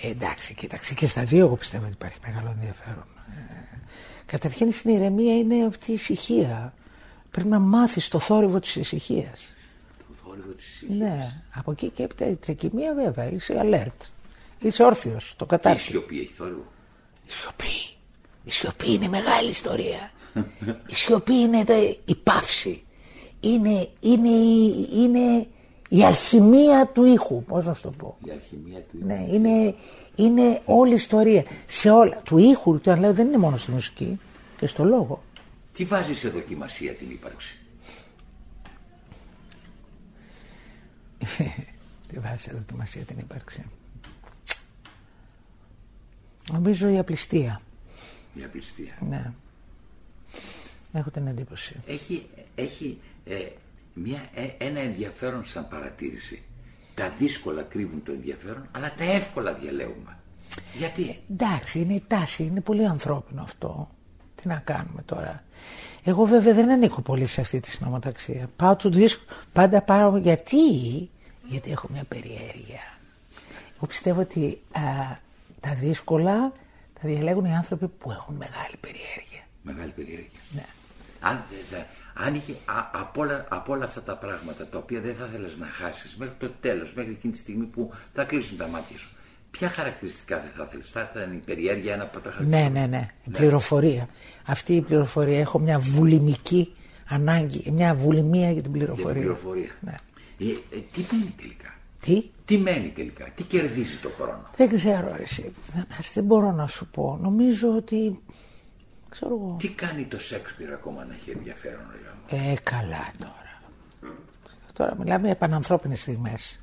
Ε, 0.02 0.10
εντάξει, 0.10 0.54
κοίταξε 0.54 0.94
και 0.94 1.08
στα 1.08 1.24
δύο 1.24 1.46
εγώ 1.46 1.56
πιστεύω 1.56 1.84
ότι 1.84 1.94
υπάρχει 1.94 2.18
μεγάλο 2.26 2.54
ενδιαφέρον. 2.56 3.06
Ε, 3.30 3.78
καταρχήν 4.26 4.72
στην 4.72 4.92
ηρεμία 4.96 5.38
είναι 5.38 5.66
αυτή 5.66 5.92
η 5.92 5.94
ησυχία. 5.94 6.74
Πρέπει 7.32 7.50
να 7.50 7.60
μάθεις 7.60 8.08
το 8.08 8.20
θόρυβο 8.20 8.60
της 8.60 8.76
ησυχίας. 8.76 9.56
Το 9.98 10.14
θόρυβο 10.24 10.52
της 10.52 10.84
Ναι, 10.98 11.42
από 11.54 11.72
εκεί 11.72 11.90
και 11.90 12.04
έπειτα 12.04 12.28
η 12.30 12.36
τρικυμία 12.36 12.94
βέβαια, 12.94 13.32
είσαι 13.32 13.62
alert. 13.64 14.08
Είσαι 14.60 14.84
όρθιος, 14.84 15.34
το 15.38 15.46
Η 15.46 15.50
κατάρτι. 15.50 15.82
σιωπή 15.82 16.20
έχει 16.20 16.34
θόρυβο. 16.38 16.66
Η 17.28 17.32
σιωπή. 17.32 17.96
Η 18.44 18.52
σιωπή 18.52 18.92
είναι 18.94 19.08
μεγάλη 19.08 19.50
ιστορία. 19.50 20.12
Η 20.88 20.94
σιωπή 20.96 21.34
είναι 21.36 21.64
το- 21.64 21.98
η 22.06 22.16
παύση. 22.16 22.84
Είναι, 23.40 23.90
είναι, 24.00 24.30
η- 24.30 24.88
είναι 24.94 25.48
η 25.90 26.04
αλχημία 26.04 26.90
του 26.94 27.04
ήχου, 27.04 27.44
πώς 27.44 27.66
να 27.66 27.74
σου 27.74 27.82
το 27.82 27.92
πω. 27.92 28.18
Η 28.26 28.32
αλχημία 28.32 28.80
του 28.80 28.98
Ναι, 29.06 29.26
είναι, 29.32 29.76
είναι 30.16 30.62
όλη 30.66 30.92
η 30.92 30.96
ιστορία. 30.96 31.44
Σε 31.66 31.90
όλα. 31.90 32.22
Του 32.24 32.38
ήχου, 32.38 32.80
το 32.80 32.96
λέω, 32.96 33.14
δεν 33.14 33.28
είναι 33.28 33.38
μόνο 33.38 33.58
στη 33.58 33.72
μουσική 33.72 34.20
και 34.58 34.68
στο 34.68 34.84
λόγο. 34.84 35.24
Τι 35.74 35.86
βάζεις 35.86 36.20
σε 36.20 36.30
δοκιμασία 36.30 36.92
την 36.94 37.10
ύπαρξη; 37.10 37.60
Τι 42.08 42.20
βάζεις 42.20 42.42
σε 42.42 42.52
δοκιμασία 42.52 43.02
την 43.02 43.18
ύπαρξη; 43.20 43.64
Νομίζω 46.52 46.90
η 46.90 46.98
απληστία. 46.98 47.62
Η 48.34 48.44
απληστία. 48.44 48.94
Ναι. 49.10 49.32
Έχω 50.98 51.10
την 51.12 51.28
εντύπωση. 51.28 51.76
Έχει, 51.88 52.26
έχει 52.56 53.00
ε, 53.26 53.36
μια, 53.94 54.30
ε, 54.34 54.48
ένα 54.58 54.80
ενδιαφέρον 54.80 55.46
σαν 55.46 55.68
παρατήρηση. 55.68 56.44
Τα 56.94 57.14
δύσκολα 57.20 57.62
κρύβουν 57.62 58.04
το 58.04 58.12
ενδιαφέρον, 58.12 58.68
αλλά 58.72 58.94
τα 58.98 59.04
εύκολα 59.04 59.54
διαλέγουμε. 59.54 60.18
Γιατί; 60.78 61.20
Εντάξει, 61.32 61.80
είναι 61.80 61.94
η 61.94 62.04
τάση, 62.08 62.44
είναι 62.44 62.62
πολύ 62.62 62.86
ανθρώπινο 62.86 63.42
αυτό. 63.42 63.90
Τι 64.36 64.48
να 64.48 64.56
κάνουμε 64.56 65.02
τώρα. 65.02 65.44
Εγώ 66.04 66.26
βέβαια 66.26 66.54
δεν 66.54 66.72
ανήκω 66.72 67.02
πολύ 67.02 67.26
σε 67.26 67.42
αυτή 67.42 67.60
τη 67.60 67.72
συνομοταξία. 67.72 68.50
Πάω 68.56 68.76
του 68.76 68.92
δίσκου, 68.92 69.24
πάντα 69.54 69.82
πάω 69.82 70.18
γιατί, 70.18 70.60
γιατί 71.46 71.72
έχω 71.72 71.88
μια 71.92 72.04
περιέργεια. 72.04 72.98
Εγώ 73.76 73.86
πιστεύω 73.88 74.22
ότι 74.22 74.62
α, 74.72 74.82
τα 75.60 75.74
δύσκολα 75.80 76.52
τα 77.02 77.08
διαλέγουν 77.10 77.46
οι 77.46 77.56
άνθρωποι 77.56 77.88
που 77.88 78.12
έχουν 78.12 78.36
μεγάλη 78.36 78.76
περιέργεια. 78.80 79.44
Μεγάλη 79.62 79.92
περιέργεια. 79.92 80.40
Ναι. 80.52 80.66
Αν, 81.30 81.36
ε, 81.36 81.76
θα- 81.76 81.86
αν 82.26 82.36
είχε 82.36 82.52
α, 82.66 82.90
από, 82.92 83.22
όλα, 83.22 83.46
από 83.50 83.74
όλα 83.74 83.86
αυτά 83.86 84.02
τα 84.02 84.16
πράγματα 84.16 84.66
τα 84.72 84.78
οποία 84.78 85.00
δεν 85.02 85.16
θα 85.20 85.26
ήθελε 85.30 85.48
να 85.60 85.66
χάσεις 85.68 86.16
μέχρι 86.20 86.34
το 86.40 86.50
τέλος, 86.62 86.94
μέχρι 86.94 87.12
εκείνη 87.12 87.34
τη 87.34 87.40
στιγμή 87.40 87.66
που 87.66 87.92
θα 88.14 88.24
κλείσουν 88.24 88.58
τα 88.58 88.68
μάτια 88.68 88.98
σου, 88.98 89.10
ποια 89.52 89.70
χαρακτηριστικά 89.70 90.36
δεν 90.40 90.52
θα 90.58 90.64
ήθελε. 90.68 90.84
Θα 90.86 91.12
ήταν 91.14 91.34
η 91.34 91.42
περιέργεια 91.46 91.94
ένα 91.94 92.04
από 92.04 92.20
τα 92.20 92.30
Ναι, 92.30 92.34
χαρακτηριστικά. 92.36 92.80
ναι, 92.80 92.88
ναι. 92.88 93.08
Η 93.24 93.30
πληροφορία. 93.30 94.08
Αυτή 94.46 94.76
η 94.76 94.82
πληροφορία. 94.82 95.40
Έχω 95.40 95.60
μια 95.60 95.80
βουλημική 95.80 96.74
ανάγκη, 97.10 97.72
μια 97.72 97.96
βουλημία 97.96 98.52
για 98.52 98.62
την 98.62 98.72
Για 98.76 98.86
την 98.86 98.94
πληροφορία. 98.96 99.22
πληροφορία. 99.22 99.72
Ναι. 99.80 99.96
Ε, 100.40 100.46
ε, 100.50 100.80
τι 100.94 101.02
μένει 101.12 101.34
τελικά; 101.38 101.74
Τι; 102.02 102.24
Τι 102.46 102.58
μένει 102.58 102.92
τελικά; 102.96 103.26
Τι 103.36 103.44
κερδίζει 103.44 103.98
το 103.98 104.10
χρόνο; 104.18 104.50
Δεν 104.58 104.70
ξέρω 104.76 105.14
ρε, 105.16 105.22
εσύ. 105.22 105.54
Θανάση, 105.74 106.12
Δεν 106.14 106.24
μπορώ 106.24 106.52
να 106.52 106.68
σου 106.68 106.88
πω. 106.88 107.20
Νομίζω 107.22 107.76
ότι... 107.76 108.20
Ξέρω 109.20 109.36
εγώ. 109.42 109.56
Τι 109.60 109.70
κάνει 109.70 110.04
το 110.06 110.20
Σέξπιρ 110.20 110.72
ακόμα 110.74 111.06
να 111.06 111.14
έχει 111.14 111.30
ενδιαφέρον, 111.32 111.86
ρε 111.92 111.98
γάμο; 112.38 112.52
Ε, 112.52 112.56
καλά 112.64 113.12
τώρα. 113.20 113.34
Τώρα 114.74 114.96
μιλάμε 115.00 115.26
για 115.28 115.36
πανανθρώπινες 115.36 116.02
στιγμές. 116.02 116.62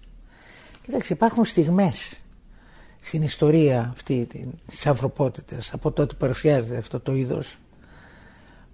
Κοίταξε, 0.82 1.12
υπάρχουν 1.12 1.44
στιγμές 1.44 2.20
στην 3.00 3.22
ιστορία 3.22 3.88
αυτή 3.92 4.26
την- 4.30 4.50
της 4.66 4.86
ανθρωπότητας 4.86 5.72
από 5.72 5.90
τότε 5.90 6.12
που 6.12 6.18
παρουσιάζεται 6.18 6.76
αυτό 6.78 7.00
το 7.00 7.12
είδος 7.14 7.56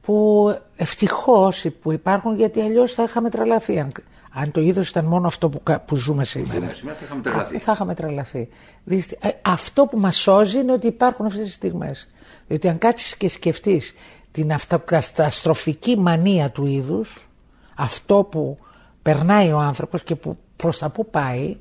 που 0.02 0.48
ευτυχώς 0.76 1.66
που 1.82 1.92
υπάρχουν 1.92 2.36
γιατί 2.36 2.60
αλλιώς 2.60 2.92
θα 2.94 3.02
είχαμε 3.02 3.30
τρελαθεί 3.30 3.80
αν, 3.80 3.92
αν 4.32 4.50
το 4.50 4.60
είδος 4.60 4.88
ήταν 4.88 5.04
μόνο 5.04 5.26
αυτό 5.26 5.48
που, 5.48 5.62
κα- 5.62 5.80
που 5.80 5.96
ζούμε 5.96 6.24
σήμερα. 6.24 6.58
Ζούμε 6.60 6.72
σήμερα 6.72 6.96
θα 6.98 7.04
είχαμε 7.04 7.22
τρελαθεί. 7.22 7.56
Α, 7.56 7.60
θα 7.60 7.72
είχαμε 7.72 7.94
τρελαθεί. 7.94 8.48
Δυσ- 8.84 9.24
ε, 9.24 9.28
αυτό 9.42 9.86
που 9.86 9.98
μας 9.98 10.16
σώζει 10.16 10.58
είναι 10.58 10.72
ότι 10.72 10.86
υπάρχουν 10.86 11.26
αυτές 11.26 11.44
τις 11.44 11.54
στιγμές. 11.54 12.08
Διότι 12.48 12.68
αν 12.68 12.78
κάτσεις 12.78 13.16
και 13.16 13.28
σκεφτείς 13.28 13.94
την 14.32 14.52
αυτοκαταστροφική 14.52 15.98
μανία 15.98 16.50
του 16.50 16.66
είδους, 16.66 17.28
αυτό 17.74 18.28
που 18.30 18.58
περνάει 19.02 19.52
ο 19.52 19.58
άνθρωπος 19.58 20.02
και 20.02 20.14
που 20.14 20.38
προς 20.56 20.78
τα 20.78 20.90
που 20.90 21.10
πάει, 21.10 21.56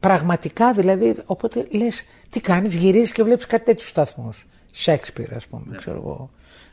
πραγματικά 0.00 0.72
δηλαδή, 0.72 1.16
οπότε 1.26 1.66
λες 1.70 2.04
τι 2.28 2.40
κάνεις, 2.40 2.74
γυρίζεις 2.74 3.12
και 3.12 3.22
βλέπεις 3.22 3.46
κάτι 3.46 3.64
τέτοιους 3.64 3.88
σταθμούς. 3.88 4.46
Σέξπιρ 4.70 5.34
ας 5.34 5.46
πούμε, 5.46 5.76
ξέρω 5.76 5.96
εγώ. 5.96 6.30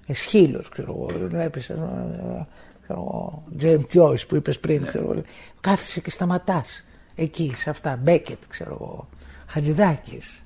Ε, 0.07 0.13
Σχήλος, 0.13 0.69
ξέρω 0.69 0.93
εγώ. 0.97 1.27
Βλέπεις, 1.27 1.69
ε, 1.69 1.73
ε, 1.73 2.45
ξέρω 2.83 2.99
εγώ, 2.99 3.43
James 3.61 3.85
Joyce 3.93 4.27
που 4.27 4.35
είπες 4.35 4.59
πριν, 4.59 4.85
ξέρω 4.85 5.11
εγώ. 5.11 5.21
Κάθεσαι 5.61 6.01
και 6.01 6.09
σταματάς 6.09 6.85
εκεί, 7.15 7.51
σε 7.55 7.69
αυτά. 7.69 7.99
Μπέκετ, 8.01 8.37
ξέρω 8.47 8.77
εγώ. 8.81 9.07
Χατζηδάκης, 9.47 10.45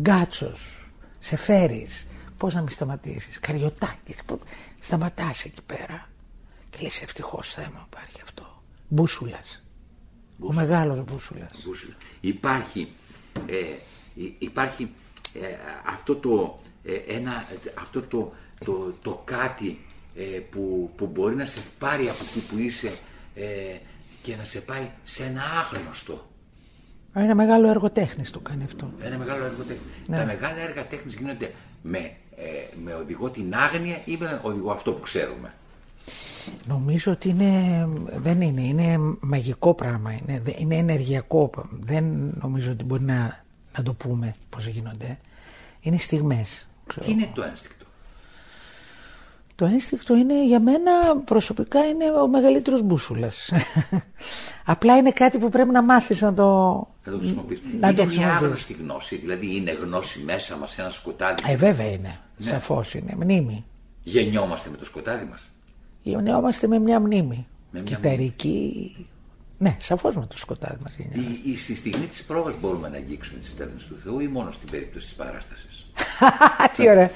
Γκάτσος, 0.00 0.90
Σεφέρης. 1.18 2.06
Πώς 2.42 2.54
να 2.54 2.60
μην 2.60 2.68
σταματήσεις. 2.70 3.38
Καριωτάκης. 3.40 4.16
πώς- 4.26 4.38
Σταματάς 4.78 5.44
εκεί 5.44 5.62
πέρα. 5.66 6.08
Και 6.70 6.78
λες 6.80 7.02
ευτυχώς 7.02 7.52
θέμα 7.52 7.86
υπάρχει 7.90 8.20
αυτό. 8.22 8.62
Μπούσουλας. 8.88 9.62
Ο 10.40 10.52
μεγάλος 10.52 11.04
Μπούσουλας. 11.04 11.50
Μπούσουλα. 11.64 11.94
Υπάρχει, 12.20 12.92
ε, 13.46 13.56
υ- 14.14 14.42
υπάρχει 14.42 14.90
ε, 15.34 15.46
αυτό 15.86 16.14
το, 16.16 16.58
ε, 16.84 16.94
ένα, 16.94 17.46
αυτό 17.74 18.02
το, 18.02 18.32
το, 18.64 18.94
το 19.02 19.22
κάτι 19.24 19.78
ε, 20.16 20.22
που, 20.22 20.90
που 20.96 21.06
μπορεί 21.06 21.34
να 21.34 21.46
σε 21.46 21.60
πάρει 21.78 22.08
από 22.08 22.18
εκεί 22.30 22.40
που 22.46 22.58
είσαι 22.58 22.92
ε, 23.34 23.76
και 24.22 24.36
να 24.36 24.44
σε 24.44 24.60
πάει 24.60 24.90
σε 25.04 25.24
ένα 25.24 25.42
άγνωστο. 25.42 26.30
Ένα 27.14 27.34
μεγάλο 27.34 27.68
έργο 27.68 27.90
τέχνης 27.90 28.30
το 28.30 28.40
κάνει 28.40 28.64
αυτό. 28.64 28.92
Ένα 29.00 29.18
μεγάλο 29.18 29.44
έργο 29.44 29.62
τέχνης. 29.62 29.92
Ναι. 30.06 30.16
Τα 30.16 30.24
μεγάλα 30.24 30.56
έργα 30.58 30.86
τέχνης 30.86 31.14
γίνονται 31.14 31.52
με, 31.82 31.98
ε, 31.98 32.12
με 32.84 32.94
οδηγό 32.94 33.30
την 33.30 33.54
άγνοια 33.54 34.00
ή 34.04 34.16
με 34.20 34.40
οδηγό 34.42 34.70
αυτό 34.70 34.92
που 34.92 35.00
ξέρουμε; 35.00 35.52
Νομίζω 36.66 37.12
ότι 37.12 37.28
είναι, 37.28 37.88
δεν 38.16 38.40
είναι, 38.40 38.62
είναι 38.62 38.98
μαγικό 39.20 39.74
πράγμα, 39.74 40.12
είναι, 40.12 40.40
δε- 40.40 40.52
είναι 40.56 40.76
ενεργειακό. 40.76 41.50
Δεν 41.80 42.04
νομίζω 42.40 42.70
ότι 42.72 42.84
μπορεί 42.84 43.02
να, 43.02 43.44
να 43.76 43.82
το 43.82 43.92
πούμε 43.94 44.34
πώς 44.50 44.66
γίνονται. 44.66 45.18
Είναι 45.80 45.96
στιγμές. 45.96 46.68
ξέρω. 46.86 47.06
Τι 47.06 47.12
είναι 47.12 47.30
το 47.34 47.42
ένστικτο; 47.42 47.81
Το 49.54 49.64
ένστικτο 49.64 50.16
είναι 50.16 50.46
για 50.46 50.60
μένα 50.60 51.16
προσωπικά 51.24 51.84
είναι 51.86 52.04
ο 52.10 52.28
μεγαλύτερος 52.28 52.82
μπούσουλας. 52.82 53.52
Απλά 54.64 54.96
είναι 54.96 55.10
κάτι 55.10 55.38
που 55.38 55.48
πρέπει 55.48 55.70
να 55.70 55.82
μάθεις 55.82 56.20
να 56.20 56.34
το, 56.34 56.44
Θα 57.02 57.10
το 57.10 57.16
χρησιμοποιείς. 57.18 57.60
να 57.80 57.94
το 57.94 58.02
είναι 58.02 58.04
μια 58.04 58.04
χρησιμοποιείς. 58.04 58.42
άγνωστη 58.42 58.72
γνώση, 58.72 59.16
δηλαδή 59.16 59.56
είναι 59.56 59.70
γνώση 59.72 60.20
μέσα 60.20 60.56
μας, 60.56 60.78
ένα 60.78 60.90
σκοτάδι. 60.90 61.42
Ε, 61.46 61.56
βέβαια 61.56 61.86
είναι. 61.90 62.14
Ναι. 62.36 62.46
Σαφώς 62.48 62.94
είναι. 62.94 63.14
Μνήμη. 63.16 63.64
Γεννιόμαστε 64.02 64.70
με 64.70 64.76
το 64.76 64.84
σκοτάδι 64.84 65.24
μας. 65.30 65.50
Γεννιόμαστε 66.02 66.66
με 66.66 66.78
μια 66.78 67.00
μνήμη. 67.00 67.46
Με 67.70 67.80
μια 67.80 67.96
Κυταρική. 67.96 68.96
Ναι, 69.62 69.76
σαφώς 69.80 70.14
με 70.14 70.26
το 70.26 70.38
σκοτάδι 70.38 70.76
μας 70.82 70.96
γεννιόμαστε. 70.96 71.48
Ή, 71.48 71.50
ή 71.52 71.56
στη 71.58 71.74
στιγμή 71.74 72.06
της 72.06 72.22
πρόβας 72.24 72.54
μπορούμε 72.60 72.88
να 72.88 72.96
αγγίξουμε 72.96 73.38
τις 73.38 73.48
φτέρνες 73.48 73.84
του 73.86 73.96
Θεού 74.04 74.20
ή 74.20 74.28
μόνο 74.28 74.50
στην 74.52 74.70
περίπτωση 74.70 75.06
της 75.06 75.14
παράστασης; 75.14 75.86
Τι 76.76 76.88
ωραία. 76.90 77.10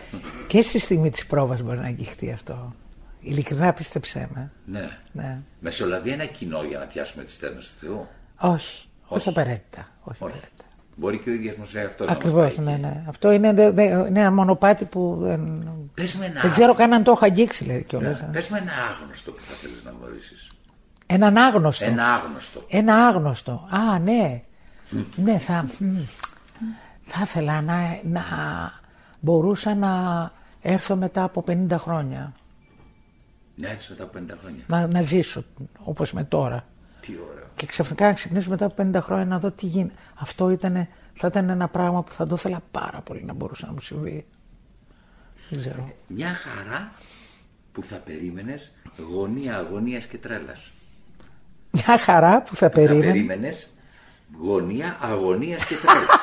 και 0.46 0.62
στη 0.62 0.78
στιγμή 0.78 1.10
της 1.10 1.26
πρόβας 1.26 1.62
μπορεί 1.62 1.78
να 1.78 1.86
αγγιχτεί 1.86 2.32
αυτό. 2.32 2.74
Ειλικρινά 3.20 3.72
πίστεψέ 3.72 4.28
με. 4.34 4.50
Ναι. 4.64 4.88
Ναι. 5.12 5.38
Μεσολαβεί 5.60 6.10
ένα 6.10 6.24
κοινό 6.24 6.62
για 6.62 6.78
να 6.78 6.84
πιάσουμε 6.84 7.24
τις 7.24 7.32
φτέρνες 7.32 7.64
του 7.68 7.72
Θεού; 7.86 8.06
Όχι. 8.38 8.86
Όχι, 9.06 9.18
Όχι. 9.18 9.28
απαραίτητα. 9.28 9.80
Όχι, 9.80 9.88
Όχι. 10.08 10.18
απαραίτητα. 10.22 10.64
Μπορεί 10.96 11.18
και 11.18 11.30
ο 11.30 11.32
ίδιος 11.32 11.56
μας 11.56 11.74
αυτός 11.74 12.06
να 12.06 12.12
μας 12.12 12.14
Ακριβώς, 12.16 12.54
πάει 12.54 12.64
ναι, 12.64 12.72
εκεί. 12.72 12.80
ναι. 12.80 13.04
Αυτό 13.08 13.30
είναι, 13.32 13.52
δε- 13.52 13.70
δε- 13.70 13.84
είναι 14.08 14.20
ένα 14.20 14.32
μονοπάτι 14.32 14.84
που 14.84 15.18
δεν, 15.20 15.68
Πες 15.94 16.14
με 16.14 16.26
ένα 16.26 16.40
δεν 16.40 16.50
ξέρω 16.50 16.74
καν 16.74 16.92
αν 16.92 17.02
το 17.02 17.10
έχω 17.10 17.24
αγγίξει 17.24 17.64
λέει 17.64 17.82
κιόλας. 17.82 18.20
Ναι. 18.20 18.26
Πες 18.26 18.48
με 18.48 18.58
ένα 18.58 18.72
άγνωστο 18.90 19.30
που 19.32 19.40
θα 19.48 19.54
θέλεις 19.54 19.82
να 19.84 19.90
γνωρίσεις. 20.00 20.48
Έναν 21.06 21.36
άγνωστο. 21.36 21.84
Ένα 21.84 22.14
άγνωστο. 22.14 22.64
Ένα 22.68 23.06
άγνωστο. 23.06 23.68
Α, 23.70 23.98
ναι. 23.98 24.42
Ναι, 25.16 25.38
θα, 25.38 25.68
μ, 25.78 25.96
θα 27.06 27.20
ήθελα 27.22 27.62
να, 27.62 28.00
να 28.04 28.22
μπορούσα 29.20 29.74
να 29.74 30.32
έρθω 30.62 30.96
μετά 30.96 31.22
από 31.22 31.44
50 31.48 31.66
χρόνια. 31.70 32.32
Ναι, 33.54 33.68
έτσι 33.68 33.90
μετά 33.90 34.02
από 34.04 34.18
50 34.18 34.36
χρόνια. 34.40 34.64
Να, 34.66 34.86
να 34.86 35.00
ζήσω 35.00 35.44
όπως 35.84 36.12
με 36.12 36.24
τώρα. 36.24 36.64
Τι 37.00 37.12
ωραίο. 37.30 37.46
Και 37.54 37.66
ξαφνικά 37.66 38.06
να 38.06 38.12
ξυπνήσω 38.12 38.50
μετά 38.50 38.64
από 38.64 38.82
50 38.82 38.98
χρόνια 39.02 39.24
να 39.24 39.38
δω 39.38 39.50
τι 39.50 39.66
γίνεται. 39.66 39.94
Αυτό 40.14 40.50
ήταν, 40.50 40.88
θα 41.14 41.26
ήταν 41.26 41.48
ένα 41.48 41.68
πράγμα 41.68 42.02
που 42.02 42.12
θα 42.12 42.26
το 42.26 42.34
ήθελα 42.34 42.62
πάρα 42.70 43.00
πολύ 43.00 43.24
να 43.24 43.32
μπορούσε 43.32 43.66
να 43.66 43.72
μου 43.72 43.80
συμβεί. 43.80 44.26
Δεν 45.48 45.58
ξέρω. 45.58 45.92
Μια 46.06 46.34
χαρά 46.34 46.92
που 47.72 47.82
θα 47.82 47.96
περίμενες 47.96 48.70
γωνία 49.12 49.56
αγωνίας 49.56 50.04
και 50.04 50.18
τρέλας. 50.18 50.70
Μια 51.86 51.98
χαρά 51.98 52.40
που 52.42 52.56
θα 52.56 52.66
Θα 52.66 52.68
περίμενες. 52.68 53.06
περίμενες 53.12 53.68
γωνία 54.40 54.96
αγωνίας 55.00 55.64
και 55.66 55.74
τρέλας. 55.74 56.06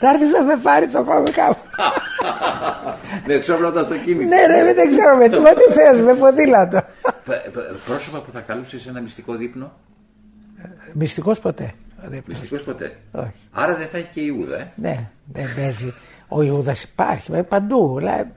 Να 0.00 0.10
έρθεις 0.10 0.30
να 0.32 0.42
με 0.42 0.56
πάρεις 0.56 0.90
θα 0.90 1.02
πάμε 1.02 1.30
κάπου. 1.30 1.56
με 3.26 3.34
εξώπλωτα 3.34 3.82
στο 3.84 3.96
κίνητο. 3.98 4.28
ναι, 4.28 4.46
ρε, 4.46 4.72
δεν 4.74 4.88
ξέρω 4.88 5.16
με 5.16 5.28
τι, 5.28 5.38
μα 5.38 5.54
τι 5.54 5.72
θες, 5.72 6.00
με 6.00 6.14
ποδήλατο. 6.14 6.80
Π- 7.02 7.50
π- 7.52 7.86
Πρόσωπα 7.86 8.18
που 8.20 8.30
θα 8.32 8.40
καλούσε 8.40 8.78
σε 8.78 8.88
ένα 8.88 9.00
μυστικό 9.00 9.34
δείπνο. 9.34 9.72
Μυστικός 10.92 11.38
ποτέ. 11.38 11.72
Δεν- 12.04 12.22
Μυστικός 12.26 12.62
ποτέ. 12.62 12.96
Όχι. 13.12 13.32
Άρα 13.52 13.74
δεν 13.74 13.88
θα 13.88 13.96
έχει 13.98 14.08
και 14.12 14.20
η 14.20 14.24
Ιούδα, 14.36 14.58
ε. 14.58 14.72
Ναι, 14.74 15.08
δεν 15.32 15.48
παίζει. 15.56 15.94
Ο 16.28 16.42
Ιούδας 16.42 16.82
υπάρχει 16.82 17.32
ε, 17.34 17.42
παντού. 17.42 17.94
Δηλαδή, 17.98 18.30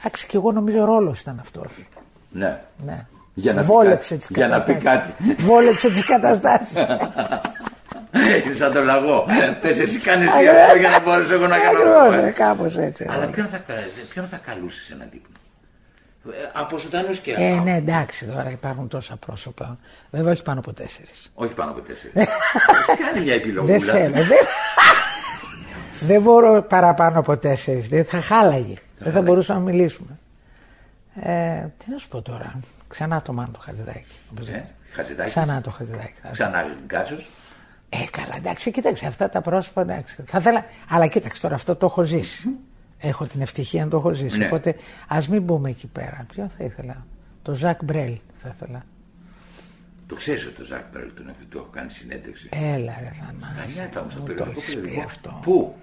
εντάξει, 0.00 0.26
και 0.26 0.36
εγώ 0.36 0.52
νομίζω 0.52 0.84
ρόλος 0.84 1.20
ήταν 1.20 1.38
αυτός. 1.40 1.86
Ναι. 2.30 2.60
Ναι. 2.84 3.06
Για 3.40 3.52
να 3.52 3.60
πει 3.60 3.66
Βόλεψε 3.66 4.14
κάτι. 4.14 4.26
τις 4.26 4.36
Για 4.36 4.48
να 4.48 4.62
πει 4.62 4.74
καταστάσεις. 4.74 5.14
κάτι. 5.26 5.42
Βόλεψε 5.42 5.90
τις 5.90 6.04
καταστάσεις. 6.04 6.76
Είναι 8.44 8.54
σαν 8.54 8.72
το 8.72 8.82
λαγό. 8.82 9.26
Πες 9.62 9.78
εσύ 9.78 9.98
κάνε 9.98 10.24
εσύ 10.24 10.46
αυτό 10.48 10.78
για 10.78 10.88
να 10.90 11.00
μπορέσω 11.00 11.34
εγώ 11.34 11.46
να 11.46 11.58
κάνω 11.58 11.78
Ακριβώς, 11.78 12.14
αυτό. 12.14 12.26
ε, 12.26 12.30
κάπως 12.30 12.76
έτσι. 12.76 13.06
Αλλά 13.10 13.26
ποιον 13.26 13.46
θα, 13.46 13.56
κα- 13.58 13.74
ποιον 14.10 14.26
θα 14.26 14.36
καλούσες 14.46 14.84
σε 14.84 14.92
ένα 14.92 15.06
δείπνο. 15.10 15.36
Ε, 16.30 16.50
Από 16.52 16.78
ζωντανού 16.78 17.10
και 17.22 17.34
Ε, 17.36 17.60
ναι, 17.60 17.76
εντάξει, 17.76 18.26
τώρα 18.26 18.50
υπάρχουν 18.50 18.88
τόσα 18.88 19.16
πρόσωπα. 19.26 19.76
Βέβαια, 20.10 20.32
όχι 20.32 20.42
πάνω 20.42 20.58
από 20.60 20.72
τέσσερις. 20.72 21.30
Όχι 21.34 21.52
πάνω 21.52 21.70
από 21.70 21.80
τέσσερις. 21.80 22.12
Κάνε 22.14 23.12
μια 23.14 23.24
Δεν 23.24 23.34
επιλογούλα. 23.36 23.92
θέλω. 23.92 24.12
Δεν... 24.14 24.26
δεν 26.00 26.22
μπορώ 26.22 26.62
παραπάνω 26.62 27.18
από 27.18 27.36
τέσσερις. 27.36 27.88
Δεν 27.88 28.04
θα 28.04 28.20
χάλαγε. 28.20 28.74
Δεν 28.98 29.12
θα 29.12 29.22
μπορούσαμε 29.22 29.58
να 29.58 29.64
μιλήσουμε. 29.70 30.18
Ε, 31.22 31.66
τι 31.78 31.90
να 31.90 31.98
σου 31.98 32.08
πω 32.08 32.22
τώρα. 32.22 32.54
Ξανά 32.88 33.22
το 33.22 33.32
μάνο 33.32 33.50
το 33.52 33.58
χαζιδάκι. 33.60 34.04
όπως 34.32 34.48
Ε, 34.48 34.50
λέτε. 34.50 34.74
Χατζηδάκης. 34.92 35.32
Ξανά 35.32 35.60
το 35.60 35.70
χαζιδάκι. 35.70 36.12
Ξανά 36.32 36.64
γκάτσος. 36.86 37.30
Ε, 37.88 37.96
καλά, 38.10 38.36
εντάξει, 38.36 38.70
κοίταξε 38.70 39.06
αυτά 39.06 39.28
τα 39.28 39.40
πρόσωπα. 39.40 39.80
Εντάξει. 39.80 40.22
Θα 40.26 40.38
ήθελα... 40.38 40.64
Αλλά 40.88 41.06
κοίταξε 41.06 41.40
τώρα, 41.40 41.54
αυτό 41.54 41.76
το 41.76 41.86
έχω 41.86 42.02
ζήσει. 42.04 42.48
Έχω 42.98 43.26
την 43.26 43.40
ευτυχία 43.40 43.84
να 43.84 43.90
το 43.90 43.96
έχω 43.96 44.12
ζήσει. 44.12 44.38
Ναι. 44.38 44.46
Οπότε 44.46 44.74
ας 45.08 45.28
μην 45.28 45.42
μπούμε 45.42 45.70
εκεί 45.70 45.86
πέρα. 45.86 46.26
Ποιο 46.34 46.50
θα 46.58 46.64
ήθελα; 46.64 47.06
Το 47.42 47.54
Ζακ 47.54 47.84
Μπρέλ 47.84 48.18
θα 48.42 48.52
ήθελα. 48.54 48.84
Το 50.06 50.14
ξέρεις 50.14 50.44
ότι 50.46 50.54
το 50.54 50.64
Ζακ 50.64 50.82
Μπρέλ 50.92 51.14
τον 51.14 51.28
έχω- 51.28 51.36
του 51.50 51.58
έχω 51.58 51.66
κάνει 51.72 51.90
συνέντευξη. 51.90 52.48
Έλα, 52.52 52.94
ρε 53.00 53.10
Θανάση. 53.20 53.54
Τα 53.76 53.80
νιάτα 53.82 54.00
όμως 54.00 54.12
στο 54.12 54.20
μου 54.20 54.26
το 54.26 54.32
περιοδικό 54.34 54.60
έχεις 54.60 54.74
πει 54.74 54.80
περιοδικό. 54.80 55.06
αυτό. 55.06 55.38
Πού; 55.42 55.74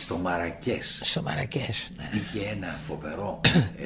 Στο 0.00 0.16
Μαρακές. 0.18 1.00
Στο 1.02 1.22
Μαρακές, 1.22 1.90
ναι. 1.96 2.10
Είχε 2.18 2.48
ένα 2.48 2.80
φοβερό, 2.86 3.40
ε, 3.78 3.84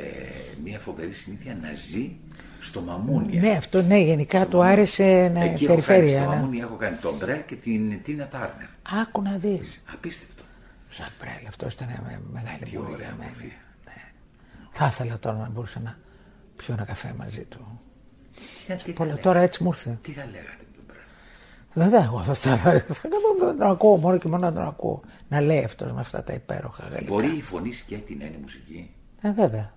μια 0.65 0.79
φοβερή 0.79 1.13
συνήθεια 1.13 1.57
να 1.63 1.73
ζει 1.75 2.17
στο 2.61 2.81
Μαμούνια. 2.81 3.41
Ναι, 3.41 3.51
αυτό 3.51 3.83
ναι, 3.83 3.99
γενικά 3.99 4.47
του 4.47 4.63
άρεσε 4.63 5.03
να 5.35 5.41
Εκεί 5.41 5.65
έχω 5.65 5.75
κάνει 5.75 5.83
περιφέρεια. 5.83 6.21
στο 6.23 6.31
ναι. 6.31 6.37
Μαμούνια 6.37 6.65
έχω 6.65 6.75
κάνει 6.75 6.97
τον 6.97 7.15
Μπρέλ 7.17 7.45
και 7.47 7.55
την 7.55 8.03
Τίνα 8.03 8.27
Τάρνερ. 8.29 8.67
Άκου 9.03 9.23
να 9.23 9.37
δεις. 9.37 9.83
Απίστευτο. 9.93 10.43
Ζακ 10.97 11.11
Μπρέλ, 11.21 11.47
αυτός 11.49 11.73
ήταν 11.73 11.89
με- 12.05 12.21
μεγάλη 12.33 12.59
Τι 12.59 12.77
μούρη 12.77 12.93
ωραία 12.93 13.07
για 13.07 13.15
μένα. 13.19 13.31
μορφή. 13.31 13.53
Ναι. 13.85 14.03
Θα 14.73 14.87
ήθελα 14.87 15.19
τώρα 15.19 15.37
να 15.37 15.49
μπορούσα 15.49 15.81
να 15.81 15.99
πιω 16.57 16.75
ένα 16.75 16.85
καφέ 16.85 17.15
μαζί 17.19 17.43
του. 17.45 17.81
Τι, 18.67 18.75
τι, 18.75 18.83
θα 18.83 18.93
Πολλά, 18.93 19.09
λέγατε, 19.11 19.23
τώρα 19.29 19.41
έτσι 19.41 19.63
μου 19.63 19.69
ήρθε. 19.69 19.99
τι 20.03 20.11
θα 20.13 20.25
λέγατε 20.33 20.56
με 21.77 21.83
τον 21.83 21.91
Μπρέλ. 21.91 21.91
Βέβαια, 21.91 22.05
εγώ 22.05 22.23
θα 22.23 22.35
θα- 22.35 22.57
θα 22.57 22.95
θα 22.95 23.55
τον 23.59 23.63
ακούω 23.63 23.97
μόνο 23.97 24.19
και 24.19 24.29
μόνο 24.29 24.43
να 24.47 24.53
τον 24.53 24.63
ακούω. 24.67 25.01
Να 25.29 25.41
λέει 25.41 25.65
αυτός 25.65 25.93
με 25.93 26.01
αυτά 26.01 26.23
τα 26.25 26.33
υπέροχα 26.33 26.83
γαλλικά. 26.93 27.13
Μπορεί 27.15 27.37
η 27.37 27.43
φωνή 27.43 27.73
σκέτη 27.73 28.15
να 28.15 28.25
είναι 28.25 28.37
μουσική; 28.43 28.91
Ε, 29.23 29.33
βέβαια. 29.33 29.73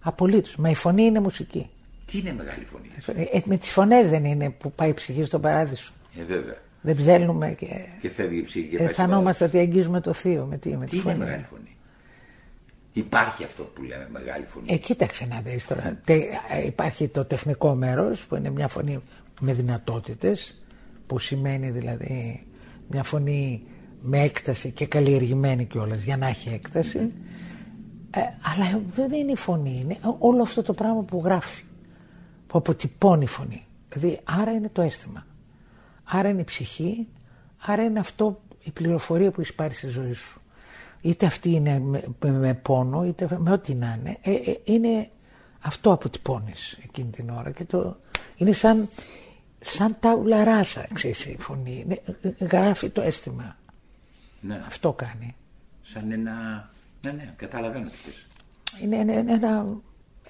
Απολύτως. 0.00 0.56
Μα 0.56 0.70
η 0.70 0.74
φωνή 0.74 1.02
είναι 1.02 1.20
μουσική. 1.20 1.70
Τι 2.06 2.18
είναι 2.18 2.32
μεγάλη 2.32 2.64
φωνή; 2.72 2.88
Ε, 3.32 3.40
με 3.44 3.56
τις 3.56 3.70
φωνές 3.72 4.08
δεν 4.08 4.24
είναι 4.24 4.50
που 4.50 4.72
πάει 4.72 4.88
η 4.88 4.94
ψυχή 4.94 5.24
στον 5.24 5.40
παράδεισο. 5.40 5.92
Ε, 6.20 6.22
βέβαια. 6.24 6.56
Δεν 6.82 6.96
ψέλνουμε 6.96 7.48
και 7.58 7.66
Και 8.00 8.10
φεύγει 8.10 8.38
η 8.38 8.42
ψυχή 8.42 8.66
και 8.68 8.76
πάει 8.76 8.88
στο 8.88 9.02
αισθανόμαστε 9.02 9.44
ότι 9.44 9.58
αγγίζουμε 9.58 10.00
το 10.00 10.12
θείο. 10.12 10.46
Με 10.50 10.56
τι, 10.58 10.68
με 10.68 10.74
παράδεισο. 10.74 10.84
τη 10.84 10.90
Τι 10.90 10.96
είναι 10.96 11.02
φωνή. 11.12 11.18
μεγάλη 11.24 11.44
φωνή; 11.50 11.76
Υπάρχει 12.92 13.44
αυτό 13.44 13.62
που 13.62 13.82
λέμε 13.82 14.08
μεγάλη 14.12 14.44
φωνή. 14.48 14.66
Ε, 14.72 14.76
κοίταξε 14.76 15.26
να 15.26 15.40
δεις 15.40 15.66
τώρα. 15.66 16.00
Τε- 16.04 16.22
ε, 16.50 16.66
υπάρχει 16.66 17.08
το 17.08 17.24
τεχνικό 17.24 17.74
μέρος 17.74 18.26
που 18.26 18.36
είναι 18.36 18.50
μια 18.50 18.68
φωνή 18.68 19.00
με 19.40 19.52
δυνατότητες 19.52 20.59
που 21.10 21.18
σημαίνει 21.18 21.70
δηλαδή 21.70 22.46
μια 22.88 23.02
φωνή 23.02 23.62
με 24.00 24.20
έκταση 24.20 24.70
και 24.70 24.86
καλλιεργημένη 24.86 25.64
κιόλας 25.64 26.02
για 26.02 26.16
να 26.16 26.26
έχει 26.26 26.48
έκταση. 26.48 26.98
Ε, 28.10 28.20
αλλά 28.20 28.80
δεν 28.94 29.12
είναι 29.12 29.32
η 29.32 29.36
φωνή, 29.36 29.80
είναι 29.82 29.98
όλο 30.18 30.42
αυτό 30.42 30.62
το 30.62 30.72
πράγμα 30.72 31.02
που 31.02 31.20
γράφει, 31.24 31.62
που 32.46 32.58
αποτυπώνει 32.58 33.24
η 33.24 33.26
φωνή. 33.26 33.66
Δηλαδή, 33.88 34.20
άρα 34.24 34.52
είναι 34.52 34.68
το 34.72 34.82
αίσθημα. 34.82 35.26
Άρα 36.04 36.28
είναι 36.28 36.40
η 36.40 36.44
ψυχή, 36.44 37.06
άρα 37.58 37.82
είναι 37.82 37.98
αυτό 37.98 38.40
η 38.62 38.70
πληροφορία 38.70 39.30
που 39.30 39.40
εισπάρει 39.40 39.74
στη 39.74 39.88
ζωή 39.88 40.12
σου. 40.12 40.40
Είτε 41.00 41.26
αυτή 41.26 41.50
είναι 41.50 41.78
με, 41.78 42.02
με- 42.20 42.30
με 42.30 42.54
πόνο, 42.54 43.04
είτε 43.04 43.28
με 43.38 43.52
ό,τι 43.52 43.74
να 43.74 43.98
είναι. 44.00 44.16
Ε, 44.20 44.30
ε, 44.50 44.60
είναι 44.64 45.08
αυτό 45.60 45.92
αποτυπώνεις 45.92 46.78
εκείνη 46.84 47.10
την 47.10 47.30
ώρα. 47.30 47.50
Και 47.50 47.64
το, 47.64 47.96
είναι 48.36 48.52
σαν, 48.52 48.88
σαν 49.60 49.96
τα 50.00 50.14
ουλαράσα, 50.14 50.86
ξέρεις, 50.92 51.26
η 51.26 51.36
φωνή. 51.40 51.80
Είναι, 51.84 52.00
ε, 52.38 52.44
γράφει 52.46 52.88
το 52.90 53.02
αίσθημα. 53.02 53.56
Ναι. 54.40 54.60
Αυτό 54.66 54.92
κάνει. 54.92 55.34
Σαν 55.82 56.10
ένα. 56.12 56.32
Ναι, 57.02 57.10
ναι, 57.10 57.32
καταλαβαίνω 57.36 57.88
τι 57.88 57.96
θες. 58.04 58.26
Είναι, 58.82 58.96
είναι- 58.96 59.12
είναι 59.12 59.32
ένα, 59.32 59.66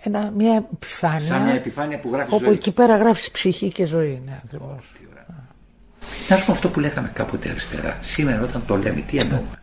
ένα, 0.03 0.31
μια 0.31 0.67
επιφάνεια. 0.73 1.21
Σαν 1.21 1.43
μια 1.43 1.55
επιφάνεια 1.55 2.01
που 2.01 2.11
γράφει 2.13 2.35
Όπου 2.35 2.45
ζωή. 2.45 2.53
εκεί 2.55 2.73
πέρα 2.73 2.97
γράφεις 2.97 3.31
ψυχή 3.31 3.73
και 3.73 3.85
ζωή. 3.85 4.23
Ναι, 4.25 4.41
ακριβώς. 4.45 4.85
Τι 4.99 5.05
ωραία. 5.11 5.27
Να 6.29 6.37
σου 6.37 6.47
πω 6.47 6.53
αυτό 6.53 6.69
που 6.69 6.81
λέγαμε 6.81 7.11
κάποτε 7.15 7.49
αριστερά. 7.51 7.99
Σήμερα 8.01 8.43
όταν 8.43 8.65
το 8.67 8.77
λέμε, 8.77 9.01
τι 9.01 9.17
εννοούμε; 9.17 9.63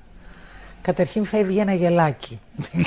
Καταρχήν 0.82 1.26
φεύγει 1.26 1.58
ένα 1.60 1.74
γελάκι. 1.74 2.40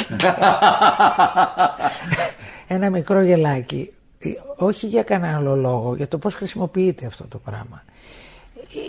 ένα 2.69 2.91
μικρό 2.91 3.21
γελάκι. 3.23 3.93
Όχι 4.57 4.87
για 4.87 5.03
κανένα 5.03 5.37
άλλο 5.37 5.57
λόγο, 5.57 5.95
για 5.97 6.09
το 6.09 6.19
πώς 6.19 6.35
χρησιμοποιείται 6.35 7.07
αυτό 7.07 7.25
το 7.25 7.39
πράγμα. 7.39 7.83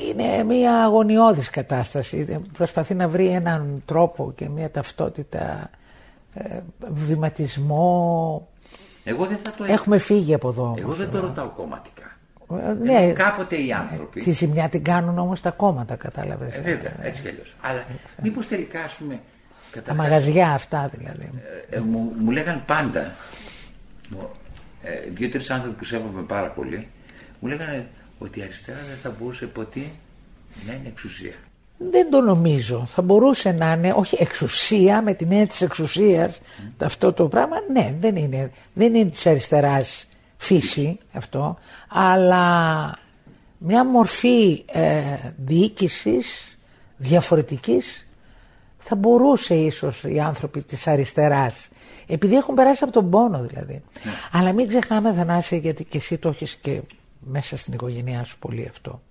Είναι 0.10 0.44
μια 0.44 0.84
αγωνιώδης 0.84 1.50
κατάσταση. 1.50 2.40
Προσπαθεί 2.54 2.94
να 2.94 3.08
βρει 3.08 3.28
έναν 3.28 3.82
τρόπο 3.86 4.32
και 4.36 4.50
μια 4.50 4.72
ταυτότητα, 4.72 5.70
ε, 6.34 6.60
βηματισμό. 6.90 8.48
Εγώ 9.04 9.26
δεν 9.26 9.38
θα 9.38 9.50
το 9.52 9.64
έκανα. 9.64 9.72
Έχουμε 9.72 9.98
φύγει 9.98 10.34
από 10.34 10.50
εδώ. 10.50 10.74
Εγώ 10.78 10.86
όμως. 10.86 10.98
δεν 10.98 11.12
το 11.12 11.20
ρωτάω 11.20 11.48
κομματικά. 11.48 12.18
Ε, 12.52 12.74
Ναι. 12.74 13.00
ναι, 13.00 13.12
Κάποτε 13.14 13.56
οι 13.64 13.72
άνθρωποι. 13.74 14.22
τη 14.22 14.32
ζημιά 14.32 14.70
την 14.70 14.84
κάνουν 14.84 15.18
όμως 15.20 15.42
τα 15.42 15.52
κόμματα, 15.52 15.96
κατάλαβες. 15.96 16.56
Ε, 16.56 16.62
βέβαια, 16.62 16.92
έτσι 17.02 17.22
κι 17.22 17.28
αλλιώς. 17.28 17.56
Αλλά 17.62 17.84
μήπως 18.22 18.48
τελικά, 18.48 18.84
ας 18.84 18.94
πούμε. 18.94 19.14
Τα 19.14 19.80
καταρχάς, 19.80 20.06
μαγαζιά 20.10 20.52
αυτά 20.52 20.90
δηλαδή. 20.98 21.30
ε, 21.70 21.80
μου, 21.80 22.12
μου 22.20 22.32
λέγαν 22.32 22.64
πάντα. 22.66 23.12
μου- 24.10 24.20
Ε, 24.22 24.41
Δύο-τρεις 25.14 25.50
άνθρωποι 25.50 25.78
που 25.78 25.86
σέβομαι 25.86 26.22
πάρα 26.22 26.48
πολύ, 26.48 26.88
μου 27.40 27.48
λέγανε 27.48 27.88
ότι 28.20 28.40
η 28.40 28.42
αριστερά 28.42 28.80
δεν 28.88 28.98
θα 29.04 29.16
μπορούσε 29.20 29.46
ποτέ 29.46 29.84
να 30.68 30.74
είναι 30.74 30.88
εξουσία. 30.88 31.34
Δεν 31.78 32.10
το 32.10 32.22
νομίζω. 32.22 32.86
Θα 32.88 33.02
μπορούσε 33.02 33.52
να 33.52 33.72
είναι, 33.72 33.94
όχι 33.96 34.18
εξουσία, 34.20 35.02
με 35.02 35.14
την 35.14 35.32
έννοια 35.32 35.48
της 35.48 35.62
εξουσίας, 35.62 36.42
αυτό 36.78 37.14
το 37.14 37.28
πράγμα, 37.28 37.56
ναι, 37.72 37.96
δεν 38.00 38.16
είναι, 38.16 38.52
δεν 38.74 38.96
είναι 38.96 39.10
της 39.10 39.26
αριστεράς 39.26 40.08
φύση 40.38 41.00
αυτό, 41.14 41.58
αλλά 41.88 42.98
μια 43.58 43.86
μορφή 43.86 44.64
ε, 44.72 45.02
διοίκησης 45.38 46.58
διαφορετικής 46.98 48.08
θα 48.80 48.96
μπορούσε 48.96 49.56
ίσως 49.56 50.04
οι 50.04 50.20
άνθρωποι 50.20 50.64
της 50.64 50.88
αριστεράς, 50.88 51.70
επειδή 52.14 52.36
έχουν 52.36 52.56
περάσει 52.56 52.84
από 52.84 52.94
τον 52.94 53.10
πόνο 53.10 53.42
δηλαδή. 53.44 53.84
Αλλά 54.32 54.54
μην 54.54 54.68
ξεχνάμε 54.68 55.14
Θανάση, 55.14 55.58
γιατί 55.58 55.84
και 55.84 55.98
εσύ 55.98 56.18
το 56.18 56.30
έχεις 56.30 56.56
και 56.56 56.82
μέσα 57.20 57.58
στην 57.58 57.74
οικογένειά 57.74 58.24
σου 58.24 58.40
πολύ 58.40 58.68
αυτό. 58.70 59.02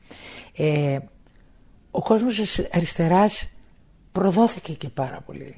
Ε, 0.56 0.98
ο 1.90 2.02
κόσμος 2.02 2.36
της 2.36 2.68
αριστεράς 2.72 3.50
προδόθηκε 4.12 4.72
και 4.72 4.88
πάρα 4.88 5.20
πολύ. 5.26 5.56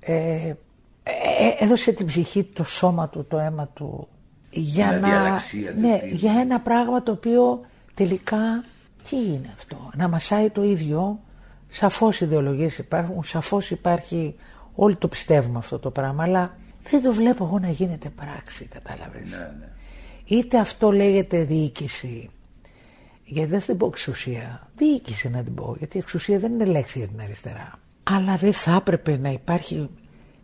Ε, 0.00 0.14
ε, 0.14 0.54
ε, 1.02 1.64
έδωσε 1.64 1.92
την 1.92 2.06
ψυχή, 2.06 2.44
το 2.44 2.64
σώμα 2.64 3.08
του, 3.08 3.24
το 3.28 3.38
αίμα 3.38 3.68
του 3.74 4.08
για, 4.50 4.88
Την 4.88 5.00
να, 5.00 5.06
αδιαλαξία 5.06 5.74
του, 5.74 5.80
ναι, 5.80 5.98
την- 5.98 6.14
για 6.14 6.32
ένα 6.32 6.60
πράγμα 6.60 7.02
το 7.02 7.12
οποίο 7.12 7.60
τελικά 7.94 8.64
τι 9.08 9.16
είναι 9.16 9.50
αυτό; 9.56 9.90
Να 9.96 10.08
μασάει 10.08 10.50
το 10.50 10.62
ίδιο, 10.64 11.20
σαφώς 11.68 12.20
ιδεολογίες 12.20 12.78
υπάρχουν, 12.78 13.24
σαφώς 13.24 13.70
υπάρχει, 13.70 14.34
όλοι 14.74 14.96
το 14.96 15.08
πιστεύουμε 15.08 15.58
αυτό 15.58 15.78
το 15.78 15.90
πράγμα, 15.90 16.22
αλλά 16.24 16.56
δεν 16.90 17.02
το 17.02 17.12
βλέπω 17.12 17.44
εγώ 17.44 17.58
να 17.58 17.68
γίνεται 17.68 18.08
πράξη, 18.08 18.64
κατάλαβες. 18.64 19.30
Ναι, 19.30 19.36
ναι. 19.36 19.68
είτε 20.24 20.58
αυτό 20.58 20.92
λέγεται 20.92 21.44
διοίκηση, 21.44 22.30
γιατί 23.24 23.50
δεν 23.50 23.60
θα 23.60 23.66
την 23.66 23.76
πω 23.76 23.86
εξουσία, 23.86 24.68
διοίκηση 24.76 25.30
να 25.30 25.42
την 25.42 25.54
πω, 25.54 25.74
γιατί 25.78 25.96
η 25.96 26.00
εξουσία 26.00 26.38
δεν 26.38 26.52
είναι 26.52 26.64
λέξη 26.64 26.98
για 26.98 27.08
την 27.08 27.20
αριστερά. 27.20 27.78
Αλλά 28.02 28.36
δεν 28.36 28.52
θα 28.52 28.74
έπρεπε 28.74 29.16
να 29.16 29.30
υπάρχει 29.30 29.88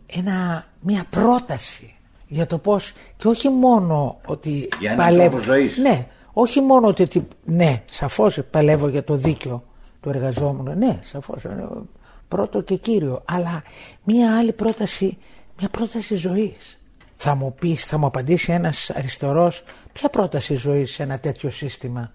ένα, 0.05 0.67
μια 0.81 1.05
πρόταση 1.09 1.95
για 2.27 2.47
το 2.47 2.57
πώς 2.57 2.93
και 3.17 3.27
όχι 3.27 3.49
μόνο 3.49 4.19
ότι 4.25 4.67
Για 4.79 4.91
έναν 4.91 5.15
τρόπο 5.17 5.37
ζωής. 5.37 5.77
Ναι, 5.77 6.07
όχι 6.33 6.61
μόνο 6.61 6.87
ότι, 6.87 7.03
ότι 7.03 7.27
ναι, 7.45 7.83
σαφώς 7.91 8.39
παλεύω 8.51 8.87
για 8.87 9.03
το 9.03 9.15
δίκαιο 9.15 9.63
του 10.01 10.09
εργαζόμενου, 10.09 10.77
ναι, 10.77 10.99
σαφώς 11.01 11.43
είναι 11.43 11.67
πρώτο 12.27 12.61
και 12.61 12.75
κύριο, 12.75 13.21
αλλά 13.25 13.63
μια 14.03 14.37
άλλη 14.37 14.51
πρόταση, 14.51 15.17
μια 15.59 15.69
πρόταση 15.69 16.15
ζωής. 16.15 16.77
Θα 17.17 17.35
μου 17.35 17.53
πεις, 17.59 17.85
θα 17.85 17.97
μου 17.97 18.05
απαντήσει 18.05 18.51
ένας 18.51 18.89
αριστερός, 18.89 19.63
ποια 19.93 20.09
πρόταση 20.09 20.55
ζωής 20.55 20.93
σε 20.93 21.03
ένα 21.03 21.19
τέτοιο 21.19 21.49
σύστημα, 21.49 22.11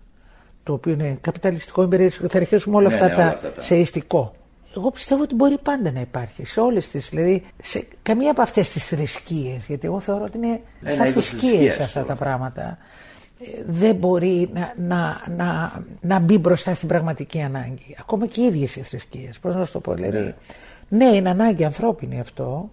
το 0.63 0.73
οποίο 0.73 0.93
είναι 0.93 1.19
καπιταλιστικό, 1.21 1.83
εμπειριστικό, 1.83 2.29
θα 2.29 2.39
αρχίσουμε 2.39 2.77
όλα 2.77 2.89
Ναι, 2.89 2.95
αυτά 2.95 3.09
ναι, 3.09 3.15
τα 3.15 3.23
όλα 3.23 3.31
αυτά 3.33 3.51
τα- 3.53 3.61
σεϊστικό. 3.63 4.33
Εγώ 4.77 4.91
πιστεύω 4.91 5.23
ότι 5.23 5.35
μπορεί 5.35 5.59
πάντα 5.59 5.91
να 5.91 6.01
υπάρχει 6.01 6.45
σε 6.45 6.61
όλες 6.61 6.89
τις, 6.89 7.09
δηλαδή 7.09 7.45
σε 7.63 7.87
καμία 8.03 8.31
από 8.31 8.43
αυτές 8.43 8.69
τις 8.69 8.85
θρησκείες, 8.87 9.65
γιατί 9.67 9.87
εγώ 9.87 10.01
θεωρώ 10.01 10.25
ότι 10.25 10.37
είναι 10.37 10.61
Ένα 10.83 10.91
σαν 10.95 11.07
είδος 11.07 11.27
θρησκείες 11.27 11.51
θρησκείας, 11.53 11.81
αυτά 11.81 12.01
όλα. 12.01 12.09
τα 12.09 12.15
πράγματα. 12.15 12.79
Ε, 13.41 13.63
Δεν 13.67 13.95
μπορεί 13.95 14.51
να, 14.55 14.75
να, 14.77 15.21
να, 15.37 15.83
να 16.01 16.19
μπει 16.19 16.39
μπροστά 16.39 16.75
στην 16.75 16.89
πραγματική 16.89 17.41
ανάγκη. 17.41 17.97
Ακόμα 18.01 18.27
και 18.27 18.41
οι 18.41 18.45
ίδιες 18.45 18.77
οι 18.77 18.81
θρησκείες. 18.81 19.39
Πώς 19.39 19.55
να 19.55 19.65
σου 19.65 19.73
το 19.73 19.81
πω, 19.81 19.95
δηλαδή. 19.95 20.35
Ναι, 20.89 21.05
είναι 21.07 21.29
ανάγκη 21.31 21.65
ανθρώπινη 21.65 22.21
αυτό. 22.21 22.71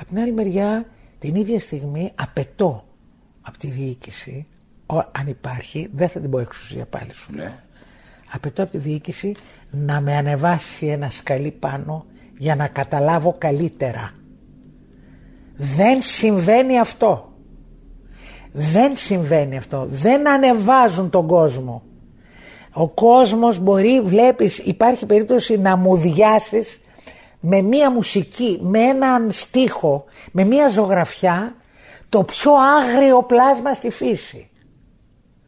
Απ' 0.00 0.06
την 0.08 0.18
άλλη 0.18 0.32
μεριά, 0.32 0.86
την 1.18 1.34
ίδια 1.34 1.60
στιγμή 1.60 2.12
απαιτώ 2.14 2.84
από 3.40 3.58
τη 3.58 3.66
διοίκηση, 3.66 4.46
ο- 4.86 4.96
αν 4.98 5.26
υπάρχει, 5.26 5.88
δεν 5.92 6.08
θα 6.08 6.20
την 6.20 6.30
πω 6.30 6.38
εξουσία 6.38 6.86
πάλι 6.86 7.10
σου 7.14 7.32
Ναι. 7.34 7.54
απαιτώ 8.32 8.62
από 8.62 8.70
τη 8.72 8.78
διοίκηση 8.78 9.34
να 9.70 10.00
με 10.00 10.16
ανεβάσει 10.16 10.86
ένα 10.86 11.10
σκαλί 11.10 11.50
πάνω 11.50 12.06
για 12.38 12.56
να 12.56 12.66
καταλάβω 12.66 13.34
καλύτερα. 13.38 14.14
Δεν 15.56 16.02
συμβαίνει 16.02 16.78
αυτό. 16.78 17.32
Δεν 18.52 18.96
συμβαίνει 18.96 19.56
αυτό. 19.56 19.86
Δεν 19.88 20.28
ανεβάζουν 20.28 21.10
τον 21.10 21.26
κόσμο. 21.26 21.82
Ο 22.72 22.88
κόσμος 22.88 23.58
μπορεί, 23.58 24.00
βλέπεις, 24.00 24.58
υπάρχει 24.58 25.06
περίπτωση 25.06 25.58
να 25.58 25.76
μου 25.76 25.96
διάσεις 25.96 26.79
με 27.40 27.62
μία 27.62 27.90
μουσική, 27.90 28.58
με 28.62 28.78
έναν 28.78 29.32
στίχο, 29.32 30.04
με 30.32 30.44
μία 30.44 30.68
ζωγραφιά, 30.68 31.54
το 32.08 32.24
πιο 32.24 32.52
άγριο 32.54 33.22
πλάσμα 33.22 33.74
στη 33.74 33.90
φύση. 33.90 34.50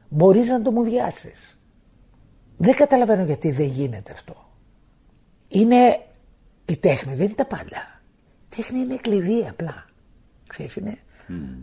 Μπορείς 0.08 0.48
να 0.48 0.62
το 0.62 0.70
μουδιάσεις. 0.70 1.58
Δεν 2.56 2.74
καταλαβαίνω 2.74 3.24
γιατί 3.24 3.50
δεν 3.50 3.66
γίνεται 3.66 4.12
αυτό. 4.12 4.34
Είναι 5.48 6.00
η 6.64 6.76
τέχνη, 6.76 7.14
δεν 7.14 7.24
είναι 7.24 7.34
τα 7.34 7.46
πάντα. 7.46 8.00
Η 8.50 8.56
τέχνη 8.56 8.78
είναι 8.78 8.96
κλειδί 8.96 9.46
απλά. 9.48 9.84
Ξέρεις, 10.46 10.76
είναι. 10.76 10.98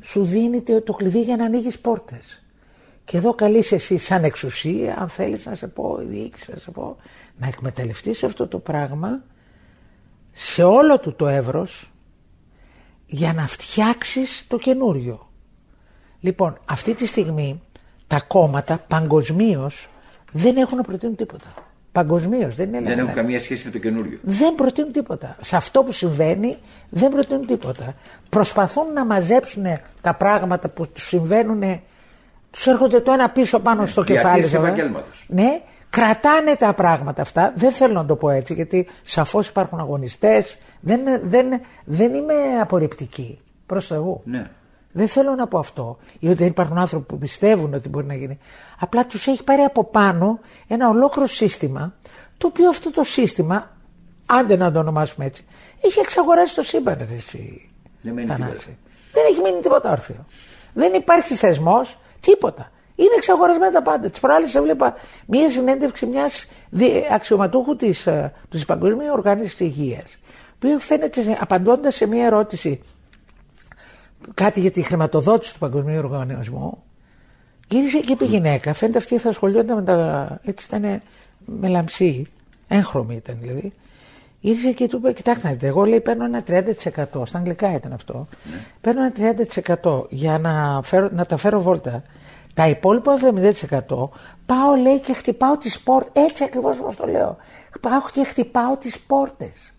Σου 0.01 0.25
δίνει 0.25 0.61
το, 0.61 0.81
το 0.81 0.93
κλειδί 0.93 1.21
για 1.21 1.35
να 1.35 1.45
ανοίγεις 1.45 1.79
πόρτες. 1.79 2.43
Και 3.05 3.17
εδώ 3.17 3.33
καλείς 3.33 3.71
εσύ 3.71 3.97
σαν 3.97 4.23
εξουσία, 4.23 4.97
αν 4.99 5.09
θέλεις 5.09 5.45
να 5.45 5.55
σε 5.55 5.67
πω, 5.67 5.99
η 6.01 6.05
διοίκηση 6.05 6.51
να 6.51 6.57
σε 6.57 6.71
πω, 6.71 6.97
να 7.37 7.47
εκμεταλλευτείς 7.47 8.23
αυτό 8.23 8.47
το 8.47 8.59
πράγμα 8.59 9.23
σε 10.31 10.63
όλο 10.63 10.99
του 10.99 11.13
το 11.15 11.27
εύρος 11.27 11.91
για 13.05 13.33
να 13.33 13.47
φτιάξεις 13.47 14.45
το 14.47 14.57
καινούριο. 14.57 15.29
Λοιπόν, 16.19 16.59
αυτή 16.65 16.93
τη 16.93 17.05
στιγμή 17.07 17.61
τα 18.07 18.21
κόμματα 18.27 18.83
παγκοσμίως 18.87 19.89
δεν 20.31 20.57
έχουν 20.57 20.77
να 20.77 20.83
προτείνουν 20.83 21.15
τίποτα. 21.15 21.53
Παγκοσμίως 21.91 22.55
δεν 22.55 22.67
είναι. 22.73 22.81
Δεν 22.81 22.99
έχουν 22.99 23.13
καμία 23.13 23.41
σχέση 23.41 23.65
με 23.65 23.71
το 23.71 23.77
καινούριο. 23.77 24.19
Δεν 24.21 24.55
προτείνουν 24.55 24.91
τίποτα. 24.91 25.37
Σε 25.41 25.55
αυτό 25.55 25.83
που 25.83 25.91
συμβαίνει 25.91 26.57
δεν 26.89 27.09
προτείνουν 27.09 27.45
τίποτα. 27.45 27.95
Προσπαθούν 28.29 28.93
να 28.93 29.05
μαζέψουν 29.05 29.65
τα 30.01 30.13
πράγματα 30.13 30.67
που 30.69 30.87
τους 30.87 31.07
συμβαίνουν, 31.07 31.81
τους 32.51 32.67
έρχονται 32.67 32.99
το 32.99 33.11
ένα 33.11 33.29
πίσω 33.29 33.59
πάνω 33.59 33.85
στο 33.85 34.03
κεφάλι. 34.03 34.23
διαχείριση 34.23 34.55
βέβαια. 34.55 34.67
επαγγέλματος. 34.69 35.25
Ναι, 35.27 35.61
κρατάνε 35.89 36.55
τα 36.55 36.73
πράγματα 36.73 37.21
αυτά. 37.21 37.53
Δεν 37.55 37.71
θέλω 37.71 37.93
να 37.93 38.05
το 38.05 38.15
πω 38.15 38.29
έτσι, 38.29 38.53
γιατί 38.53 38.87
σαφώς 39.03 39.47
υπάρχουν 39.47 39.79
αγωνιστές. 39.79 40.57
Δεν, 40.79 41.01
δεν, 41.23 41.61
δεν 41.85 42.13
είμαι 42.13 42.33
απορριπτική 42.61 43.39
προς 43.65 43.87
Θεού. 43.87 44.21
Ναι. 44.25 44.49
Δεν 44.91 45.07
θέλω 45.07 45.35
να 45.35 45.47
πω 45.47 45.59
αυτό. 45.59 45.97
Ή 46.19 46.27
ότι 46.27 46.37
δεν 46.37 46.47
υπάρχουν 46.47 46.77
άνθρωποι 46.77 47.05
που 47.05 47.17
πιστεύουν 47.17 47.73
ότι 47.73 47.89
μπορεί 47.89 48.05
να 48.05 48.13
γίνει. 48.15 48.39
Απλά 48.79 49.05
τους 49.05 49.27
έχει 49.27 49.43
πάρει 49.43 49.61
από 49.61 49.83
πάνω 49.83 50.39
ένα 50.67 50.89
ολόκληρο 50.89 51.27
σύστημα, 51.27 51.93
το 52.37 52.47
οποίο 52.47 52.69
αυτό 52.69 52.91
το 52.91 53.03
σύστημα, 53.03 53.71
άντε 54.25 54.55
να 54.55 54.71
το 54.71 54.79
ονομάσουμε 54.79 55.25
έτσι, 55.25 55.45
έχει 55.81 55.99
εξαγοράσει 55.99 56.55
το 56.55 56.61
σύμπαν. 56.61 56.97
ρε 57.09 57.15
εσύ, 57.15 57.69
Δεν 58.01 58.13
μένει 58.13 58.27
Θανάση. 58.27 58.51
τίποτα. 58.51 58.77
Δεν 59.13 59.23
έχει 59.31 59.41
μείνει 59.41 59.61
τίποτα 59.61 59.91
όρθιο. 59.91 60.25
Δεν 60.73 60.93
υπάρχει 60.93 61.33
θεσμός, 61.35 61.97
τίποτα. 62.19 62.71
Είναι 62.99 63.15
εξαγορασμένα 63.15 63.71
τα 63.71 63.81
πάντα. 63.81 64.09
Τις 64.09 64.19
προάλλες 64.19 64.55
έβλεπα 64.55 64.95
μία 65.25 65.49
συνέντευξη 65.49 66.05
μιας 66.05 66.47
αξιωματούχου 67.11 67.75
της 67.75 68.07
της 68.49 68.65
Παγκοσμίου 68.65 69.11
Οργάνωσης 69.11 69.59
Υγείας, 69.59 70.19
που 70.59 70.79
φαίνεται 70.79 71.37
απαντώντας 71.39 71.95
σε 71.95 72.07
μία 72.07 72.25
ερώτηση 72.25 72.81
κάτι 74.33 74.59
για 74.59 74.71
τη 74.71 74.81
χρηματοδότηση 74.81 75.53
του 75.53 75.59
Παγκοσμίου 75.59 75.97
Οργανισμού. 75.97 76.83
Γύρισε 77.67 77.99
και 77.99 78.11
είπε 78.11 78.25
η 78.25 78.27
γυναίκα. 78.27 78.73
Φαίνεται 78.73 78.97
αυτή 78.97 79.17
θα 79.17 79.29
ασχολιόταν 79.29 79.75
με 79.75 79.83
τα. 79.83 80.39
Έτσι 80.43 80.65
ήταν 80.67 81.01
με 81.45 81.67
λαμψή. 81.67 82.27
Έγχρωμη 82.67 83.15
ήταν 83.15 83.37
δηλαδή. 83.41 83.73
Γύρισε 84.39 84.71
και 84.71 84.87
του 84.87 84.97
είπε: 84.97 85.13
Κοιτάξτε, 85.13 85.47
να 85.47 85.53
δείτε, 85.53 85.67
εγώ 85.67 85.85
λέει 85.85 86.01
παίρνω 86.01 86.25
ένα 86.25 86.43
30%. 86.47 86.63
Στα 87.25 87.37
αγγλικά 87.37 87.73
ήταν 87.73 87.93
αυτό. 87.93 88.27
Παίρνω 88.81 89.01
ένα 89.03 89.35
30% 89.81 90.03
για 90.09 90.39
να, 90.39 90.81
φέρω, 90.83 91.09
να 91.11 91.25
τα 91.25 91.37
φέρω 91.37 91.61
βόλτα. 91.61 92.03
Τα 92.59 92.67
υπόλοιπα 92.67 93.17
70% 93.21 94.09
πάω 94.45 94.75
λέει 94.81 94.99
και 94.99 95.13
χτυπάω 95.13 95.57
τις 95.57 95.79
πόρτες. 95.79 96.23
Έτσι 96.23 96.43
ακριβώς 96.43 96.79
όπως 96.79 96.95
το 96.95 97.07
λέω. 97.07 97.37
Πάω 97.81 98.01
και 98.13 98.23
χτυπάω 98.23 98.77
τις 98.77 98.99
πόρτες 98.99 99.73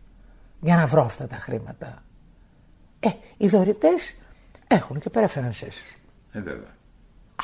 για 0.61 0.77
να 0.77 0.87
βρω 0.87 1.03
αυτά 1.05 1.27
τα 1.27 1.37
χρήματα. 1.37 2.03
Ε, 3.01 3.09
οι 3.37 3.49
δωρητές 3.49 4.17
έχουν 4.67 5.01
και 5.01 5.11
preferences. 5.15 5.97
Ε, 6.33 6.41
βέβαια. 6.41 6.75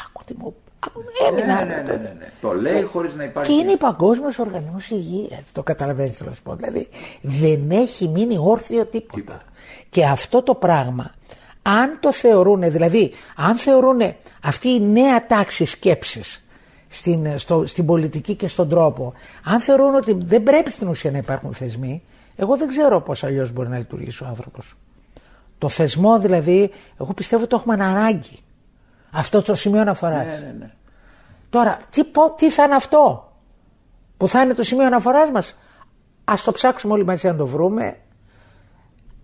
Άκου 0.07 0.25
τι 0.25 0.35
μου. 0.39 0.55
άκου, 0.79 1.03
Έμεινα. 1.29 1.65
Ναι, 1.65 1.75
ναι, 1.75 1.83
ναι, 1.83 1.97
ναι, 1.97 2.15
ναι. 2.19 2.33
Το 2.41 2.53
λέει 2.53 2.83
χωρίς 2.83 3.15
να 3.15 3.25
υπάρχει. 3.25 3.53
Και 3.53 3.59
είναι 3.59 3.73
η 3.73 3.77
Παγκόσμιος 3.77 4.39
Οργανισμός 4.39 4.91
Υγείας. 4.91 5.43
Το 5.53 5.63
καταλαβαίνεις, 5.63 6.17
θέλω 6.17 6.31
να 6.31 6.37
σου 6.37 6.43
πω. 6.43 6.55
Δηλαδή 6.55 6.89
δεν 7.23 7.71
έχει 7.71 8.09
μείνει 8.09 8.39
όρθιο 8.39 8.85
τίποτα. 8.85 9.17
Τίποτα. 9.17 9.43
Και 9.91 10.05
αυτό 10.05 10.43
το 10.43 10.55
πράγμα, 10.55 11.15
αν 11.63 11.99
το 12.01 12.13
θεωρούν, 12.13 12.71
δηλαδή, 12.71 13.13
αν 13.37 13.57
θεωρούν 13.57 14.01
αυτή 14.47 14.69
η 14.69 14.81
νέα 14.81 15.27
τάξη 15.27 15.65
σκέψης 15.65 16.47
στην, 16.89 17.39
στο, 17.39 17.67
στην 17.67 17.87
πολιτική 17.87 18.35
και 18.35 18.49
στον 18.49 18.69
τρόπο, 18.69 19.13
αν 19.45 19.61
θεωρούν 19.61 19.95
ότι 19.95 20.17
δεν 20.19 20.43
πρέπει 20.43 20.71
στην 20.71 20.89
ουσία 20.89 21.11
να 21.11 21.19
υπάρχουν 21.19 21.55
θεσμοί, 21.55 22.03
εγώ 22.37 22.57
δεν 22.57 22.69
ξέρω 22.69 23.01
πώς 23.01 23.25
αλλιώς 23.25 23.53
μπορεί 23.53 23.69
να 23.69 23.79
λειτουργήσει 23.79 24.25
ο 24.25 24.27
άνθρωπος. 24.27 24.75
Το 25.59 25.69
θεσμό 25.69 26.19
δηλαδή, 26.19 26.71
εγώ 27.01 27.13
πιστεύω 27.13 27.43
ότι 27.43 27.51
το 27.51 27.57
έχουμε 27.57 27.85
ανάγκη. 27.85 28.39
Αυτό 29.11 29.43
το 29.43 29.55
σημείο 29.55 29.81
αναφοράς. 29.81 30.27
Ναι, 30.27 30.33
ναι, 30.33 30.55
ναι. 30.59 30.71
Τώρα, 31.51 31.79
τι, 31.91 32.05
πω- 32.05 32.37
τι 32.37 32.51
θα 32.51 32.65
είναι 32.65 32.75
αυτό 32.75 33.33
που 34.17 34.29
θα 34.29 34.43
είναι 34.43 34.55
το 34.55 34.63
σημείο 34.63 34.87
αναφοράς 34.87 35.31
μας; 35.31 35.57
Ας 36.25 36.43
το 36.43 36.53
ψάξουμε 36.53 36.93
όλοι 36.93 37.05
μαζί 37.05 37.27
να 37.27 37.37
το 37.37 37.47
βρούμε. 37.47 37.97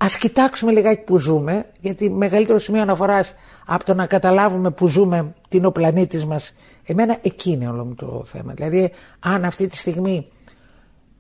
Ας 0.05 0.17
κοιτάξουμε 0.17 0.73
λιγάκι 0.73 1.05
που 1.05 1.19
ζούμε, 1.19 1.67
γιατί 1.81 2.11
μεγαλύτερο 2.11 2.59
σημείο 2.59 2.83
αναφοράς 2.83 3.35
από 3.67 3.85
το 3.85 3.95
να 3.95 4.07
καταλάβουμε 4.07 4.71
που 4.71 4.87
ζούμε, 4.87 5.35
τι 5.49 5.57
είναι 5.57 5.67
ο 5.67 5.73
πλανήτης 5.73 6.25
μας, 6.27 6.55
εμένα 6.85 7.19
εκεί 7.23 7.51
είναι 7.51 7.69
όλο 7.69 7.85
μου 7.85 7.95
το 7.95 8.25
θέμα. 8.25 8.53
Δηλαδή, 8.53 8.93
αν 9.21 9.45
αυτή 9.45 9.67
τη 9.67 9.77
στιγμή 9.77 10.29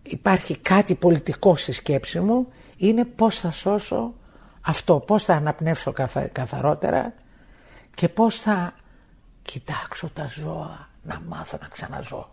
υπάρχει 0.03 0.59
κάτι 0.59 0.95
πολιτικό 0.95 1.57
στη 1.57 1.73
σκέψη 1.73 2.21
μου, 2.21 2.49
είναι 2.77 3.05
πώς 3.05 3.39
θα 3.39 3.51
σώσω 3.51 4.15
αυτό, 4.61 5.01
πώς 5.07 5.25
θα 5.25 5.35
αναπνεύσω 5.35 5.93
καθα- 5.93 6.27
καθαρότερα 6.27 7.15
και 7.95 8.09
πώς 8.09 8.41
θα 8.41 8.75
κοιτάξω 9.43 10.09
τα 10.09 10.31
ζώα, 10.41 10.89
να 11.03 11.23
μάθω 11.29 11.59
να 11.61 11.69
ξαναζώ. 11.69 12.31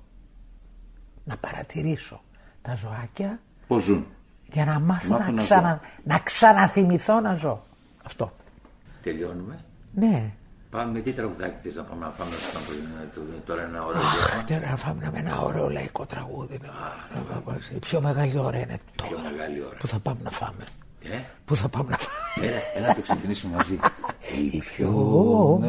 Να 1.24 1.38
παρατηρήσω 1.38 2.22
τα 2.62 2.76
ζωάκια 2.76 3.40
Πώς 3.68 3.84
ζουν; 3.84 4.06
Για 4.52 4.66
να 4.66 4.80
μάθω, 4.80 5.12
Μάθω 5.12 5.24
να, 5.26 5.32
να 5.32 5.42
ξανα, 5.42 5.80
να 6.04 6.20
ξαναθυμηθώ 6.20 7.20
να 7.20 7.36
ζω. 7.36 7.64
Αυτό. 8.06 8.32
Τελειώνουμε. 9.04 9.60
Ναι. 9.94 10.24
Πάμε 10.72 10.92
με 10.92 11.00
τι 11.00 11.12
τραγουδάκι 11.12 11.56
θες 11.64 11.76
να 11.76 11.84
πάμε 11.84 12.06
να 12.06 12.12
φάμε 12.12 12.32
στο 12.32 12.60
το- 13.14 13.22
τώρα 13.46 13.62
ένα 13.64 13.84
ωραίο 13.86 14.02
Αχ, 14.02 14.14
γεύμα. 14.14 14.44
τώρα 14.60 14.70
να 14.72 14.76
φάμε 14.78 15.10
με 15.14 15.20
ένα 15.20 15.42
ωραίο 15.42 15.70
λαϊκό 15.70 16.06
τραγούδι. 16.06 16.60
Να- 16.64 17.20
να 17.34 17.40
πάμε. 17.40 17.58
Η 17.76 17.80
πιο 17.80 18.02
μεγάλη 18.02 18.38
ώρα 18.40 18.58
είναι 18.58 18.78
Πιο 18.96 19.06
τώρα. 19.18 19.30
μεγάλη 19.32 19.64
ώρα. 19.68 19.76
Που 19.80 19.88
θα 19.88 20.00
πάμε 20.00 20.20
να 20.24 20.30
φάμε; 20.32 20.64
Ε, 21.04 21.18
Πού 21.46 21.56
θα 21.56 21.68
πάμε 21.70 21.90
να 21.90 21.98
φάμε; 21.98 22.48
έλα, 22.48 22.60
έλα 22.76 22.88
να 22.88 22.94
το 22.96 23.02
ξεκινήσουμε 23.02 23.56
μαζί. 23.56 23.80
Η 24.52 24.58
πιο 24.58 24.92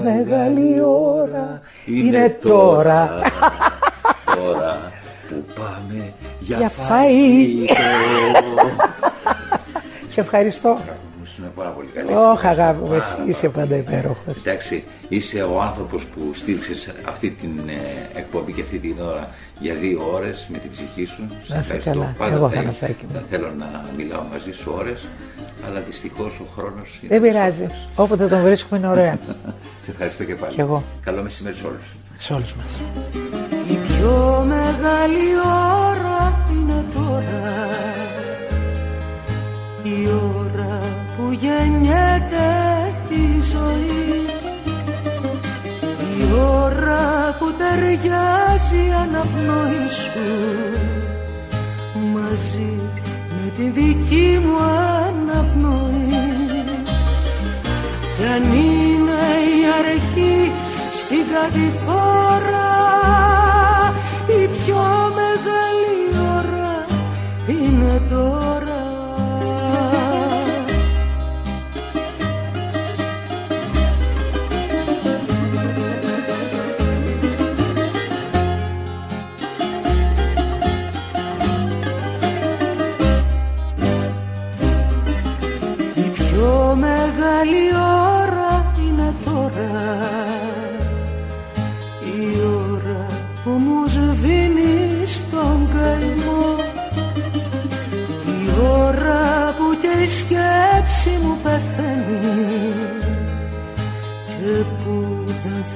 μεγάλη 0.02 0.80
ώρα 0.80 1.60
είναι 1.86 2.28
τώρα. 2.28 3.10
Τώρα 5.30 5.42
που 5.42 5.52
πάμε 5.60 6.12
για, 6.40 6.56
Για 6.58 6.68
φαγητό. 6.68 7.74
Σε 10.08 10.20
ευχαριστώ. 10.20 10.68
Μου 10.68 11.26
είναι 11.38 11.50
πάρα 11.56 11.68
πολύ 11.68 11.88
καλή. 11.94 12.08
Όχι 12.32 12.46
αγάπη 12.46 12.82
μου, 12.84 12.92
εσύ 12.94 13.16
είσαι 13.26 13.48
πάντα 13.48 13.76
υπέροχος. 13.76 14.36
Εντάξει, 14.38 14.84
είσαι 15.08 15.42
ο 15.42 15.60
άνθρωπος 15.62 16.04
που 16.04 16.20
στήριξες 16.34 16.90
αυτή 17.08 17.30
την 17.30 17.58
ε, 17.68 18.18
εκπομπή 18.18 18.52
και 18.52 18.60
αυτή 18.62 18.78
την 18.78 18.94
ώρα 19.00 19.28
για 19.58 19.74
δύο 19.74 20.10
ώρες 20.14 20.46
με 20.52 20.58
την 20.58 20.70
ψυχή 20.70 21.04
σου. 21.04 21.22
Σε 21.44 21.52
Να 21.54 21.58
είσαι 21.60 21.74
ευχαριστώ. 21.74 21.90
καλά. 21.90 22.14
Πάντα 22.18 22.34
Εγώ, 22.36 22.48
θα- 22.50 22.56
Θανασάκη 22.56 23.04
μου. 23.08 23.12
θα 23.14 23.22
θέλω 23.30 23.52
να 23.58 23.84
μιλάω 23.96 24.22
μαζί 24.32 24.52
σου 24.52 24.74
ώρες, 24.78 25.00
αλλά 25.68 25.80
δυστυχώς 25.80 26.32
ο 26.40 26.44
χρόνος 26.56 26.98
είναι 27.02 27.18
Δεν 27.18 27.22
πειράζει. 27.30 27.62
μισός. 27.62 27.88
Όποτε 27.94 28.26
τον 28.28 28.42
βρίσκουμε 28.42 28.78
είναι 28.78 28.88
ωραία. 28.88 29.18
Σε 29.84 29.90
ευχαριστώ 29.90 30.24
και 30.24 30.34
πάλι. 30.34 30.54
Κι 30.54 30.60
εγώ. 30.60 30.82
Καλό 31.02 31.22
μεσημέρι 31.22 31.56
σε 31.56 31.66
όλους. 31.66 31.86
Σε 32.16 32.32
όλους 32.32 32.52
μας. 32.54 32.66
Η 34.70 34.72
πιο 34.72 34.82
μεγάλη 34.82 35.28
ώρα 35.88 36.32
είναι 36.52 36.84
τώρα. 36.94 37.68
Η 39.82 40.08
ώρα 40.38 40.78
που 41.16 41.32
γεννιέται 41.32 42.48
η 43.08 43.40
ζωή. 43.52 44.26
Η 46.18 46.32
ώρα 46.32 47.36
που 47.38 47.52
ταιριάζει 47.58 48.86
η 48.88 48.92
αναπνοή 49.02 49.88
σου. 49.88 50.30
Μαζί 52.12 52.78
με 53.42 53.50
τη 53.56 53.80
δική 53.80 54.40
μου 54.44 54.56
αναπνοή. 55.06 56.48
Κι 58.16 58.26
αν 58.34 58.42
είναι 58.42 59.22
η 59.52 59.60
αρχή 59.78 60.52
στην 60.92 61.24
κατηφόρα 61.32 62.70
είναι 68.10 68.39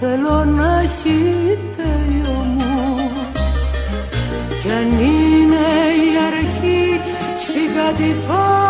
θέλω 0.06 0.44
να 0.44 0.80
έχει 0.80 1.58
τελειωμό 1.76 3.10
κι 4.62 4.70
αν 4.70 5.00
είναι 5.00 5.66
η 6.04 6.10
αρχή 6.26 7.00
στην 7.38 7.74
κατηφόρα 7.76 8.63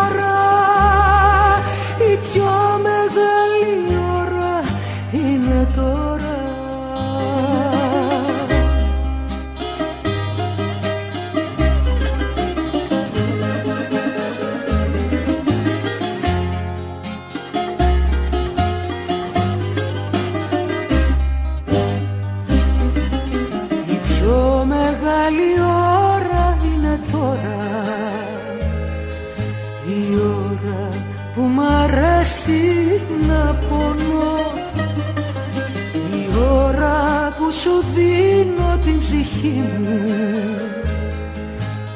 την 38.85 38.99
ψυχή 38.99 39.63
μου 39.79 39.99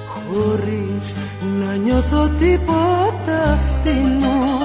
Χωρίς 0.07 1.16
να 1.60 1.76
νιώθω 1.76 2.30
τίποτα 2.40 3.60
φτηνό. 3.72 4.57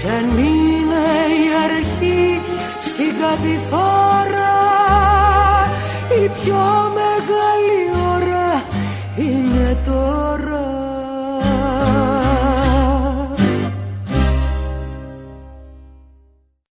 Κι 0.00 0.08
αν 0.08 0.38
είναι 0.38 1.06
η 1.40 1.46
αρχή 1.64 2.40
στην 2.80 3.12
κατηφόρα 3.20 4.56
η 6.24 6.28
πιο 6.28 6.90